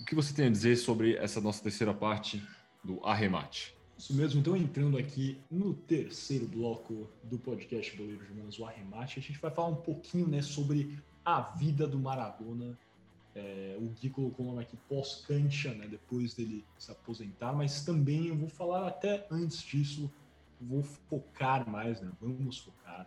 o 0.00 0.04
que 0.04 0.14
você 0.14 0.32
tem 0.32 0.46
a 0.46 0.50
dizer 0.50 0.76
sobre 0.76 1.16
essa 1.16 1.40
nossa 1.40 1.64
terceira 1.64 1.92
parte 1.92 2.40
do 2.84 3.04
arremate? 3.04 3.76
Isso 3.98 4.14
mesmo, 4.14 4.38
então 4.38 4.56
entrando 4.56 4.96
aqui 4.96 5.36
no 5.50 5.74
terceiro 5.74 6.46
bloco 6.46 7.10
do 7.24 7.36
podcast 7.36 7.96
Boleiros 7.96 8.24
de 8.24 8.32
Humanas, 8.34 8.58
o 8.60 8.64
arremate, 8.64 9.18
a 9.18 9.22
gente 9.22 9.40
vai 9.40 9.50
falar 9.50 9.66
um 9.66 9.82
pouquinho 9.82 10.28
né, 10.28 10.42
sobre 10.42 10.96
a 11.24 11.40
vida 11.40 11.88
do 11.88 11.98
Maradona 11.98 12.78
é, 13.36 13.76
o 13.78 13.88
Gui 13.90 14.08
colocou 14.08 14.46
o 14.46 14.48
nome 14.48 14.62
aqui 14.62 14.78
pós-cancha, 14.88 15.74
né, 15.74 15.86
depois 15.86 16.32
dele 16.32 16.64
se 16.78 16.90
aposentar, 16.90 17.52
mas 17.52 17.84
também 17.84 18.28
eu 18.28 18.36
vou 18.36 18.48
falar 18.48 18.88
até 18.88 19.26
antes 19.30 19.62
disso, 19.62 20.10
vou 20.58 20.82
focar 20.82 21.68
mais, 21.68 22.00
né, 22.00 22.10
vamos 22.18 22.58
focar 22.58 23.06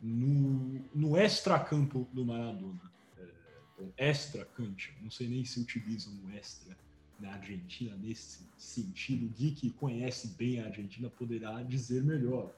no, 0.00 0.84
no 0.94 1.16
extra-campo 1.16 2.06
do 2.12 2.22
Maradona. 2.22 2.92
É, 3.18 4.10
extra-cancha, 4.10 4.92
não 5.00 5.10
sei 5.10 5.26
nem 5.26 5.42
se 5.42 5.58
utilizam 5.58 6.12
o 6.22 6.30
extra 6.30 6.76
na 7.18 7.32
Argentina 7.32 7.96
nesse 7.96 8.46
sentido. 8.58 9.24
O 9.24 9.28
Gui, 9.30 9.52
que 9.52 9.70
conhece 9.70 10.28
bem 10.36 10.60
a 10.60 10.66
Argentina, 10.66 11.08
poderá 11.08 11.62
dizer 11.62 12.02
melhor. 12.02 12.52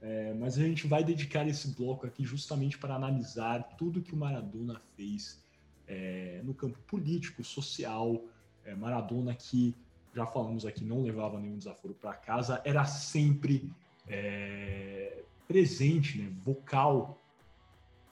É, 0.00 0.34
mas 0.34 0.58
a 0.58 0.62
gente 0.62 0.86
vai 0.88 1.04
dedicar 1.04 1.46
esse 1.46 1.68
bloco 1.68 2.06
aqui 2.06 2.24
justamente 2.24 2.76
para 2.76 2.96
analisar 2.96 3.62
tudo 3.76 4.02
que 4.02 4.14
o 4.14 4.16
Maradona 4.16 4.80
fez 4.96 5.45
é, 5.86 6.40
no 6.44 6.54
campo 6.54 6.78
político, 6.86 7.42
social. 7.44 8.24
É, 8.64 8.74
Maradona, 8.74 9.34
que 9.34 9.74
já 10.14 10.26
falamos 10.26 10.64
aqui, 10.64 10.84
não 10.84 11.02
levava 11.02 11.38
nenhum 11.38 11.58
desaforo 11.58 11.94
para 11.94 12.14
casa, 12.14 12.60
era 12.64 12.84
sempre 12.86 13.70
é, 14.08 15.22
presente, 15.46 16.18
né, 16.18 16.32
vocal. 16.42 17.22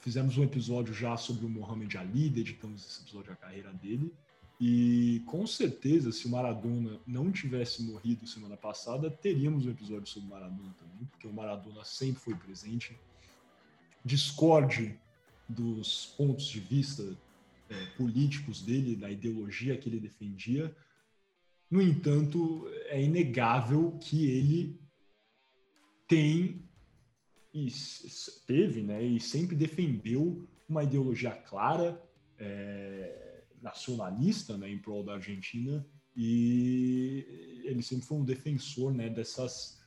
Fizemos 0.00 0.36
um 0.36 0.44
episódio 0.44 0.92
já 0.92 1.16
sobre 1.16 1.46
o 1.46 1.48
Muhammad 1.48 1.94
Ali, 1.96 2.28
dedicamos 2.28 2.84
esse 2.86 3.02
episódio 3.02 3.32
à 3.32 3.36
carreira 3.36 3.72
dele. 3.72 4.12
E 4.60 5.22
com 5.26 5.46
certeza, 5.46 6.12
se 6.12 6.26
o 6.26 6.30
Maradona 6.30 7.00
não 7.06 7.32
tivesse 7.32 7.82
morrido 7.82 8.26
semana 8.26 8.56
passada, 8.56 9.10
teríamos 9.10 9.66
um 9.66 9.70
episódio 9.70 10.06
sobre 10.06 10.28
o 10.28 10.30
Maradona 10.30 10.74
também, 10.78 11.06
porque 11.10 11.26
o 11.26 11.32
Maradona 11.32 11.84
sempre 11.84 12.20
foi 12.20 12.34
presente. 12.34 12.96
Discorde 14.04 14.98
dos 15.48 16.14
pontos 16.16 16.46
de 16.46 16.60
vista 16.60 17.16
é, 17.68 17.86
políticos 17.96 18.62
dele, 18.62 18.96
da 18.96 19.10
ideologia 19.10 19.76
que 19.76 19.88
ele 19.88 20.00
defendia. 20.00 20.74
No 21.70 21.80
entanto, 21.80 22.68
é 22.86 23.02
inegável 23.02 23.98
que 23.98 24.26
ele 24.26 24.80
tem 26.06 26.62
e 27.52 27.68
teve, 28.46 28.82
né, 28.82 29.02
e 29.02 29.20
sempre 29.20 29.56
defendeu 29.56 30.46
uma 30.68 30.82
ideologia 30.82 31.30
clara, 31.30 32.02
é, 32.38 33.44
nacionalista, 33.62 34.58
né, 34.58 34.70
em 34.70 34.78
prol 34.78 35.04
da 35.04 35.14
Argentina, 35.14 35.86
e 36.16 37.62
ele 37.64 37.82
sempre 37.82 38.06
foi 38.06 38.18
um 38.18 38.24
defensor, 38.24 38.92
né, 38.92 39.08
dessas, 39.08 39.80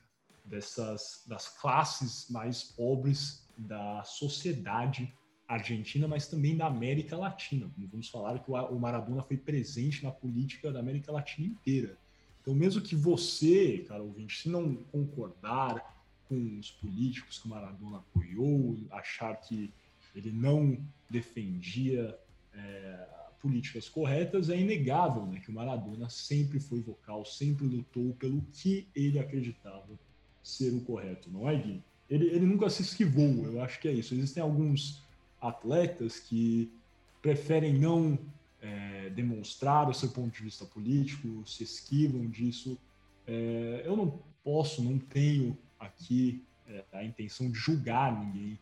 dessas 0.44 1.24
das 1.26 1.48
classes 1.60 2.28
mais 2.30 2.64
pobres 2.64 3.46
da 3.56 4.02
sociedade 4.04 5.12
Argentina, 5.48 6.06
mas 6.06 6.28
também 6.28 6.54
da 6.54 6.66
América 6.66 7.16
Latina. 7.16 7.70
Vamos 7.90 8.10
falar 8.10 8.38
que 8.38 8.50
o 8.50 8.78
Maradona 8.78 9.22
foi 9.22 9.38
presente 9.38 10.04
na 10.04 10.10
política 10.10 10.70
da 10.70 10.80
América 10.80 11.10
Latina 11.10 11.46
inteira. 11.46 11.96
Então, 12.42 12.54
mesmo 12.54 12.82
que 12.82 12.94
você, 12.94 13.84
cara 13.88 14.02
ouvinte, 14.02 14.42
se 14.42 14.48
não 14.50 14.76
concordar 14.92 15.96
com 16.28 16.58
os 16.58 16.70
políticos 16.70 17.38
que 17.38 17.46
o 17.46 17.50
Maradona 17.50 17.98
apoiou, 17.98 18.78
achar 18.90 19.34
que 19.36 19.72
ele 20.14 20.30
não 20.30 20.78
defendia 21.08 22.18
é, 22.52 23.08
políticas 23.40 23.88
corretas, 23.88 24.50
é 24.50 24.58
inegável 24.58 25.26
né, 25.26 25.40
que 25.40 25.50
o 25.50 25.54
Maradona 25.54 26.10
sempre 26.10 26.60
foi 26.60 26.80
vocal, 26.80 27.24
sempre 27.24 27.66
lutou 27.66 28.12
pelo 28.14 28.42
que 28.52 28.86
ele 28.94 29.18
acreditava 29.18 29.98
ser 30.42 30.74
o 30.74 30.80
correto, 30.82 31.30
não 31.30 31.48
é, 31.48 31.56
Gui? 31.56 31.82
Ele, 32.10 32.26
ele 32.28 32.46
nunca 32.46 32.68
se 32.70 32.82
esquivou, 32.82 33.44
eu 33.44 33.62
acho 33.62 33.80
que 33.80 33.88
é 33.88 33.92
isso. 33.92 34.14
Existem 34.14 34.42
alguns 34.42 35.02
atletas 35.40 36.18
que 36.18 36.72
preferem 37.20 37.74
não 37.74 38.18
é, 38.60 39.10
demonstrar 39.10 39.88
o 39.88 39.94
seu 39.94 40.10
ponto 40.10 40.34
de 40.34 40.42
vista 40.42 40.64
político, 40.64 41.46
se 41.46 41.62
esquivam 41.64 42.26
disso. 42.26 42.78
É, 43.26 43.82
eu 43.84 43.96
não 43.96 44.22
posso, 44.42 44.82
não 44.82 44.98
tenho 44.98 45.56
aqui 45.78 46.44
é, 46.66 46.84
a 46.92 47.04
intenção 47.04 47.50
de 47.50 47.58
julgar 47.58 48.18
ninguém, 48.18 48.58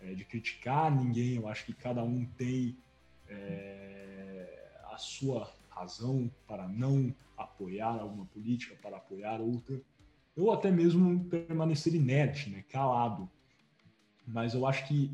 é, 0.00 0.14
de 0.14 0.24
criticar 0.24 0.94
ninguém. 0.94 1.36
Eu 1.36 1.48
acho 1.48 1.64
que 1.64 1.72
cada 1.72 2.02
um 2.02 2.24
tem 2.36 2.76
é, 3.28 4.80
a 4.92 4.98
sua 4.98 5.52
razão 5.68 6.30
para 6.46 6.68
não 6.68 7.14
apoiar 7.36 8.00
alguma 8.00 8.26
política, 8.26 8.76
para 8.82 8.98
apoiar 8.98 9.40
outra, 9.40 9.80
ou 10.36 10.52
até 10.52 10.70
mesmo 10.70 11.24
permanecer 11.24 11.94
inerte, 11.94 12.50
né, 12.50 12.64
calado. 12.68 13.28
Mas 14.26 14.54
eu 14.54 14.66
acho 14.66 14.86
que 14.86 15.10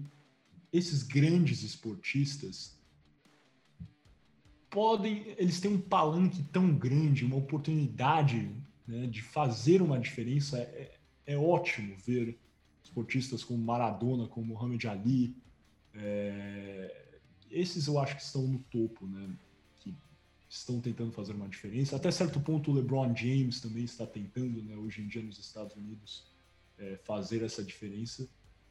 esses 0.77 1.03
grandes 1.03 1.63
esportistas 1.63 2.77
podem, 4.69 5.35
eles 5.39 5.61
têm 5.61 5.73
um 5.73 5.81
palanque 5.81 6.43
tão 6.53 6.75
grande, 6.75 7.25
uma 7.25 7.37
oportunidade 7.37 8.51
né, 8.87 9.07
de 9.07 9.23
fazer 9.23 9.81
uma 9.81 9.99
diferença. 9.99 10.59
É, 10.59 10.99
é, 11.27 11.37
ótimo 11.37 11.97
ver 11.99 12.39
esportistas 12.85 13.43
como 13.43 13.63
Maradona, 13.63 14.29
como 14.29 14.47
Muhammad 14.47 14.85
Ali. 14.85 15.37
É, 15.95 17.19
esses 17.51 17.87
eu 17.87 17.99
acho 17.99 18.17
que 18.17 18.23
estão 18.23 18.47
no 18.47 18.59
topo, 18.59 19.07
né? 19.07 19.35
estão 20.49 20.81
tentando 20.81 21.13
fazer 21.13 21.33
uma 21.33 21.49
diferença. 21.49 21.97
Até 21.97 22.11
certo 22.11 22.41
ponto, 22.41 22.71
o 22.71 22.75
LeBron 22.75 23.15
James 23.15 23.61
também 23.61 23.85
está 23.85 24.07
tentando, 24.07 24.63
né, 24.63 24.77
hoje 24.77 25.03
em 25.03 25.09
dia 25.09 25.23
nos 25.23 25.39
Estados 25.39 25.75
Unidos, 25.77 26.25
é, 26.79 26.97
fazer 27.05 27.43
essa 27.43 27.65
diferença. 27.65 28.29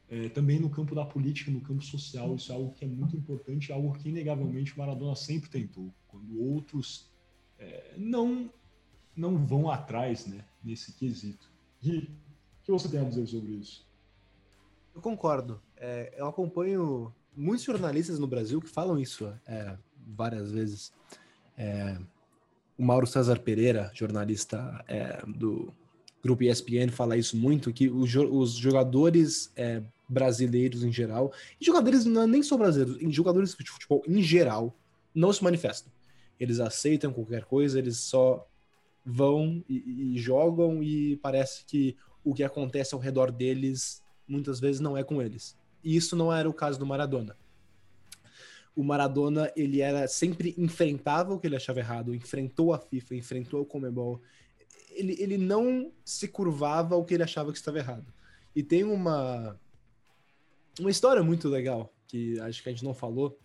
É, 0.08 0.30
também 0.30 0.60
no 0.60 0.70
campo 0.70 0.94
da 0.94 1.04
política, 1.04 1.50
no 1.50 1.62
campo 1.62 1.84
social, 1.84 2.36
isso 2.36 2.52
é 2.52 2.56
algo 2.56 2.74
que 2.74 2.86
é 2.86 2.88
muito 2.88 3.16
importante, 3.18 3.72
algo 3.72 3.94
que 3.94 4.10
inegavelmente 4.10 4.78
Maradona 4.78 5.16
sempre 5.16 5.50
tentou. 5.50 5.92
Quando 6.08 6.40
outros 6.40 7.12
é, 7.58 7.94
não 7.98 8.52
não 9.16 9.46
vão 9.46 9.72
atrás, 9.72 10.26
né, 10.26 10.44
nesse 10.62 10.92
quesito. 10.94 11.50
Gui, 11.82 12.12
o 12.60 12.64
que 12.66 12.72
você 12.72 12.90
tem 12.90 13.00
a 13.00 13.04
dizer 13.04 13.26
sobre 13.28 13.54
isso? 13.54 13.88
Eu 14.94 15.02
concordo. 15.02 15.62
É, 15.78 16.14
eu 16.18 16.28
acompanho 16.28 17.14
muitos 17.36 17.66
jornalistas 17.66 18.20
no 18.20 18.28
Brasil 18.28 18.60
que 18.60 18.68
falam 18.68 19.00
isso 19.00 19.32
é, 19.46 19.78
várias 20.06 20.52
vezes. 20.52 20.92
É, 21.58 21.98
o 22.78 22.84
Mauro 22.84 23.08
César 23.08 23.40
Pereira, 23.40 23.90
jornalista 23.94 24.84
é, 24.88 25.24
do 25.26 25.74
grupo 26.22 26.44
ESPN, 26.44 26.90
fala 26.92 27.16
isso 27.16 27.38
muito, 27.38 27.72
que 27.72 27.90
os 27.90 28.10
jogadores 28.10 29.52
é, 29.56 29.82
brasileiros 30.08 30.84
em 30.84 30.92
geral, 30.92 31.32
e 31.60 31.66
jogadores 31.66 32.06
não, 32.06 32.28
nem 32.28 32.44
só 32.44 32.58
brasileiros, 32.58 32.98
jogadores 33.14 33.56
de 33.56 33.72
futebol 33.72 34.04
em 34.08 34.22
geral, 34.22 34.76
não 35.14 35.32
se 35.32 35.44
manifestam. 35.44 35.92
Eles 36.40 36.60
aceitam 36.60 37.14
qualquer 37.14 37.46
coisa, 37.46 37.80
eles 37.80 37.98
só 37.98 38.46
vão 39.06 39.64
e, 39.70 40.14
e 40.16 40.18
jogam 40.18 40.84
e 40.84 41.18
parece 41.18 41.64
que 41.66 41.96
o 42.24 42.34
que 42.34 42.44
acontece 42.44 42.94
ao 42.94 43.00
redor 43.00 43.32
deles 43.32 44.04
muitas 44.28 44.60
vezes 44.60 44.82
não 44.82 44.98
é 44.98 45.04
com 45.04 45.22
eles. 45.22 45.58
E 45.84 45.96
isso 45.96 46.16
não 46.16 46.34
era 46.34 46.50
o 46.50 46.54
caso 46.54 46.80
do 46.80 46.86
Maradona 46.86 47.36
o 48.76 48.84
Maradona 48.84 49.52
ele 49.56 49.80
era 49.80 50.08
sempre 50.08 50.54
enfrentava 50.58 51.34
o 51.34 51.40
que 51.40 51.48
ele 51.48 51.56
achava 51.56 51.80
errado, 51.80 52.14
enfrentou 52.14 52.74
a 52.74 52.78
FIFA, 52.78 53.16
enfrentou 53.16 53.62
o 53.62 53.66
Comebol. 53.66 54.22
Ele, 54.92 55.16
ele 55.20 55.38
não 55.38 55.92
se 56.04 56.28
curvava 56.28 56.96
ao 56.96 57.06
que 57.06 57.14
ele 57.14 57.24
achava 57.24 57.52
que 57.52 57.58
estava 57.58 57.78
errado. 57.78 58.14
E 58.54 58.62
tem 58.62 58.84
uma 58.84 59.58
uma 60.80 60.90
história 60.90 61.24
muito 61.24 61.48
legal 61.48 61.94
que 62.08 62.40
acho 62.40 62.62
que 62.62 62.70
a 62.70 62.72
gente 62.72 62.84
não 62.84 62.94
falou, 62.94 63.38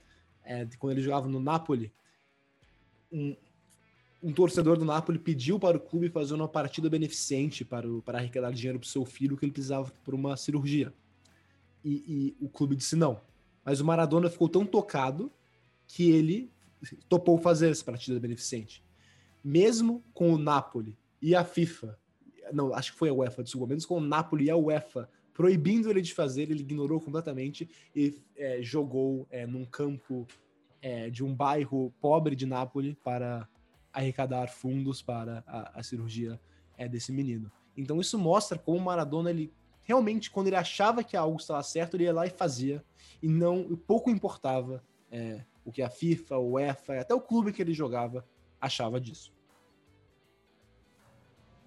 é 0.45 0.65
de 0.65 0.77
quando 0.77 0.93
ele 0.93 1.03
jogava 1.03 1.29
no 1.29 1.41
Napoli, 1.41 1.93
um, 3.11 3.35
um 4.23 4.33
torcedor 4.33 4.77
do 4.77 4.85
Napoli 4.85 5.19
pediu 5.19 5.59
para 5.59 5.77
o 5.77 5.81
clube 5.81 6.09
fazer 6.09 6.35
uma 6.35 6.49
partida 6.49 6.91
beneficente 6.91 7.65
para, 7.65 7.89
o, 7.89 8.03
para 8.03 8.19
arrecadar 8.19 8.53
dinheiro 8.53 8.79
para 8.79 8.87
o 8.87 8.89
seu 8.89 9.05
filho 9.05 9.37
que 9.37 9.45
ele 9.45 9.53
precisava 9.53 9.91
por 10.05 10.15
uma 10.15 10.37
cirurgia. 10.37 10.93
E, 11.83 12.37
e 12.41 12.45
o 12.45 12.49
clube 12.49 12.77
disse 12.77 12.95
não 12.95 13.21
mas 13.65 13.81
o 13.81 13.85
Maradona 13.85 14.31
ficou 14.31 14.49
tão 14.49 14.65
tocado 14.65 15.31
que 15.87 16.11
ele 16.11 16.51
topou 17.09 17.39
fazer 17.39 17.71
essa 17.71 17.85
partida 17.85 18.19
beneficente. 18.19 18.83
Mesmo 19.45 20.03
com 20.15 20.33
o 20.33 20.39
Napoli 20.39 20.99
e 21.21 21.35
a 21.35 21.45
FIFA, 21.45 21.99
não, 22.53 22.75
acho 22.75 22.93
que 22.93 22.99
foi 22.99 23.11
a 23.11 23.15
UEFA, 23.15 23.43
desculpa, 23.43 23.69
mesmo 23.69 23.89
com 23.89 23.99
o 23.99 24.01
Napoli 24.01 24.47
e 24.47 24.51
a 24.51 24.57
UEFA 24.57 25.09
proibindo 25.41 25.89
ele 25.89 26.03
de 26.03 26.13
fazer, 26.13 26.51
ele 26.51 26.61
ignorou 26.61 27.01
completamente 27.01 27.67
e 27.97 28.21
é, 28.37 28.61
jogou 28.61 29.27
é, 29.31 29.47
num 29.47 29.65
campo 29.65 30.29
é, 30.83 31.09
de 31.09 31.25
um 31.25 31.35
bairro 31.35 31.91
pobre 31.99 32.37
de 32.37 32.45
Nápoles 32.45 32.95
para 33.03 33.49
arrecadar 33.91 34.49
fundos 34.49 35.01
para 35.01 35.43
a, 35.47 35.81
a 35.81 35.83
cirurgia 35.83 36.39
é, 36.77 36.87
desse 36.87 37.11
menino. 37.11 37.51
Então 37.75 38.03
isso 38.03 38.19
mostra 38.19 38.59
como 38.59 38.77
o 38.77 38.83
Maradona 38.83 39.31
ele 39.31 39.51
realmente, 39.83 40.31
quando 40.31 40.49
ele 40.49 40.57
achava 40.57 41.03
que 41.03 41.17
algo 41.17 41.39
estava 41.39 41.63
certo, 41.63 41.97
ele 41.97 42.05
ia 42.05 42.13
lá 42.13 42.27
e 42.27 42.31
fazia. 42.31 42.85
E 43.23 43.27
não 43.27 43.75
pouco 43.75 44.11
importava 44.11 44.85
é, 45.11 45.43
o 45.65 45.73
que 45.73 45.81
a 45.81 45.89
FIFA, 45.89 46.37
o 46.37 46.53
UEFA, 46.53 47.01
até 47.01 47.15
o 47.15 47.21
clube 47.21 47.51
que 47.51 47.63
ele 47.63 47.73
jogava 47.73 48.27
achava 48.61 49.01
disso. 49.01 49.33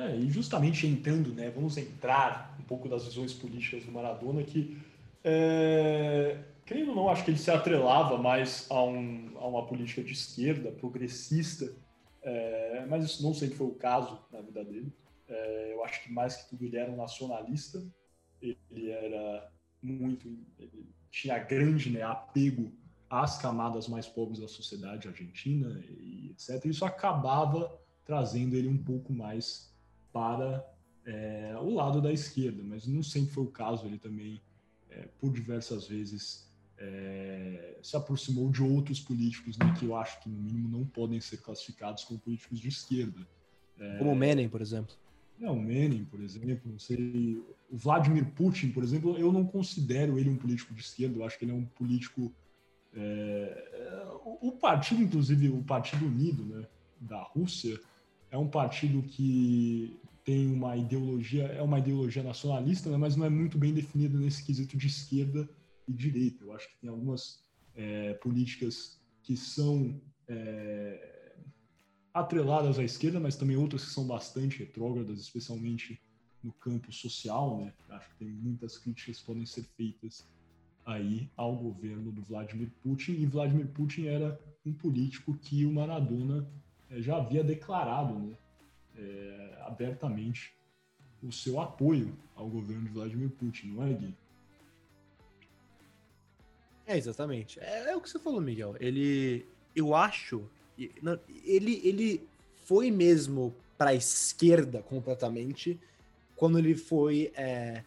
É, 0.04 0.18
e 0.18 0.30
justamente 0.30 0.86
entrando, 0.86 1.34
né, 1.34 1.50
vamos 1.50 1.78
entrar 1.78 2.58
um 2.60 2.64
pouco 2.64 2.90
das 2.90 3.06
visões 3.06 3.34
políticas 3.34 3.86
do 3.86 3.92
Maradona, 3.92 4.44
que, 4.44 4.78
é, 5.24 6.38
creio 6.66 6.90
ou 6.90 6.96
não, 6.96 7.10
acho 7.10 7.24
que 7.24 7.32
ele 7.32 7.38
se 7.38 7.50
atrelava 7.50 8.18
mais 8.18 8.68
a, 8.70 8.84
um, 8.84 9.32
a 9.38 9.48
uma 9.48 9.66
política 9.66 10.04
de 10.04 10.12
esquerda, 10.12 10.72
progressista, 10.72 11.74
é, 12.22 12.86
mas 12.90 13.06
isso 13.06 13.24
não 13.24 13.34
sempre 13.34 13.56
foi 13.56 13.68
o 13.68 13.76
caso 13.76 14.20
na 14.30 14.42
vida 14.42 14.64
dele. 14.66 14.92
É, 15.30 15.74
eu 15.74 15.86
acho 15.86 16.04
que 16.04 16.12
mais 16.12 16.36
que 16.36 16.50
tudo 16.50 16.66
ele 16.66 16.76
era 16.78 16.92
um 16.92 16.98
nacionalista, 16.98 17.82
ele 18.42 18.92
era 18.92 19.50
muito, 19.82 20.28
ele 20.60 20.86
tinha 21.10 21.40
grande 21.40 21.90
né, 21.90 22.02
apego 22.02 22.74
às 23.10 23.38
camadas 23.38 23.88
mais 23.88 24.06
pobres 24.06 24.40
da 24.40 24.50
sociedade 24.50 25.08
argentina 25.08 25.82
e 25.88 26.32
etc. 26.32 26.66
Isso 26.66 26.84
acabava 26.84 27.80
trazendo 28.04 28.56
ele 28.56 28.68
um 28.68 28.78
pouco 28.78 29.14
mais 29.14 29.73
para 30.14 30.66
é, 31.06 31.56
o 31.60 31.74
lado 31.74 32.00
da 32.00 32.14
esquerda, 32.14 32.64
mas 32.64 32.88
não 32.88 33.04
sempre 33.04 33.34
foi 33.34 33.44
o 33.44 33.52
caso. 33.52 33.86
Ele 33.86 33.98
também, 33.98 34.40
é, 34.90 35.08
por 35.20 35.34
diversas 35.34 35.88
vezes, 35.88 36.50
é, 36.78 37.78
se 37.82 37.98
aproximou 37.98 38.50
de 38.50 38.62
outros 38.62 39.00
políticos 39.00 39.58
né, 39.58 39.74
que 39.78 39.86
eu 39.86 39.96
acho 39.96 40.22
que, 40.22 40.30
no 40.30 40.38
mínimo, 40.38 40.70
não 40.70 40.86
podem 40.86 41.20
ser 41.20 41.38
classificados 41.38 42.04
como 42.04 42.20
políticos 42.20 42.60
de 42.60 42.70
esquerda. 42.70 43.28
Como 43.98 44.16
Menem, 44.16 44.48
por 44.48 44.62
exemplo. 44.62 44.96
É, 45.42 45.50
o 45.50 45.60
Menem, 45.60 46.06
por 46.06 46.22
exemplo, 46.22 46.72
não 46.72 46.80
sei. 46.80 47.44
O 47.70 47.76
Vladimir 47.76 48.26
Putin, 48.32 48.70
por 48.70 48.84
exemplo, 48.84 49.18
eu 49.18 49.32
não 49.32 49.46
considero 49.46 50.18
ele 50.18 50.30
um 50.30 50.38
político 50.38 50.74
de 50.74 50.82
esquerda, 50.82 51.18
eu 51.18 51.26
acho 51.26 51.38
que 51.38 51.46
ele 51.46 51.52
é 51.52 51.56
um 51.56 51.66
político. 51.66 52.32
É, 52.96 54.08
o 54.24 54.52
partido, 54.52 55.02
inclusive, 55.02 55.50
o 55.50 55.64
Partido 55.64 56.06
Unido 56.06 56.46
né, 56.46 56.68
da 57.02 57.24
Rússia, 57.24 57.80
é 58.30 58.38
um 58.38 58.48
partido 58.48 59.02
que 59.02 60.00
tem 60.24 60.52
uma 60.52 60.76
ideologia, 60.78 61.44
é 61.46 61.62
uma 61.62 61.80
ideologia 61.80 62.24
nacionalista, 62.24 62.90
né, 62.90 62.98
mas 62.98 63.16
não 63.16 63.26
é 63.26 63.30
muito 63.30 63.58
bem 63.58 63.74
definida 63.74 64.18
nesse 64.18 64.44
quesito 64.44 64.78
de 64.78 64.88
esquerda 64.88 65.48
e 65.88 65.94
direita. 65.94 66.44
Eu 66.44 66.54
acho 66.54 66.70
que 66.70 66.78
tem 66.78 66.90
algumas 66.90 67.44
é, 67.76 68.14
políticas 68.16 69.00
que 69.22 69.36
são 69.36 70.00
é, 70.28 71.36
atreladas 72.14 72.80
à 72.80 72.84
esquerda, 72.84 73.20
mas 73.20 73.36
também 73.36 73.58
outras 73.58 73.86
que 73.86 73.92
são 73.92 74.06
bastante 74.06 74.60
retrógradas, 74.60 75.20
especialmente 75.20 76.00
no 76.44 76.52
campo 76.54 76.92
social, 76.92 77.58
né? 77.58 77.74
Acho 77.90 78.10
que 78.10 78.26
tem 78.26 78.28
muitas 78.28 78.78
críticas 78.78 79.20
que 79.20 79.26
podem 79.26 79.46
ser 79.46 79.64
feitas 79.78 80.26
aí 80.86 81.30
ao 81.38 81.56
governo 81.56 82.12
do 82.12 82.22
Vladimir 82.22 82.70
Putin, 82.82 83.14
e 83.14 83.26
Vladimir 83.26 83.68
Putin 83.68 84.08
era 84.08 84.40
um 84.66 84.74
político 84.74 85.34
que 85.34 85.66
o 85.66 85.72
Maradona 85.72 86.46
é, 86.90 87.02
já 87.02 87.18
havia 87.18 87.44
declarado 87.44 88.20
né, 88.20 88.36
é, 88.98 89.58
abertamente 89.66 90.56
o 91.22 91.32
seu 91.32 91.60
apoio 91.60 92.18
ao 92.36 92.48
governo 92.48 92.84
de 92.84 92.90
Vladimir 92.90 93.30
Putin, 93.30 93.68
não 93.68 93.84
é, 93.84 93.94
Gui? 93.94 94.16
É, 96.86 96.98
exatamente. 96.98 97.60
É, 97.60 97.92
é 97.92 97.96
o 97.96 98.02
que 98.02 98.10
você 98.10 98.20
falou, 98.20 98.42
Miguel. 98.42 98.76
Ele, 98.80 99.46
eu 99.76 99.96
acho 99.96 100.50
ele, 100.78 101.82
ele 101.84 102.28
foi 102.66 102.90
mesmo 102.90 103.54
para 103.78 103.92
a 103.92 103.96
esquerda 103.96 104.82
completamente 104.82 105.80
quando 106.36 106.58
ele 106.58 106.76
foi 106.76 107.32
é, 107.36 107.84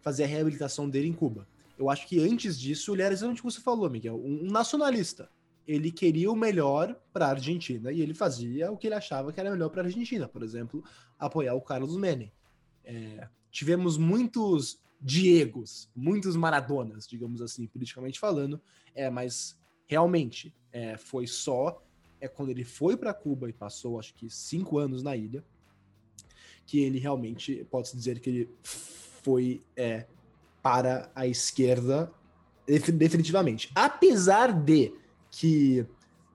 fazer 0.00 0.24
a 0.24 0.26
reabilitação 0.26 0.88
dele 0.88 1.08
em 1.08 1.12
Cuba. 1.12 1.46
Eu 1.78 1.88
acho 1.88 2.06
que 2.06 2.18
antes 2.18 2.58
disso 2.58 2.94
ele 2.94 3.02
era 3.02 3.12
exatamente 3.12 3.40
o 3.40 3.44
que 3.46 3.52
você 3.52 3.60
falou, 3.60 3.88
Miguel, 3.88 4.16
um, 4.16 4.50
nacionalista. 4.50 5.30
Ele 5.68 5.92
queria 5.92 6.32
o 6.32 6.34
melhor 6.34 6.98
para 7.12 7.26
a 7.26 7.30
Argentina 7.30 7.92
e 7.92 8.00
ele 8.00 8.14
fazia 8.14 8.72
o 8.72 8.76
que 8.78 8.88
ele 8.88 8.94
achava 8.94 9.32
que 9.32 9.38
era 9.38 9.50
melhor 9.50 9.68
para 9.68 9.82
a 9.82 9.84
Argentina, 9.84 10.26
por 10.26 10.42
exemplo, 10.42 10.82
apoiar 11.18 11.54
o 11.54 11.60
Carlos 11.60 11.94
Menem. 11.96 12.32
É, 12.82 13.28
tivemos 13.50 13.98
muitos 13.98 14.80
Diegos, 15.00 15.90
muitos 15.94 16.34
Maradonas, 16.34 17.06
digamos 17.06 17.42
assim, 17.42 17.66
politicamente 17.66 18.18
falando, 18.18 18.60
é, 18.94 19.08
mas 19.10 19.60
realmente 19.86 20.52
é, 20.72 20.96
foi 20.96 21.26
só 21.26 21.80
é 22.20 22.26
quando 22.26 22.50
ele 22.50 22.64
foi 22.64 22.96
para 22.96 23.14
Cuba 23.14 23.48
e 23.48 23.52
passou, 23.52 23.98
acho 23.98 24.14
que, 24.14 24.28
cinco 24.28 24.78
anos 24.78 25.02
na 25.02 25.16
ilha, 25.16 25.44
que 26.66 26.80
ele 26.80 26.98
realmente 26.98 27.64
pode-se 27.70 27.96
dizer 27.96 28.20
que 28.20 28.28
ele 28.28 28.50
foi 28.62 29.62
é, 29.76 30.06
para 30.62 31.10
a 31.14 31.26
esquerda 31.26 32.12
definitivamente. 32.66 33.70
Apesar 33.74 34.52
de 34.52 34.92
que, 35.38 35.86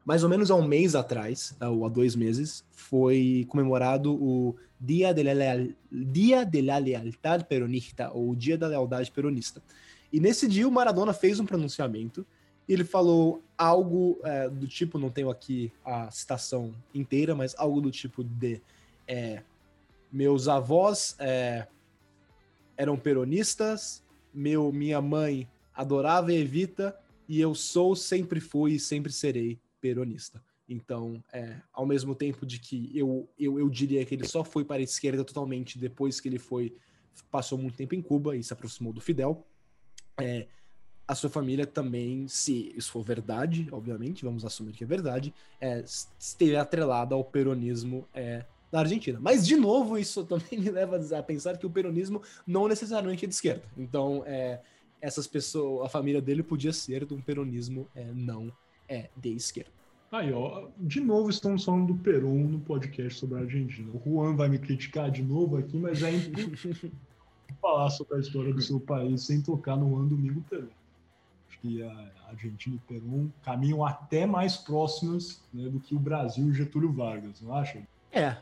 mais 0.05 0.23
ou 0.23 0.29
menos 0.29 0.49
há 0.51 0.55
um 0.55 0.67
mês 0.67 0.95
atrás, 0.95 1.55
né, 1.59 1.67
ou 1.67 1.85
há 1.85 1.89
dois 1.89 2.15
meses, 2.15 2.63
foi 2.71 3.45
comemorado 3.49 4.13
o 4.13 4.55
Dia 4.79 5.13
de 5.13 5.23
la, 5.23 5.33
Leal... 5.33 5.67
Dia 5.91 6.45
de 6.45 6.61
la 6.61 6.77
Lealtad 6.77 7.43
Peronista, 7.45 8.11
ou 8.11 8.35
Dia 8.35 8.57
da 8.57 8.67
Lealdade 8.67 9.11
Peronista. 9.11 9.61
E 10.11 10.19
nesse 10.19 10.47
dia 10.47 10.67
o 10.67 10.71
Maradona 10.71 11.13
fez 11.13 11.39
um 11.39 11.45
pronunciamento 11.45 12.25
ele 12.67 12.83
falou 12.83 13.43
algo 13.57 14.19
é, 14.23 14.49
do 14.49 14.67
tipo, 14.67 14.97
não 14.97 15.09
tenho 15.09 15.29
aqui 15.29 15.71
a 15.83 16.09
citação 16.09 16.73
inteira, 16.93 17.35
mas 17.35 17.53
algo 17.57 17.81
do 17.81 17.91
tipo 17.91 18.23
de 18.23 18.61
é, 19.07 19.43
meus 20.11 20.47
avós 20.47 21.15
é, 21.19 21.67
eram 22.77 22.97
peronistas, 22.97 24.03
meu, 24.33 24.71
minha 24.71 25.01
mãe 25.01 25.47
adorava 25.75 26.31
Evita 26.31 26.97
e 27.33 27.41
eu 27.41 27.55
sou, 27.55 27.95
sempre 27.95 28.39
fui 28.39 28.73
e 28.73 28.79
sempre 28.79 29.11
serei 29.11 29.59
peronista. 29.81 30.39
Então, 30.69 31.23
é, 31.33 31.55
ao 31.73 31.83
mesmo 31.83 32.13
tempo 32.13 32.45
de 32.45 32.59
que 32.59 32.91
eu, 32.93 33.27
eu, 33.39 33.57
eu 33.57 33.67
diria 33.69 34.05
que 34.05 34.13
ele 34.13 34.27
só 34.27 34.43
foi 34.43 34.63
para 34.63 34.81
a 34.81 34.83
esquerda 34.83 35.25
totalmente 35.25 35.79
depois 35.79 36.19
que 36.19 36.29
ele 36.29 36.37
foi 36.37 36.75
passou 37.31 37.57
muito 37.57 37.75
tempo 37.75 37.95
em 37.95 38.01
Cuba 38.03 38.35
e 38.35 38.43
se 38.43 38.53
aproximou 38.53 38.93
do 38.93 39.01
Fidel, 39.01 39.43
é, 40.19 40.45
a 41.07 41.15
sua 41.15 41.29
família 41.29 41.65
também, 41.65 42.27
se 42.27 42.71
isso 42.77 42.91
for 42.91 43.03
verdade, 43.03 43.67
obviamente, 43.71 44.23
vamos 44.23 44.45
assumir 44.45 44.73
que 44.73 44.83
é 44.83 44.87
verdade, 44.87 45.33
é, 45.59 45.83
esteve 46.19 46.55
atrelada 46.55 47.15
ao 47.15 47.23
peronismo 47.23 48.07
é, 48.13 48.45
da 48.71 48.79
Argentina. 48.79 49.19
Mas, 49.19 49.45
de 49.45 49.55
novo, 49.55 49.97
isso 49.97 50.23
também 50.25 50.59
me 50.59 50.69
leva 50.69 50.99
a 51.17 51.23
pensar 51.23 51.57
que 51.57 51.65
o 51.65 51.69
peronismo 51.69 52.21
não 52.45 52.67
necessariamente 52.67 53.25
é 53.25 53.27
de 53.27 53.33
esquerda. 53.33 53.63
Então, 53.75 54.23
é, 54.25 54.61
essas 55.03 55.27
pessoas, 55.27 55.85
a 55.85 55.89
família 55.89 56.21
dele 56.21 56.41
podia 56.41 56.71
ser 56.71 57.05
de 57.05 57.13
um 57.13 57.19
peronismo 57.19 57.89
é, 57.93 58.05
não 58.13 58.49
é 58.87 59.09
de 59.17 59.35
esquerda. 59.35 59.69
Aí, 60.09 60.31
ó, 60.31 60.69
de 60.79 61.01
novo 61.01 61.29
estamos 61.29 61.65
falando 61.65 61.87
do 61.87 61.95
Peron 61.95 62.35
no 62.35 62.59
podcast 62.61 63.19
sobre 63.19 63.37
a 63.37 63.41
Argentina. 63.41 63.91
O 63.93 63.99
Juan 63.99 64.35
vai 64.37 64.47
me 64.47 64.57
criticar 64.57 65.11
de 65.11 65.21
novo 65.21 65.57
aqui, 65.57 65.75
mas 65.75 66.01
é 66.01 66.11
impossível 66.15 66.89
falar 67.61 67.89
sobre 67.89 68.15
a 68.15 68.19
história 68.21 68.53
do 68.53 68.61
seu 68.61 68.79
país 68.79 69.23
sem 69.23 69.41
tocar 69.41 69.75
no 69.75 69.89
Juan 69.89 70.07
Domingo 70.07 70.41
Peron. 70.49 70.69
Acho 71.49 71.59
que 71.59 71.83
a 71.83 72.11
Argentina 72.29 72.75
e 72.75 72.77
o 72.77 72.81
Peron 72.87 73.27
caminham 73.43 73.85
até 73.85 74.25
mais 74.25 74.55
próximas 74.55 75.43
né, 75.53 75.67
do 75.67 75.81
que 75.81 75.93
o 75.93 75.99
Brasil 75.99 76.47
e 76.49 76.53
Getúlio 76.53 76.93
Vargas, 76.93 77.41
não 77.41 77.53
acha? 77.53 77.85
É. 78.09 78.37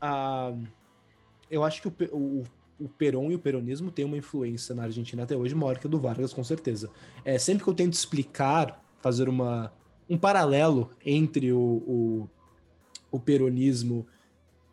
Uh, 0.00 0.64
eu 1.50 1.64
acho 1.64 1.82
que 1.82 1.88
o, 1.88 2.16
o, 2.16 2.44
o 2.78 2.88
Peron 2.88 3.30
e 3.30 3.34
o 3.34 3.38
peronismo 3.38 3.90
têm 3.90 4.04
uma 4.04 4.16
influência 4.16 4.74
na 4.74 4.84
Argentina 4.84 5.22
até 5.22 5.36
hoje 5.36 5.54
maior 5.54 5.78
que 5.78 5.86
a 5.86 5.90
do 5.90 5.98
Vargas, 5.98 6.32
com 6.32 6.44
certeza. 6.44 6.90
É, 7.24 7.38
sempre 7.38 7.64
que 7.64 7.70
eu 7.70 7.74
tento 7.74 7.94
explicar, 7.94 8.84
fazer 9.00 9.28
uma 9.28 9.72
um 10.08 10.16
paralelo 10.16 10.90
entre 11.04 11.52
o, 11.52 11.58
o, 11.58 12.30
o 13.10 13.18
peronismo. 13.18 14.06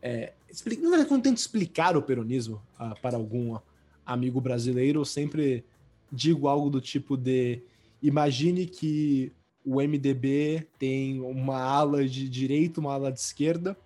É, 0.02 0.34
explica, 0.50 0.82
não 0.84 0.96
é 0.96 1.06
que 1.06 1.14
eu 1.14 1.22
tento 1.22 1.38
explicar 1.38 1.98
o 1.98 2.04
peronismo 2.04 2.62
ah, 2.78 2.94
para 3.02 3.18
algum 3.18 3.58
amigo 4.06 4.40
brasileiro, 4.40 5.00
eu 5.00 5.06
sempre 5.06 5.66
digo 6.12 6.48
algo 6.48 6.70
do 6.70 6.82
tipo 6.82 7.18
de 7.18 7.64
imagine 8.02 8.66
que 8.68 9.32
o 9.66 9.82
MDB 9.82 10.68
tem 10.78 11.22
uma 11.22 11.58
ala 11.62 12.06
de 12.06 12.28
direita, 12.28 12.82
uma 12.82 12.94
ala 12.94 13.12
de 13.12 13.20
esquerda 13.20 13.78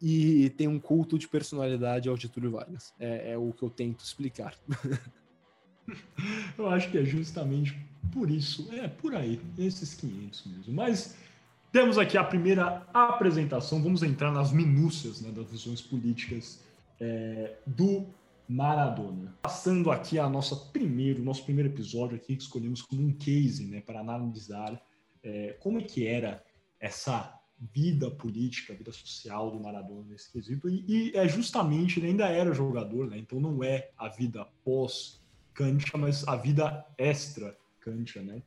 e 0.00 0.50
tem 0.50 0.66
um 0.66 0.78
culto 0.78 1.18
de 1.18 1.28
personalidade 1.28 2.08
ao 2.08 2.16
Getúlio 2.16 2.52
Vargas. 2.52 2.94
É, 2.98 3.32
é 3.32 3.38
o 3.38 3.52
que 3.52 3.62
eu 3.62 3.70
tento 3.70 4.00
explicar. 4.00 4.54
eu 6.56 6.68
acho 6.68 6.90
que 6.90 6.98
é 6.98 7.04
justamente 7.04 7.76
por 8.12 8.30
isso, 8.30 8.68
é 8.72 8.88
por 8.88 9.14
aí, 9.14 9.40
esses 9.58 9.94
500 9.94 10.46
mesmo. 10.46 10.72
Mas 10.72 11.16
temos 11.70 11.98
aqui 11.98 12.16
a 12.16 12.24
primeira 12.24 12.86
apresentação, 12.92 13.82
vamos 13.82 14.02
entrar 14.02 14.32
nas 14.32 14.52
minúcias 14.52 15.20
né, 15.20 15.30
das 15.30 15.50
visões 15.50 15.80
políticas 15.80 16.64
é, 16.98 17.56
do 17.66 18.06
Maradona. 18.48 19.36
Passando 19.42 19.90
aqui 19.90 20.18
a 20.18 20.28
nossa 20.28 20.56
primeiro, 20.56 21.22
nosso 21.22 21.44
primeiro 21.44 21.68
episódio 21.68 22.16
aqui 22.16 22.36
que 22.36 22.42
escolhemos 22.42 22.82
como 22.82 23.02
um 23.02 23.12
case, 23.12 23.66
né, 23.66 23.80
para 23.80 24.00
analisar 24.00 24.80
é, 25.22 25.56
como 25.60 25.78
é 25.78 25.82
que 25.82 26.06
era 26.06 26.42
essa 26.80 27.39
vida 27.60 28.10
política, 28.10 28.74
vida 28.74 28.92
social 28.92 29.50
do 29.50 29.60
Maradona 29.60 30.06
nesse 30.08 30.32
quesito. 30.32 30.68
E, 30.68 30.84
e 30.88 31.16
é 31.16 31.28
justamente 31.28 32.00
ele 32.00 32.08
ainda 32.08 32.28
era 32.28 32.54
jogador, 32.54 33.08
né? 33.08 33.18
Então 33.18 33.38
não 33.38 33.62
é 33.62 33.90
a 33.98 34.08
vida 34.08 34.46
pós 34.64 35.20
cancha, 35.52 35.98
mas 35.98 36.26
a 36.26 36.36
vida 36.36 36.86
extra 36.96 37.56
cancha, 37.80 38.22
né? 38.22 38.42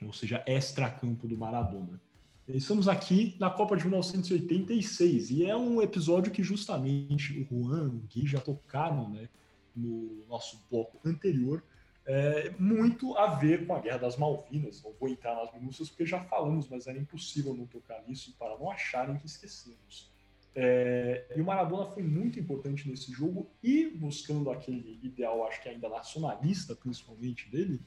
Ou 0.00 0.12
seja, 0.12 0.42
extra-campo 0.46 1.26
do 1.26 1.36
Maradona. 1.36 2.00
Estamos 2.48 2.88
aqui 2.88 3.36
na 3.38 3.48
Copa 3.50 3.76
de 3.76 3.84
1986 3.84 5.30
e 5.30 5.46
é 5.46 5.56
um 5.56 5.80
episódio 5.80 6.32
que 6.32 6.42
justamente 6.42 7.46
o 7.50 7.64
Juan, 7.64 7.88
o 7.88 8.02
Gui 8.08 8.26
já 8.26 8.40
tocaram 8.40 9.08
né, 9.08 9.28
no 9.74 10.24
nosso 10.28 10.60
bloco 10.70 10.98
anterior, 11.04 11.62
é, 12.04 12.50
muito 12.58 13.16
a 13.16 13.34
ver 13.34 13.66
com 13.66 13.74
a 13.74 13.80
Guerra 13.80 13.98
das 13.98 14.16
Malvinas. 14.16 14.82
Não 14.82 14.92
vou 14.92 15.08
entrar 15.08 15.34
nas 15.34 15.52
minúcias 15.52 15.88
porque 15.88 16.06
já 16.06 16.22
falamos, 16.24 16.68
mas 16.68 16.86
era 16.86 16.98
impossível 16.98 17.54
não 17.54 17.66
tocar 17.66 18.02
nisso 18.06 18.34
para 18.38 18.56
não 18.58 18.70
acharem 18.70 19.16
que 19.16 19.26
esquecemos. 19.26 20.10
É, 20.54 21.26
e 21.34 21.40
o 21.40 21.44
Maradona 21.44 21.86
foi 21.86 22.02
muito 22.02 22.38
importante 22.38 22.88
nesse 22.88 23.10
jogo 23.10 23.50
e 23.62 23.86
buscando 23.86 24.50
aquele 24.50 24.98
ideal, 25.02 25.46
acho 25.46 25.62
que 25.62 25.68
ainda 25.68 25.88
nacionalista, 25.88 26.74
principalmente 26.74 27.48
dele, 27.50 27.80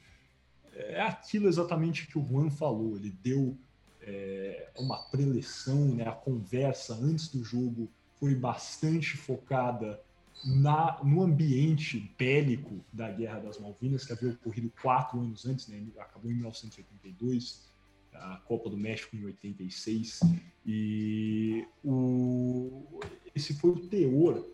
é 0.72 1.00
aquilo 1.00 1.48
exatamente 1.48 2.06
que 2.06 2.18
o 2.18 2.26
Juan 2.26 2.50
falou. 2.50 2.96
Ele 2.96 3.10
deu 3.10 3.56
é, 4.00 4.70
uma 4.78 4.98
preleção, 5.10 5.94
né? 5.94 6.08
a 6.08 6.12
conversa 6.12 6.94
antes 6.94 7.28
do 7.28 7.44
jogo 7.44 7.90
foi 8.18 8.34
bastante 8.34 9.16
focada 9.16 10.00
na, 10.44 11.00
no 11.02 11.22
ambiente 11.22 12.14
bélico 12.18 12.84
da 12.92 13.10
Guerra 13.10 13.40
das 13.40 13.58
Malvinas, 13.58 14.04
que 14.04 14.12
havia 14.12 14.30
ocorrido 14.30 14.72
quatro 14.80 15.20
anos 15.20 15.46
antes, 15.46 15.68
né? 15.68 15.84
acabou 15.98 16.30
em 16.30 16.34
1982, 16.34 17.66
a 18.12 18.36
Copa 18.46 18.70
do 18.70 18.76
México 18.76 19.14
em 19.14 19.24
86, 19.24 20.20
e 20.64 21.66
o, 21.84 23.00
esse 23.34 23.54
foi 23.54 23.70
o 23.70 23.86
teor 23.88 24.46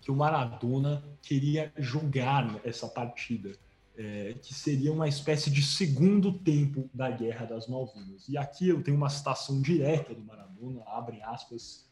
que 0.00 0.10
o 0.10 0.16
Maradona 0.16 1.02
queria 1.20 1.72
jogar 1.76 2.60
essa 2.64 2.88
partida 2.88 3.52
é, 3.96 4.34
que 4.40 4.54
seria 4.54 4.92
uma 4.92 5.08
espécie 5.08 5.50
de 5.50 5.62
segundo 5.62 6.32
tempo 6.32 6.88
da 6.94 7.10
Guerra 7.10 7.44
das 7.44 7.66
Malvinas. 7.66 8.28
E 8.28 8.38
aqui 8.38 8.68
eu 8.68 8.82
tenho 8.82 8.96
uma 8.96 9.10
citação 9.10 9.60
direta 9.60 10.14
do 10.14 10.22
Maradona, 10.22 10.82
abre 10.86 11.20
aspas, 11.22 11.89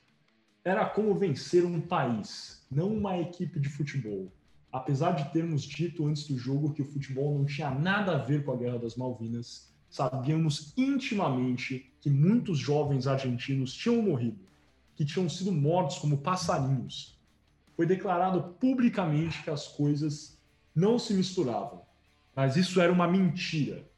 era 0.68 0.84
como 0.84 1.14
vencer 1.14 1.64
um 1.64 1.80
país, 1.80 2.62
não 2.70 2.92
uma 2.92 3.18
equipe 3.18 3.58
de 3.58 3.68
futebol. 3.68 4.30
Apesar 4.70 5.12
de 5.12 5.32
termos 5.32 5.62
dito 5.62 6.06
antes 6.06 6.26
do 6.28 6.36
jogo 6.36 6.74
que 6.74 6.82
o 6.82 6.84
futebol 6.84 7.38
não 7.38 7.46
tinha 7.46 7.70
nada 7.70 8.14
a 8.14 8.18
ver 8.18 8.44
com 8.44 8.52
a 8.52 8.56
Guerra 8.56 8.78
das 8.78 8.94
Malvinas, 8.94 9.72
sabíamos 9.88 10.74
intimamente 10.76 11.90
que 12.00 12.10
muitos 12.10 12.58
jovens 12.58 13.06
argentinos 13.06 13.72
tinham 13.72 14.02
morrido, 14.02 14.38
que 14.94 15.06
tinham 15.06 15.28
sido 15.28 15.50
mortos 15.50 15.98
como 15.98 16.18
passarinhos. 16.18 17.18
Foi 17.74 17.86
declarado 17.86 18.54
publicamente 18.60 19.42
que 19.42 19.50
as 19.50 19.68
coisas 19.68 20.38
não 20.74 20.98
se 20.98 21.14
misturavam. 21.14 21.80
Mas 22.36 22.56
isso 22.56 22.80
era 22.80 22.92
uma 22.92 23.08
mentira. 23.08 23.88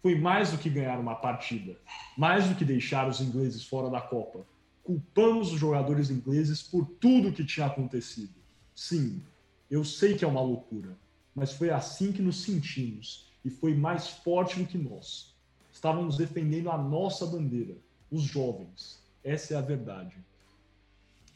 Foi 0.00 0.14
mais 0.14 0.52
do 0.52 0.58
que 0.58 0.70
ganhar 0.70 0.98
uma 1.00 1.16
partida, 1.16 1.76
mais 2.16 2.48
do 2.48 2.54
que 2.54 2.64
deixar 2.64 3.08
os 3.08 3.20
ingleses 3.20 3.64
fora 3.64 3.90
da 3.90 4.00
Copa. 4.00 4.46
Culpamos 4.82 5.52
os 5.52 5.60
jogadores 5.60 6.10
ingleses 6.10 6.62
por 6.62 6.86
tudo 7.00 7.32
que 7.32 7.44
tinha 7.44 7.66
acontecido. 7.66 8.34
Sim, 8.74 9.22
eu 9.70 9.84
sei 9.84 10.16
que 10.16 10.24
é 10.24 10.28
uma 10.28 10.40
loucura, 10.40 10.96
mas 11.34 11.52
foi 11.52 11.70
assim 11.70 12.12
que 12.12 12.20
nos 12.20 12.42
sentimos 12.42 13.30
e 13.44 13.50
foi 13.50 13.74
mais 13.74 14.08
forte 14.08 14.58
do 14.58 14.66
que 14.66 14.78
nós. 14.78 15.34
Estávamos 15.72 16.16
defendendo 16.16 16.70
a 16.70 16.78
nossa 16.78 17.26
bandeira, 17.26 17.76
os 18.10 18.22
jovens. 18.22 19.02
Essa 19.24 19.54
é 19.54 19.56
a 19.56 19.60
verdade. 19.60 20.16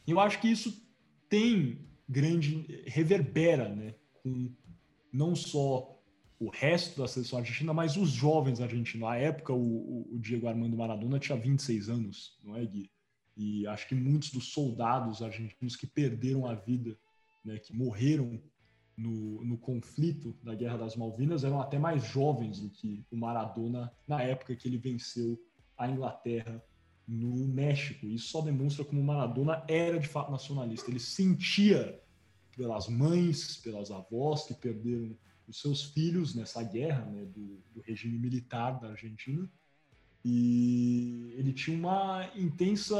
Eu 0.06 0.20
acho 0.20 0.40
que 0.40 0.48
isso 0.48 0.82
tem 1.28 1.78
grande 2.08 2.84
reverbera, 2.86 3.68
né, 3.68 3.94
com 4.22 4.50
não 5.12 5.34
só 5.34 5.96
o 6.38 6.50
resto 6.50 7.00
da 7.00 7.08
seleção 7.08 7.38
argentina, 7.38 7.72
mas 7.72 7.96
os 7.96 8.10
jovens 8.10 8.60
argentinos. 8.60 9.08
Na 9.08 9.16
época, 9.16 9.52
o, 9.52 10.06
o, 10.12 10.18
Diego 10.18 10.46
Armando 10.46 10.76
Maradona 10.76 11.18
tinha 11.18 11.38
26 11.38 11.88
anos, 11.88 12.38
não 12.44 12.56
é, 12.56 12.64
Gui? 12.64 12.90
E 13.36 13.66
acho 13.66 13.88
que 13.88 13.94
muitos 13.94 14.30
dos 14.30 14.52
soldados 14.52 15.22
argentinos 15.22 15.76
que 15.76 15.86
perderam 15.86 16.46
a 16.46 16.54
vida, 16.54 16.96
né, 17.44 17.58
que 17.58 17.74
morreram 17.74 18.40
no, 18.96 19.44
no 19.44 19.58
conflito 19.58 20.34
da 20.42 20.54
Guerra 20.54 20.78
das 20.78 20.96
Malvinas, 20.96 21.44
eram 21.44 21.60
até 21.60 21.78
mais 21.78 22.04
jovens 22.04 22.60
do 22.60 22.70
que 22.70 23.04
o 23.10 23.16
Maradona 23.16 23.92
na 24.08 24.22
época 24.22 24.56
que 24.56 24.66
ele 24.66 24.78
venceu 24.78 25.38
a 25.76 25.88
Inglaterra 25.88 26.62
no 27.06 27.46
México. 27.46 28.06
Isso 28.06 28.28
só 28.28 28.40
demonstra 28.40 28.84
como 28.84 29.00
o 29.00 29.04
Maradona 29.04 29.64
era 29.68 29.98
de 29.98 30.08
fato 30.08 30.30
nacionalista. 30.30 30.90
Ele 30.90 30.98
sentia 30.98 32.00
pelas 32.56 32.88
mães, 32.88 33.58
pelas 33.58 33.90
avós 33.90 34.46
que 34.46 34.54
perderam 34.54 35.16
os 35.46 35.60
seus 35.60 35.84
filhos 35.84 36.34
nessa 36.34 36.62
guerra 36.62 37.04
né, 37.06 37.24
do, 37.26 37.62
do, 37.72 37.80
regime 37.82 38.18
militar 38.18 38.80
da 38.80 38.88
Argentina. 38.88 39.48
E 40.28 41.32
ele 41.36 41.52
tinha 41.52 41.78
uma 41.78 42.28
intensa. 42.34 42.96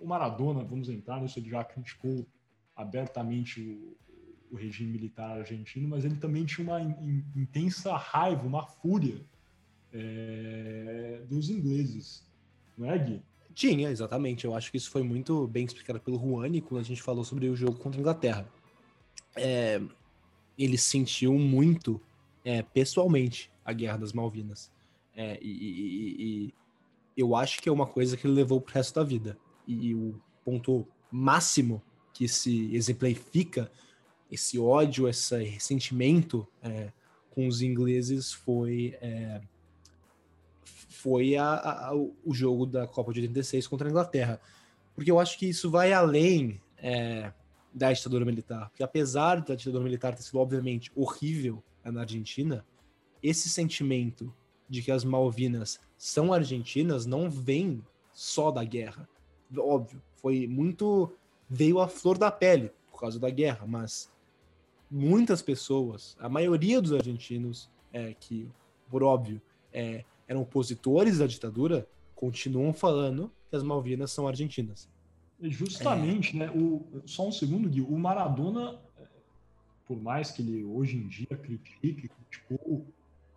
O 0.00 0.04
Maradona, 0.04 0.64
vamos 0.64 0.88
entrar 0.88 1.22
nisso, 1.22 1.38
ele 1.38 1.48
já 1.48 1.62
criticou 1.62 2.26
abertamente 2.74 3.60
o, 3.60 3.96
o 4.50 4.56
regime 4.56 4.90
militar 4.90 5.38
argentino, 5.38 5.88
mas 5.88 6.04
ele 6.04 6.16
também 6.16 6.44
tinha 6.44 6.66
uma 6.66 6.82
in, 6.82 7.24
intensa 7.36 7.96
raiva, 7.96 8.44
uma 8.44 8.66
fúria 8.66 9.24
é, 9.92 11.22
dos 11.28 11.50
ingleses. 11.50 12.28
Não 12.76 12.90
é, 12.90 12.98
Gui? 12.98 13.22
Tinha, 13.54 13.88
exatamente. 13.88 14.44
Eu 14.44 14.56
acho 14.56 14.72
que 14.72 14.76
isso 14.76 14.90
foi 14.90 15.04
muito 15.04 15.46
bem 15.46 15.64
explicado 15.64 16.00
pelo 16.00 16.18
Juani 16.18 16.60
quando 16.60 16.80
a 16.80 16.84
gente 16.84 17.00
falou 17.00 17.22
sobre 17.22 17.48
o 17.48 17.54
jogo 17.54 17.78
contra 17.78 18.00
a 18.00 18.02
Inglaterra. 18.02 18.48
É, 19.36 19.80
ele 20.58 20.76
sentiu 20.76 21.38
muito 21.38 22.00
é, 22.44 22.60
pessoalmente 22.60 23.52
a 23.64 23.72
Guerra 23.72 23.98
das 23.98 24.12
Malvinas. 24.12 24.73
É, 25.14 25.38
e, 25.40 25.48
e, 25.48 26.24
e, 26.46 26.54
eu 27.16 27.36
acho 27.36 27.60
que 27.62 27.68
é 27.68 27.72
uma 27.72 27.86
coisa 27.86 28.16
que 28.16 28.26
ele 28.26 28.34
levou 28.34 28.60
pro 28.60 28.74
resto 28.74 28.94
da 28.94 29.04
vida. 29.04 29.38
E 29.66 29.94
o 29.94 30.20
ponto 30.44 30.86
máximo 31.10 31.82
que 32.12 32.28
se 32.28 32.74
exemplifica 32.74 33.70
esse 34.30 34.58
ódio, 34.58 35.08
esse 35.08 35.42
ressentimento 35.42 36.46
é, 36.62 36.92
com 37.30 37.46
os 37.46 37.62
ingleses 37.62 38.32
foi 38.32 38.96
é, 39.00 39.40
foi 40.88 41.36
a, 41.36 41.88
a, 41.88 41.94
o 41.94 42.32
jogo 42.32 42.64
da 42.64 42.86
Copa 42.86 43.12
de 43.12 43.20
86 43.20 43.66
contra 43.66 43.86
a 43.86 43.90
Inglaterra. 43.90 44.40
Porque 44.94 45.10
eu 45.10 45.20
acho 45.20 45.38
que 45.38 45.46
isso 45.46 45.70
vai 45.70 45.92
além 45.92 46.60
é, 46.78 47.32
da 47.74 47.92
ditadura 47.92 48.24
militar. 48.24 48.70
Porque 48.70 48.82
apesar 48.82 49.42
da 49.42 49.54
ditadura 49.54 49.84
militar 49.84 50.14
ter 50.14 50.22
sido, 50.22 50.38
obviamente, 50.38 50.90
horrível 50.94 51.62
na 51.84 52.00
Argentina, 52.00 52.64
esse 53.22 53.50
sentimento 53.50 54.32
de 54.68 54.82
que 54.82 54.90
as 54.90 55.04
Malvinas 55.04 55.80
são 55.96 56.32
argentinas 56.32 57.06
não 57.06 57.30
vem 57.30 57.82
só 58.12 58.50
da 58.50 58.64
guerra. 58.64 59.08
Óbvio, 59.56 60.00
foi 60.16 60.46
muito. 60.46 61.12
veio 61.48 61.80
à 61.80 61.88
flor 61.88 62.18
da 62.18 62.30
pele 62.30 62.70
por 62.90 63.00
causa 63.00 63.18
da 63.18 63.30
guerra, 63.30 63.66
mas 63.66 64.10
muitas 64.90 65.42
pessoas, 65.42 66.16
a 66.20 66.28
maioria 66.28 66.80
dos 66.80 66.92
argentinos, 66.92 67.68
é, 67.92 68.14
que, 68.14 68.48
por 68.88 69.02
óbvio, 69.02 69.40
é, 69.72 70.04
eram 70.28 70.42
opositores 70.42 71.18
da 71.18 71.26
ditadura, 71.26 71.86
continuam 72.14 72.72
falando 72.72 73.30
que 73.50 73.56
as 73.56 73.62
Malvinas 73.62 74.12
são 74.12 74.26
argentinas. 74.28 74.88
Justamente, 75.40 76.36
é... 76.36 76.40
né? 76.40 76.50
O, 76.50 77.02
só 77.04 77.26
um 77.26 77.32
segundo, 77.32 77.68
Gui. 77.68 77.80
O 77.80 77.98
Maradona, 77.98 78.80
por 79.86 80.00
mais 80.00 80.30
que 80.30 80.42
ele 80.42 80.64
hoje 80.64 80.96
em 80.96 81.08
dia 81.08 81.36
critique, 81.36 82.08
criticou, 82.08 82.86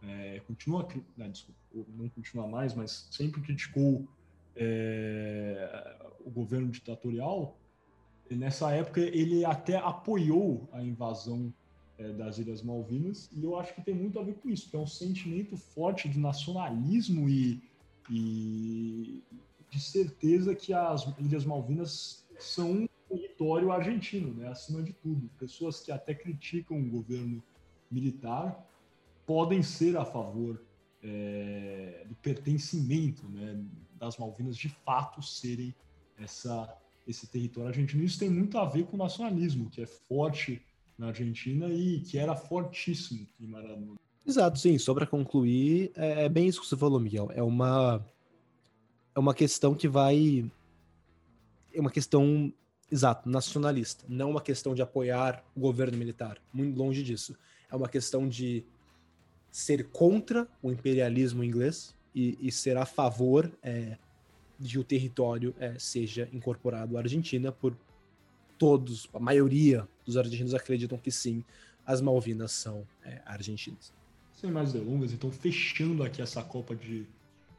é, 0.03 0.39
continua, 0.45 0.87
não, 1.15 1.29
desculpa, 1.29 1.59
não 1.73 2.09
continua 2.09 2.47
mais, 2.47 2.73
mas 2.73 3.07
sempre 3.11 3.41
criticou 3.41 4.07
é, 4.55 5.97
o 6.23 6.29
governo 6.29 6.69
ditatorial. 6.69 7.57
Nessa 8.29 8.71
época, 8.71 8.99
ele 8.99 9.45
até 9.45 9.77
apoiou 9.77 10.67
a 10.71 10.83
invasão 10.83 11.53
é, 11.97 12.11
das 12.11 12.37
Ilhas 12.37 12.61
Malvinas, 12.61 13.29
e 13.31 13.43
eu 13.43 13.57
acho 13.57 13.73
que 13.73 13.81
tem 13.81 13.95
muito 13.95 14.19
a 14.19 14.23
ver 14.23 14.35
com 14.35 14.49
isso, 14.49 14.69
que 14.69 14.75
é 14.75 14.79
um 14.79 14.87
sentimento 14.87 15.57
forte 15.57 16.07
de 16.07 16.19
nacionalismo 16.19 17.27
e, 17.27 17.61
e 18.09 19.23
de 19.69 19.79
certeza 19.79 20.53
que 20.53 20.73
as 20.73 21.07
Ilhas 21.17 21.45
Malvinas 21.45 22.25
são 22.37 22.71
um 22.71 22.87
território 23.09 23.71
argentino, 23.71 24.33
né, 24.33 24.47
acima 24.49 24.83
de 24.83 24.93
tudo. 24.93 25.29
Pessoas 25.39 25.81
que 25.81 25.91
até 25.91 26.13
criticam 26.13 26.79
o 26.79 26.89
governo 26.89 27.41
militar 27.89 28.63
podem 29.27 29.61
ser 29.61 29.97
a 29.97 30.05
favor 30.05 30.59
é, 31.03 32.05
do 32.07 32.15
pertencimento 32.15 33.27
né, 33.27 33.61
das 33.99 34.17
Malvinas 34.17 34.57
de 34.57 34.69
fato 34.69 35.21
serem 35.21 35.75
essa, 36.17 36.73
esse 37.05 37.27
território 37.27 37.69
argentino. 37.69 38.03
Isso 38.03 38.17
tem 38.17 38.29
muito 38.29 38.57
a 38.57 38.65
ver 38.65 38.85
com 38.85 38.95
o 38.95 38.99
nacionalismo, 38.99 39.69
que 39.69 39.81
é 39.81 39.85
forte 39.85 40.61
na 40.97 41.07
Argentina 41.07 41.67
e 41.67 41.99
que 41.99 42.17
era 42.17 42.35
fortíssimo 42.35 43.27
em 43.39 43.45
Maradona. 43.45 43.95
Exato, 44.25 44.57
sim. 44.57 44.77
Só 44.77 44.93
para 44.93 45.05
concluir, 45.05 45.91
é, 45.95 46.25
é, 46.25 46.29
bem 46.29 46.47
isso 46.47 46.61
que 46.61 46.67
você 46.67 46.77
falou, 46.77 46.99
Miguel. 46.99 47.29
É 47.33 47.43
uma 47.43 48.03
é 49.13 49.19
uma 49.19 49.33
questão 49.33 49.75
que 49.75 49.87
vai 49.87 50.49
é 51.73 51.81
uma 51.81 51.91
questão 51.91 52.51
exato 52.89 53.29
nacionalista, 53.29 54.05
não 54.07 54.31
uma 54.31 54.41
questão 54.41 54.73
de 54.73 54.81
apoiar 54.81 55.43
o 55.55 55.59
governo 55.59 55.97
militar. 55.97 56.37
Muito 56.53 56.77
longe 56.77 57.03
disso. 57.03 57.37
É 57.69 57.75
uma 57.75 57.89
questão 57.89 58.27
de 58.27 58.65
ser 59.57 59.85
contra 59.85 60.47
o 60.61 60.71
imperialismo 60.71 61.43
inglês 61.43 61.95
e, 62.13 62.37
e 62.39 62.51
ser 62.51 62.77
a 62.77 62.85
favor 62.85 63.51
é, 63.63 63.97
de 64.59 64.77
o 64.77 64.83
território 64.83 65.51
é, 65.57 65.73
seja 65.79 66.29
incorporado 66.31 66.95
à 66.95 66.99
Argentina 66.99 67.51
por 67.51 67.75
todos, 68.55 69.09
a 69.11 69.19
maioria 69.19 69.87
dos 70.05 70.15
argentinos 70.15 70.53
acreditam 70.53 70.95
que 70.99 71.09
sim, 71.09 71.43
as 71.83 72.01
Malvinas 72.01 72.51
são 72.51 72.87
é, 73.03 73.19
argentinas. 73.25 73.91
Sem 74.31 74.51
mais 74.51 74.73
delongas, 74.73 75.11
então 75.11 75.31
fechando 75.31 76.03
aqui 76.03 76.21
essa 76.21 76.43
Copa 76.43 76.75
de 76.75 77.07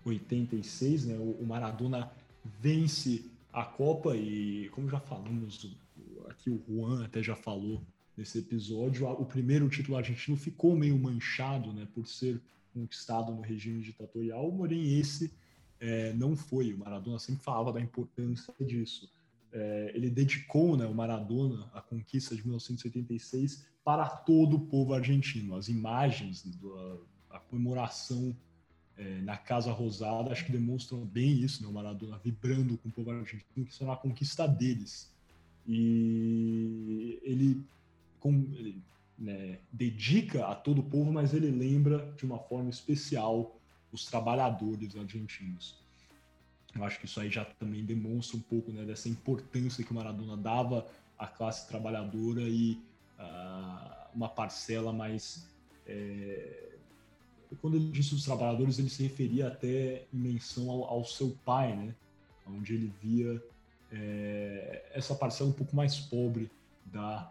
86, 0.05 1.07
né, 1.07 1.19
o 1.19 1.45
Maradona 1.45 2.13
vence 2.61 3.25
a 3.53 3.65
Copa 3.65 4.15
e, 4.15 4.69
como 4.69 4.89
já 4.89 5.01
falamos, 5.01 5.77
aqui 6.29 6.49
o 6.49 6.63
Juan 6.69 7.05
até 7.05 7.21
já 7.25 7.35
falou 7.35 7.83
nesse 8.19 8.39
episódio, 8.39 9.09
o 9.09 9.25
primeiro 9.25 9.69
título 9.71 9.97
argentino 9.97 10.37
ficou 10.37 10.77
meio 10.77 10.99
manchado, 10.99 11.73
né, 11.73 11.89
por 11.95 12.07
ser 12.07 12.39
conquistado 12.75 13.33
no 13.33 13.41
regime 13.41 13.81
ditatorial, 13.81 14.53
porém 14.53 14.99
esse 14.99 15.33
é, 15.81 16.13
não 16.13 16.37
foi. 16.37 16.75
O 16.75 16.79
Maradona 16.79 17.19
sempre 17.19 17.43
falava 17.43 17.73
da 17.73 17.81
importância 17.81 18.53
disso 18.61 19.09
é, 19.53 19.93
ele 19.95 20.11
dedicou 20.11 20.77
né, 20.77 20.87
o 20.87 20.95
Maradona, 20.95 21.71
a 21.73 21.81
conquista 21.81 22.35
de 22.35 22.43
1986, 22.43 23.67
para 23.85 24.07
todo 24.09 24.57
o 24.57 24.61
povo 24.61 24.95
argentino. 24.95 25.57
As 25.57 25.69
imagens 25.69 26.45
da 27.31 27.39
comemoração 27.41 28.37
é, 28.97 29.21
na 29.23 29.37
Casa 29.37 29.73
Rosada 29.73 30.33
acho 30.33 30.45
que 30.45 30.53
demonstram 30.53 31.05
bem 31.05 31.33
isso, 31.33 31.63
né, 31.63 31.69
o 31.69 31.73
Maradona 31.73 32.19
vibrando 32.19 32.77
com 32.79 32.89
o 32.89 32.93
povo 32.93 33.11
argentino, 33.11 33.43
que 33.55 33.71
isso 33.71 33.83
era 33.83 33.93
uma 33.93 33.97
conquista 33.97 34.47
deles. 34.47 35.13
E 35.67 37.19
ele, 37.23 37.63
com, 38.21 38.33
ele 38.53 38.83
né, 39.19 39.59
dedica 39.73 40.47
a 40.47 40.55
todo 40.55 40.81
o 40.81 40.85
povo, 40.85 41.13
mas 41.13 41.35
ele 41.35 41.51
lembra 41.51 42.13
de 42.17 42.25
uma 42.25 42.39
forma 42.39 42.71
especial 42.71 43.57
os 43.93 44.05
trabalhadores 44.05 44.97
argentinos. 44.97 45.77
Eu 46.75 46.85
acho 46.85 46.99
que 47.01 47.07
isso 47.07 47.19
aí 47.21 47.31
já 47.31 47.45
também 47.45 47.85
demonstra 47.85 48.37
um 48.37 48.41
pouco 48.41 48.71
né, 48.71 48.85
dessa 48.85 49.09
importância 49.09 49.83
que 49.83 49.91
o 49.91 49.95
Maradona 49.95 50.37
dava 50.37 50.87
à 51.19 51.27
classe 51.27 51.67
trabalhadora 51.67 52.43
e 52.43 52.81
uh, 53.19 54.09
uma 54.15 54.29
parcela 54.29 54.93
mais. 54.93 55.49
É... 55.87 56.77
Quando 57.63 57.77
ele 57.77 57.91
disse 57.91 58.15
os 58.15 58.25
trabalhadores, 58.25 58.79
ele 58.79 58.91
se 58.91 59.03
referia 59.03 59.49
até 59.49 60.05
em 60.13 60.19
menção 60.19 60.71
ao, 60.71 60.85
ao 60.85 61.05
seu 61.05 61.37
pai, 61.45 61.75
né? 61.75 61.95
onde 62.47 62.75
ele 62.75 62.93
via 63.03 63.43
é, 63.91 64.91
essa 64.93 65.15
parcela 65.15 65.51
um 65.51 65.53
pouco 65.55 65.75
mais 65.75 65.99
pobre 65.99 66.51
da 66.87 67.31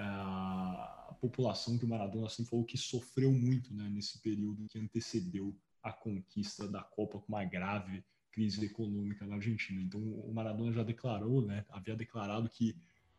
a 0.00 1.16
população 1.20 1.76
que 1.76 1.84
o 1.84 1.88
Maradona 1.88 2.28
sempre 2.28 2.50
falou 2.50 2.64
que 2.64 2.76
sofreu 2.76 3.32
muito 3.32 3.74
né, 3.74 3.88
nesse 3.90 4.20
período 4.20 4.66
que 4.68 4.78
antecedeu 4.78 5.54
a 5.82 5.92
conquista 5.92 6.68
da 6.68 6.82
Copa 6.82 7.18
com 7.18 7.28
uma 7.28 7.44
grave 7.44 8.04
crise 8.30 8.64
econômica 8.64 9.26
na 9.26 9.36
Argentina. 9.36 9.80
Então, 9.82 10.00
o 10.00 10.32
Maradona 10.32 10.72
já 10.72 10.82
declarou, 10.82 11.44
né, 11.44 11.64
havia 11.70 11.96
declarado 11.96 12.48
que 12.48 12.76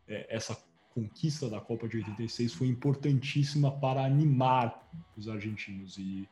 é, 0.08 0.34
essa 0.34 0.54
conquista 0.94 1.48
da 1.48 1.60
Copa 1.60 1.86
de 1.86 1.98
86 1.98 2.54
foi 2.54 2.68
importantíssima 2.68 3.70
para 3.78 4.04
animar 4.04 4.90
os 5.16 5.28
argentinos 5.28 5.98
e 5.98 6.28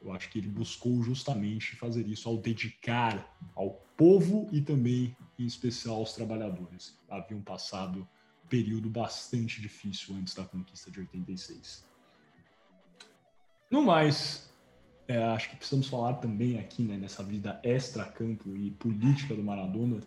eu 0.00 0.12
acho 0.12 0.30
que 0.30 0.38
ele 0.38 0.48
buscou 0.48 1.02
justamente 1.02 1.76
fazer 1.76 2.06
isso 2.08 2.28
ao 2.28 2.36
dedicar 2.36 3.38
ao 3.54 3.70
povo 3.96 4.48
e 4.52 4.60
também, 4.60 5.16
em 5.38 5.46
especial, 5.46 5.96
aos 5.96 6.12
trabalhadores. 6.12 6.98
Havia 7.08 7.36
um 7.36 7.42
passado 7.42 8.08
período 8.48 8.88
bastante 8.88 9.60
difícil 9.60 10.14
antes 10.14 10.34
da 10.34 10.44
conquista 10.44 10.90
de 10.90 11.00
86. 11.00 11.84
No 13.70 13.82
mais, 13.82 14.52
é, 15.08 15.16
acho 15.16 15.50
que 15.50 15.56
precisamos 15.56 15.88
falar 15.88 16.14
também 16.14 16.58
aqui, 16.58 16.82
né, 16.82 16.96
nessa 16.96 17.22
vida 17.22 17.58
extra-campo 17.62 18.54
e 18.56 18.70
política 18.72 19.34
do 19.34 19.42
Maradona, 19.42 20.00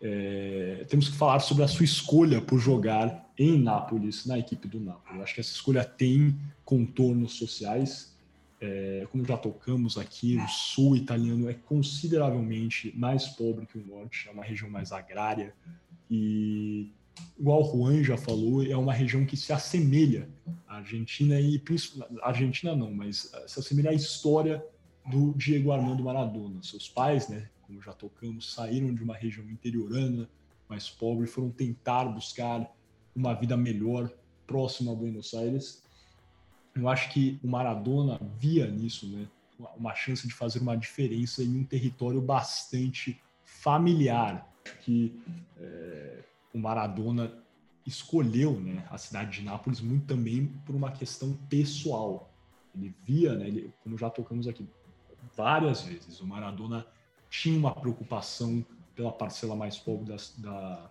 é, 0.00 0.86
temos 0.88 1.08
que 1.08 1.16
falar 1.16 1.40
sobre 1.40 1.64
a 1.64 1.68
sua 1.68 1.84
escolha 1.84 2.40
por 2.40 2.58
jogar 2.58 3.28
em 3.36 3.60
Nápoles, 3.60 4.26
na 4.26 4.38
equipe 4.38 4.68
do 4.68 4.78
Nápoles. 4.78 5.22
Acho 5.22 5.34
que 5.34 5.40
essa 5.40 5.52
escolha 5.52 5.84
tem 5.84 6.38
contornos 6.64 7.34
sociais. 7.34 8.16
É, 8.60 9.06
como 9.10 9.24
já 9.24 9.36
tocamos 9.36 9.96
aqui, 9.98 10.36
o 10.36 10.48
sul 10.48 10.96
italiano 10.96 11.48
é 11.48 11.54
consideravelmente 11.54 12.92
mais 12.96 13.26
pobre 13.28 13.66
que 13.66 13.78
o 13.78 13.86
norte, 13.86 14.28
é 14.28 14.32
uma 14.32 14.44
região 14.44 14.70
mais 14.70 14.92
agrária 14.92 15.54
e 16.10 16.92
igual 17.38 17.62
o 17.62 17.70
Juan 17.70 18.02
já 18.02 18.16
falou, 18.16 18.62
é 18.62 18.76
uma 18.76 18.92
região 18.92 19.24
que 19.24 19.36
se 19.36 19.52
assemelha 19.52 20.28
à 20.66 20.76
Argentina 20.76 21.40
e 21.40 21.62
Argentina 22.22 22.74
não, 22.74 22.92
mas 22.92 23.30
eh, 23.32 23.48
se 23.48 23.60
assemelha 23.60 23.90
à 23.90 23.94
história 23.94 24.64
do 25.06 25.32
Diego 25.34 25.72
Armando 25.72 26.02
Maradona. 26.02 26.62
Seus 26.62 26.88
pais, 26.88 27.28
né, 27.28 27.48
como 27.62 27.80
já 27.80 27.92
tocamos, 27.92 28.52
saíram 28.52 28.94
de 28.94 29.02
uma 29.02 29.14
região 29.14 29.48
interiorana, 29.48 30.28
mais 30.68 30.88
pobre, 30.88 31.26
foram 31.26 31.50
tentar 31.50 32.04
buscar 32.04 32.70
uma 33.14 33.34
vida 33.34 33.56
melhor 33.56 34.10
próxima 34.46 34.92
a 34.92 34.94
Buenos 34.94 35.32
Aires. 35.34 35.82
Eu 36.74 36.88
acho 36.88 37.10
que 37.12 37.38
o 37.42 37.48
Maradona 37.48 38.20
via 38.38 38.70
nisso, 38.70 39.08
né, 39.08 39.26
uma 39.76 39.94
chance 39.94 40.26
de 40.26 40.34
fazer 40.34 40.60
uma 40.60 40.76
diferença 40.76 41.42
em 41.42 41.56
um 41.56 41.64
território 41.64 42.20
bastante 42.20 43.20
familiar, 43.44 44.48
que 44.82 45.18
é, 45.56 46.24
o 46.52 46.58
Maradona 46.58 47.32
escolheu 47.86 48.60
né, 48.60 48.86
a 48.90 48.98
cidade 48.98 49.40
de 49.40 49.44
Nápoles 49.44 49.80
muito 49.80 50.06
também 50.06 50.46
por 50.66 50.74
uma 50.74 50.92
questão 50.92 51.34
pessoal. 51.48 52.30
Ele 52.74 52.94
via, 53.02 53.34
né, 53.34 53.48
ele, 53.48 53.72
como 53.82 53.96
já 53.96 54.10
tocamos 54.10 54.46
aqui 54.46 54.68
várias 55.34 55.82
vezes, 55.82 56.20
o 56.20 56.26
Maradona 56.26 56.86
tinha 57.30 57.58
uma 57.58 57.74
preocupação 57.74 58.64
pela 58.94 59.12
parcela 59.12 59.54
mais 59.54 59.78
pobre 59.78 60.06
da, 60.06 60.16
da 60.38 60.90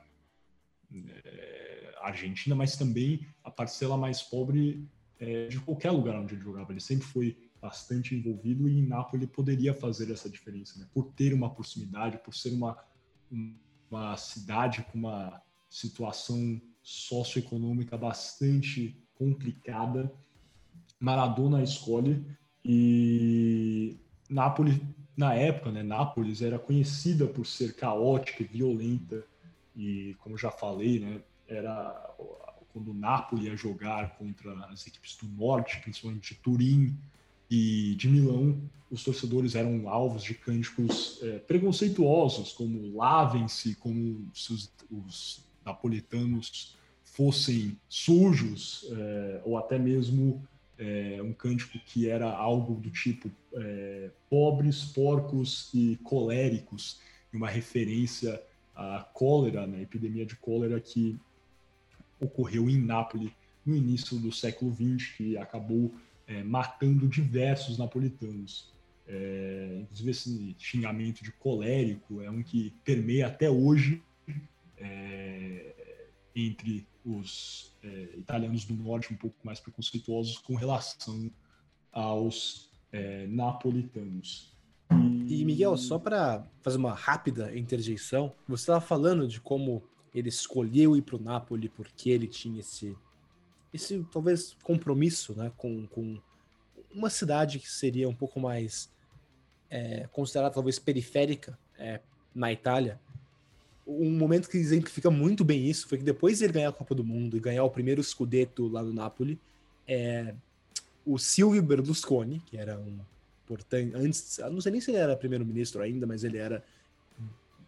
é, 1.23 1.95
Argentina, 2.01 2.55
mas 2.55 2.77
também 2.77 3.27
a 3.43 3.51
parcela 3.51 3.97
mais 3.97 4.23
pobre 4.23 4.87
é, 5.19 5.47
de 5.47 5.59
qualquer 5.59 5.91
lugar 5.91 6.15
onde 6.15 6.35
ele 6.35 6.43
jogava. 6.43 6.71
Ele 6.71 6.79
sempre 6.79 7.05
foi 7.05 7.37
bastante 7.61 8.15
envolvido 8.15 8.67
e 8.67 8.79
em 8.79 8.87
Nápoles 8.87 9.29
poderia 9.29 9.73
fazer 9.73 10.11
essa 10.11 10.29
diferença, 10.29 10.79
né? 10.79 10.87
por 10.93 11.11
ter 11.13 11.33
uma 11.33 11.53
proximidade, 11.53 12.17
por 12.19 12.33
ser 12.33 12.53
uma, 12.53 12.77
uma 13.89 14.15
cidade 14.15 14.83
com 14.91 14.97
uma 14.97 15.41
situação 15.69 16.61
socioeconômica 16.81 17.97
bastante 17.97 18.95
complicada. 19.15 20.11
Maradona 20.99 21.61
escolhe 21.61 22.25
e 22.63 23.97
Nápoles, 24.29 24.79
na 25.15 25.33
época, 25.33 25.71
né, 25.71 25.83
Nápoles 25.83 26.41
era 26.41 26.59
conhecida 26.59 27.25
por 27.25 27.45
ser 27.45 27.75
caótica 27.75 28.43
e 28.43 28.45
violenta 28.45 29.23
e, 29.75 30.15
como 30.19 30.37
já 30.37 30.51
falei, 30.51 30.99
né, 30.99 31.21
era 31.47 32.15
quando 32.77 32.91
o 32.91 32.93
Napoli 32.93 33.45
ia 33.45 33.57
jogar 33.57 34.17
contra 34.17 34.53
as 34.65 34.85
equipes 34.85 35.15
do 35.15 35.27
norte, 35.29 35.79
principalmente 35.81 36.35
de 36.35 36.39
Turim 36.41 36.95
e 37.49 37.95
de 37.95 38.07
Milão, 38.07 38.61
os 38.91 39.03
torcedores 39.03 39.55
eram 39.55 39.89
alvos 39.89 40.23
de 40.23 40.35
cânticos 40.35 41.19
é, 41.23 41.39
preconceituosos, 41.39 42.53
como 42.53 42.95
lavem-se, 42.95 43.75
como 43.75 44.29
se 44.33 44.53
os, 44.53 44.71
os 44.91 45.46
napolitanos 45.67 46.75
fossem 47.03 47.77
sujos, 47.89 48.85
é, 48.91 49.41
ou 49.43 49.57
até 49.57 49.77
mesmo 49.77 50.47
é, 50.77 51.19
um 51.21 51.33
cântico 51.33 51.79
que 51.79 52.09
era 52.09 52.29
algo 52.29 52.75
do 52.75 52.89
tipo 52.89 53.29
é, 53.53 54.09
pobres, 54.29 54.85
porcos 54.85 55.69
e 55.73 55.97
coléricos, 56.03 56.99
uma 57.33 57.49
referência 57.49 58.41
à 58.75 59.05
cólera, 59.13 59.61
na 59.61 59.77
né, 59.77 59.81
epidemia 59.81 60.25
de 60.25 60.35
cólera 60.35 60.79
que 60.79 61.19
ocorreu 62.19 62.69
em 62.69 62.77
Nápoles 62.77 63.31
no 63.65 63.75
início 63.75 64.17
do 64.17 64.31
século 64.31 64.73
XX, 64.73 65.09
que 65.17 65.37
acabou 65.37 65.93
é, 66.25 66.43
matando 66.43 67.07
diversos 67.07 67.77
napolitanos. 67.77 68.71
É, 69.07 69.79
inclusive 69.81 70.11
esse 70.11 70.55
xingamento 70.59 71.23
de 71.23 71.31
colérico 71.31 72.21
é 72.21 72.29
um 72.29 72.43
que 72.43 72.73
permeia 72.83 73.27
até 73.27 73.49
hoje 73.49 74.01
é, 74.77 76.07
entre 76.35 76.87
os 77.03 77.75
é, 77.83 78.17
italianos 78.17 78.65
do 78.65 78.75
norte 78.75 79.13
um 79.13 79.17
pouco 79.17 79.35
mais 79.43 79.59
preconceituosos 79.59 80.37
com 80.37 80.55
relação 80.55 81.31
aos 81.91 82.69
é, 82.91 83.25
napolitanos. 83.27 84.55
E, 85.27 85.43
Miguel, 85.43 85.75
só 85.75 85.99
para 85.99 86.47
fazer 86.61 86.77
uma 86.77 86.93
rápida 86.93 87.57
interjeição, 87.57 88.33
você 88.47 88.63
estava 88.63 88.79
falando 88.79 89.27
de 89.27 89.41
como 89.41 89.83
ele 90.13 90.29
escolheu 90.29 90.95
ir 90.95 91.01
para 91.01 91.17
o 91.17 91.21
Napoli 91.21 91.69
porque 91.69 92.09
ele 92.09 92.27
tinha 92.27 92.61
esse, 92.61 92.95
esse 93.73 94.03
talvez 94.11 94.55
compromisso 94.63 95.35
né, 95.35 95.51
com, 95.57 95.85
com 95.87 96.21
uma 96.93 97.09
cidade 97.09 97.59
que 97.59 97.69
seria 97.69 98.07
um 98.07 98.15
pouco 98.15 98.39
mais 98.39 98.89
é, 99.69 100.07
considerada 100.07 100.53
talvez 100.53 100.79
periférica 100.79 101.59
é, 101.77 102.01
na 102.33 102.51
Itália 102.51 102.99
um 103.87 104.11
momento 104.11 104.49
que 104.49 104.57
exemplifica 104.57 105.09
muito 105.09 105.45
bem 105.45 105.65
isso 105.65 105.87
foi 105.87 105.97
que 105.97 106.03
depois 106.03 106.39
de 106.39 106.43
ele 106.43 106.53
ganhar 106.53 106.69
a 106.69 106.73
Copa 106.73 106.93
do 106.93 107.03
Mundo 107.03 107.37
e 107.37 107.39
ganhar 107.39 107.63
o 107.63 107.69
primeiro 107.69 108.03
Scudetto 108.03 108.67
lá 108.67 108.83
no 108.83 108.93
Napoli, 108.93 109.39
é, 109.87 110.35
o 111.05 111.17
Silvio 111.17 111.63
Berlusconi, 111.63 112.41
que 112.45 112.57
era 112.57 112.77
um 112.77 112.99
importante, 113.45 113.95
antes, 113.95 114.39
não 114.51 114.59
sei 114.59 114.73
nem 114.73 114.81
se 114.81 114.91
ele 114.91 114.97
era 114.97 115.15
primeiro-ministro 115.15 115.81
ainda, 115.81 116.05
mas 116.05 116.25
ele 116.25 116.37
era 116.37 116.61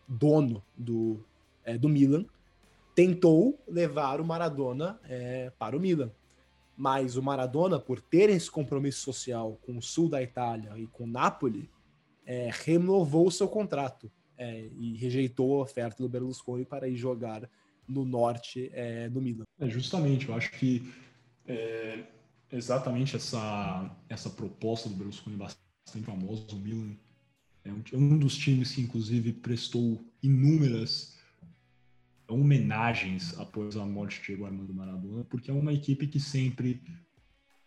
dono 0.06 0.62
do, 0.76 1.24
é, 1.64 1.78
do 1.78 1.88
Milan, 1.88 2.26
tentou 2.94 3.58
levar 3.66 4.20
o 4.20 4.26
Maradona 4.26 5.00
é, 5.08 5.52
para 5.58 5.78
o 5.78 5.80
Milan. 5.80 6.12
Mas 6.76 7.16
o 7.16 7.24
Maradona, 7.24 7.80
por 7.80 8.02
ter 8.02 8.30
esse 8.30 8.52
compromisso 8.52 9.00
social 9.00 9.58
com 9.66 9.78
o 9.78 9.82
sul 9.82 10.10
da 10.10 10.22
Itália 10.22 10.74
e 10.78 10.86
com 10.88 11.08
Napoli, 11.08 11.70
é, 12.26 12.50
renovou 12.52 13.28
o 13.28 13.32
seu 13.32 13.48
contrato 13.48 14.12
é, 14.40 14.70
e 14.74 14.96
rejeitou 14.96 15.60
a 15.60 15.64
oferta 15.64 16.02
do 16.02 16.08
Berlusconi 16.08 16.66
para 16.66 16.88
ir 16.88 16.96
jogar 16.96 17.48
no 17.88 18.06
norte 18.06 18.72
é, 18.74 19.10
do 19.10 19.22
Milan. 19.22 19.44
É, 19.60 19.70
justamente, 19.70 20.30
eu 20.30 20.36
acho 20.36 20.52
que 20.52 20.92
é, 21.46 22.06
exatamente 22.52 23.18
essa, 23.18 23.96
essa 24.08 24.30
proposta 24.30 24.88
do 24.88 24.96
Berlusconi 24.96 25.36
bastante 25.36 26.06
famosa, 26.06 26.46
o 26.54 26.56
Milan 26.56 26.96
é 27.66 27.72
um, 27.72 27.84
é 27.92 27.98
um 27.98 28.18
dos 28.18 28.38
times 28.38 28.74
que 28.74 28.82
inclusive 28.82 29.34
prestou 29.34 30.02
inúmeras 30.24 31.18
homenagens 32.30 33.38
após 33.40 33.76
a 33.76 33.86
morte 33.86 34.20
de 34.20 34.28
Diego 34.28 34.46
Armando 34.46 34.74
Maradona, 34.74 35.26
porque 35.26 35.52
é 35.52 35.54
uma 35.54 35.74
equipe 35.74 36.08
que 36.08 36.20
sempre 36.20 36.82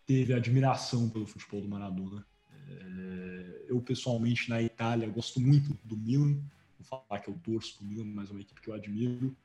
teve 0.05 0.33
admiração 0.33 1.09
pelo 1.09 1.27
futebol 1.27 1.61
do 1.61 1.67
Maradona. 1.67 2.25
É, 2.67 3.65
eu 3.67 3.81
pessoalmente 3.81 4.49
na 4.49 4.61
Itália 4.61 5.07
gosto 5.09 5.39
muito 5.39 5.77
do 5.83 5.97
Milan, 5.97 6.41
falar 6.83 7.19
que 7.19 7.29
eu 7.29 7.39
torço 7.43 7.77
pro 7.77 7.85
Milan, 7.85 8.05
mas 8.05 8.29
é 8.29 8.33
uma 8.33 8.41
equipe 8.41 8.61
que 8.61 8.69
eu 8.69 8.73
admiro. 8.73 9.35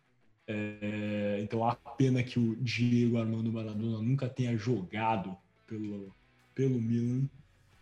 É, 0.47 1.41
então 1.43 1.69
a 1.69 1.75
pena 1.75 2.23
que 2.23 2.39
o 2.39 2.57
Diego 2.57 3.19
Armando 3.19 3.53
Maradona 3.53 4.01
nunca 4.01 4.29
tenha 4.29 4.57
jogado 4.57 5.37
pelo, 5.67 6.15
pelo 6.55 6.81
Milan, 6.81 7.29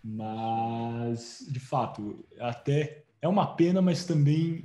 mas 0.02 1.46
de 1.48 1.60
fato 1.60 2.24
até 2.40 3.04
é 3.22 3.28
uma 3.28 3.54
pena, 3.54 3.80
mas 3.80 4.04
também 4.04 4.64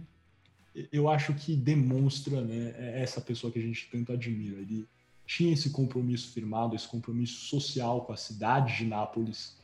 eu 0.91 1.09
acho 1.09 1.33
que 1.33 1.55
demonstra 1.55 2.41
né, 2.41 2.73
essa 3.01 3.21
pessoa 3.21 3.51
que 3.51 3.59
a 3.59 3.61
gente 3.61 3.89
tanto 3.91 4.11
admira. 4.11 4.59
Ele 4.59 4.87
tinha 5.25 5.53
esse 5.53 5.69
compromisso 5.69 6.31
firmado, 6.33 6.75
esse 6.75 6.87
compromisso 6.87 7.45
social 7.45 8.01
com 8.05 8.13
a 8.13 8.17
cidade 8.17 8.77
de 8.77 8.85
Nápoles, 8.85 9.57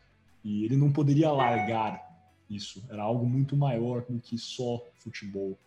e 0.43 0.63
ele 0.63 0.77
não 0.77 0.91
poderia 0.91 1.31
largar 1.31 2.06
isso. 2.49 2.83
Era 2.89 3.03
algo 3.03 3.25
muito 3.25 3.55
maior 3.55 4.05
do 4.09 4.19
que 4.19 4.37
só 4.37 4.83
futebol. 4.95 5.57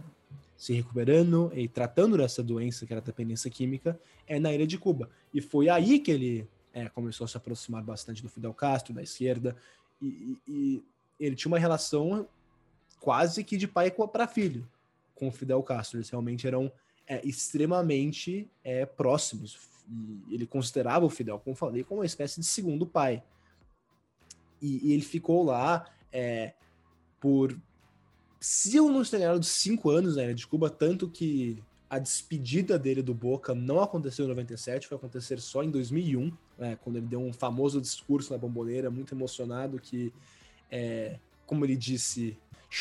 se 0.57 0.73
recuperando 0.73 1.53
e 1.55 1.69
tratando 1.69 2.17
dessa 2.17 2.43
doença, 2.43 2.87
que 2.87 2.93
era 2.93 3.03
a 3.03 3.05
dependência 3.05 3.51
química, 3.51 4.01
é 4.27 4.41
na 4.41 4.51
ilha 4.51 4.67
de 4.67 4.79
Cuba. 4.79 5.11
E 5.33 5.43
foi 5.43 5.69
aí 5.69 5.99
que 5.99 6.11
ele 6.11 6.49
é, 6.73 6.89
começou 6.89 7.27
a 7.27 7.29
se 7.29 7.37
aproximar 7.37 7.83
bastante 7.83 8.23
do 8.23 8.31
Fidel 8.31 8.55
Castro, 8.55 8.95
da 8.95 9.03
esquerda, 9.03 9.55
e, 10.01 10.39
e, 10.49 10.85
ele 11.21 11.37
tinha 11.37 11.53
uma 11.53 11.59
relação 11.59 12.27
quase 12.99 13.45
que 13.45 13.59
de 13.59 13.69
pai 13.69 13.91
para 13.91 14.27
filho 14.27 14.67
com 15.15 15.29
o 15.29 15.33
Fidel 15.33 15.63
Castro. 15.63 15.99
Eles 15.99 16.09
realmente 16.09 16.47
eram 16.47 16.73
é, 17.07 17.21
extremamente 17.27 18.51
é, 18.65 18.87
próximos. 18.87 19.74
E 19.89 20.35
ele 20.35 20.47
considerava 20.47 21.05
o 21.05 21.11
Fidel, 21.11 21.39
como 21.39 21.55
falei, 21.55 21.85
como 21.85 22.01
uma 22.01 22.07
espécie 22.07 22.41
de 22.41 22.47
segundo 22.47 22.87
pai. 22.87 23.23
E, 24.61 24.89
e 24.89 24.93
ele 24.93 25.03
ficou 25.03 25.45
lá 25.45 25.87
é, 26.13 26.55
por, 27.21 27.59
se 28.41 28.77
eu 28.77 28.91
não 28.91 29.03
estou 29.03 29.19
enganado, 29.19 29.45
cinco 29.45 29.91
anos 29.91 30.17
né, 30.17 30.33
de 30.33 30.47
Cuba, 30.47 30.71
tanto 30.71 31.09
que 31.09 31.63
a 31.89 31.99
despedida 31.99 32.79
dele 32.79 33.03
do 33.03 33.15
Boca 33.15 33.55
não 33.55 33.81
aconteceu 33.81 34.25
em 34.25 34.29
97, 34.29 34.89
foi 34.89 34.97
acontecer 34.97 35.41
só 35.41 35.63
em 35.63 35.71
2001, 35.71 36.33
né, 36.59 36.79
quando 36.83 36.97
ele 36.97 37.07
deu 37.07 37.21
um 37.21 37.33
famoso 37.33 37.81
discurso 37.81 38.33
na 38.33 38.39
bomboneira, 38.39 38.91
muito 38.91 39.15
emocionado, 39.15 39.79
que, 39.79 40.13
é, 40.71 41.19
como 41.47 41.65
ele 41.65 41.77
disse, 41.77 42.37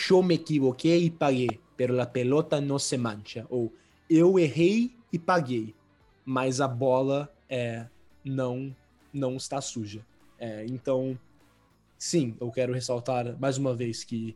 eu 0.10 0.24
me 0.24 0.36
equivoquei 0.36 1.06
e 1.06 1.12
paguei, 1.12 1.60
pero 1.78 1.94
la 1.94 2.06
pelota 2.06 2.60
no 2.60 2.80
se 2.80 2.98
mancha, 2.98 3.46
ou 3.50 3.72
eu 4.10 4.40
errei 4.40 4.96
e 5.12 5.20
paguei, 5.20 5.76
mas 6.26 6.62
a 6.62 6.68
bola 6.68 7.34
é, 7.50 7.88
não, 8.24 8.76
não 9.14 9.36
está 9.36 9.62
suja. 9.62 10.06
É, 10.40 10.66
então, 10.66 11.18
sim, 11.98 12.36
eu 12.40 12.52
quero 12.52 12.74
ressaltar 12.74 13.38
mais 13.40 13.58
uma 13.58 13.76
vez 13.76 14.04
que 14.04 14.36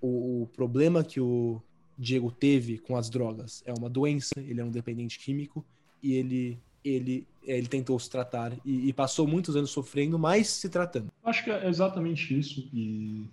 o, 0.00 0.42
o 0.42 0.46
problema 0.48 1.04
que 1.04 1.20
o 1.20 1.60
Diego 1.98 2.30
teve 2.30 2.78
com 2.78 2.96
as 2.96 3.10
drogas 3.10 3.62
é 3.66 3.72
uma 3.72 3.90
doença, 3.90 4.32
ele 4.38 4.60
é 4.60 4.64
um 4.64 4.70
dependente 4.70 5.18
químico 5.18 5.64
e 6.02 6.14
ele 6.14 6.58
ele 6.82 7.26
ele 7.42 7.66
tentou 7.66 7.98
se 7.98 8.08
tratar 8.08 8.52
e, 8.64 8.88
e, 8.88 8.92
passou 8.92 9.26
muitos 9.26 9.56
anos 9.56 9.70
sofrendo, 9.70 10.18
mas 10.18 10.48
se 10.48 10.68
tratando. 10.68 11.10
Acho 11.22 11.44
que 11.44 11.50
é 11.50 11.68
exatamente 11.68 12.38
isso 12.38 12.68
e 12.72 13.28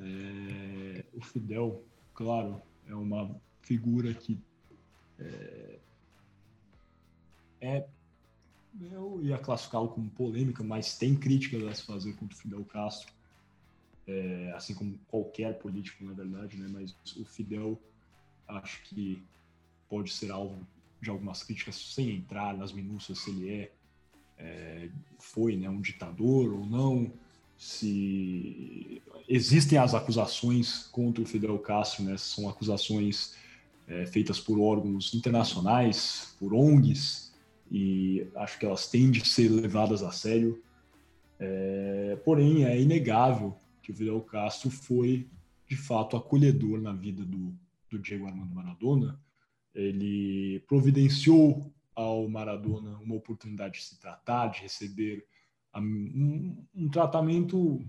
é, 0.00 1.04
o 1.14 1.20
Fidel, 1.20 1.82
claro, 2.14 2.60
é 2.88 2.94
uma 2.94 3.34
figura 3.62 4.12
que 4.14 4.38
é, 5.18 5.78
é 7.60 7.86
eu 8.92 9.20
ia 9.22 9.38
classificá-lo 9.38 9.88
como 9.88 10.10
polêmica, 10.10 10.62
mas 10.62 10.98
tem 10.98 11.14
críticas 11.14 11.62
a 11.64 11.74
se 11.74 11.82
fazer 11.82 12.12
contra 12.14 12.36
o 12.36 12.38
Fidel 12.38 12.64
Castro 12.64 13.10
é, 14.06 14.52
assim 14.54 14.74
como 14.74 14.98
qualquer 15.08 15.58
político, 15.58 16.04
na 16.04 16.12
verdade, 16.12 16.56
né? 16.56 16.68
Mas 16.70 16.94
o 17.16 17.24
Fidel 17.24 17.80
acho 18.46 18.82
que 18.84 19.22
pode 19.88 20.12
ser 20.12 20.30
alvo 20.30 20.66
de 21.00 21.10
algumas 21.10 21.42
críticas 21.42 21.74
sem 21.76 22.10
entrar 22.10 22.56
nas 22.56 22.72
minúcias 22.72 23.18
se 23.18 23.30
ele 23.30 23.50
é, 23.50 23.72
é 24.38 24.88
foi 25.18 25.56
né, 25.56 25.68
um 25.68 25.80
ditador 25.80 26.52
ou 26.52 26.64
não, 26.64 27.12
se 27.56 29.02
existem 29.28 29.78
as 29.78 29.94
acusações 29.94 30.86
contra 30.92 31.22
o 31.22 31.26
Fidel 31.26 31.58
Castro, 31.58 32.04
né? 32.04 32.16
São 32.16 32.48
acusações 32.48 33.34
é, 33.88 34.06
feitas 34.06 34.38
por 34.38 34.60
órgãos 34.60 35.14
internacionais, 35.14 36.34
por 36.38 36.54
ONGs, 36.54 37.25
e 37.70 38.26
acho 38.36 38.58
que 38.58 38.66
elas 38.66 38.88
têm 38.88 39.10
de 39.10 39.26
ser 39.26 39.48
levadas 39.48 40.02
a 40.02 40.10
sério. 40.10 40.62
É, 41.38 42.18
porém, 42.24 42.64
é 42.64 42.80
inegável 42.80 43.56
que 43.82 43.90
o 43.90 43.94
Fidel 43.94 44.20
Castro 44.22 44.70
foi, 44.70 45.26
de 45.68 45.76
fato, 45.76 46.16
acolhedor 46.16 46.80
na 46.80 46.92
vida 46.92 47.24
do, 47.24 47.54
do 47.90 47.98
Diego 47.98 48.26
Armando 48.26 48.54
Maradona. 48.54 49.20
Ele 49.74 50.60
providenciou 50.66 51.70
ao 51.94 52.28
Maradona 52.28 52.98
uma 52.98 53.14
oportunidade 53.14 53.78
de 53.78 53.84
se 53.84 54.00
tratar, 54.00 54.48
de 54.48 54.62
receber 54.62 55.26
um, 55.74 56.56
um 56.74 56.88
tratamento 56.88 57.84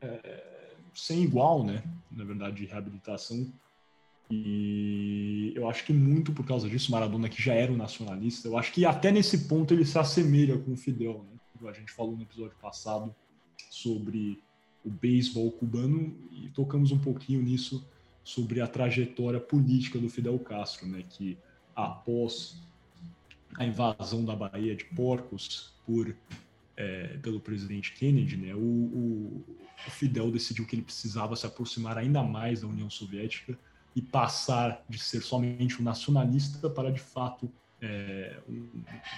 é, 0.00 0.74
sem 0.94 1.22
igual, 1.22 1.64
né? 1.64 1.82
Na 2.10 2.24
verdade, 2.24 2.56
de 2.56 2.66
reabilitação. 2.66 3.52
E 4.30 5.52
eu 5.56 5.68
acho 5.68 5.84
que 5.84 5.92
muito 5.92 6.32
por 6.32 6.46
causa 6.46 6.68
disso, 6.68 6.92
Maradona, 6.92 7.28
que 7.28 7.42
já 7.42 7.52
era 7.52 7.72
um 7.72 7.76
nacionalista, 7.76 8.46
eu 8.46 8.56
acho 8.56 8.72
que 8.72 8.84
até 8.84 9.10
nesse 9.10 9.48
ponto 9.48 9.74
ele 9.74 9.84
se 9.84 9.98
assemelha 9.98 10.56
com 10.56 10.72
o 10.72 10.76
Fidel, 10.76 11.24
né? 11.30 11.68
A 11.68 11.72
gente 11.72 11.92
falou 11.92 12.16
no 12.16 12.22
episódio 12.22 12.56
passado 12.60 13.14
sobre 13.68 14.42
o 14.84 14.88
beisebol 14.88 15.50
cubano 15.52 16.16
e 16.32 16.48
tocamos 16.48 16.90
um 16.90 16.98
pouquinho 16.98 17.42
nisso 17.42 17.86
sobre 18.24 18.60
a 18.60 18.66
trajetória 18.66 19.40
política 19.40 19.98
do 19.98 20.08
Fidel 20.08 20.38
Castro, 20.38 20.86
né, 20.86 21.04
que 21.08 21.36
após 21.74 22.56
a 23.56 23.64
invasão 23.64 24.24
da 24.24 24.34
Bahia 24.34 24.74
de 24.74 24.84
Porcos 24.84 25.72
por 25.84 26.14
é, 26.76 27.18
pelo 27.18 27.40
presidente 27.40 27.92
Kennedy, 27.92 28.36
né, 28.36 28.54
o, 28.54 28.58
o, 28.58 29.44
o, 29.86 29.90
Fidel 29.90 30.30
decidiu 30.30 30.66
que 30.66 30.76
ele 30.76 30.82
precisava 30.82 31.36
se 31.36 31.44
aproximar 31.44 31.98
ainda 31.98 32.22
mais 32.22 32.62
da 32.62 32.68
União 32.68 32.88
Soviética 32.88 33.58
e 33.94 34.02
passar 34.02 34.84
de 34.88 34.98
ser 34.98 35.22
somente 35.22 35.80
um 35.80 35.84
nacionalista 35.84 36.70
para 36.70 36.90
de 36.90 37.00
fato 37.00 37.50
é, 37.82 38.38
um, 38.48 38.68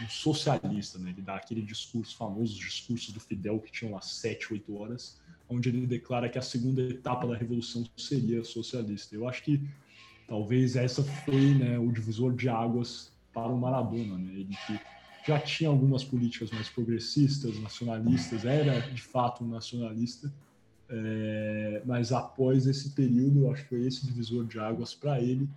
um, 0.04 0.08
socialista, 0.08 0.98
né? 0.98 1.10
Ele 1.10 1.22
dá 1.22 1.36
aquele 1.36 1.62
discurso 1.62 2.16
famoso, 2.16 2.52
os 2.52 2.58
discursos 2.58 3.12
do 3.12 3.20
Fidel 3.20 3.58
que 3.58 3.72
tinham 3.72 3.92
lá 3.92 4.00
sete, 4.00 4.52
oito 4.52 4.76
horas, 4.76 5.20
onde 5.48 5.68
ele 5.68 5.86
declara 5.86 6.28
que 6.28 6.38
a 6.38 6.42
segunda 6.42 6.80
etapa 6.80 7.26
da 7.26 7.36
revolução 7.36 7.84
seria 7.96 8.44
socialista. 8.44 9.14
Eu 9.14 9.28
acho 9.28 9.42
que 9.42 9.60
talvez 10.28 10.76
essa 10.76 11.02
foi 11.02 11.54
né, 11.54 11.78
o 11.78 11.90
divisor 11.90 12.34
de 12.34 12.48
águas 12.48 13.12
para 13.32 13.48
o 13.48 13.58
Maradona, 13.58 14.16
né? 14.16 14.32
Ele 14.32 14.56
que 14.66 14.80
já 15.26 15.38
tinha 15.38 15.70
algumas 15.70 16.02
políticas 16.04 16.50
mais 16.50 16.68
progressistas, 16.68 17.58
nacionalistas, 17.60 18.44
era 18.44 18.80
de 18.80 19.02
fato 19.02 19.44
um 19.44 19.48
nacionalista, 19.48 20.32
é, 20.88 21.82
mas 21.84 22.12
após 22.12 22.66
esse 22.66 22.90
período, 22.90 23.50
acho 23.50 23.62
que 23.62 23.68
foi 23.70 23.86
esse 23.86 24.06
divisor 24.06 24.44
de 24.44 24.58
águas 24.58 24.94
para 24.94 25.20
ele, 25.20 25.48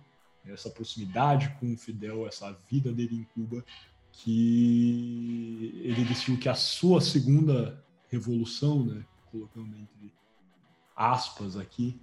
essa 0.46 0.70
proximidade 0.70 1.54
com 1.58 1.72
o 1.72 1.76
Fidel, 1.76 2.26
essa 2.26 2.52
vida 2.70 2.92
dele 2.92 3.16
em 3.16 3.24
Cuba, 3.24 3.64
que 4.12 5.80
ele 5.82 6.04
decidiu 6.04 6.38
que 6.38 6.48
a 6.48 6.54
sua 6.54 7.00
segunda 7.00 7.84
revolução, 8.08 8.84
né, 8.84 9.04
colocando 9.30 9.76
entre 9.76 10.12
aspas 10.94 11.56
aqui, 11.56 12.00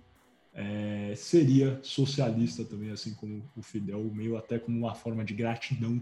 é, 0.54 1.14
seria 1.16 1.80
socialista 1.82 2.64
também, 2.64 2.92
assim 2.92 3.16
como 3.16 3.44
o 3.56 3.62
Fidel, 3.64 4.04
meio 4.14 4.38
até 4.38 4.60
como 4.60 4.78
uma 4.78 4.94
forma 4.94 5.26
de 5.26 5.34
gratidão 5.34 6.00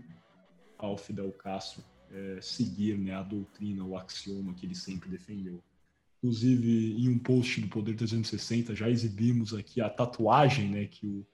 ao 0.77 0.97
Fidel 0.97 1.31
Castro 1.31 1.83
é, 2.11 2.39
seguir 2.41 2.97
né, 2.97 3.13
a 3.13 3.23
doutrina, 3.23 3.83
o 3.85 3.97
axioma 3.97 4.53
que 4.53 4.65
ele 4.65 4.75
sempre 4.75 5.09
defendeu. 5.09 5.61
Inclusive, 6.23 7.01
em 7.01 7.09
um 7.09 7.17
post 7.17 7.59
do 7.61 7.67
Poder 7.67 7.95
360, 7.95 8.75
já 8.75 8.87
exibimos 8.87 9.55
aqui 9.55 9.81
a 9.81 9.89
tatuagem 9.89 10.69
né, 10.69 10.85
que 10.85 11.07
o 11.07 11.25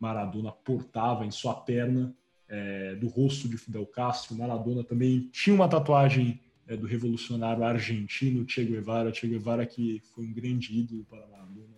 Maradona 0.00 0.50
portava 0.50 1.24
em 1.24 1.30
sua 1.30 1.54
perna 1.54 2.12
é, 2.48 2.96
do 2.96 3.06
rosto 3.06 3.48
de 3.48 3.56
Fidel 3.56 3.86
Castro. 3.86 4.36
Maradona 4.36 4.82
também 4.82 5.28
tinha 5.32 5.54
uma 5.54 5.68
tatuagem 5.68 6.40
é, 6.66 6.76
do 6.76 6.86
revolucionário 6.86 7.62
argentino 7.62 8.44
Che 8.48 8.64
Guevara, 8.64 9.14
Che 9.14 9.28
Guevara 9.28 9.64
que 9.64 10.02
foi 10.12 10.26
um 10.26 10.32
grande 10.32 10.76
ídolo 10.76 11.04
para 11.04 11.24
Maradona. 11.28 11.76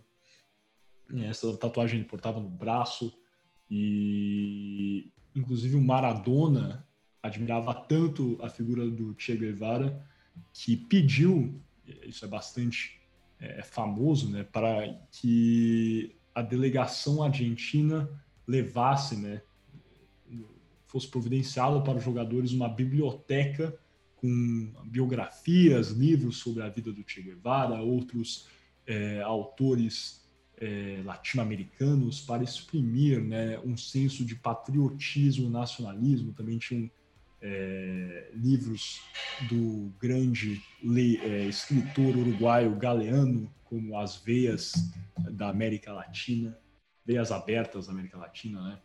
Essa 1.29 1.55
tatuagem 1.59 2.01
ele 2.01 2.09
portava 2.09 2.41
no 2.41 2.49
braço 2.49 3.13
e, 3.71 5.13
inclusive, 5.35 5.77
o 5.77 5.83
Maradona 5.83 6.87
admirava 7.23 7.75
tanto 7.75 8.39
a 8.41 8.49
figura 8.49 8.89
do 8.89 9.15
Che 9.19 9.37
Guevara 9.37 10.03
que 10.53 10.77
pediu, 10.77 11.61
isso 12.07 12.25
é 12.25 12.29
bastante 12.29 13.01
é, 13.41 13.63
famoso, 13.63 14.31
né, 14.31 14.45
para 14.45 14.99
que 15.11 16.15
a 16.35 16.43
delegação 16.43 17.23
argentina 17.23 18.09
levasse, 18.47 19.17
né, 19.17 19.43
fosse 20.87 21.09
providenciado 21.09 21.83
para 21.83 21.99
os 21.99 22.05
jogadores 22.05 22.53
uma 22.53 22.69
biblioteca 22.69 23.77
com 24.17 24.73
biografias, 24.85 25.91
livros 25.91 26.39
sobre 26.39 26.63
a 26.63 26.69
vida 26.69 26.93
do 26.93 27.05
Che 27.07 27.21
Guevara, 27.21 27.83
outros 27.83 28.49
é, 28.87 29.21
autores 29.21 30.25
é, 30.57 31.03
latino-americanos 31.05 32.21
para 32.21 32.43
exprimir 32.43 33.21
né, 33.21 33.59
um 33.61 33.77
senso 33.77 34.25
de 34.25 34.35
patriotismo, 34.35 35.51
nacionalismo. 35.51 36.33
Também 36.33 36.59
tinham 36.59 36.91
é, 37.47 38.31
livros 38.33 39.03
do 39.51 39.93
grande 40.01 40.63
é, 41.23 41.45
escritor 41.45 42.17
uruguaio 42.17 42.75
Galeano, 42.75 43.53
como 43.65 43.99
As 43.99 44.17
Veias 44.17 44.73
da 45.31 45.51
América 45.51 45.93
Latina, 45.93 46.59
Veias 47.05 47.31
Abertas 47.31 47.87
da 47.87 47.93
América 47.93 48.17
Latina, 48.17 48.63
né? 48.63 48.79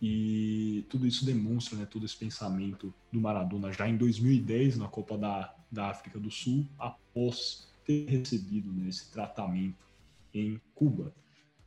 E 0.00 0.86
tudo 0.90 1.06
isso 1.06 1.24
demonstra 1.24 1.76
né, 1.76 1.86
todo 1.86 2.04
esse 2.04 2.16
pensamento 2.16 2.94
do 3.10 3.20
Maradona 3.20 3.72
já 3.72 3.88
em 3.88 3.96
2010, 3.96 4.76
na 4.76 4.86
Copa 4.86 5.18
da, 5.18 5.56
da 5.72 5.88
África 5.88 6.20
do 6.20 6.30
Sul, 6.30 6.68
após 6.78 7.72
ter 7.84 8.06
recebido 8.08 8.70
né, 8.70 8.88
esse 8.88 9.10
tratamento 9.10 9.84
em 10.32 10.60
Cuba. 10.74 11.12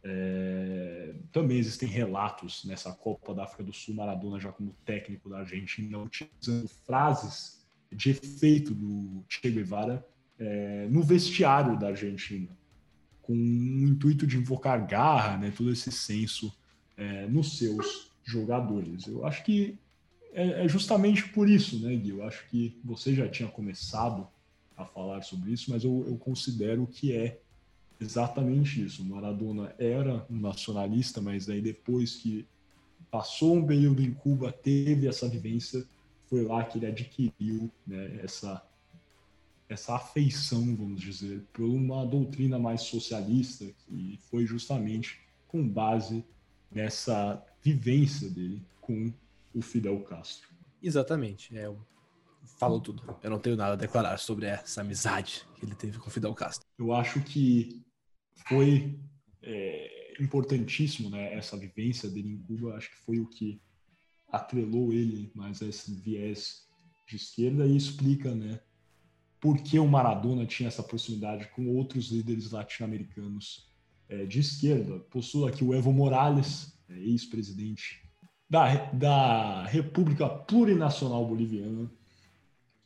É, 0.03 1.14
também 1.32 1.57
existem 1.57 1.88
relatos 1.88 2.65
nessa 2.65 2.91
Copa 2.91 3.34
da 3.34 3.44
África 3.44 3.64
do 3.64 3.73
Sul, 3.73 3.94
Maradona 3.95 4.40
já 4.40 4.52
como 4.52 4.76
técnico 4.84 5.30
da 5.30 5.40
Argentina, 5.40 5.99
utilizando 5.99 6.68
frases 6.68 7.64
de 7.91 8.11
efeito 8.11 8.73
do 8.73 9.23
Che 9.28 9.49
Guevara 9.49 10.06
é, 10.40 10.88
no 10.90 11.03
vestiário 11.03 11.78
da 11.78 11.90
Argentina. 11.90 12.49
com 13.22 13.34
o 13.34 13.88
intuito 13.88 14.26
de 14.26 14.38
invocar 14.38 14.86
garra, 14.88 15.38
né, 15.38 15.53
todo 15.56 15.72
esse 15.72 15.91
senso 15.91 16.52
é, 16.98 17.28
nos 17.28 17.57
seus 17.57 18.11
jogadores. 18.23 19.06
Eu 19.06 19.26
acho 19.26 19.44
que 19.44 19.78
é, 20.34 20.65
é, 20.65 20.68
justamente 20.68 21.30
por 21.30 21.48
isso, 21.49 21.80
né, 21.80 21.95
Gui? 21.95 22.10
Eu 22.10 22.23
acho 22.23 22.48
que 22.49 22.80
você 22.84 23.14
já 23.14 23.28
tinha 23.28 23.49
começado 23.49 24.28
a 24.76 24.86
falar 24.86 25.22
sobre 25.22 25.52
isso, 25.52 25.69
mas 25.69 25.84
eu, 25.84 26.06
eu 26.07 26.18
considero 26.18 26.88
que 26.88 27.15
é 27.15 27.40
exatamente 28.02 28.84
isso. 28.84 29.06
Maradona 29.06 29.73
era 29.78 30.26
um 30.30 30.40
nacionalista, 30.40 31.22
mas 31.22 31.48
aí 31.49 31.61
depois 31.61 32.15
que 32.15 32.45
passou 33.10 33.56
um 33.56 33.65
período 33.65 34.02
em 34.02 34.14
Cuba, 34.14 34.52
teve 34.52 35.07
essa 35.07 35.28
vivência, 35.28 35.86
foi 36.28 36.44
lá 36.44 36.64
que 36.64 36.78
ele 36.78 36.88
adquiriu 36.88 37.69
né, 37.86 38.19
essa 38.23 38.65
essa 39.69 39.95
afeição, 39.95 40.76
vamos 40.76 40.99
dizer, 40.99 41.41
por 41.53 41.64
uma 41.64 42.06
doutrina 42.06 42.60
mais 42.60 42.82
socialista, 42.82 43.65
que 43.88 44.19
foi 44.30 44.45
justamente 44.45 45.22
com 45.48 45.65
base 45.65 46.26
nessa 46.69 47.41
vivência 47.64 48.30
dele 48.30 48.61
com 48.82 49.14
o 49.56 49.61
Fidel 49.61 50.02
Castro. 50.02 50.49
Exatamente. 50.84 51.57
É, 51.57 51.73
falou 52.57 52.82
tudo. 52.82 53.18
Eu 53.23 53.30
não 53.30 53.40
tenho 53.40 53.56
nada 53.56 53.73
a 53.73 53.78
declarar 53.78 54.18
sobre 54.18 54.45
essa 54.45 54.82
amizade 54.82 55.48
que 55.56 55.65
ele 55.65 55.76
teve 55.76 55.98
com 55.99 56.07
o 56.07 56.11
Fidel 56.11 56.34
Castro. 56.34 56.68
Eu 56.78 56.94
acho 56.94 57.22
que 57.22 57.82
foi 58.48 58.99
é, 59.41 60.14
importantíssimo 60.20 61.10
né, 61.10 61.34
essa 61.34 61.58
vivência 61.58 62.10
dele 62.10 62.34
em 62.34 62.38
Cuba. 62.38 62.76
Acho 62.76 62.90
que 62.90 62.98
foi 62.98 63.20
o 63.20 63.28
que 63.28 63.62
atrelou 64.32 64.94
ele 64.94 65.32
mais 65.36 65.62
a 65.62 65.68
esse 65.68 65.94
viés 65.94 66.68
de 67.08 67.16
esquerda 67.16 67.66
e 67.66 67.76
explica 67.76 68.34
né, 68.34 68.60
por 69.40 69.58
que 69.58 69.78
o 69.80 69.88
Maradona 69.88 70.45
tinha 70.45 70.68
essa 70.68 70.84
proximidade 70.84 71.49
com 71.49 71.68
outros 71.68 72.12
líderes 72.12 72.52
latino-americanos 72.52 73.68
é, 74.08 74.26
de 74.26 74.40
esquerda. 74.40 74.99
Possuo 74.99 75.48
aqui 75.48 75.64
o 75.64 75.74
Evo 75.74 75.91
Morales, 75.91 76.78
é, 76.88 76.98
ex-presidente 76.99 78.08
da, 78.49 78.86
da 78.91 79.66
República 79.66 80.30
Plurinacional 80.30 81.26
Boliviana. 81.26 81.91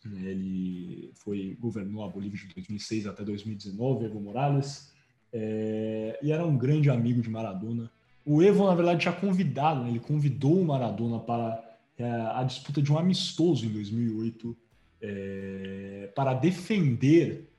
Ele 0.05 1.11
foi 1.15 1.57
governou 1.59 2.03
a 2.03 2.07
Bolívia 2.07 2.47
de 2.47 2.53
2006 2.53 3.07
até 3.07 3.23
2019, 3.23 4.05
Evo 4.05 4.21
Morales, 4.21 4.93
é, 5.37 6.17
e 6.21 6.31
era 6.31 6.45
um 6.45 6.57
grande 6.57 6.89
amigo 6.89 7.21
de 7.21 7.29
Maradona. 7.29 7.91
O 8.25 8.41
Evo, 8.41 8.65
na 8.65 8.73
verdade, 8.73 9.01
tinha 9.01 9.13
convidado, 9.13 9.83
né, 9.83 9.89
ele 9.89 9.99
convidou 9.99 10.61
o 10.61 10.65
Maradona 10.65 11.19
para 11.19 11.61
é, 11.97 12.05
a 12.05 12.41
disputa 12.43 12.81
de 12.81 12.89
um 12.89 12.97
amistoso 12.97 13.65
em 13.65 13.69
2008 13.69 14.57
é, 15.01 16.09
para 16.15 16.33
defender 16.33 17.49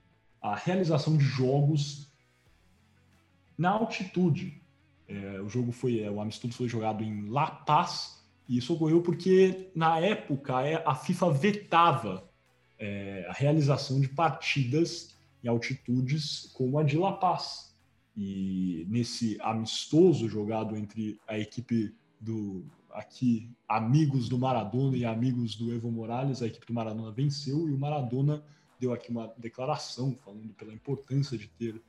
a 0.40 0.54
realização 0.54 1.18
de 1.18 1.24
jogos 1.24 2.10
na 3.58 3.70
altitude. 3.70 4.58
É, 5.06 5.40
o 5.42 5.48
jogo 5.48 5.70
foi, 5.70 6.00
é, 6.00 6.10
o 6.10 6.18
amistoso 6.18 6.54
foi 6.54 6.68
jogado 6.68 7.04
em 7.04 7.28
La 7.28 7.50
Paz 7.50 8.24
e 8.48 8.56
isso 8.56 8.72
ocorreu 8.72 9.02
porque 9.02 9.70
na 9.74 10.00
época 10.00 10.62
é, 10.62 10.82
a 10.86 10.94
FIFA 10.94 11.30
vetava 11.30 12.24
a 13.30 13.32
realização 13.32 13.98
de 13.98 14.08
partidas 14.08 15.16
em 15.42 15.48
altitudes 15.48 16.50
como 16.52 16.78
a 16.78 16.82
de 16.82 16.98
La 16.98 17.12
Paz. 17.12 17.65
E 18.16 18.86
nesse 18.88 19.36
amistoso 19.40 20.28
jogado 20.28 20.76
entre 20.76 21.20
a 21.26 21.38
equipe 21.38 21.94
do 22.20 22.64
aqui 22.90 23.50
amigos 23.68 24.26
do 24.26 24.38
Maradona 24.38 24.96
e 24.96 25.04
amigos 25.04 25.54
do 25.54 25.72
Evo 25.72 25.90
Morales, 25.90 26.40
a 26.40 26.46
equipe 26.46 26.66
do 26.66 26.72
Maradona 26.72 27.12
venceu 27.12 27.68
e 27.68 27.72
o 27.72 27.78
Maradona 27.78 28.42
deu 28.80 28.92
aqui 28.92 29.10
uma 29.10 29.32
declaração 29.36 30.14
falando 30.16 30.54
pela 30.54 30.72
importância 30.72 31.36
de 31.36 31.46
ter 31.48 31.82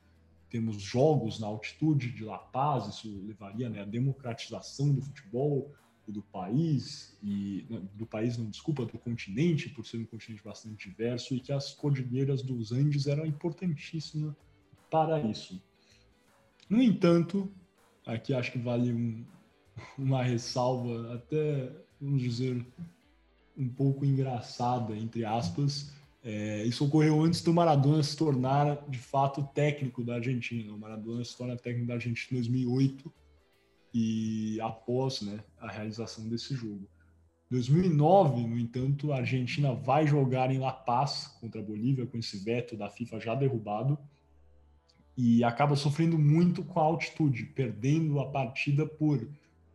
temos 0.50 0.82
jogos 0.82 1.40
na 1.40 1.48
altitude 1.48 2.12
de 2.12 2.24
La 2.24 2.38
Paz, 2.38 2.88
isso 2.88 3.22
levaria 3.26 3.70
né, 3.70 3.82
à 3.82 3.86
democratização 3.86 4.94
do 4.94 5.02
futebol 5.02 5.74
e 6.08 6.12
do 6.12 6.22
país 6.22 7.18
e 7.22 7.66
do 7.96 8.06
país 8.06 8.38
não 8.38 8.50
desculpa 8.50 8.86
do 8.86 8.98
continente 8.98 9.70
por 9.70 9.86
ser 9.86 9.98
um 9.98 10.06
continente 10.06 10.42
bastante 10.42 10.90
diverso 10.90 11.36
e 11.36 11.40
que 11.42 11.52
as 11.52 11.74
cordilheiras 11.74 12.42
dos 12.42 12.72
Andes 12.72 13.08
eram 13.08 13.26
importantíssimas 13.26 14.34
para 14.90 15.20
isso. 15.20 15.62
No 16.70 16.82
entanto, 16.82 17.52
aqui 18.06 18.34
acho 18.34 18.52
que 18.52 18.58
vale 18.58 18.92
um, 18.92 19.26
uma 19.98 20.24
ressalva, 20.24 21.14
até, 21.14 21.72
vamos 22.00 22.22
dizer, 22.22 22.66
um 23.58 23.70
pouco 23.70 24.06
engraçada, 24.06 24.96
entre 24.96 25.24
aspas. 25.24 25.94
É, 26.24 26.64
isso 26.66 26.86
ocorreu 26.86 27.22
antes 27.22 27.42
do 27.42 27.54
Maradona 27.54 28.04
se 28.04 28.18
tornar, 28.18 28.84
de 28.90 28.98
fato, 28.98 29.44
técnico 29.54 30.04
da 30.04 30.16
Argentina. 30.16 30.74
O 30.74 30.78
Maradona 30.78 31.24
se 31.24 31.38
torna 31.38 31.56
técnico 31.56 31.88
da 31.88 31.94
Argentina 31.94 32.28
em 32.32 32.36
2008 32.36 33.14
e 33.94 34.60
após 34.62 35.22
né, 35.22 35.40
a 35.60 35.72
realização 35.72 36.28
desse 36.28 36.54
jogo. 36.54 36.88
2009, 37.50 38.46
no 38.46 38.60
entanto, 38.60 39.14
a 39.14 39.18
Argentina 39.18 39.74
vai 39.74 40.06
jogar 40.06 40.52
em 40.52 40.60
La 40.60 40.74
Paz 40.74 41.38
contra 41.40 41.62
a 41.62 41.64
Bolívia 41.64 42.06
com 42.06 42.18
esse 42.18 42.44
veto 42.44 42.76
da 42.76 42.90
FIFA 42.90 43.20
já 43.22 43.36
derrubado 43.36 43.98
e 45.18 45.44
acaba 45.44 45.76
sofrendo 45.76 46.18
muito 46.18 46.64
com 46.64 46.80
a 46.80 46.84
altitude, 46.84 47.46
perdendo 47.48 48.20
a 48.20 48.30
partida 48.30 48.86
por 48.86 49.28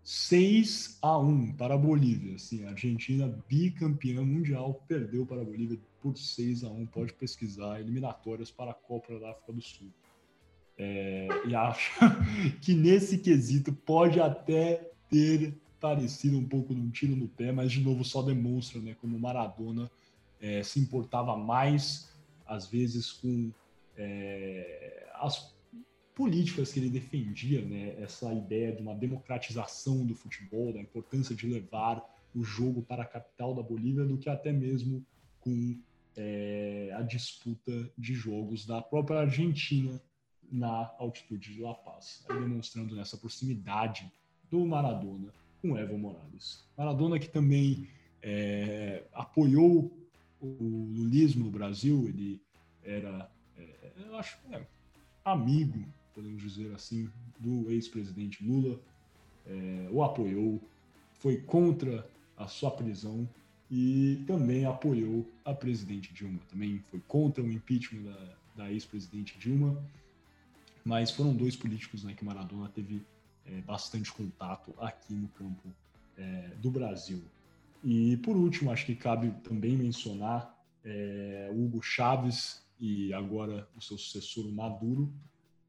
6 0.05 0.99
a 1.03 1.19
1 1.19 1.55
para 1.55 1.75
a 1.75 1.79
Bolívia. 1.79 2.37
Assim, 2.37 2.65
a 2.65 2.71
Argentina, 2.71 3.37
bicampeã 3.49 4.23
mundial, 4.25 4.83
perdeu 4.87 5.27
para 5.27 5.43
a 5.43 5.45
Bolívia 5.45 5.79
por 6.01 6.17
6 6.17 6.63
a 6.63 6.71
1 6.71 6.87
Pode 6.87 7.13
pesquisar 7.15 7.81
eliminatórias 7.81 8.51
para 8.53 8.71
a 8.71 8.75
Copa 8.75 9.19
da 9.19 9.31
África 9.33 9.53
do 9.53 9.61
Sul. 9.61 9.89
É, 10.79 11.29
e 11.47 11.55
acho 11.55 11.93
que 12.63 12.73
nesse 12.73 13.19
quesito 13.19 13.73
pode 13.73 14.21
até 14.21 14.91
ter 15.11 15.55
parecido 15.81 16.39
um 16.39 16.45
pouco 16.47 16.73
de 16.73 16.81
um 16.81 16.89
tiro 16.91 17.17
no 17.17 17.27
pé, 17.27 17.51
mas 17.51 17.73
de 17.73 17.81
novo 17.81 18.05
só 18.05 18.23
demonstra 18.23 18.81
né, 18.81 18.97
como 19.01 19.19
Maradona 19.19 19.91
é, 20.41 20.63
se 20.63 20.79
importava 20.79 21.37
mais, 21.37 22.09
às 22.47 22.67
vezes, 22.67 23.11
com 23.13 23.51
é, 23.97 25.09
as 25.23 25.55
políticas 26.15 26.73
que 26.73 26.81
ele 26.81 26.91
defendia, 26.91 27.65
né? 27.65 27.95
essa 28.01 28.33
ideia 28.33 28.73
de 28.73 28.83
uma 28.83 28.95
democratização 28.95 30.05
do 30.05 30.15
futebol, 30.15 30.73
da 30.73 30.81
importância 30.81 31.35
de 31.35 31.47
levar 31.47 32.03
o 32.35 32.43
jogo 32.43 32.83
para 32.83 33.03
a 33.03 33.07
capital 33.07 33.55
da 33.55 33.63
Bolívia, 33.63 34.05
do 34.05 34.19
que 34.19 34.29
até 34.29 34.53
mesmo 34.53 35.05
com 35.41 35.79
é, 36.17 36.93
a 36.95 37.03
disputa 37.03 37.91
de 37.97 38.15
jogos 38.15 38.67
da 38.67 38.83
própria 38.83 39.21
Argentina 39.21 40.01
na 40.51 40.93
altitude 40.99 41.55
de 41.55 41.63
La 41.63 41.75
Paz, 41.75 42.25
demonstrando 42.29 42.95
nessa 42.95 43.17
proximidade 43.17 44.11
do 44.51 44.67
Maradona 44.67 45.33
com 45.63 45.79
Evo 45.79 45.97
Morales. 45.97 46.69
Maradona 46.77 47.19
que 47.19 47.29
também 47.29 47.89
é, 48.23 49.05
apoiou 49.13 49.91
o 50.41 50.91
lulismo 50.95 51.45
no 51.45 51.51
Brasil, 51.51 52.07
ele 52.09 52.43
era, 52.83 53.31
é, 53.57 53.93
eu 53.97 54.17
acho, 54.17 54.39
é, 54.51 54.63
amigo 55.25 55.85
podemos 56.15 56.43
dizer 56.43 56.73
assim, 56.75 57.11
do 57.39 57.71
ex-presidente 57.71 58.45
Lula, 58.45 58.79
é, 59.47 59.89
o 59.91 60.03
apoiou, 60.03 60.61
foi 61.15 61.37
contra 61.39 62.09
a 62.37 62.47
sua 62.47 62.71
prisão 62.71 63.29
e 63.71 64.23
também 64.27 64.65
apoiou 64.65 65.27
a 65.45 65.55
presidente 65.55 66.13
Dilma. 66.13 66.41
Também 66.49 66.83
foi 66.91 67.01
contra 67.09 67.43
o 67.43 67.51
impeachment 67.51 68.03
da, 68.03 68.37
da 68.57 68.73
ex-presidente 68.73 69.39
Dilma, 69.39 69.83
mas 70.85 71.11
foram 71.11 71.35
dois 71.35 71.57
políticos 71.57 72.05
né, 72.05 72.15
que 72.15 72.25
Maradona 72.25 72.69
teve 72.69 73.03
é, 73.47 73.61
bastante 73.63 74.13
contato 74.13 74.75
aqui 74.79 75.15
no 75.15 75.29
campo 75.29 75.69
é, 76.19 76.51
do 76.61 76.71
Brasil. 76.71 77.23
E 77.83 78.17
por 78.19 78.37
último, 78.37 78.71
acho 78.71 78.87
que 78.87 78.95
cabe 78.95 79.31
também 79.43 79.77
mencionar 79.77 80.55
é, 80.85 81.51
Hugo 81.53 81.83
Chávez 81.83 82.63
e 82.83 83.15
agora 83.15 83.69
o 83.77 83.81
seu 83.81 83.97
sucessor 83.97 84.51
Maduro, 84.51 85.15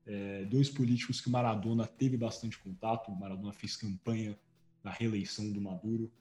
é, 0.03 0.45
dois 0.45 0.68
políticos 0.68 1.22
que 1.22 1.30
Maradona 1.30 1.85
teve 1.85 2.18
bastante 2.18 2.57
contato. 2.57 3.11
Maradona 3.11 3.53
fez 3.53 3.77
campanha 3.77 4.35
na 4.84 4.90
reeleição 4.90 5.52
do 5.52 5.61
Maduro. 5.61 6.11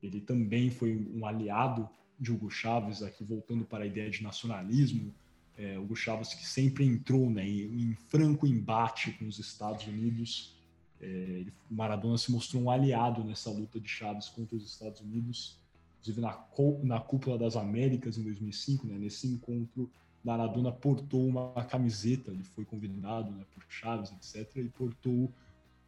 Ele 0.00 0.20
também 0.20 0.70
foi 0.70 0.94
um 1.12 1.26
aliado 1.26 1.88
de 2.20 2.30
Hugo 2.30 2.48
Chávez, 2.48 3.02
aqui 3.02 3.24
voltando 3.24 3.64
para 3.64 3.82
a 3.82 3.86
ideia 3.86 4.08
de 4.08 4.22
nacionalismo. 4.22 5.12
É, 5.58 5.76
Hugo 5.76 5.96
Chávez 5.96 6.32
que 6.34 6.46
sempre 6.46 6.86
entrou 6.86 7.28
né, 7.28 7.44
em, 7.44 7.96
franco 8.06 8.46
embate 8.46 9.10
com 9.18 9.26
os 9.26 9.40
Estados 9.40 9.88
Unidos. 9.88 10.56
É, 11.00 11.06
ele, 11.06 11.52
Maradona 11.68 12.16
se 12.16 12.30
mostrou 12.30 12.62
um 12.62 12.70
aliado 12.70 13.24
nessa 13.24 13.50
luta 13.50 13.80
de 13.80 13.88
Chávez 13.88 14.28
contra 14.28 14.54
os 14.56 14.64
Estados 14.64 15.00
Unidos, 15.00 15.58
inclusive 15.98 16.20
na, 16.20 16.46
na 16.84 17.00
Cúpula 17.00 17.36
das 17.36 17.56
Américas 17.56 18.16
em 18.16 18.22
2005, 18.22 18.86
né, 18.86 18.96
nesse 18.96 19.26
encontro 19.26 19.90
Maradona 20.24 20.70
portou 20.70 21.26
uma 21.26 21.64
camiseta, 21.64 22.30
ele 22.30 22.44
foi 22.44 22.64
convidado 22.64 23.30
né, 23.32 23.44
por 23.52 23.64
Chaves, 23.68 24.12
etc., 24.12 24.56
e 24.56 24.68
portou 24.68 25.32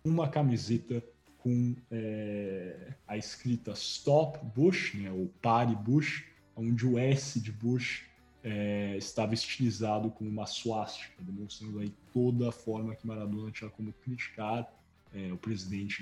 uma 0.05 0.29
camiseta 0.29 1.03
com 1.39 1.77
é, 1.91 2.95
a 3.07 3.17
escrita 3.17 3.73
Stop 3.73 4.39
Bush, 4.55 4.95
né, 4.95 5.11
ou 5.13 5.29
Pare 5.41 5.75
Bush, 5.77 6.25
onde 6.57 6.87
o 6.87 6.99
S 6.99 7.41
de 7.41 7.53
Bush 7.53 8.07
é, 8.43 8.97
estava 8.97 9.35
estilizado 9.35 10.11
como 10.11 10.29
uma 10.29 10.47
suástica, 10.47 11.23
demonstrando 11.23 11.79
aí 11.79 11.93
toda 12.13 12.49
a 12.49 12.53
forma 12.53 12.95
que 12.95 13.07
Maradona 13.07 13.51
tinha 13.51 13.71
como 13.71 13.93
criticar 13.93 14.71
é, 15.13 15.33
o 15.33 15.37
presidente 15.37 16.01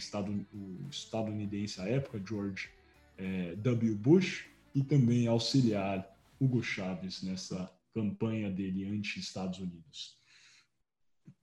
estadunidense 0.91 1.81
à 1.81 1.85
época, 1.89 2.21
George 2.27 2.71
é, 3.19 3.55
W. 3.57 3.95
Bush, 3.95 4.47
e 4.75 4.83
também 4.83 5.27
auxiliar 5.27 6.09
Hugo 6.41 6.63
Chávez 6.63 7.23
nessa 7.23 7.71
campanha 7.95 8.51
dele 8.51 8.85
anti-Estados 8.85 9.59
Unidos. 9.59 10.17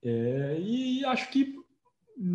É, 0.03 0.59
e 0.59 1.03
acho 1.05 1.29
que 1.29 1.55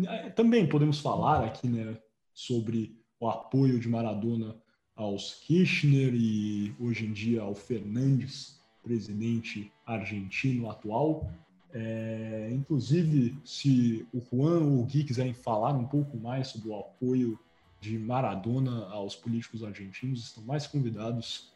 é, 0.07 0.29
também 0.31 0.67
podemos 0.67 0.99
falar 0.99 1.45
aqui 1.45 1.67
né, 1.67 1.97
sobre 2.33 2.97
o 3.19 3.29
apoio 3.29 3.79
de 3.79 3.87
Maradona 3.87 4.55
aos 4.95 5.33
Kirchner 5.33 6.13
e 6.13 6.73
hoje 6.79 7.05
em 7.05 7.13
dia 7.13 7.41
ao 7.41 7.53
Fernandes, 7.53 8.59
presidente 8.81 9.71
argentino 9.85 10.69
atual. 10.69 11.29
É, 11.73 12.49
inclusive, 12.53 13.37
se 13.43 14.07
o 14.13 14.21
Juan 14.21 14.61
ou 14.61 14.81
o 14.81 14.85
Gui 14.85 15.03
quiserem 15.03 15.33
falar 15.33 15.73
um 15.73 15.85
pouco 15.85 16.17
mais 16.17 16.47
sobre 16.47 16.69
o 16.69 16.79
apoio 16.79 17.37
de 17.81 17.99
Maradona 17.99 18.87
aos 18.87 19.15
políticos 19.15 19.63
argentinos, 19.63 20.23
estão 20.23 20.43
mais 20.43 20.65
convidados. 20.65 21.53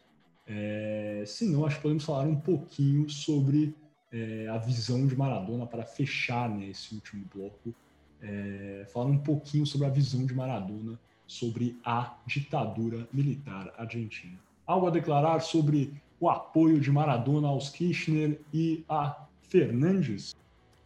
É, 0.50 1.24
se 1.28 1.46
não, 1.48 1.66
acho 1.66 1.76
que 1.76 1.84
podemos 1.84 2.04
falar 2.04 2.24
um 2.24 2.36
pouquinho 2.36 3.08
sobre 3.08 3.76
é, 4.12 4.48
a 4.50 4.58
visão 4.58 5.06
de 5.06 5.16
Maradona 5.16 5.68
para 5.68 5.86
fechar 5.86 6.50
né, 6.50 6.66
esse 6.70 6.96
último 6.96 7.24
bloco. 7.34 7.74
É, 8.22 8.86
falar 8.92 9.06
um 9.06 9.20
pouquinho 9.20 9.66
sobre 9.66 9.88
a 9.88 9.90
visão 9.90 10.26
de 10.26 10.34
Maradona 10.34 11.00
sobre 11.30 11.80
a 11.86 12.18
ditadura 12.26 13.08
militar 13.14 13.72
argentina. 13.78 14.38
Algo 14.66 14.88
a 14.88 14.90
declarar 14.90 15.40
sobre 15.42 15.94
o 16.20 16.28
apoio 16.28 16.80
de 16.80 16.92
Maradona 16.92 17.48
aos 17.48 17.70
Kirchner 17.70 18.42
e 18.52 18.84
a 18.90 19.16
Fernandes? 19.44 20.36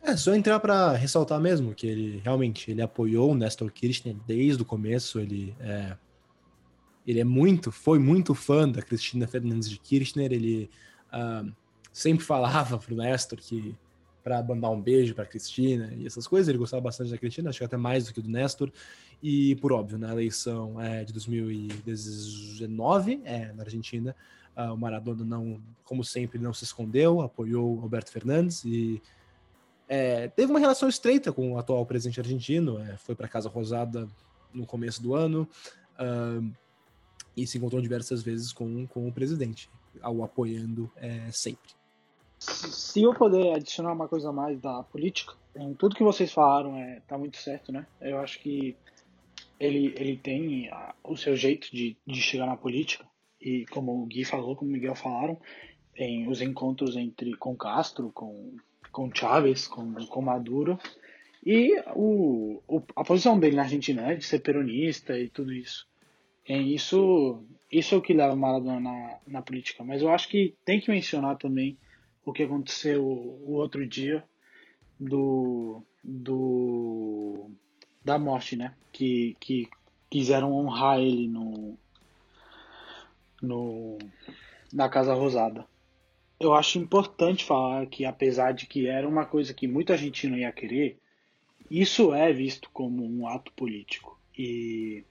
É, 0.02 0.18
só 0.18 0.35
entrar 0.35 0.60
para 0.60 0.91
ressaltar 0.91 1.40
mesmo 1.40 1.73
que 1.73 1.88
ele 1.88 2.22
realmente 2.23 2.69
ele 2.69 2.81
apoiou 2.81 3.31
o 3.31 3.35
Nestor 3.35 3.72
Kirchner 3.72 4.15
desde 4.27 4.61
o 4.61 4.65
começo, 4.65 5.18
ele 5.18 5.56
é, 5.61 5.95
ele 7.06 7.20
é 7.20 7.24
muito, 7.24 7.72
foi 7.72 8.00
muito 8.00 8.34
fã 8.34 8.70
da 8.70 8.82
Cristina 8.82 9.28
Fernandes 9.28 9.70
de 9.70 9.78
Kirchner, 9.78 10.32
ele 10.32 10.70
uh, 11.14 11.52
sempre 11.92 12.26
falava 12.26 12.78
pro 12.78 12.96
Nestor 12.96 13.40
que 13.40 13.76
para 14.24 14.42
mandar 14.42 14.70
um 14.70 14.82
beijo 14.82 15.14
para 15.14 15.26
Cristina 15.26 15.94
e 15.98 16.08
essas 16.08 16.26
coisas. 16.26 16.48
Ele 16.48 16.58
gostava 16.58 16.82
bastante 16.82 17.12
da 17.12 17.18
Cristina, 17.18 17.50
acho 17.50 17.60
que 17.60 17.66
até 17.66 17.76
mais 17.76 18.06
do 18.06 18.14
que 18.14 18.22
do 18.22 18.30
Nestor. 18.30 18.72
E, 19.22 19.56
por 19.58 19.74
óbvio, 19.74 19.98
na 19.98 20.12
eleição 20.12 20.82
é, 20.82 21.04
de 21.04 21.12
2019, 21.12 23.22
é, 23.26 23.52
na 23.54 23.64
Argentina, 23.64 24.16
uh, 24.56 24.74
o 24.74 24.78
Maradona, 24.78 25.26
não, 25.26 25.62
como 25.84 26.04
sempre, 26.04 26.40
não 26.40 26.54
se 26.54 26.64
escondeu, 26.64 27.22
apoiou 27.22 27.82
Alberto 27.82 28.12
Fernandes 28.12 28.64
e 28.64 29.02
é, 29.88 30.28
teve 30.30 30.52
uma 30.52 30.60
relação 30.60 30.88
estreita 30.88 31.32
com 31.32 31.54
o 31.54 31.58
atual 31.58 31.86
presidente 31.86 32.20
argentino. 32.20 32.80
É, 32.80 32.98
foi 32.98 33.16
para 33.16 33.28
Casa 33.28 33.50
Rosada 33.50 34.08
no 34.54 34.66
começo 34.66 35.02
do 35.02 35.14
ano 35.14 35.48
uh, 36.00 36.52
e 37.36 37.46
se 37.48 37.58
encontrou 37.58 37.82
diversas 37.82 38.24
vezes 38.24 38.54
com, 38.54 38.86
com 38.88 39.08
o 39.08 39.12
presidente, 39.12 39.70
ao 40.02 40.24
apoiando 40.24 40.92
é, 40.98 41.32
sempre. 41.32 41.72
Se 42.40 43.02
eu 43.02 43.14
puder 43.14 43.56
adicionar 43.56 43.94
uma 43.94 44.08
coisa 44.08 44.32
mais 44.32 44.60
da 44.60 44.84
política, 44.84 45.34
tudo 45.78 45.96
que 45.96 46.04
vocês 46.04 46.32
falaram 46.32 46.78
é, 46.78 47.02
tá 47.08 47.18
muito 47.18 47.38
certo, 47.38 47.72
né? 47.72 47.86
Eu 48.02 48.18
acho 48.20 48.40
que 48.40 48.76
ele, 49.60 49.94
ele 49.98 50.18
tem 50.18 50.70
a, 50.70 50.94
o 51.04 51.16
seu 51.16 51.36
jeito 51.36 51.70
de, 51.72 51.96
de 52.06 52.22
chegar 52.22 52.46
na 52.46 52.58
política, 52.58 53.06
e 53.40 53.66
como 53.68 54.02
o 54.02 54.06
Gui 54.06 54.26
falou, 54.26 54.56
como 54.56 54.70
o 54.70 54.74
Miguel 54.74 54.96
falaram, 54.96 55.40
tem 55.96 56.28
os 56.28 56.42
encontros 56.42 56.96
entre 56.96 57.36
com 57.36 57.56
Castro, 57.56 58.12
com, 58.12 58.56
com 58.92 59.14
Chávez, 59.14 59.68
com, 59.68 59.94
com 59.94 60.22
Maduro, 60.22 60.78
e 61.46 61.78
o, 61.96 62.62
o, 62.68 62.82
a 62.96 63.04
posição 63.04 63.38
dele 63.38 63.56
na 63.56 63.64
Argentina 63.64 64.02
né, 64.02 64.16
de 64.16 64.26
ser 64.26 64.40
peronista 64.40 65.18
e 65.18 65.30
tudo 65.30 65.54
isso. 65.54 65.88
É 66.48 66.57
isso, 66.57 67.44
isso 67.72 67.95
é 67.95 67.98
o 67.98 68.02
que 68.02 68.14
leva 68.14 68.36
Maradona 68.36 68.80
na, 68.80 69.18
na 69.26 69.41
política. 69.41 69.84
Mas 69.84 70.02
eu 70.02 70.10
acho 70.10 70.28
que 70.28 70.56
tem 70.65 70.80
que 70.80 70.91
mencionar 70.91 71.38
também 71.38 71.78
o 72.26 72.34
que 72.34 72.44
aconteceu 72.44 73.03
o 73.03 73.53
outro 73.53 73.86
dia 73.88 74.24
do, 74.99 75.84
do 76.03 77.49
da 78.03 78.18
morte, 78.20 78.56
né? 78.56 78.74
Que, 78.91 79.36
que 79.40 79.70
quiseram 80.10 80.53
honrar 80.53 80.99
ele 80.99 81.28
no, 81.28 81.78
no 83.41 83.98
na 84.72 84.90
Casa 84.90 85.14
Rosada. 85.14 85.65
Eu 86.40 86.53
acho 86.53 86.78
importante 86.78 87.45
falar 87.45 87.86
que 87.86 88.06
apesar 88.06 88.53
de 88.53 88.65
que 88.65 88.88
era 88.88 89.07
uma 89.07 89.26
coisa 89.26 89.53
que 89.53 89.68
muita 89.68 89.95
gente 89.95 90.28
não 90.28 90.38
ia 90.38 90.52
querer, 90.52 90.99
isso 91.72 92.14
é 92.14 92.34
visto 92.34 92.70
como 92.72 93.06
um 93.06 93.28
ato 93.28 93.52
político 93.53 94.20
e 94.38 95.06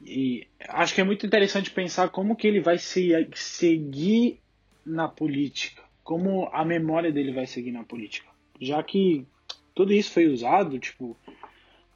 e 0.00 0.46
acho 0.68 0.94
que 0.94 1.00
é 1.00 1.04
muito 1.04 1.26
interessante 1.26 1.70
pensar 1.70 2.08
como 2.08 2.36
que 2.36 2.46
ele 2.46 2.60
vai 2.60 2.78
se, 2.78 3.10
seguir 3.34 4.40
na 4.84 5.08
política, 5.08 5.82
como 6.02 6.48
a 6.52 6.64
memória 6.64 7.10
dele 7.10 7.32
vai 7.32 7.46
seguir 7.46 7.72
na 7.72 7.84
política, 7.84 8.28
já 8.60 8.82
que 8.82 9.26
tudo 9.74 9.92
isso 9.92 10.12
foi 10.12 10.26
usado, 10.26 10.78
tipo, 10.78 11.16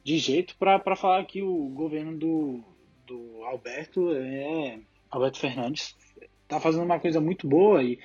de 0.03 0.17
jeito 0.17 0.55
para 0.57 0.95
falar 0.95 1.25
que 1.25 1.41
o 1.41 1.69
governo 1.69 2.17
do, 2.17 2.63
do 3.05 3.43
Alberto 3.43 4.11
é 4.13 4.79
Alberto 5.09 5.39
Fernandes 5.39 5.95
tá 6.47 6.59
fazendo 6.59 6.83
uma 6.83 6.99
coisa 6.99 7.21
muito 7.21 7.47
boa 7.47 7.83
e, 7.83 7.99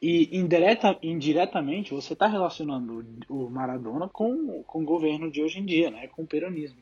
e 0.00 0.36
indireta, 0.36 0.98
indiretamente 1.02 1.94
você 1.94 2.12
está 2.12 2.26
relacionando 2.26 3.04
o 3.28 3.48
Maradona 3.48 4.08
com, 4.08 4.62
com 4.62 4.82
o 4.82 4.84
governo 4.84 5.30
de 5.30 5.42
hoje 5.42 5.58
em 5.58 5.64
dia, 5.64 5.90
né, 5.90 6.06
com 6.08 6.22
o 6.22 6.26
peronismo. 6.26 6.78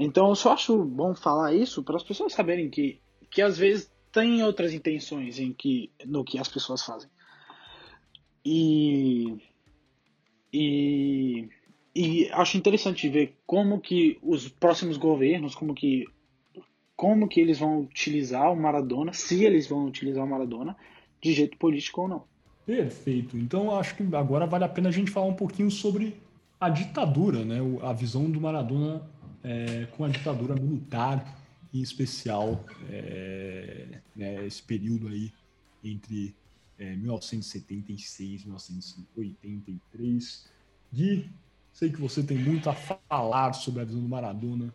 Então 0.00 0.30
eu 0.30 0.34
só 0.34 0.54
acho 0.54 0.82
bom 0.82 1.14
falar 1.14 1.54
isso 1.54 1.82
para 1.82 1.96
as 1.96 2.02
pessoas 2.02 2.32
saberem 2.32 2.70
que, 2.70 2.98
que 3.30 3.42
às 3.42 3.58
vezes 3.58 3.92
tem 4.10 4.42
outras 4.42 4.72
intenções 4.72 5.38
em 5.38 5.52
que, 5.52 5.92
no 6.06 6.24
que 6.24 6.38
as 6.38 6.48
pessoas 6.48 6.82
fazem. 6.82 7.10
E, 8.42 9.36
e, 10.50 11.50
e 11.94 12.30
acho 12.32 12.56
interessante 12.56 13.10
ver 13.10 13.36
como 13.46 13.78
que 13.78 14.18
os 14.22 14.48
próximos 14.48 14.96
governos, 14.96 15.54
como 15.54 15.74
que, 15.74 16.06
como 16.96 17.28
que 17.28 17.38
eles 17.38 17.58
vão 17.58 17.82
utilizar 17.82 18.50
o 18.50 18.56
Maradona, 18.56 19.12
se 19.12 19.44
eles 19.44 19.68
vão 19.68 19.84
utilizar 19.84 20.24
o 20.24 20.28
Maradona, 20.28 20.74
de 21.20 21.34
jeito 21.34 21.58
político 21.58 22.00
ou 22.00 22.08
não. 22.08 22.24
Perfeito. 22.64 23.36
Então 23.36 23.76
acho 23.78 23.94
que 23.94 24.16
agora 24.16 24.46
vale 24.46 24.64
a 24.64 24.68
pena 24.68 24.88
a 24.88 24.92
gente 24.92 25.10
falar 25.10 25.26
um 25.26 25.34
pouquinho 25.34 25.70
sobre 25.70 26.16
a 26.58 26.70
ditadura, 26.70 27.44
né? 27.44 27.58
A 27.82 27.92
visão 27.92 28.30
do 28.30 28.40
Maradona 28.40 29.06
é, 29.42 29.86
com 29.96 30.04
a 30.04 30.08
ditadura 30.08 30.54
militar 30.54 31.40
em 31.72 31.80
especial 31.80 32.64
é, 32.90 34.00
né, 34.14 34.46
esse 34.46 34.62
período 34.62 35.08
aí 35.08 35.32
entre 35.82 36.34
é, 36.78 36.94
1976 36.96 38.42
e 38.42 38.46
1983. 38.46 40.48
Gui, 40.92 41.30
sei 41.72 41.90
que 41.90 42.00
você 42.00 42.22
tem 42.22 42.38
muito 42.38 42.68
a 42.68 42.74
falar 42.74 43.52
sobre 43.52 43.82
a 43.82 43.84
visão 43.84 44.00
do 44.00 44.08
Maradona 44.08 44.74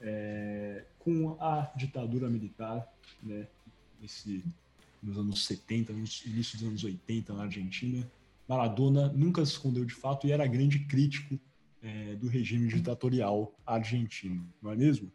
é, 0.00 0.84
com 0.98 1.36
a 1.40 1.70
ditadura 1.76 2.28
militar, 2.28 2.86
né, 3.22 3.46
nos 5.02 5.16
anos 5.16 5.46
70, 5.46 5.92
no 5.92 6.04
início 6.26 6.58
dos 6.58 6.68
anos 6.68 6.84
80 6.84 7.32
na 7.32 7.44
Argentina. 7.44 8.06
Maradona 8.46 9.08
nunca 9.08 9.44
se 9.44 9.52
escondeu 9.52 9.84
de 9.84 9.94
fato 9.94 10.26
e 10.26 10.32
era 10.32 10.46
grande 10.46 10.80
crítico 10.80 11.38
é, 11.84 12.16
do 12.16 12.26
regime 12.26 12.66
ditatorial 12.68 13.54
argentino, 13.66 14.48
não 14.62 14.72
é 14.72 14.76
mesmo? 14.76 15.12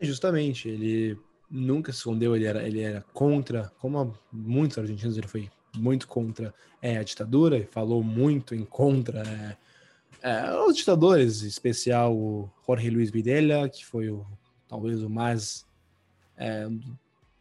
Justamente, 0.00 0.68
ele 0.68 1.18
nunca 1.50 1.92
se 1.92 1.98
escondeu, 1.98 2.34
ele 2.34 2.46
era, 2.46 2.66
ele 2.66 2.80
era 2.80 3.02
contra, 3.12 3.70
como 3.78 4.16
muitos 4.32 4.78
argentinos, 4.78 5.18
ele 5.18 5.28
foi 5.28 5.50
muito 5.76 6.08
contra 6.08 6.54
é, 6.80 6.96
a 6.96 7.02
ditadura, 7.02 7.58
e 7.58 7.66
falou 7.66 8.02
muito 8.02 8.54
em 8.54 8.64
contra 8.64 9.22
é, 9.22 9.56
é, 10.22 10.54
os 10.60 10.76
ditadores, 10.76 11.42
em 11.42 11.48
especial 11.48 12.16
o 12.16 12.50
Jorge 12.66 12.88
Luiz 12.88 13.10
Videla, 13.10 13.68
que 13.68 13.84
foi 13.84 14.08
o, 14.08 14.26
talvez 14.66 15.02
o 15.02 15.10
mais 15.10 15.66
é, 16.38 16.66
um 16.66 16.80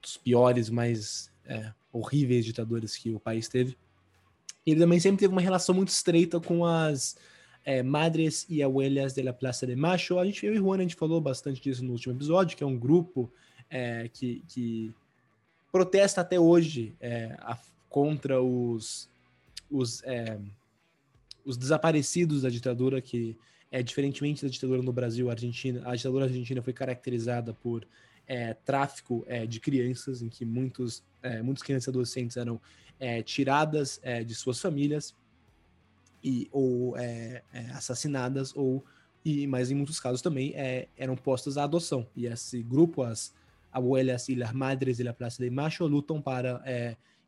dos 0.01 0.17
piores, 0.17 0.69
mais 0.69 1.31
é, 1.45 1.71
horríveis 1.91 2.43
ditadores 2.43 2.97
que 2.97 3.11
o 3.11 3.19
país 3.19 3.47
teve. 3.47 3.77
Ele 4.65 4.81
também 4.81 4.99
sempre 4.99 5.19
teve 5.19 5.31
uma 5.31 5.41
relação 5.41 5.73
muito 5.73 5.89
estreita 5.89 6.39
com 6.39 6.65
as 6.65 7.15
é, 7.65 7.83
Madres 7.83 8.45
e 8.49 8.63
Abuelas 8.63 9.13
de 9.13 9.21
la 9.21 9.33
Plaza 9.33 9.65
de 9.67 9.75
Macho. 9.75 10.19
A 10.19 10.25
gente, 10.25 10.45
eu 10.45 10.53
e 10.53 10.57
Juan, 10.57 10.77
a 10.77 10.81
gente 10.81 10.95
falou 10.95 11.21
bastante 11.21 11.61
disso 11.61 11.83
no 11.83 11.91
último 11.91 12.13
episódio, 12.15 12.57
que 12.57 12.63
é 12.63 12.67
um 12.67 12.77
grupo 12.77 13.31
é, 13.69 14.09
que, 14.09 14.43
que, 14.47 14.93
protesta 15.71 16.21
até 16.21 16.39
hoje 16.39 16.95
é, 16.99 17.35
a, 17.39 17.57
contra 17.89 18.41
os, 18.41 19.07
os, 19.69 20.03
é, 20.03 20.39
os 21.45 21.57
desaparecidos 21.57 22.41
da 22.41 22.49
ditadura, 22.49 23.01
que 23.01 23.37
é 23.71 23.83
diferentemente 23.83 24.43
da 24.43 24.49
ditadura 24.49 24.81
no 24.81 24.91
Brasil, 24.91 25.29
a 25.29 25.33
Argentina, 25.33 25.81
a 25.85 25.95
ditadura 25.95 26.25
argentina 26.25 26.61
foi 26.61 26.73
caracterizada 26.73 27.53
por 27.53 27.87
é, 28.27 28.53
tráfico 28.53 29.23
é, 29.27 29.45
de 29.45 29.59
crianças, 29.59 30.21
em 30.21 30.29
que 30.29 30.43
muitos, 30.43 31.03
é, 31.21 31.41
muitas 31.41 31.63
crianças 31.63 31.87
e 31.87 31.89
adolescentes 31.89 32.37
eram 32.37 32.59
é, 32.99 33.21
tiradas 33.21 33.99
é, 34.03 34.23
de 34.23 34.33
suas 34.35 34.59
famílias 34.59 35.15
e 36.23 36.47
ou 36.51 36.97
é, 36.97 37.43
assassinadas 37.73 38.55
ou 38.55 38.83
e 39.23 39.45
mas 39.47 39.69
em 39.69 39.75
muitos 39.75 39.99
casos 39.99 40.21
também 40.21 40.53
eram 40.97 41.15
postas 41.15 41.57
à 41.57 41.63
adoção. 41.63 42.07
E 42.15 42.25
esse 42.25 42.63
grupo 42.63 43.03
as 43.03 43.33
abuelas 43.71 44.29
e 44.29 44.35
las 44.35 44.53
madres 44.53 44.97
de 44.97 45.03
la 45.03 45.13
Plaza 45.13 45.43
de 45.43 45.49
Macho 45.49 45.85
lutam 45.85 46.21
para 46.21 46.63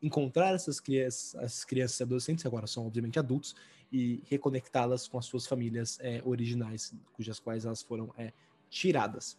encontrar 0.02 0.54
essas 0.54 0.80
crianças, 0.80 1.34
as 1.36 1.64
crianças 1.64 2.00
e 2.00 2.02
adolescentes 2.02 2.46
agora 2.46 2.66
são 2.66 2.86
obviamente 2.86 3.18
adultos 3.18 3.54
e 3.92 4.22
reconectá-las 4.28 5.06
com 5.06 5.18
as 5.18 5.26
suas 5.26 5.46
famílias 5.46 5.98
originais 6.24 6.94
cujas 7.12 7.38
quais 7.38 7.66
elas 7.66 7.82
foram 7.82 8.10
tiradas. 8.70 9.36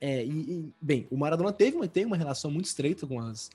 É, 0.00 0.24
e, 0.24 0.28
e, 0.30 0.74
bem, 0.80 1.06
o 1.10 1.16
Maradona 1.16 1.52
teve 1.52 1.76
uma, 1.76 1.88
tem 1.88 2.04
uma 2.04 2.16
relação 2.16 2.50
muito 2.50 2.66
estreita 2.66 3.06
com 3.06 3.20
as 3.20 3.50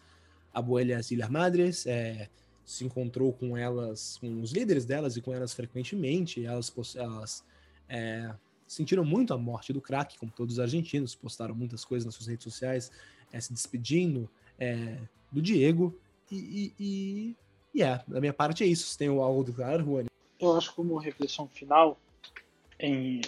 abuelas 0.54 1.12
Ilhas 1.12 1.30
Madres, 1.30 1.86
é, 1.86 2.30
se 2.72 2.86
encontrou 2.86 3.34
com 3.34 3.58
elas, 3.58 4.18
com 4.18 4.42
os 4.42 4.54
líderes 4.54 4.86
delas 4.86 5.18
e 5.18 5.22
com 5.22 5.34
elas 5.34 5.54
frequentemente. 5.54 6.46
Elas, 6.46 6.74
elas 6.96 7.44
é, 7.90 8.34
sentiram 8.66 9.04
muito 9.04 9.34
a 9.34 9.38
morte 9.38 9.74
do 9.74 9.82
craque, 9.82 10.18
como 10.18 10.32
todos 10.32 10.54
os 10.54 10.60
argentinos, 10.60 11.14
postaram 11.14 11.54
muitas 11.54 11.84
coisas 11.84 12.06
nas 12.06 12.16
suas 12.16 12.28
redes 12.28 12.46
sociais, 12.46 12.90
é, 13.30 13.42
se 13.42 13.52
despedindo 13.52 14.30
é, 14.58 14.98
do 15.30 15.42
Diego. 15.42 15.94
E, 16.32 16.74
e, 16.80 17.36
e, 17.76 17.84
é, 17.84 18.02
da 18.08 18.22
minha 18.22 18.32
parte 18.32 18.64
é 18.64 18.68
isso. 18.68 18.88
Você 18.88 19.00
tem 19.00 19.10
algo 19.10 19.44
do 19.44 19.52
claro, 19.52 19.84
Juan? 19.84 20.06
Eu 20.40 20.56
acho 20.56 20.74
como 20.74 20.98
reflexão 20.98 21.50
final, 21.50 22.00
em, 22.80 23.20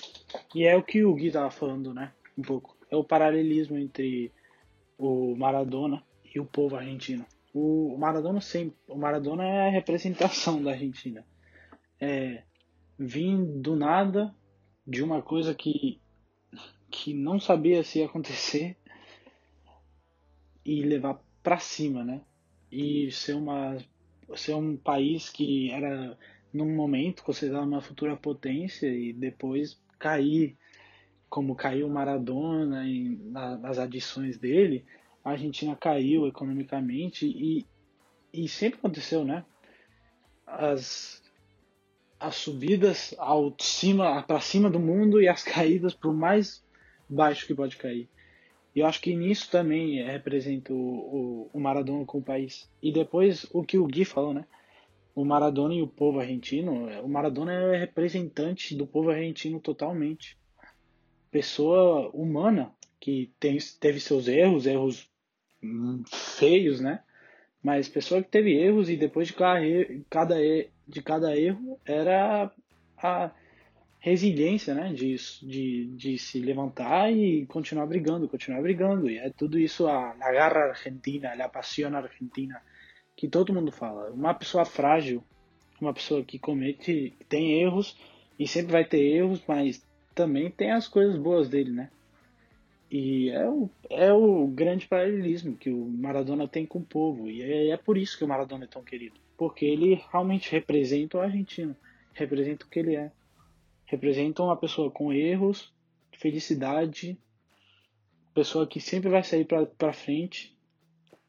e 0.55 0.63
é 0.63 0.77
o 0.77 0.81
que 0.81 1.03
o 1.03 1.13
Gui 1.15 1.27
estava 1.27 1.51
falando, 1.51 1.93
né? 1.93 2.13
Um 2.37 2.41
pouco 2.41 2.77
é 2.89 2.95
o 2.95 3.03
paralelismo 3.03 3.77
entre 3.77 4.31
o 4.97 5.35
Maradona 5.35 6.01
e 6.33 6.39
o 6.39 6.45
povo 6.45 6.77
argentino. 6.77 7.25
O 7.53 7.95
Maradona 7.97 8.41
sempre, 8.41 8.75
o 8.87 8.97
Maradona 8.97 9.43
é 9.43 9.67
a 9.67 9.71
representação 9.71 10.61
da 10.63 10.71
Argentina. 10.71 11.25
É, 11.99 12.43
vim 12.97 13.61
do 13.61 13.75
nada 13.75 14.33
de 14.85 15.03
uma 15.03 15.21
coisa 15.21 15.53
que 15.53 16.01
que 16.89 17.11
não 17.11 17.39
sabia 17.39 17.83
se 17.83 17.99
ia 17.99 18.05
acontecer 18.05 18.77
e 20.63 20.83
levar 20.83 21.19
para 21.41 21.57
cima, 21.57 22.03
né? 22.03 22.21
E 22.71 23.11
ser 23.11 23.33
uma 23.33 23.77
ser 24.35 24.53
um 24.53 24.77
país 24.77 25.29
que 25.29 25.71
era 25.71 26.17
num 26.53 26.75
momento 26.75 27.23
considerado 27.23 27.67
uma 27.67 27.81
futura 27.81 28.15
potência 28.15 28.87
e 28.87 29.11
depois 29.11 29.81
cair 29.99 30.55
como 31.29 31.55
caiu 31.55 31.89
Maradona 31.89 32.87
em, 32.87 33.17
na, 33.31 33.57
nas 33.57 33.79
adições 33.79 34.37
dele, 34.37 34.85
a 35.23 35.31
Argentina 35.31 35.75
caiu 35.75 36.27
economicamente 36.27 37.25
e, 37.25 37.65
e 38.33 38.47
sempre 38.47 38.79
aconteceu, 38.79 39.23
né? 39.23 39.45
As, 40.45 41.21
as 42.19 42.35
subidas 42.35 43.15
ao 43.17 43.55
cima, 43.59 44.21
para 44.23 44.39
cima 44.39 44.69
do 44.69 44.79
mundo 44.79 45.21
e 45.21 45.27
as 45.27 45.43
caídas 45.43 45.93
para 45.93 46.09
o 46.09 46.13
mais 46.13 46.63
baixo 47.07 47.47
que 47.47 47.55
pode 47.55 47.77
cair. 47.77 48.09
E 48.75 48.79
eu 48.79 48.87
acho 48.87 48.99
que 49.01 49.15
nisso 49.15 49.51
também 49.51 50.03
representa 50.03 50.73
o, 50.73 50.77
o, 50.77 51.49
o 51.53 51.59
Maradona 51.59 52.05
com 52.05 52.17
o 52.17 52.23
país. 52.23 52.69
E 52.81 52.91
depois 52.91 53.45
o 53.53 53.63
que 53.63 53.77
o 53.77 53.85
Gui 53.85 54.03
falou, 54.03 54.33
né? 54.33 54.45
O 55.15 55.23
Maradona 55.23 55.75
e 55.75 55.81
o 55.81 55.87
povo 55.87 56.19
argentino. 56.19 56.87
O 57.03 57.07
Maradona 57.07 57.53
é 57.53 57.77
representante 57.77 58.75
do 58.75 58.87
povo 58.87 59.11
argentino 59.11 59.59
totalmente 59.59 60.35
pessoa 61.33 62.11
humana 62.11 62.71
que 62.99 63.33
tem, 63.39 63.57
teve 63.79 63.99
seus 63.99 64.27
erros, 64.27 64.67
erros 64.67 65.09
feios, 66.11 66.79
né? 66.79 67.01
Mas 67.61 67.87
pessoa 67.87 68.21
que 68.21 68.29
teve 68.29 68.53
erros 68.53 68.89
e 68.89 68.97
depois 68.97 69.27
de 69.27 69.33
cada, 69.33 70.37
de 70.87 71.01
cada 71.01 71.37
erro 71.37 71.79
era 71.85 72.51
a 72.97 73.31
resiliência, 73.99 74.73
né? 74.73 74.91
De, 74.91 75.15
de, 75.41 75.85
de 75.95 76.17
se 76.17 76.39
levantar 76.39 77.11
e 77.11 77.45
continuar 77.45 77.85
brigando, 77.85 78.27
continuar 78.27 78.61
brigando. 78.61 79.09
E 79.09 79.17
é 79.17 79.29
tudo 79.29 79.57
isso 79.57 79.87
a, 79.87 80.11
a 80.11 80.31
garra 80.31 80.69
argentina, 80.69 81.31
a 81.31 81.49
paixão 81.49 81.95
argentina, 81.95 82.61
que 83.15 83.29
todo 83.29 83.53
mundo 83.53 83.71
fala. 83.71 84.11
Uma 84.11 84.33
pessoa 84.33 84.65
frágil, 84.65 85.23
uma 85.79 85.93
pessoa 85.93 86.23
que 86.23 86.37
comete, 86.37 87.15
tem 87.29 87.61
erros 87.61 87.97
e 88.37 88.45
sempre 88.47 88.73
vai 88.73 88.83
ter 88.83 88.99
erros, 89.01 89.41
mas 89.47 89.85
também 90.13 90.51
tem 90.51 90.71
as 90.71 90.87
coisas 90.87 91.17
boas 91.17 91.47
dele, 91.47 91.71
né? 91.71 91.89
E 92.95 93.31
é 93.31 93.49
o, 93.49 93.71
é 93.89 94.13
o 94.13 94.45
grande 94.45 94.85
paralelismo 94.85 95.57
que 95.57 95.71
o 95.71 95.83
Maradona 95.83 96.47
tem 96.47 96.63
com 96.63 96.77
o 96.77 96.85
povo. 96.85 97.27
E 97.27 97.41
é, 97.41 97.69
é 97.69 97.77
por 97.77 97.97
isso 97.97 98.15
que 98.15 98.23
o 98.23 98.27
Maradona 98.27 98.65
é 98.65 98.67
tão 98.67 98.83
querido. 98.83 99.19
Porque 99.35 99.65
ele 99.65 99.99
realmente 100.11 100.51
representa 100.51 101.17
o 101.17 101.21
argentino. 101.21 101.75
Representa 102.13 102.67
o 102.67 102.69
que 102.69 102.77
ele 102.77 102.95
é. 102.95 103.11
Representa 103.87 104.43
uma 104.43 104.55
pessoa 104.55 104.91
com 104.91 105.11
erros, 105.11 105.73
felicidade, 106.11 107.17
pessoa 108.31 108.67
que 108.67 108.79
sempre 108.79 109.09
vai 109.09 109.23
sair 109.23 109.47
para 109.47 109.91
frente, 109.91 110.55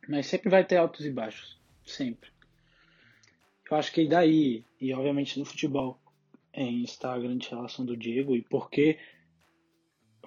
mas 0.07 0.27
sempre 0.27 0.51
vai 0.51 0.66
ter 0.66 0.77
altos 0.77 1.07
e 1.07 1.11
baixos. 1.11 1.59
Sempre. 1.82 2.28
Eu 3.70 3.78
acho 3.78 3.91
que 3.91 4.07
daí, 4.07 4.62
e 4.78 4.93
obviamente 4.93 5.39
no 5.39 5.47
futebol, 5.47 5.99
em 6.53 6.82
está 6.85 7.15
a 7.15 7.19
grande 7.19 7.49
relação 7.49 7.86
do 7.86 7.97
Diego 7.97 8.36
e 8.36 8.43
porque, 8.43 8.99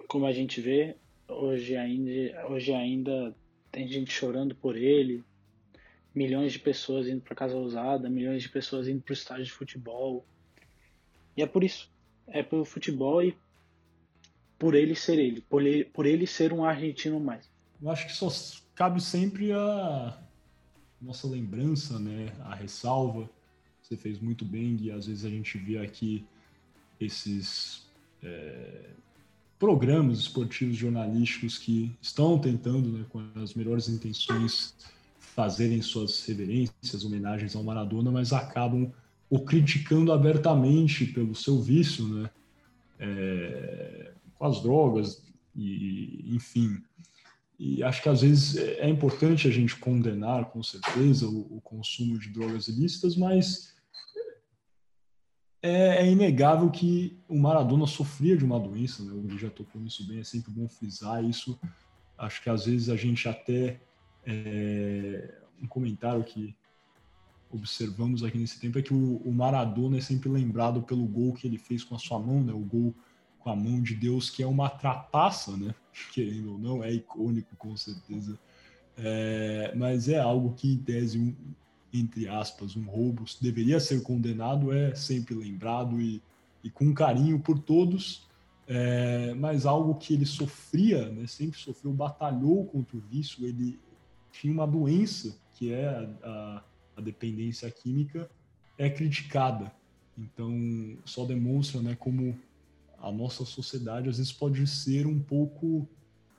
como 0.08 0.26
a 0.26 0.34
gente 0.34 0.60
vê, 0.60 0.98
hoje 1.28 1.76
ainda, 1.76 2.48
hoje 2.48 2.74
ainda 2.74 3.36
tem 3.72 3.88
gente 3.88 4.12
chorando 4.12 4.56
por 4.56 4.76
ele, 4.76 5.24
milhões 6.14 6.54
de 6.54 6.60
pessoas 6.60 7.08
indo 7.08 7.22
para 7.22 7.36
casa 7.36 7.56
usada, 7.56 8.10
milhões 8.10 8.42
de 8.42 8.50
pessoas 8.50 8.88
indo 8.88 9.02
para 9.02 9.12
o 9.12 9.14
estádio 9.14 9.46
de 9.46 9.52
futebol. 9.52 10.26
E 11.36 11.42
é 11.42 11.46
por 11.46 11.64
isso, 11.64 11.92
é 12.28 12.42
pelo 12.42 12.66
futebol 12.66 13.24
e 13.24 13.38
por 14.58 14.74
ele 14.74 14.96
ser 14.96 15.20
ele, 15.20 15.42
por 15.42 15.64
ele, 15.64 15.86
por 15.86 16.06
ele 16.06 16.26
ser 16.26 16.52
um 16.52 16.66
argentino 16.66 17.20
mais. 17.20 17.50
Eu 17.82 17.92
acho 17.92 18.08
que 18.08 18.14
só 18.14 18.30
cabe 18.74 19.02
sempre 19.02 19.52
a 19.52 20.18
nossa 21.00 21.28
lembrança, 21.28 22.00
né, 22.00 22.34
a 22.40 22.56
ressalva. 22.56 23.30
Você 23.82 23.96
fez 23.96 24.20
muito 24.20 24.44
bem 24.44 24.76
e 24.82 24.92
às 24.92 25.06
vezes 25.06 25.24
a 25.24 25.30
gente 25.30 25.58
vê 25.60 25.78
aqui 25.78 26.26
esses 27.00 27.88
é, 28.24 28.90
programas 29.60 30.20
esportivos 30.20 30.76
jornalísticos 30.76 31.58
que 31.58 31.96
estão 32.02 32.38
tentando, 32.38 32.90
né, 32.90 33.06
com 33.10 33.24
as 33.36 33.54
melhores 33.54 33.90
intenções, 33.90 34.76
fazerem 35.20 35.82
suas 35.82 36.26
reverências, 36.26 37.04
homenagens 37.04 37.56
ao 37.56 37.64
Maradona, 37.64 38.12
mas 38.12 38.34
acabam 38.34 38.92
o 39.30 39.40
criticando 39.40 40.12
abertamente 40.12 41.06
pelo 41.06 41.36
seu 41.36 41.62
vício, 41.62 42.08
né, 42.08 42.30
é, 43.00 44.12
com 44.36 44.46
as 44.46 44.62
drogas 44.62 45.24
e, 45.56 46.24
enfim. 46.36 46.82
E 47.60 47.84
acho 47.84 48.04
que 48.04 48.10
às 48.10 48.22
vezes 48.22 48.56
é 48.56 48.88
importante 48.88 49.48
a 49.48 49.52
gente 49.52 49.76
condenar, 49.76 50.46
com 50.46 50.62
certeza, 50.62 51.28
o, 51.28 51.58
o 51.58 51.62
consumo 51.62 52.20
de 52.20 52.30
drogas 52.30 52.68
ilícitas, 52.68 53.16
mas 53.16 53.76
é, 55.68 55.98
é, 56.02 56.12
inegável 56.12 56.70
que 56.70 57.18
o 57.28 57.38
Maradona 57.38 57.86
sofria 57.86 58.38
de 58.38 58.46
uma 58.46 58.60
doença, 58.60 59.04
né? 59.04 59.12
o 59.12 59.38
já 59.38 59.50
tocou 59.50 59.82
nisso 59.82 60.08
bem, 60.08 60.20
é 60.20 60.24
sempre 60.24 60.52
bom 60.52 60.68
frisar 60.68 61.24
isso. 61.24 61.60
Acho 62.18 62.42
que 62.42 62.50
às 62.50 62.66
vezes 62.66 62.90
a 62.90 62.96
gente 62.96 63.28
até. 63.28 63.80
É, 64.26 65.36
um 65.62 65.68
comentário 65.68 66.24
que 66.24 66.56
observamos 67.50 68.24
aqui 68.24 68.38
nesse 68.38 68.60
tempo 68.60 68.78
é 68.78 68.82
que 68.82 68.94
o, 68.94 69.18
o, 69.26 69.32
Maradona 69.32 69.98
é 69.98 70.02
sempre 70.02 70.30
lembrado 70.30 70.84
pelo 70.84 71.06
gol 71.06 71.34
que 71.34 71.48
ele 71.48 71.58
fez 71.58 71.84
com 71.84 71.96
a 71.96 72.00
sua 72.00 72.20
mão, 72.20 72.44
né? 72.44 72.54
o 72.54 72.60
gol 72.60 72.94
com 73.40 73.50
a 73.50 73.56
mão 73.56 73.82
de 73.82 73.96
Deus, 73.96 74.30
que 74.30 74.44
é 74.44 74.48
uma 74.48 74.70
trapaça, 74.70 75.56
né? 75.56 75.74
querendo 76.14 76.54
ou 76.54 76.60
não, 76.60 76.84
é 76.84 76.92
icônico 76.94 77.56
com 77.56 77.76
certeza. 77.76 78.38
É, 78.98 79.74
mas 79.76 80.10
é 80.10 80.20
algo 80.20 80.54
que, 80.54 80.74
em 80.74 80.78
tese, 80.78 81.18
um, 81.18 81.36
entre 82.00 82.28
aspas, 82.28 82.76
um 82.76 82.86
roubo 82.86 83.24
deveria 83.42 83.80
ser 83.80 84.02
condenado, 84.04 84.74
é 84.74 84.94
sempre 84.96 85.34
lembrado 85.36 86.00
e, 86.02 86.22
e 86.64 86.70
com 86.70 86.94
carinho 86.94 87.40
por 87.40 87.60
todos, 87.60 88.28
é, 88.68 89.34
mas 89.36 89.66
algo 89.66 89.96
que 89.96 90.14
ele 90.14 90.26
sofria, 90.26 91.10
né, 91.10 91.26
sempre 91.28 91.60
sofreu, 91.60 91.94
batalhou 91.94 92.66
contra 92.66 92.98
o 92.98 93.00
vício, 93.00 93.46
ele 93.46 93.80
tinha 94.32 94.54
uma 94.54 94.68
doença, 94.68 95.38
que 95.54 95.72
é 95.72 95.88
a, 95.88 96.10
a, 96.24 96.64
a 96.98 97.02
dependência 97.02 97.70
química, 97.72 98.30
é 98.78 98.90
criticada. 98.90 99.72
Então, 100.18 100.98
só 101.06 101.26
demonstra 101.26 101.82
né, 101.82 101.96
como 101.96 102.38
a 103.00 103.12
nossa 103.12 103.46
sociedade 103.46 104.10
às 104.10 104.18
vezes 104.18 104.32
pode 104.32 104.66
ser 104.68 105.06
um 105.06 105.20
pouco 105.20 105.88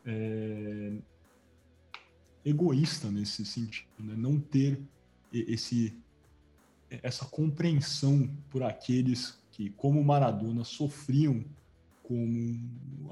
é, 0.05 0.93
egoísta 2.45 3.11
nesse 3.11 3.45
sentido, 3.45 3.89
né? 3.99 4.15
não 4.17 4.39
ter 4.41 4.81
esse 5.33 5.97
essa 7.03 7.27
compreensão 7.27 8.27
por 8.49 8.63
aqueles 8.63 9.39
que, 9.51 9.69
como 9.71 10.03
Maradona, 10.03 10.65
sofriam 10.65 11.45
com 12.03 12.59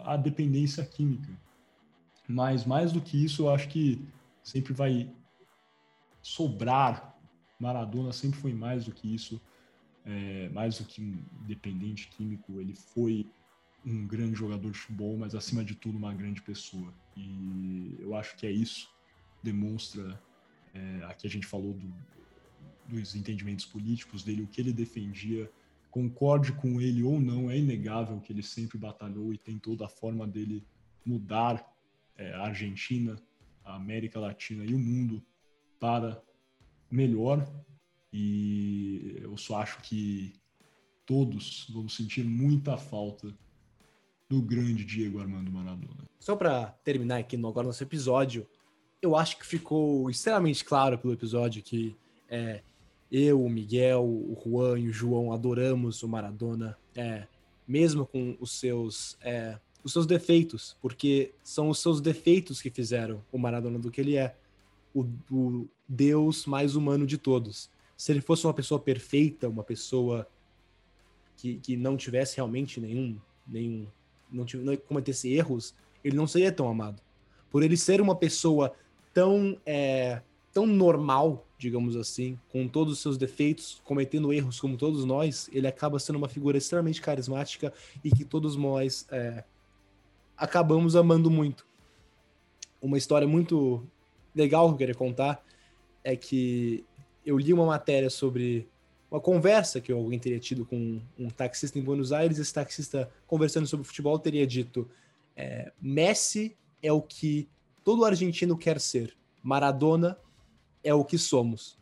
a 0.02 0.16
dependência 0.16 0.84
química. 0.84 1.30
Mas 2.26 2.64
mais 2.64 2.90
do 2.90 3.02
que 3.02 3.22
isso, 3.22 3.42
eu 3.42 3.50
acho 3.50 3.68
que 3.68 4.00
sempre 4.42 4.72
vai 4.72 5.12
sobrar. 6.22 7.14
Maradona 7.60 8.12
sempre 8.12 8.40
foi 8.40 8.54
mais 8.54 8.86
do 8.86 8.92
que 8.92 9.14
isso, 9.14 9.40
é, 10.06 10.48
mais 10.48 10.78
do 10.78 10.84
que 10.84 11.02
um 11.02 11.22
dependente 11.46 12.08
químico. 12.08 12.58
Ele 12.58 12.74
foi 12.74 13.26
um 13.84 14.06
grande 14.06 14.36
jogador 14.36 14.70
de 14.70 14.78
futebol, 14.78 15.18
mas 15.18 15.34
acima 15.34 15.62
de 15.62 15.74
tudo 15.74 15.98
uma 15.98 16.14
grande 16.14 16.40
pessoa. 16.40 16.92
E 17.14 17.94
eu 18.00 18.14
acho 18.14 18.34
que 18.36 18.46
é 18.46 18.50
isso 18.50 18.88
demonstra 19.42 20.20
é, 20.76 21.04
aqui 21.04 21.26
a 21.26 21.30
gente 21.30 21.46
falou 21.46 21.72
do, 21.72 21.92
dos 22.86 23.14
entendimentos 23.14 23.64
políticos 23.64 24.22
dele, 24.22 24.42
o 24.42 24.46
que 24.46 24.60
ele 24.60 24.72
defendia, 24.72 25.50
concorde 25.90 26.52
com 26.52 26.80
ele 26.80 27.02
ou 27.02 27.18
não, 27.18 27.50
é 27.50 27.56
inegável 27.56 28.20
que 28.20 28.32
ele 28.32 28.42
sempre 28.42 28.76
batalhou 28.76 29.32
e 29.32 29.38
tem 29.38 29.58
toda 29.58 29.86
a 29.86 29.88
forma 29.88 30.26
dele 30.26 30.62
mudar 31.04 31.74
é, 32.16 32.32
a 32.34 32.42
Argentina, 32.42 33.16
a 33.64 33.76
América 33.76 34.20
Latina 34.20 34.64
e 34.64 34.74
o 34.74 34.78
mundo 34.78 35.22
para 35.80 36.22
melhor. 36.90 37.46
E 38.12 39.18
eu 39.22 39.36
só 39.36 39.62
acho 39.62 39.80
que 39.82 40.34
todos 41.04 41.66
vamos 41.72 41.96
sentir 41.96 42.24
muita 42.24 42.76
falta 42.76 43.32
do 44.28 44.42
grande 44.42 44.84
Diego 44.84 45.20
Armando 45.20 45.50
Maradona. 45.50 46.04
Só 46.18 46.34
para 46.34 46.72
terminar 46.84 47.18
aqui 47.18 47.36
no 47.36 47.48
agora 47.48 47.66
nosso 47.66 47.82
episódio, 47.82 48.46
eu 49.06 49.16
acho 49.16 49.38
que 49.38 49.46
ficou 49.46 50.10
extremamente 50.10 50.64
claro 50.64 50.98
pelo 50.98 51.14
episódio 51.14 51.62
que 51.62 51.96
é, 52.28 52.60
eu, 53.10 53.42
o 53.42 53.48
Miguel, 53.48 54.02
o 54.02 54.36
Juan 54.44 54.78
e 54.80 54.88
o 54.88 54.92
João 54.92 55.32
adoramos 55.32 56.02
o 56.02 56.08
Maradona, 56.08 56.76
é, 56.94 57.26
mesmo 57.66 58.04
com 58.04 58.36
os 58.40 58.58
seus 58.58 59.16
é, 59.22 59.58
os 59.84 59.92
seus 59.92 60.04
defeitos, 60.04 60.76
porque 60.82 61.32
são 61.44 61.68
os 61.68 61.78
seus 61.78 62.00
defeitos 62.00 62.60
que 62.60 62.70
fizeram 62.70 63.22
o 63.30 63.38
Maradona 63.38 63.78
do 63.78 63.88
que 63.88 64.00
ele 64.00 64.16
é, 64.16 64.34
o, 64.92 65.06
o 65.30 65.68
Deus 65.88 66.44
mais 66.44 66.74
humano 66.74 67.06
de 67.06 67.16
todos. 67.16 67.70
Se 67.96 68.10
ele 68.10 68.20
fosse 68.20 68.44
uma 68.44 68.52
pessoa 68.52 68.80
perfeita, 68.80 69.48
uma 69.48 69.62
pessoa 69.62 70.26
que, 71.36 71.54
que 71.60 71.76
não 71.76 71.96
tivesse 71.96 72.34
realmente 72.34 72.80
nenhum, 72.80 73.16
nenhum 73.46 73.86
não, 74.28 74.44
tivesse, 74.44 74.66
não 74.66 74.76
cometesse 74.76 75.32
erros, 75.32 75.72
ele 76.02 76.16
não 76.16 76.26
seria 76.26 76.50
tão 76.50 76.68
amado. 76.68 77.00
Por 77.48 77.62
ele 77.62 77.76
ser 77.76 78.00
uma 78.00 78.16
pessoa 78.16 78.74
tão, 79.16 79.58
é, 79.64 80.20
tão 80.52 80.66
normal, 80.66 81.46
digamos 81.56 81.96
assim, 81.96 82.38
com 82.50 82.68
todos 82.68 82.92
os 82.92 82.98
seus 83.00 83.16
defeitos, 83.16 83.80
cometendo 83.82 84.30
erros 84.30 84.60
como 84.60 84.76
todos 84.76 85.06
nós, 85.06 85.48
ele 85.54 85.66
acaba 85.66 85.98
sendo 85.98 86.16
uma 86.16 86.28
figura 86.28 86.58
extremamente 86.58 87.00
carismática 87.00 87.72
e 88.04 88.10
que 88.10 88.26
todos 88.26 88.56
nós 88.56 89.06
é, 89.10 89.42
acabamos 90.36 90.94
amando 90.94 91.30
muito. 91.30 91.66
Uma 92.78 92.98
história 92.98 93.26
muito 93.26 93.82
legal 94.34 94.66
que 94.68 94.74
eu 94.74 94.78
queria 94.78 94.94
contar 94.94 95.42
é 96.04 96.14
que 96.14 96.84
eu 97.24 97.38
li 97.38 97.54
uma 97.54 97.64
matéria 97.64 98.10
sobre 98.10 98.68
uma 99.10 99.18
conversa 99.18 99.80
que 99.80 99.90
alguém 99.90 100.18
teria 100.18 100.38
tido 100.38 100.66
com 100.66 101.00
um 101.18 101.30
taxista 101.30 101.78
em 101.78 101.82
Buenos 101.82 102.12
Aires. 102.12 102.38
Esse 102.38 102.52
taxista, 102.52 103.10
conversando 103.26 103.66
sobre 103.66 103.86
futebol, 103.86 104.18
teria 104.18 104.46
dito: 104.46 104.86
é, 105.34 105.72
Messi 105.80 106.54
é 106.82 106.92
o 106.92 107.00
que 107.00 107.48
todo 107.86 108.04
argentino 108.04 108.58
quer 108.58 108.80
ser. 108.80 109.16
Maradona 109.40 110.18
é 110.82 110.92
o 110.92 111.04
que 111.04 111.16
somos. 111.16 111.78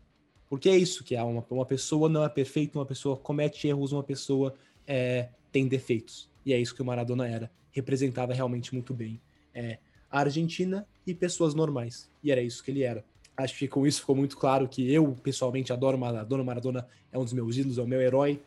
Porque 0.50 0.68
é 0.68 0.76
isso 0.76 1.02
que 1.02 1.16
é. 1.16 1.22
Uma, 1.22 1.42
uma 1.48 1.64
pessoa 1.64 2.10
não 2.10 2.22
é 2.22 2.28
perfeita, 2.28 2.78
uma 2.78 2.84
pessoa 2.84 3.16
comete 3.16 3.66
erros, 3.66 3.90
uma 3.90 4.02
pessoa 4.02 4.54
é, 4.86 5.30
tem 5.50 5.66
defeitos. 5.66 6.28
E 6.44 6.52
é 6.52 6.60
isso 6.60 6.74
que 6.74 6.82
o 6.82 6.84
Maradona 6.84 7.26
era 7.26 7.50
representava 7.72 8.34
realmente 8.34 8.74
muito 8.74 8.92
bem 8.92 9.18
é, 9.54 9.78
a 10.10 10.20
Argentina 10.20 10.86
e 11.06 11.14
pessoas 11.14 11.54
normais. 11.54 12.10
E 12.22 12.30
era 12.30 12.42
isso 12.42 12.62
que 12.62 12.70
ele 12.70 12.82
era. 12.82 13.02
Acho 13.34 13.56
que 13.56 13.66
com 13.66 13.86
isso 13.86 14.00
ficou 14.00 14.14
muito 14.14 14.36
claro 14.36 14.68
que 14.68 14.92
eu, 14.92 15.16
pessoalmente, 15.22 15.72
adoro 15.72 15.96
Maradona. 15.96 16.44
Maradona 16.44 16.86
é 17.10 17.18
um 17.18 17.24
dos 17.24 17.32
meus 17.32 17.56
ídolos, 17.56 17.78
é 17.78 17.82
o 17.82 17.88
meu 17.88 18.02
herói. 18.02 18.42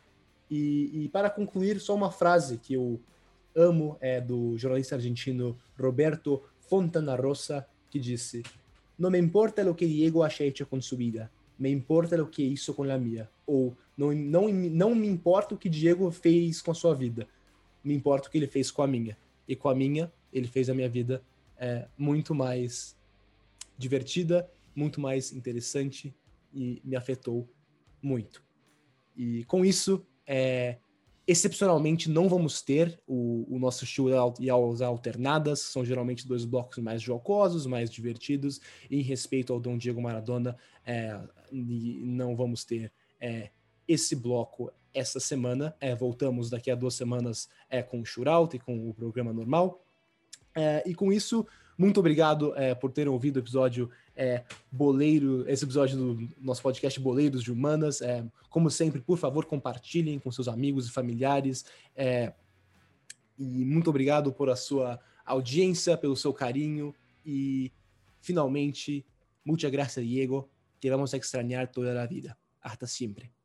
E, 0.48 1.06
e 1.06 1.10
para 1.10 1.28
concluir, 1.28 1.80
só 1.80 1.96
uma 1.96 2.12
frase 2.12 2.60
que 2.60 2.76
eu 2.76 3.02
amo 3.56 3.98
é 4.00 4.22
do 4.22 4.56
jornalista 4.60 4.94
argentino 4.94 5.58
Roberto 5.76 6.44
Fontana 6.68 7.16
Rosa, 7.16 7.66
que 7.90 8.00
disse: 8.00 8.44
Não 8.98 9.10
me 9.10 9.20
importa 9.20 9.70
o 9.70 9.76
que 9.76 9.88
Diego 9.88 10.26
hecho 10.26 10.66
com 10.66 10.82
sua 10.82 10.98
vida, 10.98 11.32
me 11.58 11.72
importa 11.72 12.22
o 12.22 12.28
que 12.28 12.44
hizo 12.44 12.74
com 12.74 12.84
a 12.84 12.98
minha. 12.98 13.30
Ou 13.46 13.76
não, 13.98 14.14
não, 14.14 14.50
não 14.50 14.96
me 14.96 15.08
importa 15.08 15.56
o 15.56 15.58
que 15.58 15.70
Diego 15.70 16.12
fez 16.12 16.62
com 16.62 16.72
a 16.72 16.76
sua 16.76 16.94
vida, 16.94 17.28
me 17.84 17.94
importa 17.94 18.28
o 18.28 18.32
que 18.32 18.38
ele 18.38 18.48
fez 18.48 18.70
com 18.70 18.82
a 18.82 18.88
minha. 18.88 19.18
E 19.48 19.56
com 19.56 19.70
a 19.70 19.76
minha, 19.76 20.12
ele 20.32 20.48
fez 20.48 20.70
a 20.70 20.74
minha 20.74 20.90
vida 20.90 21.24
é, 21.58 21.88
muito 21.98 22.36
mais 22.36 22.96
divertida, 23.78 24.50
muito 24.76 25.00
mais 25.00 25.32
interessante 25.32 26.14
e 26.54 26.82
me 26.84 26.96
afetou 26.96 27.48
muito. 28.02 28.44
E 29.16 29.44
com 29.46 29.66
isso, 29.66 30.06
é, 30.26 30.78
excepcionalmente, 31.28 32.10
não 32.10 32.30
vamos 32.30 32.62
ter 32.62 32.98
o, 33.06 33.46
o 33.54 33.60
nosso 33.60 33.86
shootout 33.86 34.42
e 34.42 34.50
as 34.50 34.82
alternadas, 34.82 35.60
são 35.60 35.84
geralmente 35.84 36.26
dois 36.26 36.46
blocos 36.46 36.78
mais 36.78 37.02
jocosos, 37.02 37.66
mais 37.66 37.90
divertidos, 37.90 38.62
e 38.90 39.00
em 39.00 39.02
respeito 39.02 39.52
ao 39.52 39.60
Dom 39.60 39.78
Diego 39.78 40.02
Maradona, 40.02 40.58
é, 40.86 41.20
não 41.52 42.34
vamos 42.36 42.64
ter 42.64 42.92
é, 43.20 43.50
esse 43.86 44.16
bloco 44.16 44.72
essa 44.94 45.20
semana. 45.20 45.76
É, 45.82 45.94
voltamos 45.94 46.50
daqui 46.50 46.72
a 46.72 46.76
duas 46.76 46.94
semanas 46.94 47.50
é, 47.70 47.84
com 47.84 48.00
o 48.00 48.06
Shootout 48.06 48.56
e 48.56 48.60
com 48.60 48.90
o 48.90 48.94
programa 48.94 49.34
normal. 49.34 49.84
É, 50.56 50.82
e 50.86 50.96
com 50.96 51.12
isso, 51.12 51.46
muito 51.78 52.00
obrigado 52.00 52.56
é, 52.56 52.74
por 52.74 52.92
terem 52.92 53.12
ouvido 53.12 53.38
o 53.38 53.40
episódio 53.40 53.90
é, 54.16 54.44
Boleiro, 54.72 55.48
esse 55.48 55.64
episódio 55.64 55.98
do 55.98 56.30
nosso 56.42 56.62
podcast 56.62 57.00
Boleiros 57.00 57.44
de 57.44 57.52
Humanas. 57.52 58.02
É, 58.02 58.26
como 58.50 58.72
sempre, 58.72 59.00
por 59.00 59.18
favor, 59.18 59.46
compartilhem 59.46 60.18
com 60.20 60.32
seus 60.32 60.48
amigos 60.48 60.88
e 60.88 60.92
familiares. 60.92 61.66
É, 61.96 62.34
e 63.38 63.64
muito 63.66 63.90
obrigado 63.90 64.34
por 64.34 64.50
a 64.50 64.56
sua 64.56 65.00
audiência, 65.26 65.98
pelo 65.98 66.16
seu 66.16 66.34
carinho. 66.34 66.96
E, 67.26 67.72
finalmente, 68.22 69.06
muchas 69.46 69.70
gracias, 69.70 70.06
Diego. 70.06 70.50
que 70.80 70.90
vamos 70.90 71.14
a 71.14 71.18
extrañar 71.18 71.72
toda 71.72 72.02
a 72.02 72.06
vida. 72.06 72.38
Hasta 72.62 72.88
siempre. 72.88 73.37